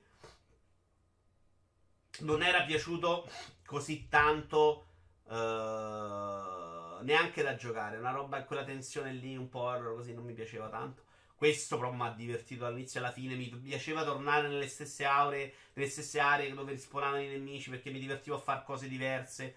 non 2.19 2.43
era 2.43 2.63
piaciuto 2.63 3.29
così 3.65 4.09
tanto 4.09 4.87
uh, 5.27 7.01
neanche 7.03 7.41
da 7.41 7.55
giocare. 7.55 7.95
Una 7.95 8.11
roba 8.11 8.43
quella 8.43 8.65
tensione 8.65 9.13
lì, 9.13 9.37
un 9.37 9.47
po' 9.47 9.61
horror 9.61 9.95
così, 9.95 10.13
non 10.13 10.25
mi 10.25 10.33
piaceva 10.33 10.67
tanto. 10.67 11.04
Questo 11.35 11.77
però 11.77 11.91
mi 11.91 12.01
ha 12.03 12.11
divertito 12.11 12.63
dall'inizio 12.63 12.99
alla 12.99 13.11
fine. 13.11 13.35
Mi 13.35 13.49
piaceva 13.49 14.03
tornare 14.03 14.47
nelle 14.47 14.67
stesse 14.67 15.03
aree, 15.03 15.53
nelle 15.73 15.89
stesse 15.89 16.19
aree 16.19 16.53
dove 16.53 16.71
rispawnavano 16.71 17.21
i 17.21 17.27
nemici 17.27 17.69
perché 17.69 17.91
mi 17.91 17.99
divertivo 17.99 18.37
a 18.37 18.39
fare 18.39 18.63
cose 18.63 18.87
diverse. 18.87 19.55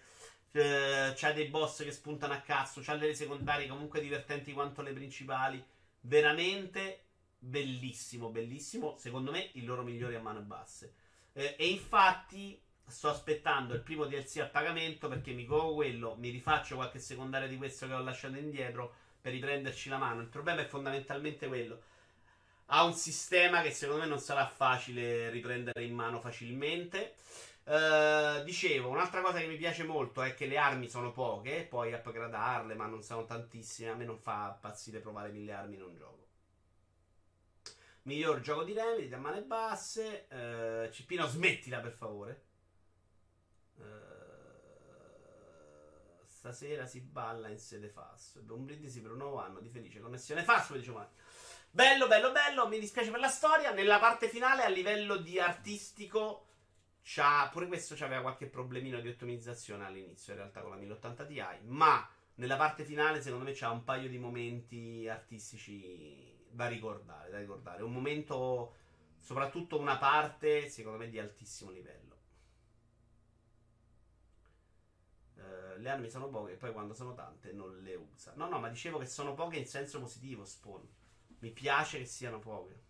Uh, 0.51 1.13
c'ha 1.15 1.31
dei 1.31 1.47
boss 1.47 1.83
che 1.83 1.91
spuntano 1.91 2.33
a 2.33 2.39
cazzo, 2.39 2.81
c'ha 2.83 2.97
delle 2.97 3.13
secondarie 3.13 3.67
comunque 3.67 4.01
divertenti 4.01 4.51
quanto 4.51 4.81
le 4.81 4.93
principali. 4.93 5.63
Veramente 6.01 7.05
bellissimo, 7.37 8.29
bellissimo. 8.29 8.97
Secondo 8.97 9.31
me 9.31 9.49
il 9.53 9.65
loro 9.65 9.83
migliore 9.83 10.17
a 10.17 10.21
mano 10.21 10.41
basse. 10.41 10.93
Eh, 11.33 11.55
e 11.57 11.67
infatti 11.67 12.61
sto 12.85 13.09
aspettando 13.09 13.73
il 13.73 13.81
primo 13.81 14.05
DLC 14.05 14.39
a 14.39 14.47
pagamento 14.47 15.07
perché 15.07 15.31
mi 15.31 15.45
covo 15.45 15.75
quello, 15.75 16.15
mi 16.15 16.29
rifaccio 16.29 16.75
qualche 16.75 16.99
secondaria 16.99 17.47
di 17.47 17.55
questo 17.55 17.87
che 17.87 17.93
ho 17.93 18.01
lasciato 18.01 18.37
indietro 18.37 18.95
per 19.21 19.31
riprenderci 19.31 19.89
la 19.89 19.97
mano. 19.97 20.21
Il 20.21 20.27
problema 20.27 20.61
è 20.61 20.65
fondamentalmente 20.65 21.47
quello. 21.47 21.81
Ha 22.67 22.83
un 22.83 22.93
sistema 22.93 23.61
che 23.61 23.71
secondo 23.71 24.01
me 24.03 24.07
non 24.07 24.19
sarà 24.19 24.47
facile 24.47 25.29
riprendere 25.29 25.83
in 25.83 25.93
mano 25.93 26.19
facilmente. 26.19 27.15
Uh, 27.63 28.43
dicevo, 28.43 28.89
un'altra 28.89 29.21
cosa 29.21 29.39
che 29.39 29.47
mi 29.47 29.55
piace 29.55 29.83
molto 29.83 30.23
è 30.23 30.33
che 30.33 30.47
le 30.47 30.57
armi 30.57 30.89
sono 30.89 31.11
poche, 31.11 31.67
puoi 31.69 31.93
upgradarle, 31.93 32.73
ma 32.73 32.87
non 32.87 33.03
sono 33.03 33.25
tantissime. 33.25 33.89
A 33.89 33.95
me 33.95 34.05
non 34.05 34.17
fa 34.17 34.53
impazzire 34.55 34.99
provare 34.99 35.29
mille 35.29 35.53
armi 35.53 35.75
in 35.75 35.83
un 35.83 35.95
gioco. 35.95 36.27
Miglior 38.03 38.39
gioco 38.39 38.63
di 38.63 38.73
Remedy, 38.73 39.13
a 39.13 39.17
mani 39.17 39.41
basse. 39.41 40.27
Uh, 40.31 40.91
Cipino, 40.91 41.27
smettila 41.27 41.79
per 41.79 41.91
favore. 41.91 42.43
Uh, 43.77 44.08
stasera 46.39 46.85
si 46.85 47.01
balla 47.01 47.49
in 47.49 47.59
sede 47.59 47.89
FAS. 47.89 48.39
Un 48.47 48.63
brindisi 48.63 49.01
per 49.01 49.11
un 49.11 49.17
nuovo 49.17 49.41
anno 49.41 49.59
di 49.59 49.67
felice 49.67 49.99
connessione 49.99 50.45
FAS. 50.45 50.71
Dice 50.71 50.93
Bello, 51.69 52.07
bello, 52.07 52.31
bello. 52.31 52.65
Mi 52.69 52.79
dispiace 52.79 53.11
per 53.11 53.19
la 53.19 53.27
storia. 53.27 53.73
Nella 53.73 53.99
parte 53.99 54.29
finale, 54.29 54.63
a 54.63 54.69
livello 54.69 55.17
di 55.17 55.37
artistico, 55.37 56.47
pure 57.51 57.67
questo 57.67 57.93
aveva 58.05 58.21
qualche 58.21 58.45
problemino 58.47 59.01
di 59.01 59.09
ottimizzazione 59.09 59.85
all'inizio, 59.85 60.31
in 60.31 60.39
realtà, 60.39 60.61
con 60.61 60.69
la 60.69 60.77
1080 60.77 61.25
Ti. 61.25 61.43
Ma 61.65 62.09
nella 62.35 62.55
parte 62.55 62.85
finale, 62.85 63.21
secondo 63.21 63.43
me, 63.43 63.51
c'ha 63.51 63.69
un 63.69 63.83
paio 63.83 64.07
di 64.07 64.17
momenti 64.17 65.09
artistici 65.09 66.47
da 66.49 66.67
ricordare, 66.67 67.31
da 67.31 67.37
ricordare. 67.37 67.83
Un 67.83 67.91
momento, 67.91 68.75
soprattutto 69.19 69.77
una 69.77 69.97
parte, 69.97 70.69
secondo 70.69 70.99
me, 70.99 71.09
di 71.09 71.19
altissimo 71.19 71.69
livello. 71.71 72.07
Uh, 75.35 75.68
le 75.81 75.89
armi 75.89 76.09
sono 76.09 76.29
poche 76.29 76.53
e 76.53 76.55
poi 76.55 76.71
quando 76.71 76.93
sono 76.93 77.13
tante 77.13 77.51
non 77.51 77.81
le 77.81 77.95
usa. 77.95 78.33
No, 78.35 78.47
no, 78.47 78.59
ma 78.59 78.69
dicevo 78.69 78.97
che 78.97 79.05
sono 79.05 79.33
poche 79.33 79.57
in 79.57 79.65
senso 79.65 79.99
positivo, 79.99 80.45
Spawn. 80.45 80.87
Mi 81.39 81.51
piace 81.51 81.99
che 81.99 82.05
siano 82.05 82.39
poche. 82.39 82.87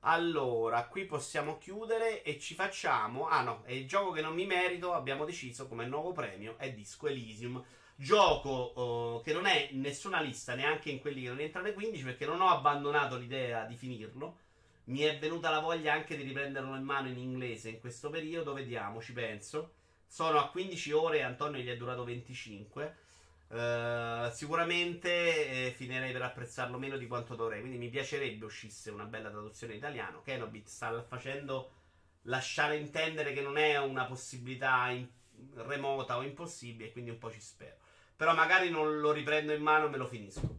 Allora, 0.00 0.86
qui 0.86 1.04
possiamo 1.04 1.58
chiudere 1.58 2.22
e 2.22 2.38
ci 2.38 2.54
facciamo. 2.54 3.28
Ah 3.28 3.42
no, 3.42 3.62
è 3.64 3.72
il 3.72 3.86
gioco 3.86 4.12
che 4.12 4.22
non 4.22 4.34
mi 4.34 4.46
merito. 4.46 4.94
Abbiamo 4.94 5.24
deciso 5.24 5.68
come 5.68 5.86
nuovo 5.86 6.12
premio 6.12 6.56
è 6.58 6.72
Disco 6.72 7.06
Elysium. 7.08 7.62
Gioco 7.96 9.18
uh, 9.18 9.22
che 9.22 9.34
non 9.34 9.44
è 9.44 9.68
in 9.70 9.80
nessuna 9.80 10.22
lista, 10.22 10.54
neanche 10.54 10.90
in 10.90 11.00
quelli 11.00 11.22
che 11.22 11.28
non 11.28 11.40
entrano 11.40 11.66
nei 11.66 11.74
15, 11.74 12.04
perché 12.04 12.24
non 12.24 12.40
ho 12.40 12.48
abbandonato 12.48 13.16
l'idea 13.18 13.64
di 13.66 13.76
finirlo. 13.76 14.38
Mi 14.84 15.00
è 15.00 15.18
venuta 15.18 15.50
la 15.50 15.60
voglia 15.60 15.92
anche 15.92 16.16
di 16.16 16.22
riprenderlo 16.22 16.74
in 16.76 16.82
mano 16.82 17.08
in 17.08 17.18
inglese 17.18 17.68
in 17.68 17.80
questo 17.80 18.08
periodo. 18.08 18.54
Vediamo, 18.54 19.02
ci 19.02 19.12
penso. 19.12 19.74
Sono 20.12 20.40
a 20.40 20.50
15 20.50 20.90
ore 20.90 21.18
e 21.18 21.22
Antonio 21.22 21.60
gli 21.60 21.68
è 21.68 21.76
durato 21.76 22.02
25. 22.02 22.96
Uh, 23.46 23.54
eh, 23.54 24.30
sicuramente 24.32 25.68
eh, 25.68 25.70
finirei 25.70 26.10
per 26.10 26.22
apprezzarlo 26.22 26.78
meno 26.78 26.96
di 26.96 27.06
quanto 27.06 27.36
dovrei. 27.36 27.60
Quindi 27.60 27.78
mi 27.78 27.88
piacerebbe 27.88 28.44
uscisse 28.44 28.90
una 28.90 29.04
bella 29.04 29.30
traduzione 29.30 29.74
in 29.74 29.78
italiano. 29.78 30.20
Kenobit 30.22 30.66
sta 30.66 31.00
facendo 31.04 31.70
lasciare 32.22 32.76
intendere 32.76 33.32
che 33.32 33.40
non 33.40 33.56
è 33.56 33.78
una 33.78 34.04
possibilità 34.06 34.90
in- 34.90 35.06
remota 35.54 36.16
o 36.16 36.22
impossibile, 36.22 36.90
quindi 36.90 37.10
un 37.10 37.18
po' 37.18 37.30
ci 37.30 37.40
spero. 37.40 37.76
Però 38.16 38.34
magari 38.34 38.68
non 38.68 38.98
lo 38.98 39.12
riprendo 39.12 39.52
in 39.52 39.62
mano 39.62 39.86
e 39.86 39.90
me 39.90 39.96
lo 39.96 40.08
finisco. 40.08 40.56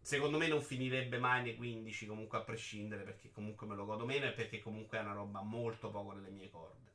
Secondo 0.00 0.36
me 0.36 0.48
non 0.48 0.62
finirebbe 0.62 1.18
mai 1.18 1.44
nei 1.44 1.54
15, 1.54 2.06
comunque 2.06 2.38
a 2.38 2.42
prescindere, 2.42 3.04
perché 3.04 3.30
comunque 3.30 3.68
me 3.68 3.76
lo 3.76 3.84
godo 3.84 4.04
meno 4.04 4.26
e 4.26 4.32
perché 4.32 4.58
comunque 4.58 4.98
è 4.98 5.00
una 5.00 5.12
roba 5.12 5.42
molto 5.42 5.90
poco 5.90 6.10
nelle 6.10 6.30
mie 6.30 6.50
corde. 6.50 6.89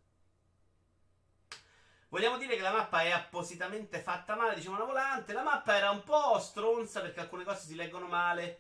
Vogliamo 2.16 2.38
dire 2.38 2.56
che 2.56 2.62
la 2.62 2.72
mappa 2.72 3.02
è 3.02 3.12
appositamente 3.12 4.00
fatta 4.00 4.38
male, 4.38 4.56
diciamo 4.56 4.78
una 4.78 4.86
volante. 4.86 5.34
La 5.34 5.44
mappa 5.44 5.76
era 5.76 5.92
un 5.92 6.02
po' 6.06 6.40
stronza 6.40 7.02
perché 7.02 7.20
alcune 7.20 7.44
cose 7.44 7.68
si 7.68 7.76
leggono 7.76 8.08
male. 8.08 8.58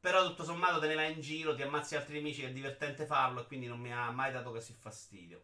Però 0.00 0.26
tutto 0.26 0.42
sommato 0.42 0.80
te 0.80 0.88
ne 0.88 0.96
vai 0.96 1.12
in 1.12 1.20
giro, 1.20 1.54
ti 1.54 1.62
ammazzi 1.62 1.94
altri 1.94 2.14
nemici, 2.14 2.40
che 2.40 2.48
è 2.48 2.52
divertente 2.52 3.06
farlo 3.06 3.42
e 3.42 3.46
quindi 3.46 3.68
non 3.68 3.78
mi 3.78 3.92
ha 3.92 4.10
mai 4.10 4.32
dato 4.32 4.50
così 4.50 4.72
fastidio. 4.72 5.40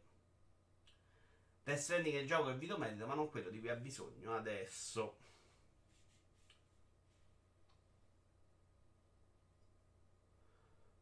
Death 1.63 1.79
Stranding 1.79 2.17
è 2.17 2.21
il 2.23 2.27
gioco 2.27 2.49
che 2.49 2.55
Vito 2.55 2.77
merita, 2.77 3.07
ma 3.07 3.15
non 3.15 3.31
quello 3.31 3.49
di 3.49 3.61
cui 3.61 3.69
ha 3.69 3.77
bisogno 3.77 4.35
adesso. 4.35 5.19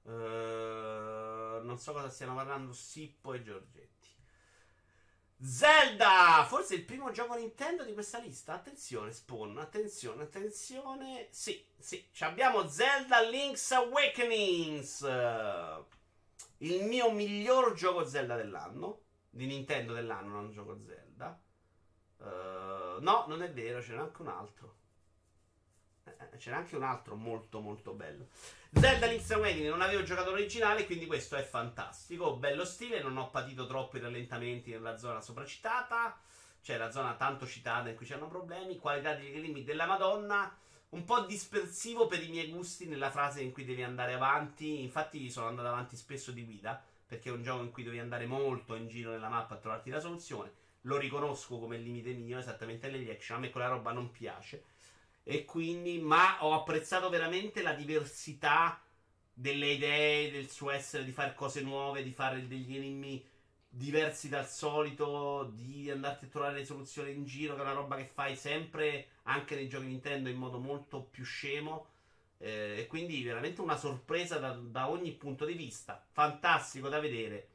Uh, 0.03 1.65
non 1.65 1.79
so 1.79 1.95
cosa 1.95 2.11
stiano 2.11 2.35
parlando 2.35 2.75
Sippo 2.75 3.33
e 3.33 3.43
Giorgetti. 3.43 4.00
Zelda! 5.43 6.45
Forse 6.47 6.75
il 6.75 6.85
primo 6.85 7.11
gioco 7.11 7.35
Nintendo 7.35 7.85
di 7.85 7.95
questa 7.95 8.19
lista. 8.19 8.55
Attenzione, 8.55 9.13
Spawn. 9.13 9.59
Attenzione, 9.59 10.25
attenzione. 10.25 11.29
Sì, 11.31 11.65
sì. 11.79 12.05
Abbiamo 12.21 12.69
Zelda 12.69 13.21
Link's 13.23 13.73
Awakenings. 13.73 15.01
Il 16.59 16.85
mio 16.85 17.11
miglior 17.11 17.73
gioco 17.73 18.05
Zelda 18.05 18.37
dell'anno 18.37 19.01
di 19.31 19.47
Nintendo 19.47 19.95
dell'anno, 19.95 20.29
non 20.29 20.51
gioco 20.51 20.79
Zelda. 20.85 21.41
Uh, 22.19 23.01
no, 23.01 23.25
non 23.29 23.43
è 23.43 23.51
vero, 23.51 23.81
ce 23.81 23.93
n'è 23.95 23.99
anche 23.99 24.21
un 24.21 24.29
altro. 24.29 24.80
Eh, 26.19 26.37
c'era 26.39 26.57
anche 26.57 26.77
un 26.77 26.83
altro 26.83 27.15
molto 27.15 27.61
molto 27.61 27.93
bello. 27.93 28.29
Zelda 28.73 29.07
Link's 29.07 29.31
Awakening 29.31 29.69
non 29.69 29.83
avevo 29.83 30.03
giocato 30.03 30.31
l'originale, 30.31 30.87
quindi 30.87 31.07
questo 31.07 31.37
è 31.37 31.43
fantastico. 31.43 32.37
Bello 32.37 32.65
stile, 32.65 33.03
non 33.03 33.17
ho 33.17 33.31
patito 33.31 33.67
troppo 33.67 33.97
i 33.97 34.01
rallentamenti 34.01 34.71
nella 34.71 34.97
zona 34.97 35.21
sopracitata. 35.21 36.19
Cioè 36.63 36.77
la 36.77 36.91
zona 36.91 37.15
tanto 37.15 37.47
citata 37.47 37.89
in 37.89 37.97
cui 37.97 38.07
c'erano 38.07 38.29
problemi. 38.29 38.79
Qualità 38.79 39.15
degli 39.15 39.41
limiti 39.41 39.65
della 39.65 39.87
Madonna. 39.87 40.55
Un 40.91 41.05
po' 41.05 41.21
dispersivo 41.21 42.07
per 42.07 42.23
i 42.23 42.29
miei 42.29 42.51
gusti 42.51 42.87
nella 42.87 43.11
fase 43.11 43.43
in 43.43 43.53
cui 43.53 43.65
devi 43.65 43.83
andare 43.83 44.15
avanti. 44.15 44.83
Infatti 44.83 45.31
sono 45.31 45.47
andato 45.47 45.69
avanti 45.69 45.97
spesso 45.97 46.33
di 46.33 46.45
guida 46.45 46.83
perché 47.07 47.29
è 47.29 47.33
un 47.33 47.43
gioco 47.43 47.65
in 47.65 47.73
cui 47.73 47.83
devi 47.83 47.99
andare 47.99 48.27
molto 48.27 48.77
in 48.77 48.87
giro 48.87 49.11
nella 49.11 49.29
mappa 49.29 49.55
a 49.55 49.59
trovarti 49.59 49.91
la 49.91 49.99
soluzione. 49.99 50.53
Lo 50.83 50.97
riconosco 50.97 51.59
come 51.59 51.77
limite 51.77 52.13
mio, 52.13 52.39
esattamente 52.39 52.89
negli 52.89 53.11
action. 53.11 53.39
A 53.39 53.41
me 53.41 53.51
quella 53.51 53.67
roba 53.67 53.91
non 53.91 54.13
piace. 54.13 54.65
E 55.23 55.45
quindi, 55.45 55.99
ma 55.99 56.45
ho 56.45 56.55
apprezzato 56.55 57.09
veramente 57.09 57.63
la 57.63 57.73
diversità 57.73 58.83
delle 59.33 59.69
idee, 59.69 60.31
del 60.31 60.51
suo 60.51 60.71
essere 60.71 61.05
di 61.05 61.13
fare 61.13 61.35
cose 61.35 61.63
nuove, 61.63 62.03
di 62.03 62.13
fare 62.13 62.47
degli 62.47 62.77
enigmi 62.77 63.25
diversi 63.73 64.29
dal 64.29 64.49
solito, 64.49 65.51
di 65.55 65.91
andarti 65.91 66.25
a 66.25 66.29
trovare 66.29 66.59
le 66.59 66.65
soluzioni 66.65 67.13
in 67.13 67.25
giro, 67.25 67.55
che 67.55 67.61
è 67.61 67.65
una 67.65 67.73
roba 67.73 67.97
che 67.97 68.05
fai 68.05 68.37
sempre 68.37 69.09
anche 69.25 69.55
nei 69.55 69.69
giochi 69.69 69.87
Nintendo 69.87 70.29
in 70.29 70.37
modo 70.37 70.59
molto 70.59 71.03
più 71.03 71.25
scemo. 71.25 71.87
Eh, 72.39 72.81
e 72.81 72.87
quindi 72.87 73.23
veramente 73.23 73.61
una 73.61 73.77
sorpresa 73.77 74.39
da, 74.39 74.53
da, 74.53 74.91
ogni 74.91 75.13
punto 75.13 75.45
di 75.45 75.55
vista. 75.55 76.05
Fantastico 76.11 76.89
da 76.89 76.99
vedere. 76.99 77.49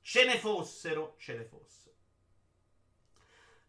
Ce 0.00 0.24
ne 0.24 0.38
fossero, 0.38 1.16
ce 1.18 1.36
ne 1.36 1.44
fossero. 1.44 1.81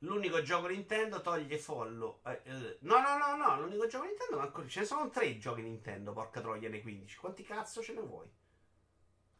L'unico 0.03 0.41
gioco 0.41 0.67
Nintendo 0.67 1.21
toglie 1.21 1.57
follow. 1.57 2.19
Eh, 2.25 2.41
eh, 2.43 2.77
no, 2.81 2.99
no, 2.99 3.17
no, 3.17 3.35
no. 3.37 3.61
L'unico 3.61 3.87
gioco 3.87 4.05
Nintendo. 4.05 4.39
Ancora, 4.39 4.67
ce 4.67 4.81
ne 4.81 4.85
sono 4.85 5.09
tre 5.09 5.37
giochi 5.37 5.61
Nintendo. 5.61 6.11
Porca 6.11 6.41
troia, 6.41 6.69
nei 6.69 6.81
15. 6.81 7.17
Quanti 7.17 7.43
cazzo 7.43 7.81
ce 7.81 7.93
ne 7.93 8.01
vuoi? 8.01 8.29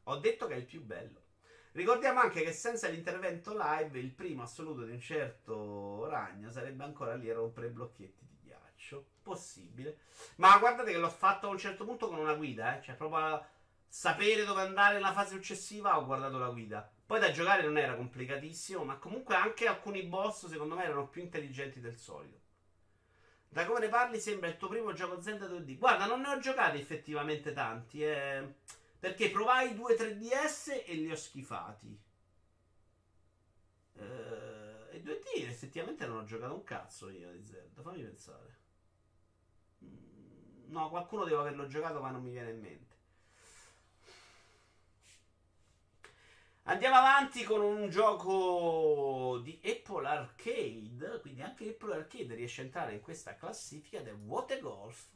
Ho 0.04 0.18
detto 0.18 0.48
che 0.48 0.54
è 0.54 0.58
il 0.58 0.66
più 0.66 0.82
bello. 0.82 1.22
Ricordiamo 1.74 2.22
anche 2.22 2.44
che 2.44 2.54
senza 2.54 2.88
l'intervento 2.88 3.54
live, 3.58 4.00
il 4.00 4.12
primo 4.12 4.44
assoluto 4.44 4.84
di 4.84 4.92
un 4.92 5.02
certo 5.02 6.08
ragno 6.08 6.52
sarebbe 6.52 6.84
ancora 6.84 7.16
lì 7.16 7.30
a 7.30 7.34
rompere 7.34 7.68
i 7.68 7.72
blocchetti 7.72 8.28
ghiaccio. 8.44 9.06
Possibile. 9.24 9.98
Ma 10.36 10.58
guardate 10.60 10.92
che 10.92 10.98
l'ho 10.98 11.10
fatto 11.10 11.48
a 11.48 11.50
un 11.50 11.58
certo 11.58 11.84
punto 11.84 12.08
con 12.08 12.20
una 12.20 12.36
guida, 12.36 12.78
eh. 12.78 12.82
Cioè, 12.84 12.96
proprio 12.96 13.20
a 13.20 13.48
sapere 13.88 14.46
dove 14.46 14.62
andare 14.62 14.96
nella 14.96 15.14
fase 15.14 15.36
successiva 15.36 15.98
ho 15.98 16.06
guardato 16.06 16.38
la 16.38 16.50
guida. 16.50 16.93
Poi 17.14 17.22
da 17.22 17.30
giocare 17.30 17.62
non 17.62 17.78
era 17.78 17.94
complicatissimo, 17.94 18.84
ma 18.84 18.98
comunque 18.98 19.36
anche 19.36 19.68
alcuni 19.68 20.02
boss 20.02 20.48
secondo 20.48 20.74
me 20.74 20.86
erano 20.86 21.10
più 21.10 21.22
intelligenti 21.22 21.80
del 21.80 21.96
solito. 21.96 22.40
Da 23.50 23.68
come 23.68 23.82
ne 23.82 23.88
parli 23.88 24.20
sembra 24.20 24.50
il 24.50 24.58
tuo 24.58 24.68
primo 24.68 24.94
gioco 24.94 25.22
Zelda 25.22 25.46
2D. 25.46 25.78
Guarda, 25.78 26.08
non 26.08 26.22
ne 26.22 26.30
ho 26.30 26.40
giocati 26.40 26.80
effettivamente 26.80 27.54
tanti. 27.54 28.04
Eh, 28.04 28.56
perché 28.98 29.30
provai 29.30 29.76
2 29.76 29.96
3DS 29.96 30.86
e 30.88 30.94
li 30.96 31.12
ho 31.12 31.16
schifati. 31.16 31.96
Eh, 33.94 34.88
e 34.90 35.04
2D 35.04 35.48
effettivamente 35.48 36.08
non 36.08 36.18
ho 36.18 36.24
giocato 36.24 36.56
un 36.56 36.64
cazzo 36.64 37.12
io 37.12 37.32
di 37.32 37.46
Zelda. 37.46 37.84
Fammi 37.84 38.02
pensare. 38.02 38.58
Mm, 39.86 40.72
no, 40.72 40.90
qualcuno 40.90 41.26
deve 41.26 41.38
averlo 41.38 41.68
giocato 41.68 42.02
ma 42.02 42.10
non 42.10 42.24
mi 42.24 42.32
viene 42.32 42.50
in 42.50 42.60
mente. 42.60 42.93
Andiamo 46.66 46.96
avanti 46.96 47.44
con 47.44 47.60
un 47.60 47.90
gioco 47.90 49.40
di 49.44 49.60
Apple 49.66 50.08
Arcade, 50.08 51.20
quindi 51.20 51.42
anche 51.42 51.72
Apple 51.72 51.94
Arcade 51.94 52.36
riesce 52.36 52.62
a 52.62 52.64
entrare 52.64 52.94
in 52.94 53.02
questa 53.02 53.36
classifica 53.36 54.00
del 54.00 54.14
Water 54.14 54.62
Golf. 54.62 55.10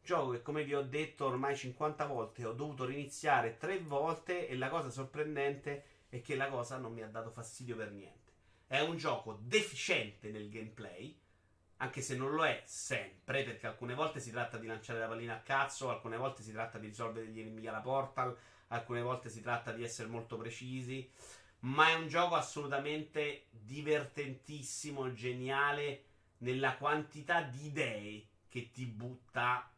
Gioco 0.00 0.30
che 0.30 0.42
come 0.42 0.62
vi 0.62 0.72
ho 0.72 0.82
detto 0.82 1.26
ormai 1.26 1.56
50 1.56 2.06
volte 2.06 2.46
ho 2.46 2.52
dovuto 2.52 2.84
riniziare 2.84 3.56
3 3.56 3.80
volte 3.80 4.46
e 4.46 4.56
la 4.56 4.68
cosa 4.68 4.90
sorprendente 4.90 5.84
è 6.08 6.20
che 6.20 6.36
la 6.36 6.48
cosa 6.48 6.76
non 6.76 6.92
mi 6.92 7.02
ha 7.02 7.08
dato 7.08 7.32
fastidio 7.32 7.74
per 7.74 7.90
niente. 7.90 8.32
È 8.68 8.78
un 8.78 8.96
gioco 8.96 9.36
deficiente 9.42 10.30
nel 10.30 10.48
gameplay, 10.48 11.18
anche 11.78 12.00
se 12.00 12.16
non 12.16 12.32
lo 12.32 12.44
è 12.44 12.62
sempre, 12.64 13.44
perché 13.44 13.66
alcune 13.66 13.94
volte 13.94 14.20
si 14.20 14.30
tratta 14.30 14.58
di 14.58 14.66
lanciare 14.66 14.98
la 14.98 15.06
pallina 15.06 15.34
a 15.34 15.40
cazzo, 15.40 15.90
alcune 15.90 16.16
volte 16.16 16.42
si 16.42 16.52
tratta 16.52 16.78
di 16.78 16.88
risolvere 16.88 17.26
degli 17.26 17.40
enigmi 17.40 17.66
alla 17.66 17.80
portal, 17.80 18.36
alcune 18.68 19.00
volte 19.00 19.28
si 19.28 19.40
tratta 19.40 19.72
di 19.72 19.84
essere 19.84 20.08
molto 20.08 20.36
precisi, 20.36 21.08
ma 21.60 21.88
è 21.88 21.94
un 21.94 22.08
gioco 22.08 22.34
assolutamente 22.34 23.46
divertentissimo, 23.50 25.12
geniale 25.12 26.04
nella 26.38 26.76
quantità 26.76 27.42
di 27.42 27.66
idee 27.66 28.26
che 28.48 28.70
ti 28.70 28.86
butta 28.86 29.70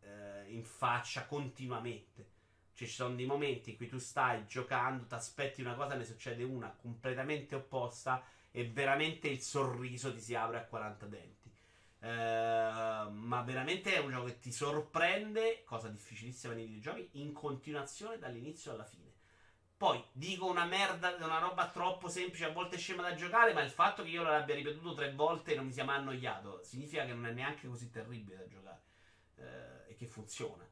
eh, 0.00 0.44
in 0.48 0.64
faccia 0.64 1.26
continuamente. 1.26 2.36
Cioè, 2.74 2.86
ci 2.86 2.94
sono 2.94 3.16
dei 3.16 3.26
momenti 3.26 3.70
in 3.70 3.76
cui 3.76 3.88
tu 3.88 3.98
stai 3.98 4.46
giocando, 4.46 5.06
ti 5.06 5.14
aspetti 5.14 5.60
una 5.60 5.74
cosa, 5.74 5.96
ne 5.96 6.04
succede 6.04 6.44
una 6.44 6.70
completamente 6.70 7.56
opposta 7.56 8.22
e 8.50 8.68
veramente 8.68 9.28
il 9.28 9.40
sorriso 9.40 10.12
ti 10.12 10.20
si 10.20 10.34
apre 10.34 10.58
a 10.58 10.64
40 10.64 11.06
denti. 11.06 11.37
Uh, 12.00 13.10
ma 13.10 13.42
veramente 13.44 13.92
è 13.92 13.98
un 13.98 14.10
gioco 14.10 14.26
che 14.26 14.38
ti 14.38 14.52
sorprende, 14.52 15.64
cosa 15.64 15.88
difficilissima 15.88 16.54
nei 16.54 16.66
videogiochi, 16.66 17.08
in 17.20 17.32
continuazione 17.32 18.18
dall'inizio 18.18 18.72
alla 18.72 18.84
fine. 18.84 19.12
Poi 19.76 20.02
dico 20.12 20.46
una 20.46 20.64
merda, 20.64 21.14
una 21.20 21.38
roba 21.38 21.68
troppo 21.68 22.08
semplice, 22.08 22.44
a 22.44 22.52
volte 22.52 22.76
scema 22.76 23.02
da 23.02 23.14
giocare, 23.14 23.52
ma 23.52 23.62
il 23.62 23.70
fatto 23.70 24.02
che 24.02 24.10
io 24.10 24.22
l'abbia 24.22 24.54
ripetuto 24.54 24.94
tre 24.94 25.12
volte 25.12 25.52
e 25.52 25.56
non 25.56 25.66
mi 25.66 25.72
sia 25.72 25.84
mai 25.84 25.96
annoiato 25.96 26.62
significa 26.62 27.04
che 27.04 27.12
non 27.12 27.26
è 27.26 27.32
neanche 27.32 27.68
così 27.68 27.90
terribile 27.90 28.36
da 28.36 28.46
giocare 28.46 28.80
uh, 29.36 29.90
e 29.90 29.94
che 29.96 30.06
funziona. 30.06 30.66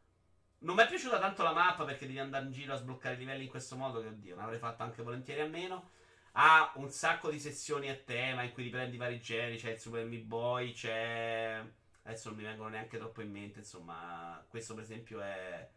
Non 0.59 0.75
mi 0.75 0.83
è 0.83 0.89
piaciuta 0.89 1.19
tanto 1.19 1.43
la 1.43 1.53
mappa 1.53 1.85
perché 1.85 2.07
devi 2.07 2.19
andare 2.19 2.47
in 2.47 2.53
giro 2.53 2.73
a 2.73 2.77
sbloccare 2.77 3.15
i 3.15 3.19
livelli 3.19 3.45
in 3.45 3.51
questo 3.51 3.77
modo, 3.77 4.01
che 4.01 4.09
oddio, 4.09 4.37
ne 4.37 4.43
avrei 4.43 4.59
fatto 4.59 4.83
anche 4.83 5.03
volentieri 5.03 5.41
a 5.41 5.47
meno 5.47 5.91
ha 6.39 6.73
un 6.77 6.91
sacco 6.91 7.31
di 7.31 7.39
sessioni 7.39 7.89
a 7.89 7.95
tema 7.95 8.43
in 8.43 8.53
cui 8.53 8.65
ti 8.65 8.71
prendi 8.71 8.97
vari 8.99 9.21
generi. 9.21 9.57
C'è 9.57 9.71
il 9.71 9.79
Super 9.79 10.05
Meat 10.05 10.25
Boy, 10.25 10.73
c'è. 10.73 11.63
Adesso 12.03 12.29
non 12.29 12.39
mi 12.39 12.45
vengono 12.45 12.69
neanche 12.69 12.99
troppo 12.99 13.23
in 13.23 13.31
mente. 13.31 13.61
Insomma, 13.61 14.45
questo 14.49 14.75
per 14.75 14.83
esempio 14.83 15.21
è. 15.21 15.69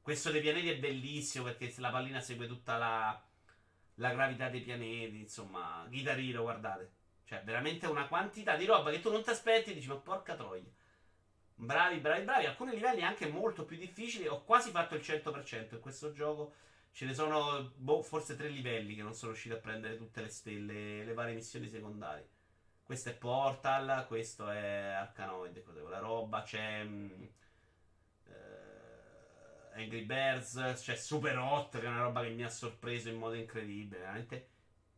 Questo 0.00 0.30
dei 0.30 0.40
pianeti 0.40 0.70
è 0.70 0.78
bellissimo 0.78 1.44
perché 1.44 1.72
la 1.76 1.90
pallina 1.90 2.20
segue 2.20 2.46
tutta 2.46 2.76
la, 2.78 3.22
la 3.96 4.10
gravità 4.12 4.48
dei 4.48 4.62
pianeti. 4.62 5.20
Insomma, 5.20 5.84
Guitarino, 5.88 6.42
guardate. 6.42 6.90
Cioè, 7.24 7.42
veramente 7.44 7.86
una 7.86 8.08
quantità 8.08 8.56
di 8.56 8.64
roba 8.64 8.90
che 8.90 9.00
tu 9.00 9.10
non 9.10 9.22
ti 9.22 9.30
aspetti 9.30 9.70
e 9.70 9.74
dici, 9.74 9.88
ma 9.88 9.96
porca 9.96 10.34
troia. 10.34 10.64
Bravi, 11.54 11.98
bravi, 11.98 12.24
bravi. 12.24 12.46
Alcuni 12.46 12.72
livelli 12.72 13.02
anche 13.02 13.28
molto 13.28 13.66
più 13.66 13.76
difficili. 13.76 14.26
Ho 14.26 14.42
quasi 14.42 14.70
fatto 14.70 14.94
il 14.94 15.02
100% 15.02 15.74
in 15.74 15.80
questo 15.80 16.12
gioco. 16.12 16.54
Ce 16.92 17.06
ne 17.06 17.14
sono 17.14 17.72
boh, 17.74 18.02
forse 18.02 18.36
tre 18.36 18.48
livelli 18.48 18.94
che 18.94 19.02
non 19.02 19.14
sono 19.14 19.32
riusciti 19.32 19.54
a 19.54 19.58
prendere 19.58 19.96
tutte 19.96 20.20
le 20.20 20.28
stelle, 20.28 21.02
le 21.04 21.14
varie 21.14 21.34
missioni 21.34 21.66
secondarie. 21.66 22.28
Questo 22.82 23.08
è 23.08 23.16
Portal, 23.16 24.06
questo 24.06 24.50
è 24.50 24.90
Arcanoid, 24.90 25.62
quella 25.62 25.98
roba. 25.98 26.42
C'è 26.42 26.84
mh, 26.84 27.28
uh, 28.26 28.30
Angry 29.72 30.04
Birds, 30.04 30.80
c'è 30.82 30.94
Super 30.94 31.38
Hot, 31.38 31.78
che 31.78 31.86
è 31.86 31.88
una 31.88 32.02
roba 32.02 32.22
che 32.22 32.28
mi 32.28 32.44
ha 32.44 32.50
sorpreso 32.50 33.08
in 33.08 33.16
modo 33.16 33.36
incredibile. 33.36 34.00
Veramente 34.00 34.48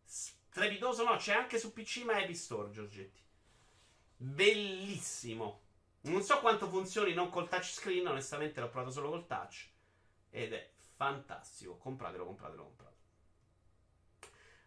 strepitoso. 0.04 1.04
No, 1.04 1.16
c'è 1.16 1.34
anche 1.34 1.58
su 1.58 1.72
PC 1.72 2.02
ma 2.04 2.20
Epic 2.20 2.36
Store, 2.36 2.70
Giorgetti. 2.70 3.20
Bellissimo. 4.16 5.60
Non 6.02 6.22
so 6.22 6.40
quanto 6.40 6.68
funzioni 6.68 7.14
non 7.14 7.30
col 7.30 7.48
touchscreen, 7.48 8.08
onestamente 8.08 8.60
l'ho 8.60 8.68
provato 8.68 8.90
solo 8.90 9.10
col 9.10 9.26
touch. 9.26 9.70
Ed 10.30 10.52
è 10.52 10.73
fantastico. 10.96 11.76
Compratelo, 11.76 12.24
compratelo, 12.24 12.62
compratelo. 12.64 12.92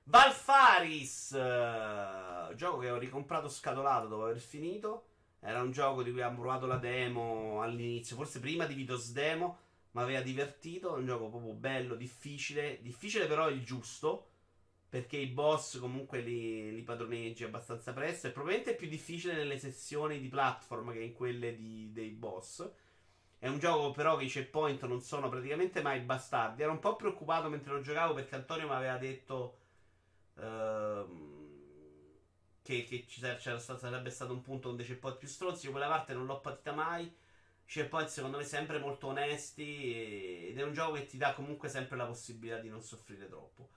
Valfaris, 0.03 1.31
uh, 1.31 2.55
gioco 2.55 2.77
che 2.77 2.89
ho 2.89 2.97
ricomprato 2.97 3.49
scatolato 3.49 4.07
dopo 4.07 4.23
aver 4.23 4.39
finito. 4.39 5.07
Era 5.39 5.61
un 5.61 5.71
gioco 5.71 6.01
di 6.01 6.11
cui 6.11 6.21
abbiamo 6.21 6.41
provato 6.41 6.65
la 6.65 6.77
demo 6.77 7.61
all'inizio, 7.61 8.15
forse 8.15 8.39
prima 8.39 8.65
di 8.65 8.73
Vitos 8.73 9.11
Demo, 9.11 9.59
ma 9.91 10.03
aveva 10.03 10.21
divertito. 10.21 10.95
È 10.95 10.99
un 10.99 11.05
gioco 11.05 11.29
proprio 11.29 11.53
bello, 11.53 11.95
difficile. 11.95 12.79
Difficile 12.81 13.27
però 13.27 13.49
il 13.49 13.63
giusto, 13.65 14.29
perché 14.87 15.17
i 15.17 15.27
boss 15.27 15.77
comunque 15.79 16.21
li, 16.21 16.73
li 16.73 16.83
padroneggi 16.83 17.43
abbastanza 17.43 17.91
presto. 17.91 18.27
È 18.27 18.31
probabilmente 18.31 18.75
più 18.75 18.87
difficile 18.87 19.35
nelle 19.35 19.59
sessioni 19.59 20.19
di 20.19 20.29
platform 20.29 20.93
che 20.93 21.01
in 21.01 21.13
quelle 21.13 21.55
di, 21.55 21.91
dei 21.91 22.11
boss 22.11 22.65
è 23.39 23.47
un 23.47 23.59
gioco 23.59 23.91
però 23.91 24.17
che 24.17 24.25
i 24.25 24.29
checkpoint 24.29 24.83
non 24.85 25.01
sono 25.01 25.29
praticamente 25.29 25.81
mai 25.81 25.99
bastardi. 25.99 26.63
Ero 26.63 26.71
un 26.71 26.79
po' 26.79 26.95
preoccupato 26.95 27.49
mentre 27.49 27.73
lo 27.73 27.81
giocavo 27.81 28.15
perché 28.15 28.35
Antonio 28.35 28.67
mi 28.67 28.73
aveva 28.73 28.97
detto 28.97 29.57
uh, 30.35 31.35
che, 32.63 32.83
che 32.83 33.05
c'era 33.05 33.59
stato, 33.59 33.79
sarebbe 33.79 34.09
stato 34.09 34.33
un 34.33 34.41
punto 34.41 34.69
con 34.69 34.77
dei 34.77 34.85
checkpoint 34.85 35.19
più 35.19 35.27
stronzi. 35.27 35.67
Io 35.67 35.71
quella 35.71 35.87
parte 35.87 36.13
non 36.13 36.25
l'ho 36.25 36.39
patita 36.39 36.71
mai. 36.71 37.03
I 37.05 37.13
checkpoint 37.65 38.09
secondo 38.09 38.37
me 38.37 38.43
sempre 38.43 38.79
molto 38.79 39.07
onesti 39.07 40.49
ed 40.49 40.57
è 40.57 40.63
un 40.63 40.73
gioco 40.73 40.93
che 40.93 41.05
ti 41.05 41.17
dà 41.17 41.33
comunque 41.33 41.69
sempre 41.69 41.95
la 41.95 42.05
possibilità 42.05 42.57
di 42.57 42.69
non 42.69 42.81
soffrire 42.81 43.27
troppo. 43.27 43.69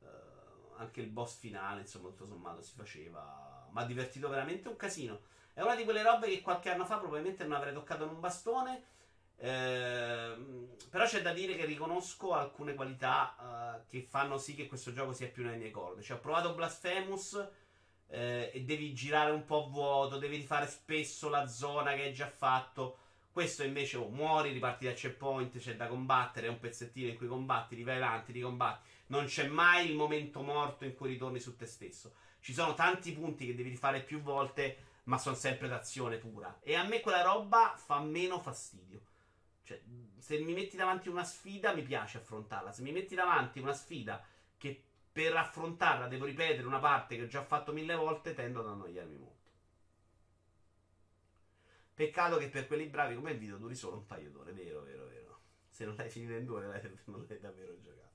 Uh, 0.00 0.74
anche 0.78 1.00
il 1.00 1.08
boss 1.08 1.38
finale, 1.38 1.82
insomma, 1.82 2.08
tutto 2.08 2.26
sommato 2.26 2.62
si 2.62 2.72
faceva. 2.74 3.68
Mi 3.70 3.80
ha 3.80 3.84
divertito 3.84 4.28
veramente 4.28 4.66
un 4.66 4.76
casino. 4.76 5.20
È 5.52 5.60
una 5.60 5.76
di 5.76 5.84
quelle 5.84 6.02
robe 6.02 6.26
che 6.26 6.40
qualche 6.40 6.70
anno 6.70 6.84
fa 6.84 6.98
probabilmente 6.98 7.44
non 7.44 7.52
avrei 7.52 7.72
toccato 7.72 8.02
in 8.02 8.10
un 8.10 8.18
bastone. 8.20 8.92
Ehm, 9.38 10.68
però 10.90 11.04
c'è 11.04 11.22
da 11.22 11.32
dire 11.32 11.56
che 11.56 11.64
riconosco 11.64 12.32
alcune 12.32 12.74
qualità 12.74 13.34
uh, 13.38 13.90
che 13.90 14.02
fanno 14.02 14.38
sì 14.38 14.54
che 14.54 14.66
questo 14.66 14.92
gioco 14.92 15.12
sia 15.12 15.28
più 15.28 15.42
nelle 15.42 15.56
mie 15.56 15.70
corde. 15.70 16.02
Cioè, 16.02 16.16
ho 16.16 16.20
provato 16.20 16.54
Blasphemous 16.54 17.48
eh, 18.08 18.50
e 18.52 18.62
devi 18.62 18.94
girare 18.94 19.30
un 19.32 19.44
po' 19.44 19.68
vuoto, 19.68 20.18
devi 20.18 20.36
rifare 20.36 20.66
spesso 20.66 21.28
la 21.28 21.46
zona 21.46 21.94
che 21.94 22.02
hai 22.02 22.12
già 22.12 22.28
fatto. 22.28 22.98
Questo 23.32 23.64
invece 23.64 23.96
oh, 23.96 24.08
muori, 24.08 24.52
riparti 24.52 24.84
da 24.84 24.92
checkpoint, 24.92 25.58
c'è 25.58 25.74
da 25.74 25.88
combattere, 25.88 26.46
è 26.46 26.50
un 26.50 26.60
pezzettino 26.60 27.08
in 27.08 27.16
cui 27.16 27.26
combatti, 27.26 27.74
rivai 27.74 27.96
avanti, 27.96 28.30
ricombatti. 28.30 28.88
Non 29.06 29.24
c'è 29.24 29.48
mai 29.48 29.90
il 29.90 29.96
momento 29.96 30.40
morto 30.42 30.84
in 30.84 30.94
cui 30.94 31.08
ritorni 31.08 31.40
su 31.40 31.56
te 31.56 31.66
stesso. 31.66 32.14
Ci 32.38 32.52
sono 32.52 32.74
tanti 32.74 33.12
punti 33.12 33.46
che 33.46 33.56
devi 33.56 33.70
rifare 33.70 34.02
più 34.02 34.20
volte, 34.20 34.76
ma 35.04 35.18
sono 35.18 35.34
sempre 35.34 35.66
d'azione 35.66 36.18
pura. 36.18 36.60
E 36.62 36.76
a 36.76 36.84
me 36.84 37.00
quella 37.00 37.22
roba 37.22 37.74
fa 37.76 37.98
meno 37.98 38.38
fastidio. 38.38 39.00
Cioè, 39.64 39.80
se 40.18 40.38
mi 40.38 40.52
metti 40.52 40.76
davanti 40.76 41.08
una 41.08 41.24
sfida, 41.24 41.72
mi 41.72 41.82
piace 41.82 42.18
affrontarla. 42.18 42.70
Se 42.70 42.82
mi 42.82 42.92
metti 42.92 43.14
davanti 43.14 43.58
una 43.58 43.72
sfida 43.72 44.22
che 44.58 44.82
per 45.10 45.34
affrontarla 45.34 46.06
devo 46.06 46.26
ripetere 46.26 46.66
una 46.66 46.78
parte 46.78 47.16
che 47.16 47.22
ho 47.22 47.26
già 47.26 47.42
fatto 47.42 47.72
mille 47.72 47.94
volte, 47.94 48.34
tendo 48.34 48.60
ad 48.60 48.68
annoiarmi 48.68 49.16
molto. 49.16 49.50
Peccato 51.94 52.36
che 52.36 52.48
per 52.48 52.66
quelli 52.66 52.86
bravi 52.86 53.14
come 53.14 53.32
il 53.32 53.38
video 53.38 53.56
duri 53.56 53.74
solo 53.74 53.96
un 53.96 54.06
paio 54.06 54.30
d'ore, 54.30 54.52
vero, 54.52 54.82
vero, 54.82 55.06
vero. 55.06 55.40
Se 55.68 55.84
non 55.84 55.94
l'hai 55.96 56.10
finito 56.10 56.32
in 56.32 56.44
due, 56.44 56.60
non 56.60 57.24
l'hai 57.26 57.40
davvero 57.40 57.80
giocato. 57.80 58.12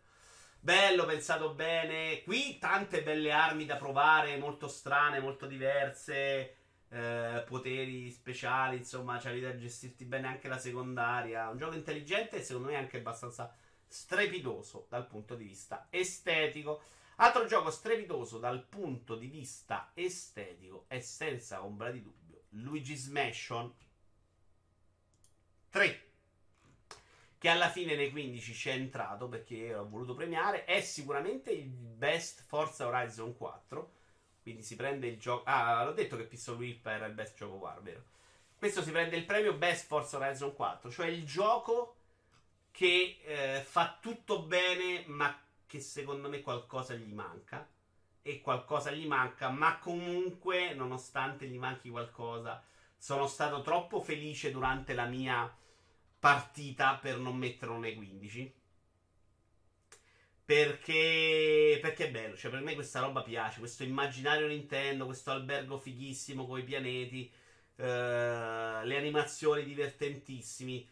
Bello, 0.60 1.06
pensato 1.06 1.54
bene. 1.54 2.22
Qui 2.24 2.60
tante 2.60 3.02
belle 3.02 3.32
armi 3.32 3.66
da 3.66 3.78
provare, 3.78 4.38
molto 4.38 4.68
strane, 4.68 5.20
molto 5.20 5.48
diverse 5.48 6.58
eh, 6.90 7.44
poteri 7.45 8.10
speciali, 8.11 8.78
insomma, 8.78 9.18
c'è 9.18 9.38
da 9.40 9.56
gestirti 9.56 10.06
bene 10.06 10.28
anche 10.28 10.48
la 10.48 10.57
secondaria. 10.57 11.49
Un 11.49 11.57
gioco 11.57 11.76
intelligente 11.76 12.38
e 12.38 12.44
secondo 12.44 12.70
me 12.70 12.76
anche 12.76 12.98
abbastanza 12.98 13.53
strepidoso 13.88 14.88
dal 14.90 15.07
punto 15.07 15.36
di 15.36 15.45
vista 15.45 15.88
estetico. 15.90 16.82
Altro 17.18 17.45
gioco 17.45 17.70
strepitoso 17.70 18.38
dal 18.38 18.64
punto 18.64 19.16
di 19.16 19.28
vista 19.28 19.91
estetico 19.94 20.86
è 20.88 20.99
senza 20.99 21.64
ombra 21.64 21.91
di 21.91 22.02
dubbio 22.02 22.44
Luigi's 22.49 23.07
Mansion 23.07 23.72
3 25.70 26.03
che 27.38 27.48
alla 27.49 27.70
fine 27.70 27.95
nei 27.95 28.10
15 28.10 28.53
ci 28.53 28.70
è 28.70 28.74
entrato 28.74 29.28
perché 29.28 29.74
ho 29.76 29.88
voluto 29.88 30.14
premiare 30.14 30.66
è 30.66 30.82
sicuramente 30.82 31.52
il 31.52 31.68
best 31.68 32.44
Forza 32.45 32.88
Horizon 32.88 33.36
4 33.36 33.91
Quindi 34.50 34.66
si 34.66 34.76
prende 34.76 35.06
il 35.06 35.20
gioco. 35.20 35.44
Ah, 35.46 35.84
l'ho 35.84 35.92
detto 35.92 36.18
che 36.18 36.24
Pistol 36.24 36.58
Whip 36.58 36.84
era 36.88 37.06
il 37.06 37.14
best 37.14 37.38
gioco 37.38 37.58
war, 37.58 37.80
vero? 37.84 38.02
Questo 38.58 38.82
si 38.82 38.90
prende 38.90 39.16
il 39.16 39.24
premio 39.24 39.54
Best 39.54 39.86
Forza 39.86 40.18
Horizon 40.18 40.56
4, 40.56 40.90
cioè 40.90 41.06
il 41.06 41.24
gioco 41.24 41.98
che 42.72 43.20
eh, 43.24 43.62
fa 43.62 43.96
tutto 44.02 44.42
bene, 44.42 45.04
ma 45.06 45.40
che 45.68 45.80
secondo 45.80 46.30
me 46.30 46.42
qualcosa 46.42 46.96
gli 46.96 47.14
manca. 47.14 47.68
E 48.24 48.42
qualcosa 48.42 48.90
gli 48.90 49.06
manca, 49.06 49.50
ma 49.50 49.78
comunque, 49.78 50.74
nonostante 50.74 51.46
gli 51.46 51.60
manchi 51.60 51.90
qualcosa, 51.90 52.64
sono 52.98 53.28
stato 53.28 53.62
troppo 53.62 54.02
felice 54.02 54.50
durante 54.50 54.96
la 54.96 55.06
mia 55.06 55.56
partita 56.18 56.96
per 56.96 57.20
non 57.20 57.38
metterlo 57.38 57.78
nei 57.78 57.94
15. 57.94 58.54
Perché, 60.50 61.78
perché 61.80 62.08
è 62.08 62.12
bello, 62.12 62.36
cioè 62.36 62.50
per 62.50 62.62
me 62.62 62.74
questa 62.74 63.02
roba 63.02 63.22
piace, 63.22 63.60
questo 63.60 63.84
immaginario 63.84 64.48
Nintendo, 64.48 65.06
questo 65.06 65.30
albergo 65.30 65.78
fighissimo 65.78 66.48
con 66.48 66.58
i 66.58 66.64
pianeti, 66.64 67.32
eh, 67.76 67.84
le 68.84 68.98
animazioni 68.98 69.64
divertentissimi. 69.64 70.90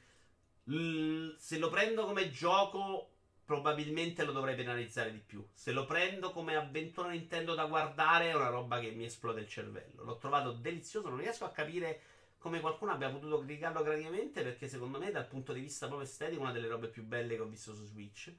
L- 0.65 1.33
se 1.39 1.57
lo 1.57 1.69
prendo 1.69 2.05
come 2.05 2.29
gioco, 2.29 3.13
probabilmente 3.45 4.25
lo 4.25 4.31
dovrei 4.31 4.55
penalizzare 4.55 5.11
di 5.11 5.19
più. 5.19 5.43
Se 5.53 5.71
lo 5.71 5.85
prendo 5.85 6.31
come 6.31 6.55
avventura 6.55 7.09
Nintendo 7.09 7.55
da 7.55 7.65
guardare, 7.65 8.29
è 8.29 8.35
una 8.35 8.49
roba 8.49 8.79
che 8.79 8.91
mi 8.91 9.05
esplode 9.05 9.41
il 9.41 9.47
cervello. 9.47 10.03
L'ho 10.03 10.17
trovato 10.17 10.51
delizioso, 10.51 11.09
non 11.09 11.17
riesco 11.17 11.45
a 11.45 11.51
capire 11.51 12.01
come 12.37 12.59
qualcuno 12.59 12.91
abbia 12.91 13.09
potuto 13.09 13.39
criticarlo 13.39 13.81
graticamente, 13.81 14.43
perché 14.43 14.67
secondo 14.67 14.99
me, 14.99 15.09
dal 15.11 15.27
punto 15.27 15.51
di 15.53 15.61
vista 15.61 15.87
proprio 15.87 16.07
estetico, 16.07 16.41
è 16.41 16.43
una 16.43 16.53
delle 16.53 16.67
robe 16.67 16.89
più 16.89 17.03
belle 17.03 17.35
che 17.35 17.41
ho 17.41 17.47
visto 17.47 17.73
su 17.73 17.85
Switch. 17.85 18.31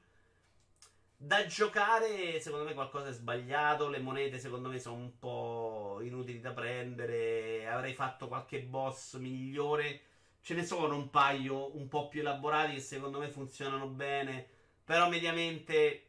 Da 1.21 1.45
giocare, 1.47 2.39
secondo 2.39 2.63
me 2.63 2.73
qualcosa 2.73 3.09
è 3.09 3.11
sbagliato. 3.11 3.89
Le 3.89 3.99
monete, 3.99 4.39
secondo 4.39 4.69
me, 4.69 4.79
sono 4.79 4.95
un 4.95 5.19
po' 5.19 5.99
inutili 6.01 6.39
da 6.39 6.53
prendere. 6.53 7.67
Avrei 7.67 7.93
fatto 7.93 8.29
qualche 8.29 8.61
boss 8.61 9.17
migliore. 9.17 10.01
Ce 10.39 10.53
ne 10.53 10.63
sono 10.63 10.95
un 10.95 11.09
paio 11.09 11.75
un 11.75 11.89
po' 11.89 12.07
più 12.07 12.21
elaborati 12.21 12.75
che 12.75 12.79
secondo 12.79 13.19
me 13.19 13.27
funzionano 13.27 13.87
bene. 13.87 14.47
Però 14.85 15.09
mediamente 15.09 16.05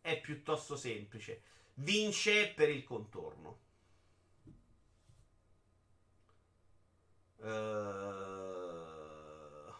è 0.00 0.20
piuttosto 0.20 0.74
semplice. 0.74 1.42
Vince 1.74 2.52
per 2.52 2.68
il 2.68 2.82
contorno. 2.82 3.58
Uh, 7.36 7.46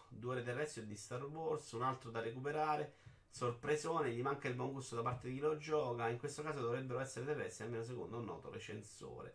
due 0.09 0.35
ore 0.35 0.45
terrestri 0.45 0.87
di 0.87 0.95
Star 0.95 1.25
Wars, 1.25 1.73
un 1.73 1.83
altro 1.83 2.11
da 2.11 2.21
recuperare. 2.21 2.95
Sorpresone, 3.31 4.11
gli 4.11 4.23
manca 4.23 4.49
il 4.49 4.55
buon 4.55 4.73
gusto 4.73 4.97
da 4.97 5.03
parte 5.03 5.29
di 5.29 5.35
chi 5.35 5.41
lo 5.41 5.57
gioca. 5.59 6.09
In 6.09 6.19
questo 6.19 6.43
caso 6.43 6.61
dovrebbero 6.61 7.01
essere 7.01 7.27
terrestri, 7.27 7.65
almeno 7.65 7.85
secondo 7.85 8.19
un 8.19 8.25
noto 8.25 8.51
recensore. 8.51 9.35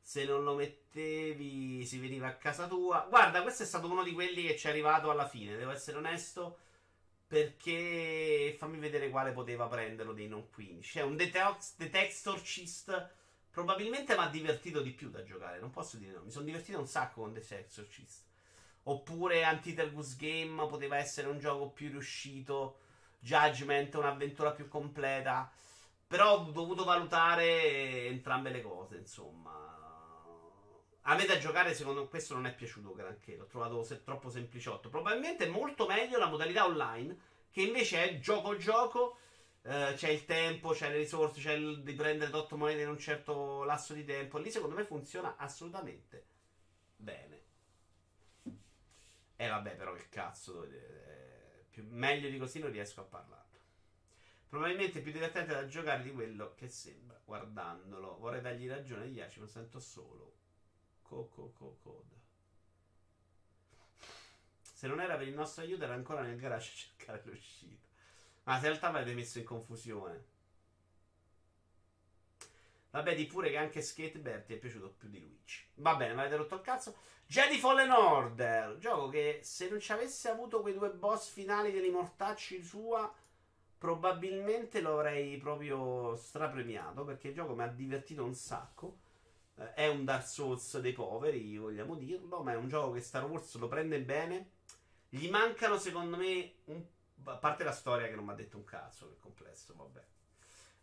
Se 0.00 0.24
non 0.24 0.44
lo 0.44 0.54
mettevi, 0.54 1.84
si 1.86 1.98
veniva 1.98 2.26
a 2.26 2.36
casa 2.36 2.66
tua. 2.66 3.06
Guarda, 3.08 3.42
questo 3.42 3.62
è 3.62 3.66
stato 3.66 3.90
uno 3.90 4.02
di 4.02 4.12
quelli 4.12 4.46
che 4.46 4.56
ci 4.56 4.66
è 4.66 4.70
arrivato 4.70 5.10
alla 5.10 5.28
fine, 5.28 5.56
devo 5.56 5.70
essere 5.70 5.96
onesto. 5.98 6.58
Perché 7.26 8.54
fammi 8.58 8.78
vedere 8.78 9.08
quale 9.08 9.32
poteva 9.32 9.66
prenderlo 9.66 10.12
dei 10.12 10.28
non 10.28 10.50
15. 10.50 10.92
C'è 10.92 11.02
un 11.02 11.16
Detectorcist. 11.16 13.12
Probabilmente 13.50 14.14
mi 14.14 14.22
ha 14.22 14.28
divertito 14.28 14.80
di 14.82 14.90
più 14.90 15.10
da 15.10 15.22
giocare. 15.22 15.58
Non 15.58 15.70
posso 15.70 15.96
dire 15.96 16.12
no. 16.12 16.22
Mi 16.22 16.30
sono 16.30 16.44
divertito 16.44 16.78
un 16.78 16.86
sacco 16.86 17.22
con 17.22 17.32
Detectorcist. 17.32 18.24
Oppure 18.84 19.42
Antitergus 19.42 20.16
Game 20.16 20.66
poteva 20.68 20.98
essere 20.98 21.28
un 21.28 21.38
gioco 21.38 21.70
più 21.70 21.88
riuscito. 21.88 22.80
Judgment, 23.24 23.94
un'avventura 23.94 24.52
più 24.52 24.68
completa. 24.68 25.50
Però 26.06 26.34
ho 26.34 26.50
dovuto 26.52 26.84
valutare 26.84 28.06
entrambe 28.06 28.50
le 28.50 28.60
cose, 28.60 28.96
insomma. 28.98 29.72
A 31.06 31.14
me 31.16 31.24
da 31.24 31.38
giocare, 31.38 31.74
secondo 31.74 32.02
me, 32.02 32.08
questo 32.08 32.34
non 32.34 32.46
è 32.46 32.54
piaciuto 32.54 32.94
granché. 32.94 33.36
L'ho 33.36 33.46
trovato 33.46 33.82
se 33.82 34.02
troppo 34.04 34.28
sempliciotto. 34.28 34.90
Probabilmente 34.90 35.48
molto 35.48 35.86
meglio 35.86 36.18
la 36.18 36.28
modalità 36.28 36.66
online, 36.66 37.16
che 37.50 37.62
invece 37.62 38.04
è 38.04 38.18
gioco-gioco. 38.18 39.18
Eh, 39.62 39.94
c'è 39.96 40.10
il 40.10 40.26
tempo, 40.26 40.72
c'è 40.72 40.90
le 40.90 40.98
risorse, 40.98 41.40
c'è 41.40 41.52
il 41.52 41.82
di 41.82 41.94
prendere 41.94 42.36
8 42.36 42.56
monete 42.58 42.82
in 42.82 42.88
un 42.90 42.98
certo 42.98 43.64
lasso 43.64 43.94
di 43.94 44.04
tempo. 44.04 44.38
Lì, 44.38 44.50
secondo 44.50 44.74
me, 44.76 44.84
funziona 44.84 45.36
assolutamente 45.38 46.26
bene. 46.96 47.42
E 49.36 49.44
eh, 49.46 49.48
vabbè, 49.48 49.76
però, 49.76 49.92
che 49.94 50.08
cazzo 50.10 50.52
dovete 50.52 51.23
più, 51.74 51.84
meglio 51.88 52.28
di 52.28 52.38
così 52.38 52.60
non 52.60 52.70
riesco 52.70 53.00
a 53.00 53.04
parlare. 53.04 53.42
Probabilmente 54.48 55.00
più 55.00 55.10
divertente 55.10 55.52
da 55.52 55.66
giocare 55.66 56.04
di 56.04 56.12
quello 56.12 56.54
che 56.54 56.68
sembra 56.68 57.20
guardandolo. 57.24 58.16
Vorrei 58.18 58.40
dargli 58.40 58.68
ragione 58.68 59.02
agli 59.02 59.16
Yachi, 59.16 59.40
ma 59.40 59.48
sento 59.48 59.80
solo. 59.80 60.36
Coco 61.02 61.52
Code. 61.52 62.22
Se 64.60 64.86
non 64.86 65.00
era 65.00 65.16
per 65.16 65.26
il 65.26 65.34
nostro 65.34 65.62
aiuto, 65.62 65.82
era 65.82 65.94
ancora 65.94 66.22
nel 66.22 66.38
garage 66.38 66.70
a 66.70 66.74
cercare 66.76 67.22
l'uscita. 67.24 67.88
Ma 68.44 68.56
in 68.56 68.62
realtà 68.62 68.88
avete 68.88 69.12
messo 69.12 69.38
in 69.40 69.44
confusione. 69.44 70.24
Vabbè, 72.94 73.16
di 73.16 73.26
pure 73.26 73.50
che 73.50 73.56
anche 73.56 73.82
Skatebird 73.82 74.44
ti 74.44 74.54
è 74.54 74.56
piaciuto 74.56 74.94
più 74.96 75.08
di 75.08 75.18
Luigi. 75.18 75.66
Va 75.74 75.96
bene, 75.96 76.14
mi 76.14 76.20
avete 76.20 76.36
rotto 76.36 76.54
il 76.54 76.60
cazzo. 76.60 76.94
Jedi 77.26 77.58
Fallen 77.58 77.90
Order. 77.90 78.78
Gioco 78.78 79.08
che 79.08 79.40
se 79.42 79.68
non 79.68 79.80
ci 79.80 79.90
avesse 79.90 80.28
avuto 80.28 80.60
quei 80.60 80.74
due 80.74 80.90
boss 80.90 81.28
finali 81.28 81.72
degli 81.72 81.90
mortacci 81.90 82.62
sua, 82.62 83.12
probabilmente 83.78 84.80
lo 84.80 84.92
avrei 84.92 85.36
proprio 85.38 86.14
strapremiato. 86.14 87.04
Perché 87.04 87.28
il 87.28 87.34
gioco 87.34 87.56
mi 87.56 87.64
ha 87.64 87.66
divertito 87.66 88.22
un 88.22 88.34
sacco. 88.34 88.98
Eh, 89.56 89.74
è 89.74 89.88
un 89.88 90.04
Dark 90.04 90.28
Souls 90.28 90.78
dei 90.78 90.92
poveri, 90.92 91.58
vogliamo 91.58 91.96
dirlo. 91.96 92.44
Ma 92.44 92.52
è 92.52 92.56
un 92.56 92.68
gioco 92.68 92.92
che 92.92 93.00
Star 93.00 93.24
Wars 93.24 93.56
lo 93.56 93.66
prende 93.66 94.00
bene. 94.02 94.50
Gli 95.08 95.28
mancano, 95.28 95.78
secondo 95.78 96.16
me, 96.16 96.58
un... 96.66 96.80
a 97.24 97.38
parte 97.38 97.64
la 97.64 97.72
storia 97.72 98.06
che 98.06 98.14
non 98.14 98.24
mi 98.24 98.30
ha 98.30 98.34
detto 98.34 98.56
un 98.56 98.64
cazzo, 98.64 99.08
che 99.08 99.18
complesso, 99.18 99.74
vabbè 99.76 100.12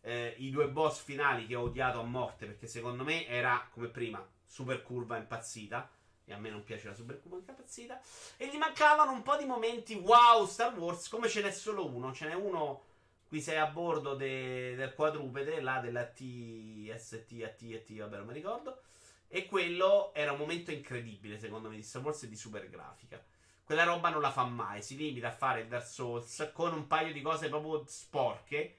eh, 0.02 0.34
i 0.38 0.50
due 0.50 0.68
boss 0.68 1.00
finali 1.00 1.46
che 1.46 1.54
ho 1.54 1.62
odiato 1.62 2.00
a 2.00 2.04
morte 2.04 2.46
perché 2.46 2.66
secondo 2.66 3.04
me 3.04 3.26
era 3.26 3.68
come 3.70 3.88
prima 3.88 4.24
super 4.44 4.82
curva 4.82 5.16
impazzita 5.16 5.88
e 6.24 6.32
a 6.32 6.38
me 6.38 6.50
non 6.50 6.64
piace 6.64 6.88
la 6.88 6.94
super 6.94 7.20
curva 7.20 7.38
impazzita 7.38 8.00
e 8.36 8.48
gli 8.48 8.56
mancavano 8.56 9.12
un 9.12 9.22
po' 9.22 9.36
di 9.36 9.44
momenti 9.44 9.94
wow 9.94 10.44
Star 10.46 10.76
Wars 10.76 11.08
come 11.08 11.28
ce 11.28 11.42
n'è 11.42 11.52
solo 11.52 11.86
uno 11.86 12.12
ce 12.12 12.26
n'è 12.26 12.34
uno 12.34 12.84
qui 13.28 13.40
sei 13.40 13.58
a 13.58 13.66
bordo 13.66 14.14
de, 14.14 14.74
del 14.74 14.92
quadrupede 14.94 15.60
là 15.60 15.80
della 15.80 16.04
TST 16.04 17.42
AT 17.42 17.92
vabbè 17.96 18.16
non 18.16 18.26
mi 18.26 18.34
ricordo 18.34 18.82
e 19.28 19.46
quello 19.46 20.12
era 20.14 20.32
un 20.32 20.38
momento 20.38 20.72
incredibile 20.72 21.38
secondo 21.38 21.68
me 21.68 21.76
di 21.76 21.82
Star 21.82 22.02
Wars 22.02 22.24
e 22.24 22.28
di 22.28 22.36
super 22.36 22.68
grafica 22.68 23.22
quella 23.64 23.84
roba 23.84 24.10
non 24.10 24.20
la 24.20 24.32
fa 24.32 24.44
mai 24.44 24.82
si 24.82 24.96
limita 24.96 25.28
a 25.28 25.32
fare 25.32 25.68
Dark 25.68 25.86
Souls 25.86 26.50
con 26.52 26.74
un 26.74 26.88
paio 26.88 27.12
di 27.12 27.22
cose 27.22 27.48
proprio 27.48 27.84
sporche 27.86 28.78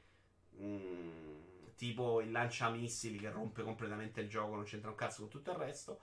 Mm, 0.62 1.34
tipo 1.76 2.22
il 2.22 2.32
lanciamissili 2.32 3.18
che 3.18 3.30
rompe 3.30 3.64
completamente 3.64 4.22
il 4.22 4.30
gioco, 4.30 4.56
non 4.56 4.64
c'entra 4.64 4.90
un 4.90 4.96
cazzo 4.96 5.22
con 5.22 5.30
tutto 5.30 5.52
il 5.52 5.58
resto. 5.58 6.00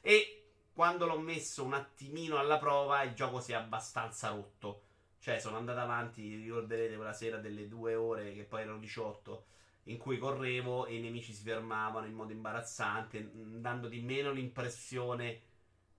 E 0.00 0.42
quando 0.72 1.06
l'ho 1.06 1.18
messo 1.18 1.64
un 1.64 1.74
attimino 1.74 2.38
alla 2.38 2.58
prova, 2.58 3.02
il 3.02 3.14
gioco 3.14 3.40
si 3.40 3.52
è 3.52 3.54
abbastanza 3.54 4.28
rotto. 4.30 4.82
Cioè, 5.18 5.38
sono 5.38 5.56
andato 5.56 5.78
avanti, 5.80 6.34
ricorderete 6.36 6.96
quella 6.96 7.12
sera 7.12 7.38
delle 7.38 7.68
due 7.68 7.94
ore, 7.94 8.34
che 8.34 8.42
poi 8.42 8.62
erano 8.62 8.78
18, 8.78 9.44
in 9.84 9.98
cui 9.98 10.18
correvo 10.18 10.86
e 10.86 10.96
i 10.96 11.00
nemici 11.00 11.32
si 11.32 11.42
fermavano 11.44 12.06
in 12.06 12.14
modo 12.14 12.32
imbarazzante, 12.32 13.30
dandoti 13.32 14.00
meno 14.00 14.32
l'impressione 14.32 15.40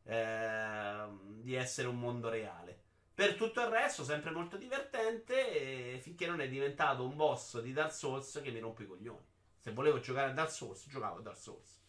eh, 0.03 1.05
di 1.39 1.53
essere 1.53 1.87
un 1.87 1.99
mondo 1.99 2.29
reale. 2.29 2.82
Per 3.15 3.35
tutto 3.35 3.61
il 3.61 3.67
resto, 3.67 4.03
sempre 4.03 4.31
molto 4.31 4.57
divertente. 4.57 5.99
finché 6.01 6.25
non 6.25 6.41
è 6.41 6.47
diventato 6.47 7.05
un 7.05 7.15
boss 7.15 7.59
di 7.61 7.71
Dark 7.71 7.93
Souls 7.93 8.39
che 8.43 8.51
mi 8.51 8.59
rompe 8.59 8.83
i 8.83 8.87
coglioni. 8.87 9.25
Se 9.59 9.71
volevo 9.71 9.99
giocare 9.99 10.31
a 10.31 10.33
Dark 10.33 10.51
Souls, 10.51 10.87
giocavo 10.87 11.19
a 11.19 11.21
Dark 11.21 11.37
Souls. 11.37 11.81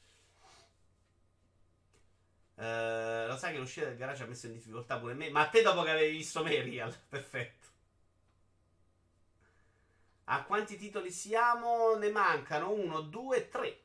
Uh, 2.57 3.27
lo 3.27 3.37
sai 3.37 3.53
che 3.53 3.59
l'uscita 3.59 3.87
del 3.87 3.97
garage 3.97 4.23
ha 4.23 4.27
messo 4.27 4.47
in 4.47 4.53
difficoltà 4.53 4.99
pure 4.99 5.15
me. 5.15 5.31
Ma 5.31 5.41
a 5.41 5.49
te 5.49 5.63
dopo 5.63 5.83
che 5.83 5.91
avevi 5.91 6.17
visto 6.17 6.43
Marial, 6.43 6.95
perfetto. 7.09 7.67
A 10.25 10.45
quanti 10.45 10.77
titoli 10.77 11.11
siamo? 11.11 11.97
Ne 11.97 12.11
mancano 12.11 12.71
1, 12.71 13.01
2, 13.01 13.49
3. 13.49 13.81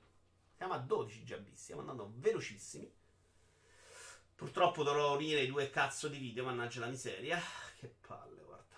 Siamo 0.56 0.74
a 0.74 0.78
12 0.78 1.24
già 1.24 1.38
visti. 1.38 1.58
Stiamo 1.58 1.82
andando 1.82 2.12
velocissimi. 2.16 2.99
Purtroppo 4.40 4.84
dovrò 4.84 5.16
unire 5.16 5.42
i 5.42 5.48
due 5.48 5.70
cazzo 5.70 6.08
di 6.08 6.18
video, 6.18 6.46
mannaggia 6.46 6.80
la 6.80 6.88
miseria. 6.88 7.38
Che 7.78 7.94
palle, 8.08 8.42
guarda. 8.46 8.78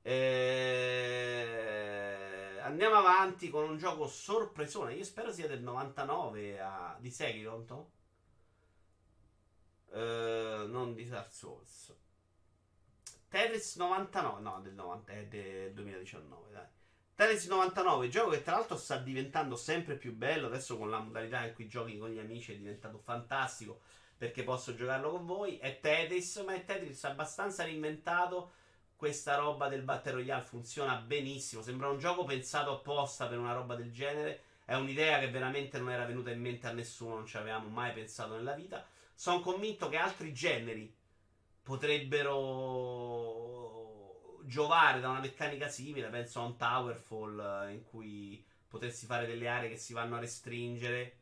Eh, 0.00 1.40
andiamo 2.60 2.94
avanti 2.94 3.50
con 3.50 3.68
un 3.68 3.78
gioco 3.78 4.06
sorpresone. 4.06 4.94
Io 4.94 5.02
spero 5.02 5.32
sia 5.32 5.48
del 5.48 5.60
99 5.60 6.60
a... 6.60 6.96
di 7.00 7.10
Sekiro, 7.10 7.90
eh, 9.90 10.66
non 10.68 10.94
di 10.94 11.08
Dark 11.08 11.32
Souls. 11.32 11.92
Tetris 13.26 13.74
99, 13.74 14.40
no, 14.40 14.60
del 14.62 14.74
90, 14.74 15.12
è 15.14 15.26
del 15.26 15.72
2019, 15.72 16.52
dai. 16.52 16.66
Tetris 17.16 17.48
99, 17.48 18.08
gioco 18.08 18.30
che 18.30 18.44
tra 18.44 18.54
l'altro 18.54 18.76
sta 18.76 18.98
diventando 18.98 19.56
sempre 19.56 19.96
più 19.96 20.14
bello. 20.14 20.46
Adesso 20.46 20.78
con 20.78 20.90
la 20.90 21.00
modalità 21.00 21.44
in 21.44 21.54
cui 21.54 21.66
giochi 21.66 21.98
con 21.98 22.10
gli 22.10 22.20
amici 22.20 22.52
è 22.52 22.56
diventato 22.56 22.98
fantastico 22.98 23.80
perché 24.22 24.44
posso 24.44 24.76
giocarlo 24.76 25.10
con 25.10 25.26
voi. 25.26 25.56
È 25.56 25.80
Tetris, 25.80 26.36
ma 26.46 26.54
è 26.54 26.64
Tetris 26.64 27.02
abbastanza 27.02 27.64
reinventato. 27.64 28.52
Questa 28.94 29.34
roba 29.34 29.66
del 29.66 29.82
Battle 29.82 30.12
Royale 30.12 30.44
funziona 30.44 30.94
benissimo. 30.94 31.60
Sembra 31.60 31.88
un 31.88 31.98
gioco 31.98 32.22
pensato 32.22 32.70
apposta 32.70 33.26
per 33.26 33.40
una 33.40 33.52
roba 33.52 33.74
del 33.74 33.90
genere. 33.90 34.44
È 34.64 34.74
un'idea 34.74 35.18
che 35.18 35.28
veramente 35.28 35.80
non 35.80 35.90
era 35.90 36.04
venuta 36.04 36.30
in 36.30 36.40
mente 36.40 36.68
a 36.68 36.72
nessuno, 36.72 37.16
non 37.16 37.26
ci 37.26 37.36
avevamo 37.36 37.68
mai 37.68 37.92
pensato 37.92 38.36
nella 38.36 38.54
vita. 38.54 38.86
Sono 39.12 39.40
convinto 39.40 39.88
che 39.88 39.96
altri 39.96 40.32
generi 40.32 40.94
potrebbero 41.60 42.52
giovare 44.44 45.00
da 45.00 45.08
una 45.08 45.18
meccanica 45.18 45.66
simile. 45.66 46.10
Penso 46.10 46.38
a 46.38 46.44
un 46.44 46.56
Towerfall 46.56 47.40
eh, 47.40 47.72
in 47.72 47.82
cui 47.82 48.40
potresti 48.68 49.04
fare 49.04 49.26
delle 49.26 49.48
aree 49.48 49.70
che 49.70 49.78
si 49.78 49.92
vanno 49.92 50.14
a 50.14 50.20
restringere 50.20 51.21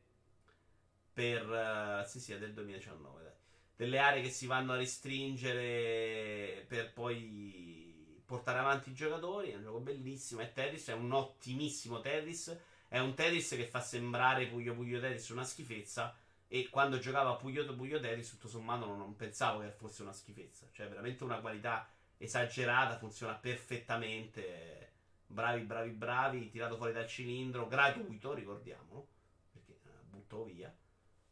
per... 1.12 1.47
Uh, 1.49 2.09
sì, 2.09 2.20
sì, 2.20 2.32
è 2.32 2.39
del 2.39 2.53
2019, 2.53 3.23
dai. 3.23 3.32
Delle 3.77 3.99
aree 3.99 4.23
che 4.23 4.31
si 4.31 4.47
vanno 4.47 4.73
a 4.73 4.77
restringere 4.77 6.65
per 6.69 6.93
poi 6.93 7.91
portare 8.31 8.61
avanti 8.61 8.91
i 8.91 8.95
giocatori. 8.95 9.51
È 9.51 9.57
un 9.57 9.62
gioco 9.65 9.81
bellissimo. 9.81 10.41
È 10.41 10.53
Tetris, 10.53 10.89
è 10.89 10.93
un 10.93 11.11
ottimissimo 11.11 12.01
Tetris. 12.01 12.57
È 12.87 12.99
un 13.01 13.15
Tetris 13.15 13.51
che 13.51 13.66
fa 13.66 13.81
sembrare 13.81 14.47
Puyo 14.47 14.74
Puyo 14.74 15.01
Tetris 15.01 15.31
una 15.31 15.43
schifezza. 15.43 16.15
E 16.47 16.69
quando 16.69 16.99
giocavo 16.99 17.31
a 17.31 17.37
Puyo 17.37 17.74
Puyo 17.74 17.99
Tetris, 17.99 18.31
tutto 18.31 18.47
sommato, 18.47 18.87
non, 18.87 18.99
non 18.99 19.16
pensavo 19.16 19.61
che 19.61 19.70
fosse 19.70 20.03
una 20.03 20.12
schifezza. 20.12 20.69
Cioè, 20.70 20.89
veramente 20.89 21.24
una 21.24 21.41
qualità 21.41 21.89
esagerata. 22.19 22.99
Funziona 22.99 23.35
perfettamente. 23.35 24.93
Bravi, 25.27 25.62
bravi, 25.62 25.91
bravi. 25.91 26.51
Tirato 26.51 26.77
fuori 26.77 26.93
dal 26.93 27.09
cilindro. 27.09 27.66
Gratuito, 27.66 28.32
ricordiamolo. 28.32 29.09
Perché 29.51 29.73
eh, 29.73 30.05
butto 30.09 30.45
via. 30.45 30.73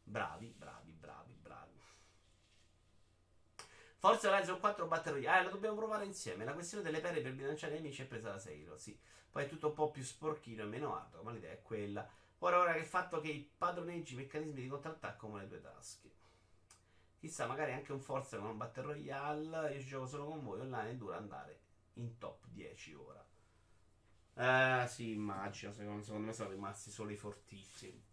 Bravi, 0.09 0.51
bravi, 0.57 0.91
bravi, 0.93 1.35
bravi. 1.39 1.79
Forza 3.95 4.29
Horizon 4.31 4.59
4 4.59 4.87
Battle 4.87 5.11
Royale. 5.11 5.41
Eh, 5.41 5.43
lo 5.43 5.49
dobbiamo 5.51 5.75
provare 5.75 6.05
insieme. 6.05 6.45
La 6.45 6.53
questione 6.53 6.83
delle 6.83 6.99
pere 6.99 7.21
per 7.21 7.35
bilanciare 7.35 7.73
i 7.73 7.75
nemici 7.79 8.01
è 8.01 8.05
presa 8.05 8.31
da 8.31 8.39
Seiro. 8.39 8.75
Sì. 8.75 8.99
Poi 9.29 9.43
è 9.43 9.47
tutto 9.47 9.67
un 9.67 9.73
po' 9.75 9.91
più 9.91 10.01
sporchino 10.01 10.63
e 10.63 10.65
meno 10.65 10.99
alto. 10.99 11.21
Ma 11.21 11.31
l'idea 11.31 11.51
è 11.51 11.61
quella. 11.61 12.09
Ora, 12.39 12.57
ora 12.57 12.73
che 12.73 12.79
il 12.79 12.85
fatto 12.85 13.21
che 13.21 13.27
i 13.27 13.47
padroneggi 13.55 14.13
i 14.13 14.17
meccanismi 14.17 14.61
di 14.63 14.67
contrattacco 14.67 15.27
come 15.27 15.41
le 15.41 15.47
due 15.47 15.61
tasche. 15.61 16.11
Chissà, 17.19 17.45
magari 17.45 17.73
anche 17.73 17.91
un 17.91 18.01
Forza 18.01 18.39
con 18.39 18.47
un 18.47 18.57
Battle 18.57 18.83
Royale. 18.83 19.75
Io 19.75 19.83
gioco 19.83 20.07
solo 20.07 20.25
con 20.25 20.43
voi 20.43 20.61
online 20.61 20.89
e 20.89 20.97
dura 20.97 21.17
andare 21.17 21.59
in 21.93 22.17
top 22.17 22.47
10 22.47 22.93
ora. 22.95 23.23
Eh, 24.33 24.87
sì, 24.87 25.11
immagino. 25.11 25.71
Secondo, 25.71 26.01
secondo 26.01 26.25
me 26.25 26.33
sono 26.33 26.49
rimasti 26.49 26.89
solo 26.89 27.11
i 27.11 27.15
fortissimi 27.15 28.08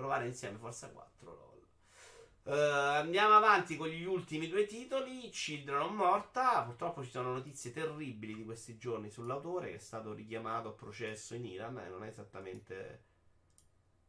provare 0.00 0.26
insieme 0.26 0.56
Forza 0.56 0.88
4 0.88 1.34
LOL. 1.34 1.48
Uh, 2.42 2.96
andiamo 2.96 3.34
avanti 3.34 3.76
con 3.76 3.88
gli 3.88 4.04
ultimi 4.04 4.48
due 4.48 4.64
titoli. 4.64 5.28
Children 5.28 5.80
of 5.82 5.90
Morta. 5.90 6.62
Purtroppo 6.62 7.04
ci 7.04 7.10
sono 7.10 7.34
notizie 7.34 7.70
terribili 7.70 8.34
di 8.34 8.44
questi 8.44 8.78
giorni 8.78 9.10
sull'autore 9.10 9.68
che 9.68 9.74
è 9.74 9.78
stato 9.78 10.14
richiamato 10.14 10.70
a 10.70 10.72
processo 10.72 11.34
in 11.34 11.44
Iran 11.44 11.78
e 11.78 11.88
non 11.88 12.02
è 12.02 12.08
esattamente 12.08 13.04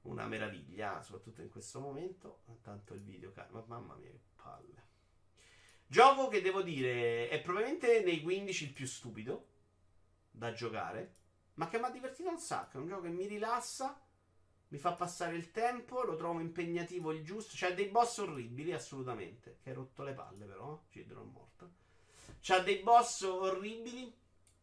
una 0.04 0.26
meraviglia, 0.28 1.02
soprattutto 1.04 1.42
in 1.42 1.50
questo 1.50 1.82
momento. 1.82 2.44
Tanto 2.62 2.94
il 2.94 3.02
video, 3.02 3.34
ma 3.50 3.64
mamma 3.68 3.96
mia, 3.96 4.10
che 4.10 4.20
palle. 4.38 4.90
Gioco 5.86 6.30
che 6.30 6.42
devo 6.42 6.62
dire 6.62 7.28
è 7.28 7.42
probabilmente 7.42 8.02
nei 8.02 8.22
15 8.22 8.64
il 8.64 8.72
più 8.72 8.88
stupido 8.88 9.48
da 10.32 10.54
giocare, 10.54 11.16
ma 11.56 11.68
che 11.68 11.78
mi 11.78 11.84
ha 11.84 11.90
divertito 11.90 12.30
un 12.30 12.40
sacco. 12.40 12.78
È 12.78 12.80
un 12.80 12.88
gioco 12.88 13.02
che 13.02 13.10
mi 13.10 13.28
rilassa 13.28 14.02
mi 14.72 14.78
fa 14.78 14.94
passare 14.94 15.36
il 15.36 15.52
tempo, 15.52 16.02
lo 16.04 16.16
trovo 16.16 16.40
impegnativo 16.40 17.12
il 17.12 17.24
giusto. 17.24 17.56
C'ha 17.56 17.72
dei 17.72 17.88
boss 17.88 18.20
orribili, 18.20 18.72
assolutamente. 18.72 19.58
Che 19.62 19.70
hai 19.70 19.76
rotto 19.76 20.04
le 20.04 20.14
palle, 20.14 20.46
però. 20.46 20.82
Cidron 20.90 21.30
morto. 21.30 21.72
C'ha 22.40 22.60
dei 22.60 22.78
boss 22.78 23.22
orribili 23.24 24.14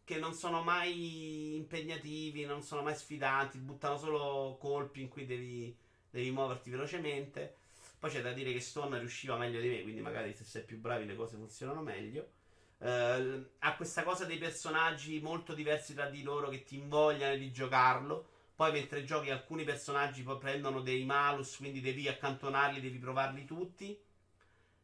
che 0.05 0.18
non 0.18 0.32
sono 0.32 0.62
mai 0.62 1.56
impegnativi, 1.56 2.47
non 2.47 2.62
sono 2.62 2.80
mai 2.80 2.94
sfidanti, 2.94 3.59
buttano 3.59 3.98
solo 3.98 4.56
colpi 4.59 5.02
in 5.02 5.09
cui 5.09 5.26
devi, 5.26 5.76
devi 6.09 6.30
muoverti 6.30 6.70
velocemente. 6.70 7.56
Poi 7.98 8.10
c'è 8.10 8.22
da 8.22 8.32
dire 8.32 8.52
che 8.52 8.60
Stone 8.60 8.98
riusciva 8.98 9.36
meglio 9.36 9.60
di 9.60 9.68
me, 9.68 9.82
quindi 9.82 10.01
magari 10.01 10.35
se 10.35 10.44
sei 10.44 10.64
più 10.64 10.78
bravi 10.78 11.05
le 11.05 11.16
cose 11.16 11.36
funzionano 11.36 11.82
meglio. 11.82 12.30
Uh, 12.78 13.44
ha 13.59 13.76
questa 13.76 14.05
cosa 14.05 14.24
dei 14.24 14.39
personaggi 14.39 15.20
molto 15.20 15.52
diversi 15.52 15.93
tra 15.94 16.09
di 16.09 16.22
loro 16.22 16.48
che 16.48 16.62
ti 16.62 16.76
invogliano 16.76 17.36
di 17.36 17.51
giocarlo 17.51 18.38
poi 18.59 18.72
mentre 18.72 19.05
giochi 19.05 19.30
alcuni 19.30 19.62
personaggi 19.62 20.24
poi 20.24 20.36
prendono 20.36 20.80
dei 20.80 21.05
malus, 21.05 21.59
quindi 21.59 21.80
devi 21.80 22.09
accantonarli, 22.09 22.80
devi 22.80 22.98
provarli 22.98 23.44
tutti. 23.44 23.97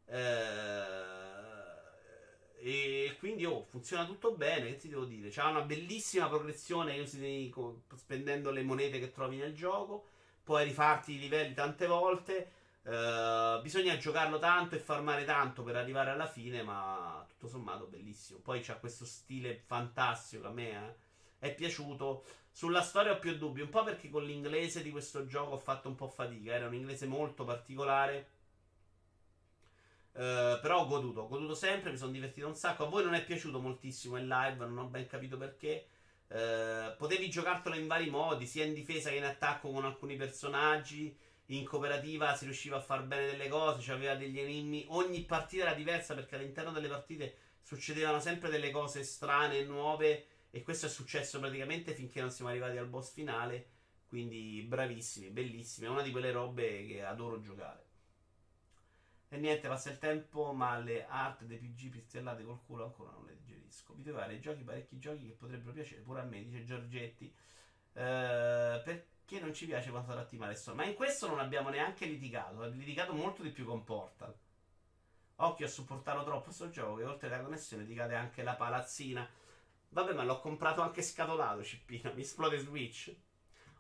Eh, 0.06 0.22
e 2.60 3.16
quindi 3.18 3.44
oh, 3.44 3.64
funziona 3.64 4.06
tutto 4.06 4.36
bene, 4.36 4.66
che 4.66 4.76
ti 4.76 4.88
devo 4.88 5.05
dire? 5.05 5.28
C'ha 5.28 5.48
una 5.48 5.62
bellissima 5.62 6.28
progressione 6.28 7.05
spendendo 7.05 8.52
le 8.52 8.62
monete 8.62 9.01
che 9.01 9.10
trovi 9.10 9.38
nel 9.38 9.56
gioco. 9.56 10.06
Puoi 10.44 10.62
rifarti 10.62 11.14
i 11.14 11.18
livelli 11.18 11.52
tante 11.52 11.88
volte. 11.88 12.52
Uh, 12.82 13.60
bisogna 13.60 13.96
giocarlo 13.96 14.38
tanto 14.38 14.76
e 14.76 14.78
farmare 14.78 15.24
tanto 15.24 15.64
per 15.64 15.74
arrivare 15.74 16.10
alla 16.10 16.28
fine, 16.28 16.62
ma 16.62 17.26
tutto 17.28 17.48
sommato 17.48 17.86
bellissimo. 17.86 18.38
Poi 18.38 18.60
c'ha 18.60 18.76
questo 18.76 19.05
stile 19.05 19.56
fantastico 19.56 20.46
a 20.46 20.52
me 20.52 20.70
eh, 20.70 20.94
è 21.44 21.54
piaciuto. 21.54 22.24
Sulla 22.50 22.80
storia 22.80 23.12
ho 23.12 23.18
più 23.18 23.36
dubbi, 23.36 23.60
un 23.60 23.68
po' 23.68 23.82
perché 23.82 24.08
con 24.08 24.24
l'inglese 24.24 24.82
di 24.82 24.90
questo 24.90 25.26
gioco 25.26 25.54
ho 25.54 25.58
fatto 25.58 25.88
un 25.88 25.94
po' 25.94 26.08
fatica, 26.08 26.54
era 26.54 26.66
un 26.66 26.74
inglese 26.74 27.06
molto 27.06 27.44
particolare. 27.44 28.28
Uh, 30.12 30.60
però 30.62 30.82
ho 30.82 30.86
goduto, 30.86 31.22
ho 31.22 31.28
goduto 31.28 31.54
sempre, 31.54 31.90
mi 31.90 31.98
sono 31.98 32.12
divertito 32.12 32.46
un 32.46 32.54
sacco. 32.54 32.84
A 32.84 32.88
voi 32.88 33.04
non 33.04 33.14
è 33.14 33.24
piaciuto 33.24 33.60
moltissimo 33.60 34.16
in 34.16 34.28
live, 34.28 34.64
non 34.64 34.78
ho 34.78 34.86
ben 34.86 35.06
capito 35.06 35.36
perché. 35.36 35.88
Uh, 36.28 36.96
potevi 36.96 37.28
giocartelo 37.28 37.74
in 37.74 37.86
vari 37.86 38.08
modi, 38.08 38.46
sia 38.46 38.64
in 38.64 38.72
difesa 38.72 39.10
che 39.10 39.16
in 39.16 39.24
attacco 39.24 39.70
con 39.70 39.84
alcuni 39.84 40.16
personaggi. 40.16 41.14
In 41.48 41.64
cooperativa 41.64 42.34
si 42.36 42.46
riusciva 42.46 42.78
a 42.78 42.80
far 42.80 43.02
bene 43.02 43.26
delle 43.26 43.48
cose, 43.48 43.82
c'aveva 43.82 44.14
degli 44.14 44.38
enigmi. 44.38 44.86
Ogni 44.88 45.22
partita 45.24 45.64
era 45.64 45.74
diversa 45.74 46.14
perché 46.14 46.36
all'interno 46.36 46.70
delle 46.70 46.88
partite 46.88 47.36
succedevano 47.60 48.20
sempre 48.20 48.48
delle 48.48 48.70
cose 48.70 49.02
strane 49.02 49.58
e 49.58 49.64
nuove 49.64 50.26
e 50.55 50.62
questo 50.62 50.86
è 50.86 50.89
successo 50.89 51.40
praticamente 51.40 51.94
finché 51.94 52.20
non 52.20 52.31
siamo 52.31 52.48
arrivati 52.48 52.76
al 52.76 52.86
boss 52.86 53.12
finale. 53.12 53.70
Quindi 54.06 54.62
bravissimi, 54.62 55.31
bellissimi. 55.31 55.89
È 55.89 55.90
una 55.90 56.02
di 56.02 56.12
quelle 56.12 56.31
robe 56.31 56.86
che 56.86 57.02
adoro 57.02 57.40
giocare. 57.40 57.85
E 59.31 59.36
niente, 59.36 59.66
passa 59.66 59.90
il 59.90 59.98
tempo, 59.98 60.52
ma 60.52 60.78
le 60.78 61.06
art 61.06 61.43
dei 61.43 61.59
PG 61.59 61.89
pistellate 61.89 62.44
col 62.44 62.62
culo 62.64 62.85
ancora 62.85 63.10
non 63.10 63.24
le 63.24 63.36
digerisco. 63.43 63.94
Vi 63.94 64.05
devo 64.05 64.18
fare 64.18 64.39
giochi, 64.39 64.62
parecchi 64.62 65.01
giochi 65.01 65.26
che 65.26 65.32
potrebbero 65.32 65.72
piacere 65.72 66.02
pure 66.02 66.20
a 66.20 66.24
me, 66.24 66.44
dice 66.44 66.62
Giorgetti. 66.62 67.35
Uh, 67.94 68.81
perché 68.85 69.40
non 69.40 69.52
ci 69.52 69.66
piace 69.66 69.90
quanto 69.90 70.12
sarà 70.12 70.24
Team 70.24 70.43
adesso? 70.43 70.72
Ma 70.72 70.85
in 70.85 70.94
questo 70.94 71.26
non 71.26 71.40
abbiamo 71.40 71.70
neanche 71.70 72.06
litigato. 72.06 72.62
Abbiamo 72.62 72.76
litigato 72.76 73.12
molto 73.12 73.43
di 73.43 73.51
più 73.51 73.64
con 73.64 73.82
Portal. 73.82 74.32
Occhio 75.35 75.66
a 75.66 75.68
supportarlo 75.68 76.22
troppo 76.22 76.44
questo 76.44 76.70
gioco, 76.70 76.94
che 76.94 77.05
oltre 77.05 77.26
alla 77.26 77.43
connessione 77.43 77.85
ti 77.85 77.94
cade 77.94 78.14
anche 78.14 78.44
la 78.44 78.55
palazzina. 78.55 79.28
Vabbè, 79.94 80.12
ma 80.12 80.24
l'ho 80.24 80.40
comprato 80.40 80.82
anche 80.82 81.02
scatolato, 81.02 81.62
Cippino. 81.62 82.12
Mi 82.14 82.22
esplode 82.22 82.58
Switch. 82.58 83.14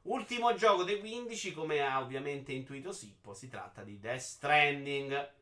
Ultimo 0.02 0.54
gioco 0.54 0.84
dei 0.84 1.00
15, 1.00 1.52
come 1.52 1.80
ha 1.80 2.00
ovviamente 2.00 2.52
intuito 2.52 2.92
Sippo, 2.92 3.34
si 3.34 3.48
tratta 3.48 3.82
di 3.82 3.98
Death 3.98 4.20
Stranding. 4.20 5.32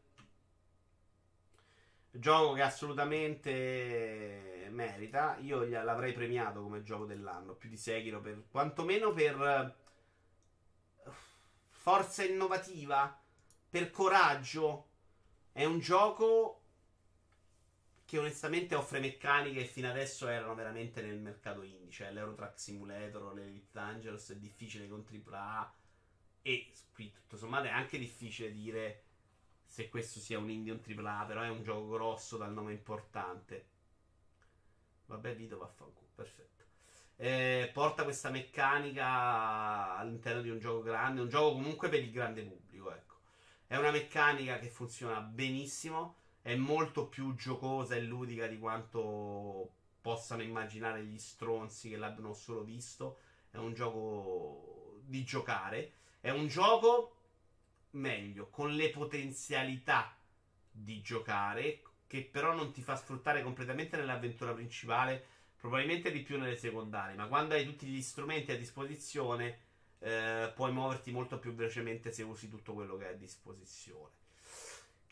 Gioco 2.10 2.54
che 2.54 2.62
assolutamente 2.62 4.68
merita. 4.70 5.36
Io 5.40 5.62
l'avrei 5.62 6.14
premiato 6.14 6.62
come 6.62 6.82
gioco 6.82 7.04
dell'anno, 7.04 7.52
più 7.52 7.68
di 7.68 7.76
Sekiro, 7.76 8.22
per, 8.22 8.44
quantomeno 8.50 9.12
per 9.12 9.76
forza 11.68 12.24
innovativa, 12.24 13.20
per 13.68 13.90
coraggio. 13.90 14.88
È 15.52 15.66
un 15.66 15.80
gioco 15.80 16.61
che 18.12 18.18
onestamente 18.18 18.74
offre 18.74 19.00
meccaniche 19.00 19.62
che 19.62 19.66
fino 19.66 19.88
adesso 19.88 20.28
erano 20.28 20.54
veramente 20.54 21.00
nel 21.00 21.18
mercato 21.18 21.62
indie, 21.62 21.90
cioè 21.90 22.12
l'Eurotrack 22.12 22.60
Simulator, 22.60 23.32
l'Elite 23.32 23.68
Dangerous 23.72 24.32
è 24.32 24.36
difficile 24.36 24.86
con 24.86 25.02
AAA 25.02 25.74
e 26.42 26.70
qui 26.92 27.10
tutto 27.10 27.38
sommato 27.38 27.68
è 27.68 27.70
anche 27.70 27.96
difficile 27.96 28.52
dire 28.52 29.04
se 29.64 29.88
questo 29.88 30.20
sia 30.20 30.38
un 30.38 30.50
indie 30.50 30.72
o 30.72 30.74
un 30.74 31.06
AAA, 31.06 31.24
però 31.24 31.40
è 31.40 31.48
un 31.48 31.62
gioco 31.62 31.88
grosso 31.88 32.36
dal 32.36 32.52
nome 32.52 32.72
importante. 32.72 33.66
Vabbè, 35.06 35.34
Vito 35.34 35.56
vaffanculo, 35.56 36.08
perfetto. 36.14 36.64
Eh, 37.16 37.70
porta 37.72 38.04
questa 38.04 38.28
meccanica 38.28 39.96
all'interno 39.96 40.42
di 40.42 40.50
un 40.50 40.58
gioco 40.58 40.82
grande, 40.82 41.22
un 41.22 41.30
gioco 41.30 41.52
comunque 41.54 41.88
per 41.88 42.00
il 42.00 42.10
grande 42.10 42.42
pubblico, 42.42 42.92
ecco. 42.92 43.14
È 43.66 43.76
una 43.78 43.90
meccanica 43.90 44.58
che 44.58 44.68
funziona 44.68 45.18
benissimo 45.20 46.20
è 46.42 46.56
molto 46.56 47.06
più 47.06 47.34
giocosa 47.36 47.94
e 47.94 48.02
ludica 48.02 48.46
di 48.48 48.58
quanto 48.58 49.70
possano 50.00 50.42
immaginare 50.42 51.04
gli 51.04 51.18
stronzi 51.18 51.88
che 51.88 51.96
l'abbiano 51.96 52.34
solo 52.34 52.64
visto. 52.64 53.18
È 53.50 53.56
un 53.58 53.72
gioco 53.72 54.98
di 55.04 55.22
giocare. 55.24 55.92
È 56.20 56.30
un 56.30 56.48
gioco 56.48 57.16
meglio, 57.90 58.48
con 58.50 58.72
le 58.74 58.90
potenzialità 58.90 60.16
di 60.70 61.00
giocare, 61.00 61.82
che 62.06 62.24
però 62.24 62.54
non 62.54 62.72
ti 62.72 62.82
fa 62.82 62.96
sfruttare 62.96 63.42
completamente 63.42 63.96
nell'avventura 63.96 64.52
principale, 64.52 65.24
probabilmente 65.56 66.10
di 66.10 66.22
più 66.22 66.38
nelle 66.38 66.56
secondarie. 66.56 67.14
Ma 67.14 67.28
quando 67.28 67.54
hai 67.54 67.64
tutti 67.64 67.86
gli 67.86 68.02
strumenti 68.02 68.50
a 68.50 68.58
disposizione, 68.58 69.60
eh, 70.00 70.52
puoi 70.54 70.72
muoverti 70.72 71.12
molto 71.12 71.38
più 71.38 71.54
velocemente 71.54 72.10
se 72.10 72.24
usi 72.24 72.48
tutto 72.48 72.74
quello 72.74 72.96
che 72.96 73.06
hai 73.06 73.14
a 73.14 73.16
disposizione. 73.16 74.21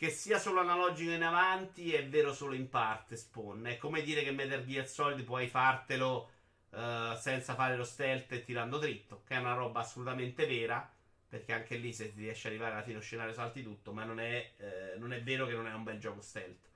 Che 0.00 0.08
sia 0.08 0.38
solo 0.38 0.60
analogico 0.60 1.10
in 1.10 1.22
avanti 1.22 1.92
è 1.92 2.08
vero 2.08 2.32
solo 2.32 2.54
in 2.54 2.70
parte, 2.70 3.18
Spawn. 3.18 3.66
È 3.66 3.76
come 3.76 4.00
dire 4.00 4.22
che 4.22 4.30
Metal 4.30 4.64
Gear 4.64 4.88
Solid 4.88 5.22
puoi 5.24 5.46
fartelo 5.46 6.30
uh, 6.70 7.14
senza 7.18 7.54
fare 7.54 7.76
lo 7.76 7.84
stealth 7.84 8.32
e 8.32 8.42
tirando 8.42 8.78
dritto, 8.78 9.20
che 9.26 9.34
è 9.34 9.38
una 9.38 9.52
roba 9.52 9.80
assolutamente 9.80 10.46
vera, 10.46 10.90
perché 11.28 11.52
anche 11.52 11.76
lì 11.76 11.92
se 11.92 12.14
ti 12.14 12.20
riesci 12.20 12.46
ad 12.46 12.54
arrivare 12.54 12.72
alla 12.72 12.80
fine 12.80 12.94
dello 12.94 13.04
scenario 13.04 13.34
salti 13.34 13.62
tutto, 13.62 13.92
ma 13.92 14.04
non 14.04 14.20
è, 14.20 14.52
eh, 14.56 14.94
non 14.96 15.12
è, 15.12 15.22
vero 15.22 15.44
che 15.44 15.52
non 15.52 15.66
è 15.66 15.74
un 15.74 15.82
bel 15.82 15.98
gioco 15.98 16.22
stealth. 16.22 16.70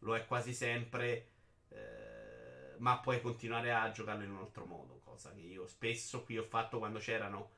Lo 0.00 0.14
è 0.14 0.26
quasi 0.26 0.52
sempre, 0.52 1.28
eh, 1.70 2.74
ma 2.76 2.98
puoi 2.98 3.22
continuare 3.22 3.72
a 3.72 3.90
giocarlo 3.90 4.22
in 4.22 4.32
un 4.32 4.40
altro 4.40 4.66
modo, 4.66 5.00
cosa 5.02 5.32
che 5.32 5.40
io 5.40 5.66
spesso 5.66 6.24
qui 6.24 6.36
ho 6.36 6.44
fatto 6.44 6.76
quando 6.76 6.98
c'erano 6.98 7.52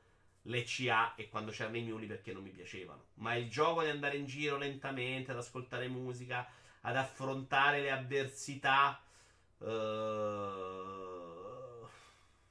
le 0.49 0.63
CA 0.63 1.15
e 1.15 1.29
quando 1.29 1.51
c'erano 1.51 1.77
i 1.77 1.83
muli 1.83 2.07
perché 2.07 2.33
non 2.33 2.43
mi 2.43 2.49
piacevano. 2.49 3.05
Ma 3.15 3.35
il 3.35 3.49
gioco 3.49 3.83
di 3.83 3.89
andare 3.89 4.17
in 4.17 4.25
giro 4.25 4.57
lentamente, 4.57 5.31
ad 5.31 5.37
ascoltare 5.37 5.87
musica, 5.87 6.47
ad 6.81 6.97
affrontare 6.97 7.81
le 7.81 7.91
avversità. 7.91 9.01
Uh, 9.57 9.67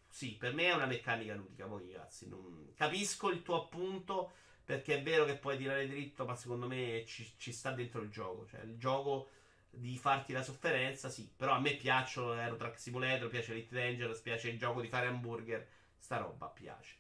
sì, 0.09 0.37
per 0.37 0.55
me 0.55 0.67
è 0.67 0.75
una 0.75 0.87
meccanica 0.87 1.35
ludica. 1.35 1.67
Poi, 1.67 1.93
ragazzi, 1.93 2.29
non... 2.29 2.73
capisco 2.75 3.31
il 3.31 3.43
tuo 3.43 3.57
appunto. 3.63 4.33
Perché 4.65 4.99
è 4.99 5.03
vero 5.03 5.25
che 5.25 5.37
puoi 5.37 5.57
tirare 5.57 5.89
dritto, 5.89 6.27
ma 6.27 6.37
secondo 6.37 6.67
me 6.67 7.05
ci, 7.07 7.33
ci 7.39 7.53
sta 7.53 7.71
dentro 7.71 8.03
il 8.03 8.11
gioco. 8.11 8.47
Cioè, 8.47 8.61
il 8.61 8.77
gioco 8.77 9.31
di 9.71 9.97
farti 9.97 10.33
la 10.33 10.43
sofferenza, 10.43 11.09
sì. 11.09 11.27
Però 11.35 11.53
a 11.53 11.59
me 11.59 11.75
piacciono 11.75 12.33
Aero 12.33 12.57
Track 12.57 12.79
Simulator, 12.79 13.29
piace 13.29 13.53
Elite 13.53 13.75
Dangerous, 13.75 14.21
piace 14.21 14.51
il 14.51 14.59
gioco 14.59 14.83
di 14.83 14.89
fare 14.89 15.07
hamburger. 15.07 15.67
Sta 15.97 16.19
roba 16.19 16.47
piace. 16.49 16.98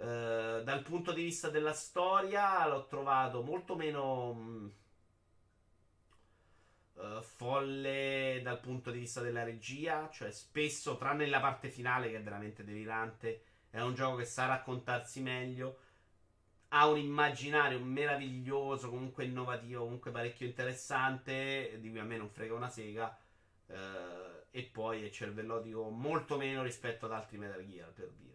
Eh, 0.00 0.62
dal 0.64 0.82
punto 0.82 1.12
di 1.12 1.22
vista 1.22 1.50
della 1.50 1.74
storia 1.74 2.66
l'ho 2.66 2.86
trovato 2.86 3.42
molto 3.42 3.76
meno 3.76 4.32
mh, 4.32 4.72
uh, 6.94 7.00
eh, 7.18 7.22
folle 7.22 8.40
dal 8.42 8.60
punto 8.60 8.90
di 8.90 9.00
vista 9.00 9.20
della 9.20 9.44
regia, 9.44 10.08
cioè 10.10 10.30
spesso, 10.30 10.96
tranne 10.96 11.26
la 11.26 11.40
parte 11.40 11.68
finale 11.68 12.10
che 12.10 12.16
è 12.16 12.22
veramente 12.22 12.64
delirante, 12.64 13.42
è 13.70 13.80
un 13.82 13.94
gioco 13.94 14.16
che 14.16 14.24
sa 14.24 14.46
raccontarsi 14.46 15.20
meglio. 15.20 15.78
Ha 16.68 16.86
un 16.88 16.98
immaginario 16.98 17.80
meraviglioso, 17.80 18.88
comunque 18.90 19.24
innovativo, 19.24 19.82
comunque 19.84 20.10
parecchio 20.12 20.46
interessante, 20.46 21.78
di 21.80 21.90
cui 21.90 21.98
a 21.98 22.04
me 22.04 22.16
non 22.16 22.30
frega 22.30 22.54
una 22.54 22.68
sega. 22.70 23.18
Uh, 23.66 24.38
e 24.50 24.62
poi 24.64 25.04
è 25.04 25.10
cervellotico 25.10 25.90
molto 25.90 26.36
meno 26.36 26.62
rispetto 26.62 27.06
ad 27.06 27.12
altri 27.12 27.38
Metal 27.38 27.64
Gear, 27.66 27.90
per 27.92 28.10
dire. 28.16 28.29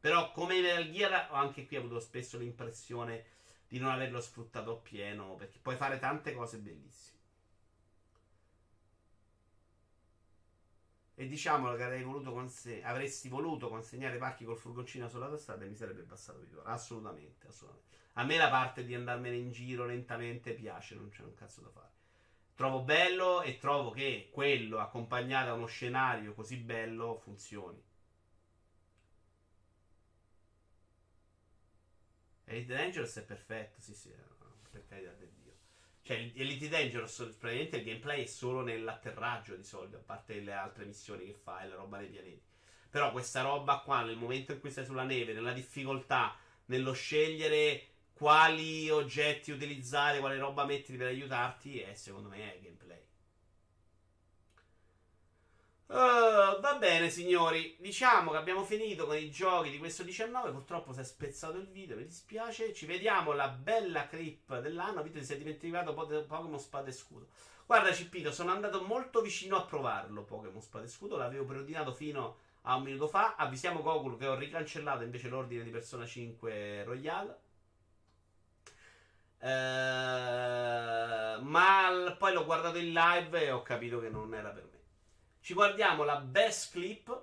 Però 0.00 0.32
come 0.32 0.60
Metal 0.60 0.90
Gear 0.90 1.28
ho 1.30 1.34
anche 1.34 1.66
qui 1.66 1.76
avuto 1.76 2.00
spesso 2.00 2.38
l'impressione 2.38 3.24
di 3.68 3.78
non 3.78 3.90
averlo 3.90 4.20
sfruttato 4.20 4.72
appieno, 4.72 5.36
perché 5.36 5.58
puoi 5.60 5.76
fare 5.76 5.98
tante 5.98 6.34
cose 6.34 6.58
bellissime. 6.58 7.18
E 11.14 11.26
diciamolo 11.28 11.76
che 11.76 12.02
voluto 12.02 12.32
conse- 12.32 12.82
avresti 12.82 13.28
voluto 13.28 13.68
consegnare 13.68 14.16
pacchi 14.16 14.44
col 14.44 14.56
furgoncino 14.56 15.06
sulla 15.08 15.36
strada 15.36 15.64
e 15.64 15.68
mi 15.68 15.76
sarebbe 15.76 16.02
passato 16.02 16.40
di 16.40 16.54
ora. 16.54 16.70
Assolutamente, 16.70 17.46
assolutamente. 17.46 17.96
A 18.14 18.24
me 18.24 18.36
la 18.38 18.48
parte 18.48 18.84
di 18.84 18.94
andarmene 18.94 19.36
in 19.36 19.52
giro 19.52 19.84
lentamente 19.84 20.52
piace, 20.52 20.94
non 20.94 21.10
c'è 21.10 21.22
un 21.22 21.34
cazzo 21.34 21.60
da 21.60 21.68
fare. 21.68 21.90
Trovo 22.54 22.80
bello 22.82 23.42
e 23.42 23.58
trovo 23.58 23.90
che 23.90 24.30
quello 24.32 24.78
accompagnato 24.78 25.50
a 25.50 25.54
uno 25.54 25.66
scenario 25.66 26.34
così 26.34 26.56
bello 26.56 27.16
funzioni. 27.16 27.82
Elite 32.50 32.74
Dangerous 32.74 33.16
è 33.16 33.22
perfetto, 33.22 33.80
sì, 33.80 33.94
sì, 33.94 34.12
per 34.70 34.84
carità 34.88 35.12
del 35.12 35.30
Dio. 35.40 35.52
Cioè, 36.02 36.32
Elite 36.34 36.68
Dangerous, 36.68 37.16
praticamente 37.38 37.76
il 37.76 37.84
gameplay 37.84 38.24
è 38.24 38.26
solo 38.26 38.62
nell'atterraggio 38.62 39.54
di 39.54 39.62
solito, 39.62 39.98
a 39.98 40.00
parte 40.00 40.40
le 40.40 40.52
altre 40.52 40.84
missioni 40.84 41.26
che 41.26 41.34
fai, 41.34 41.68
la 41.68 41.76
roba 41.76 41.98
dei 41.98 42.08
pianeti. 42.08 42.42
Però 42.90 43.12
questa 43.12 43.42
roba 43.42 43.78
qua, 43.84 44.02
nel 44.02 44.16
momento 44.16 44.50
in 44.50 44.58
cui 44.58 44.72
sei 44.72 44.84
sulla 44.84 45.04
neve, 45.04 45.32
nella 45.32 45.52
difficoltà, 45.52 46.36
nello 46.66 46.92
scegliere 46.92 47.86
quali 48.12 48.90
oggetti 48.90 49.52
utilizzare, 49.52 50.18
quale 50.18 50.36
roba 50.36 50.64
mettere 50.64 50.98
per 50.98 51.06
aiutarti, 51.06 51.78
è 51.78 51.94
secondo 51.94 52.28
me 52.30 52.56
è 52.56 52.60
gameplay. 52.60 52.89
Uh, 55.90 56.60
va 56.60 56.76
bene, 56.78 57.10
signori. 57.10 57.76
Diciamo 57.80 58.30
che 58.30 58.36
abbiamo 58.36 58.62
finito 58.62 59.06
con 59.06 59.16
i 59.16 59.28
giochi 59.28 59.70
di 59.70 59.78
questo 59.78 60.04
19. 60.04 60.52
Purtroppo 60.52 60.92
si 60.92 61.00
è 61.00 61.02
spezzato 61.04 61.58
il 61.58 61.66
video. 61.66 61.96
Mi 61.96 62.04
dispiace. 62.04 62.72
Ci 62.72 62.86
vediamo 62.86 63.32
la 63.32 63.48
bella 63.48 64.06
clip 64.06 64.60
dell'anno. 64.60 65.02
Vito, 65.02 65.18
ti 65.18 65.24
sei 65.24 65.38
dimenticato 65.38 65.92
Pokémon 65.92 66.60
Spada 66.60 66.88
e 66.88 66.92
Scudo. 66.92 67.26
Guarda, 67.66 67.92
Cippito, 67.92 68.30
sono 68.30 68.52
andato 68.52 68.82
molto 68.82 69.20
vicino 69.20 69.56
a 69.56 69.64
provarlo. 69.64 70.22
Pokémon 70.22 70.62
Spada 70.62 70.84
e 70.84 70.88
Scudo. 70.88 71.16
L'avevo 71.16 71.44
preordinato 71.44 71.92
fino 71.92 72.36
a 72.62 72.76
un 72.76 72.84
minuto 72.84 73.08
fa. 73.08 73.34
Avvisiamo 73.34 73.82
Gokul 73.82 74.16
che 74.16 74.28
ho 74.28 74.36
ricancellato 74.36 75.02
invece 75.02 75.28
l'ordine 75.28 75.64
di 75.64 75.70
Persona 75.70 76.06
5 76.06 76.84
Royale. 76.84 77.38
Uh, 79.40 79.48
ma 81.42 82.14
poi 82.16 82.32
l'ho 82.32 82.44
guardato 82.44 82.78
in 82.78 82.92
live 82.92 83.42
e 83.42 83.50
ho 83.50 83.62
capito 83.62 83.98
che 83.98 84.08
non 84.08 84.32
era 84.34 84.50
per 84.50 84.68
me. 84.70 84.79
Ci 85.40 85.54
guardiamo 85.54 86.04
la 86.04 86.16
best 86.16 86.72
clip. 86.72 87.22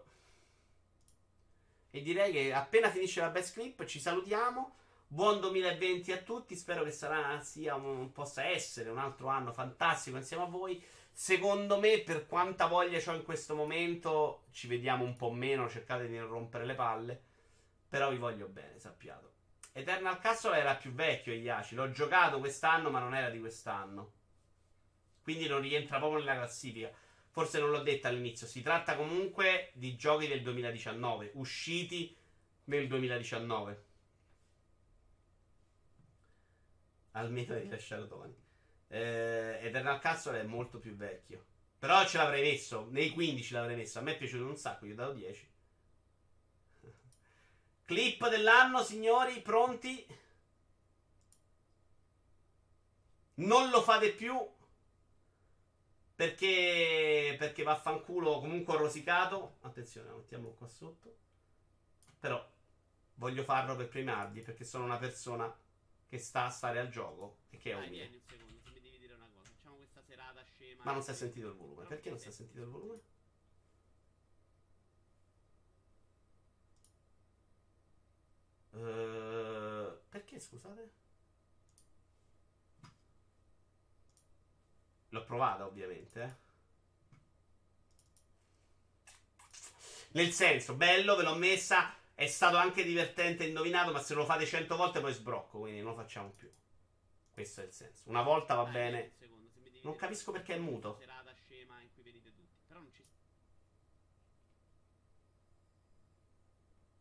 E 1.90 2.02
direi 2.02 2.32
che 2.32 2.54
appena 2.54 2.90
finisce 2.90 3.22
la 3.22 3.30
best 3.30 3.54
clip 3.54 3.86
ci 3.86 4.00
salutiamo. 4.00 4.76
Buon 5.08 5.40
2020 5.40 6.12
a 6.12 6.18
tutti. 6.18 6.56
Spero 6.56 6.84
che 6.84 6.92
sarà, 6.92 7.40
sia 7.42 7.76
un, 7.76 8.12
possa 8.12 8.44
essere 8.44 8.90
un 8.90 8.98
altro 8.98 9.28
anno 9.28 9.54
fantastico 9.54 10.18
insieme 10.18 10.44
a 10.44 10.48
voi. 10.48 10.84
Secondo 11.12 11.80
me, 11.80 12.00
per 12.00 12.26
quanta 12.28 12.68
voglia 12.68 13.00
ho 13.06 13.16
in 13.16 13.24
questo 13.24 13.56
momento, 13.56 14.46
ci 14.52 14.68
vediamo 14.68 15.04
un 15.04 15.16
po' 15.16 15.32
meno. 15.32 15.70
Cercate 15.70 16.08
di 16.08 16.18
non 16.18 16.28
rompere 16.28 16.66
le 16.66 16.76
palle. 16.76 17.22
Però 17.88 18.10
vi 18.10 18.18
voglio 18.18 18.48
bene, 18.48 18.80
sappiate. 18.80 19.26
Eternal 19.74 20.20
Castle 20.20 20.58
era 20.58 20.76
più 20.76 20.92
vecchio, 20.92 21.34
Iaci. 21.34 21.76
L'ho 21.76 21.92
giocato 21.92 22.40
quest'anno, 22.40 22.90
ma 22.90 23.00
non 23.00 23.16
era 23.16 23.30
di 23.30 23.40
quest'anno. 23.40 24.12
Quindi 25.22 25.48
non 25.48 25.62
rientra 25.62 26.00
proprio 26.00 26.20
nella 26.20 26.36
classifica. 26.36 26.92
Forse 27.38 27.60
non 27.60 27.70
l'ho 27.70 27.84
detto 27.84 28.08
all'inizio, 28.08 28.48
si 28.48 28.64
tratta 28.64 28.96
comunque 28.96 29.70
di 29.74 29.96
giochi 29.96 30.26
del 30.26 30.42
2019, 30.42 31.34
usciti 31.36 32.18
nel 32.64 32.88
2019. 32.88 33.84
Almeno 37.12 37.60
di 37.60 37.70
lasciare 37.70 38.08
Tony. 38.08 38.34
Eh, 38.88 39.60
Eternal 39.62 40.00
Castle 40.00 40.42
è 40.42 40.46
molto 40.46 40.80
più 40.80 40.96
vecchio. 40.96 41.46
Però 41.78 42.04
ce 42.08 42.18
l'avrei 42.18 42.42
messo, 42.42 42.88
nei 42.90 43.12
15 43.12 43.54
l'avrei 43.54 43.76
messo. 43.76 44.00
A 44.00 44.02
me 44.02 44.14
è 44.14 44.18
piaciuto 44.18 44.44
un 44.44 44.58
sacco, 44.58 44.88
gli 44.88 44.94
ho 44.94 44.96
dato 44.96 45.14
10. 45.14 45.50
Clip 47.86 48.30
dell'anno, 48.30 48.82
signori, 48.82 49.42
pronti? 49.42 50.04
Non 53.36 53.70
lo 53.70 53.84
fate 53.84 54.12
più 54.14 54.56
perché, 56.18 57.36
perché 57.38 57.62
vaffanculo 57.62 58.40
comunque 58.40 58.74
ho 58.74 58.78
rosicato. 58.78 59.58
Attenzione, 59.62 60.10
mettiamolo 60.10 60.56
qua 60.56 60.68
sotto. 60.68 61.16
Però 62.20 62.44
voglio 63.14 63.44
farlo 63.44 63.76
per 63.76 63.88
primardi 63.88 64.42
perché 64.42 64.66
sono 64.66 64.86
una 64.86 64.98
persona 64.98 65.56
che 66.08 66.18
sta 66.18 66.46
a 66.46 66.50
stare 66.50 66.80
al 66.80 66.90
gioco 66.90 67.42
e 67.52 67.58
che 67.58 67.70
è 67.70 67.76
umile. 67.76 68.08
Un 68.08 68.22
secondo, 68.28 68.60
se 68.64 68.72
mi 68.72 68.80
devi 68.82 68.98
dire 68.98 69.14
una 69.14 69.30
cosa. 69.32 69.52
Facciamo 69.52 69.76
questa 69.76 70.02
serata 70.02 70.42
scema. 70.42 70.84
Ma 70.86 70.92
non 70.92 71.04
si 71.04 71.12
è 71.12 71.14
sentito 71.14 71.48
il 71.50 71.54
volume. 71.54 71.86
Perché 71.86 72.10
non 72.10 72.18
si 72.18 72.28
è 72.30 72.32
sentito 72.32 72.62
il 72.62 72.68
volume? 72.68 73.00
Uh, 78.72 80.00
perché 80.10 80.40
scusate? 80.40 80.92
L'ho 85.10 85.24
provata, 85.24 85.66
ovviamente. 85.66 86.46
Nel 90.12 90.32
senso, 90.32 90.76
bello, 90.76 91.16
ve 91.16 91.24
l'ho 91.24 91.36
messa. 91.36 91.94
È 92.14 92.26
stato 92.26 92.58
anche 92.58 92.84
divertente 92.84 93.46
indovinato, 93.46 93.92
ma 93.92 94.00
se 94.00 94.16
lo 94.16 94.26
fate 94.26 94.46
cento 94.46 94.76
volte 94.76 95.00
poi 95.00 95.14
sbrocco, 95.14 95.60
quindi 95.60 95.82
non 95.82 95.92
lo 95.92 95.98
facciamo 95.98 96.30
più. 96.30 96.52
Questo 97.32 97.62
è 97.62 97.66
il 97.66 97.72
senso. 97.72 98.04
Una 98.06 98.24
volta 98.24 98.56
va 98.56 98.66
bene. 98.66 99.14
Non 99.84 99.96
capisco 99.96 100.32
perché 100.32 100.56
è 100.56 100.58
muto. 100.58 100.98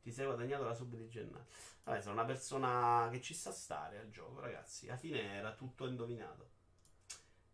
ti 0.06 0.12
sei 0.12 0.26
guadagnato 0.26 0.62
la 0.62 0.72
sub 0.72 0.94
di 0.94 1.08
gennaio. 1.08 1.46
Vabbè, 1.82 2.00
sono 2.00 2.14
una 2.14 2.24
persona 2.24 3.08
che 3.10 3.20
ci 3.20 3.34
sa 3.34 3.50
stare 3.50 3.98
al 3.98 4.08
gioco, 4.08 4.38
ragazzi. 4.38 4.86
Alla 4.86 4.96
fine 4.96 5.34
era 5.34 5.52
tutto 5.52 5.88
indovinato. 5.88 6.50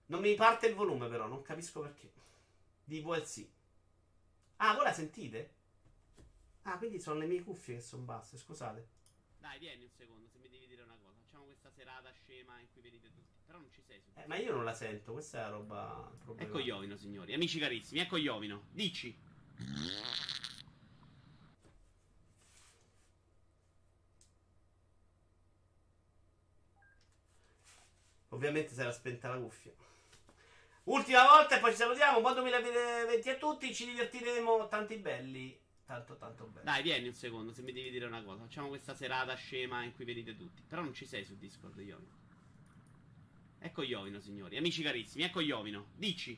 Non 0.07 0.21
mi 0.21 0.35
parte 0.35 0.67
il 0.67 0.75
volume, 0.75 1.09
però, 1.09 1.27
non 1.27 1.43
capisco 1.43 1.81
perché. 1.81 2.13
Di 2.85 3.01
VLC. 3.01 3.49
Ah, 4.57 4.75
voi 4.75 4.85
la 4.85 4.93
sentite? 4.93 5.55
Ah, 6.63 6.79
quindi 6.79 7.01
sono 7.01 7.19
le 7.19 7.27
mie 7.27 7.43
cuffie 7.43 7.77
che 7.77 7.81
sono 7.81 8.05
basse, 8.05 8.37
scusate. 8.37 8.89
Dai, 9.39 9.59
vieni 9.59 9.83
un 9.83 9.91
secondo, 9.91 10.29
se 10.29 10.39
mi 10.39 10.49
devi 10.49 10.67
dire 10.67 10.83
una 10.83 10.97
cosa. 11.03 11.19
Facciamo 11.25 11.45
questa 11.45 11.71
serata 11.71 12.13
scema 12.13 12.61
in 12.61 12.69
cui 12.73 12.81
vedete 12.81 13.11
tutti. 13.11 13.41
Però 13.45 13.59
non 13.59 13.71
ci 13.71 13.83
sei. 13.83 14.01
Eh, 14.15 14.27
ma 14.27 14.37
io 14.37 14.55
non 14.55 14.65
la 14.65 14.75
sento, 14.75 15.13
questa 15.13 15.39
è 15.39 15.41
la 15.43 15.49
roba. 15.49 16.13
Ecco 16.37 16.59
Iovino, 16.59 16.97
signori. 16.97 17.35
Amici 17.35 17.59
carissimi, 17.59 18.01
ecco 18.01 18.17
Iovino. 18.17 18.67
Dici. 18.71 19.19
Ovviamente 28.29 28.73
si 28.73 28.81
era 28.81 28.93
spenta 28.93 29.29
la 29.29 29.39
cuffia. 29.39 29.73
Ultima 30.85 31.25
volta 31.27 31.57
e 31.57 31.61
poi 31.61 31.71
ci 31.71 31.77
salutiamo. 31.77 32.21
Buon 32.21 32.35
2020 32.35 33.31
a 33.31 33.37
tutti. 33.37 33.73
Ci 33.73 33.87
divertiremo. 33.87 34.67
Tanti 34.67 34.97
belli. 34.97 35.57
Tanto, 35.87 36.17
tanto 36.17 36.47
belli. 36.47 36.65
Dai, 36.65 36.83
vieni 36.83 37.07
un 37.07 37.15
secondo, 37.15 37.53
se 37.53 37.63
mi 37.63 37.73
devi 37.73 37.91
dire 37.91 38.07
una 38.07 38.25
cosa. 38.25 38.43
Facciamo 38.43 38.67
questa 38.67 38.93
serata 38.95 39.33
scema 39.35 39.85
in 39.85 39.95
cui 39.95 40.05
vedete 40.05 40.37
tutti. 40.37 40.65
Però 40.67 40.83
non 40.83 40.93
ci 40.93 41.07
sei 41.07 41.25
su 41.25 41.37
Discord, 41.37 41.79
Iovino. 41.79 42.19
Ecco 43.61 43.83
Iovino, 43.83 44.19
signori. 44.19 44.57
Amici 44.57 44.83
carissimi, 44.83 45.23
ecco 45.23 45.39
Iovino. 45.39 45.91
Dici. 45.95 46.37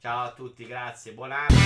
Ciao 0.00 0.24
a 0.24 0.32
tutti, 0.32 0.66
grazie. 0.66 1.12
Buon 1.12 1.30
anno. 1.30 1.56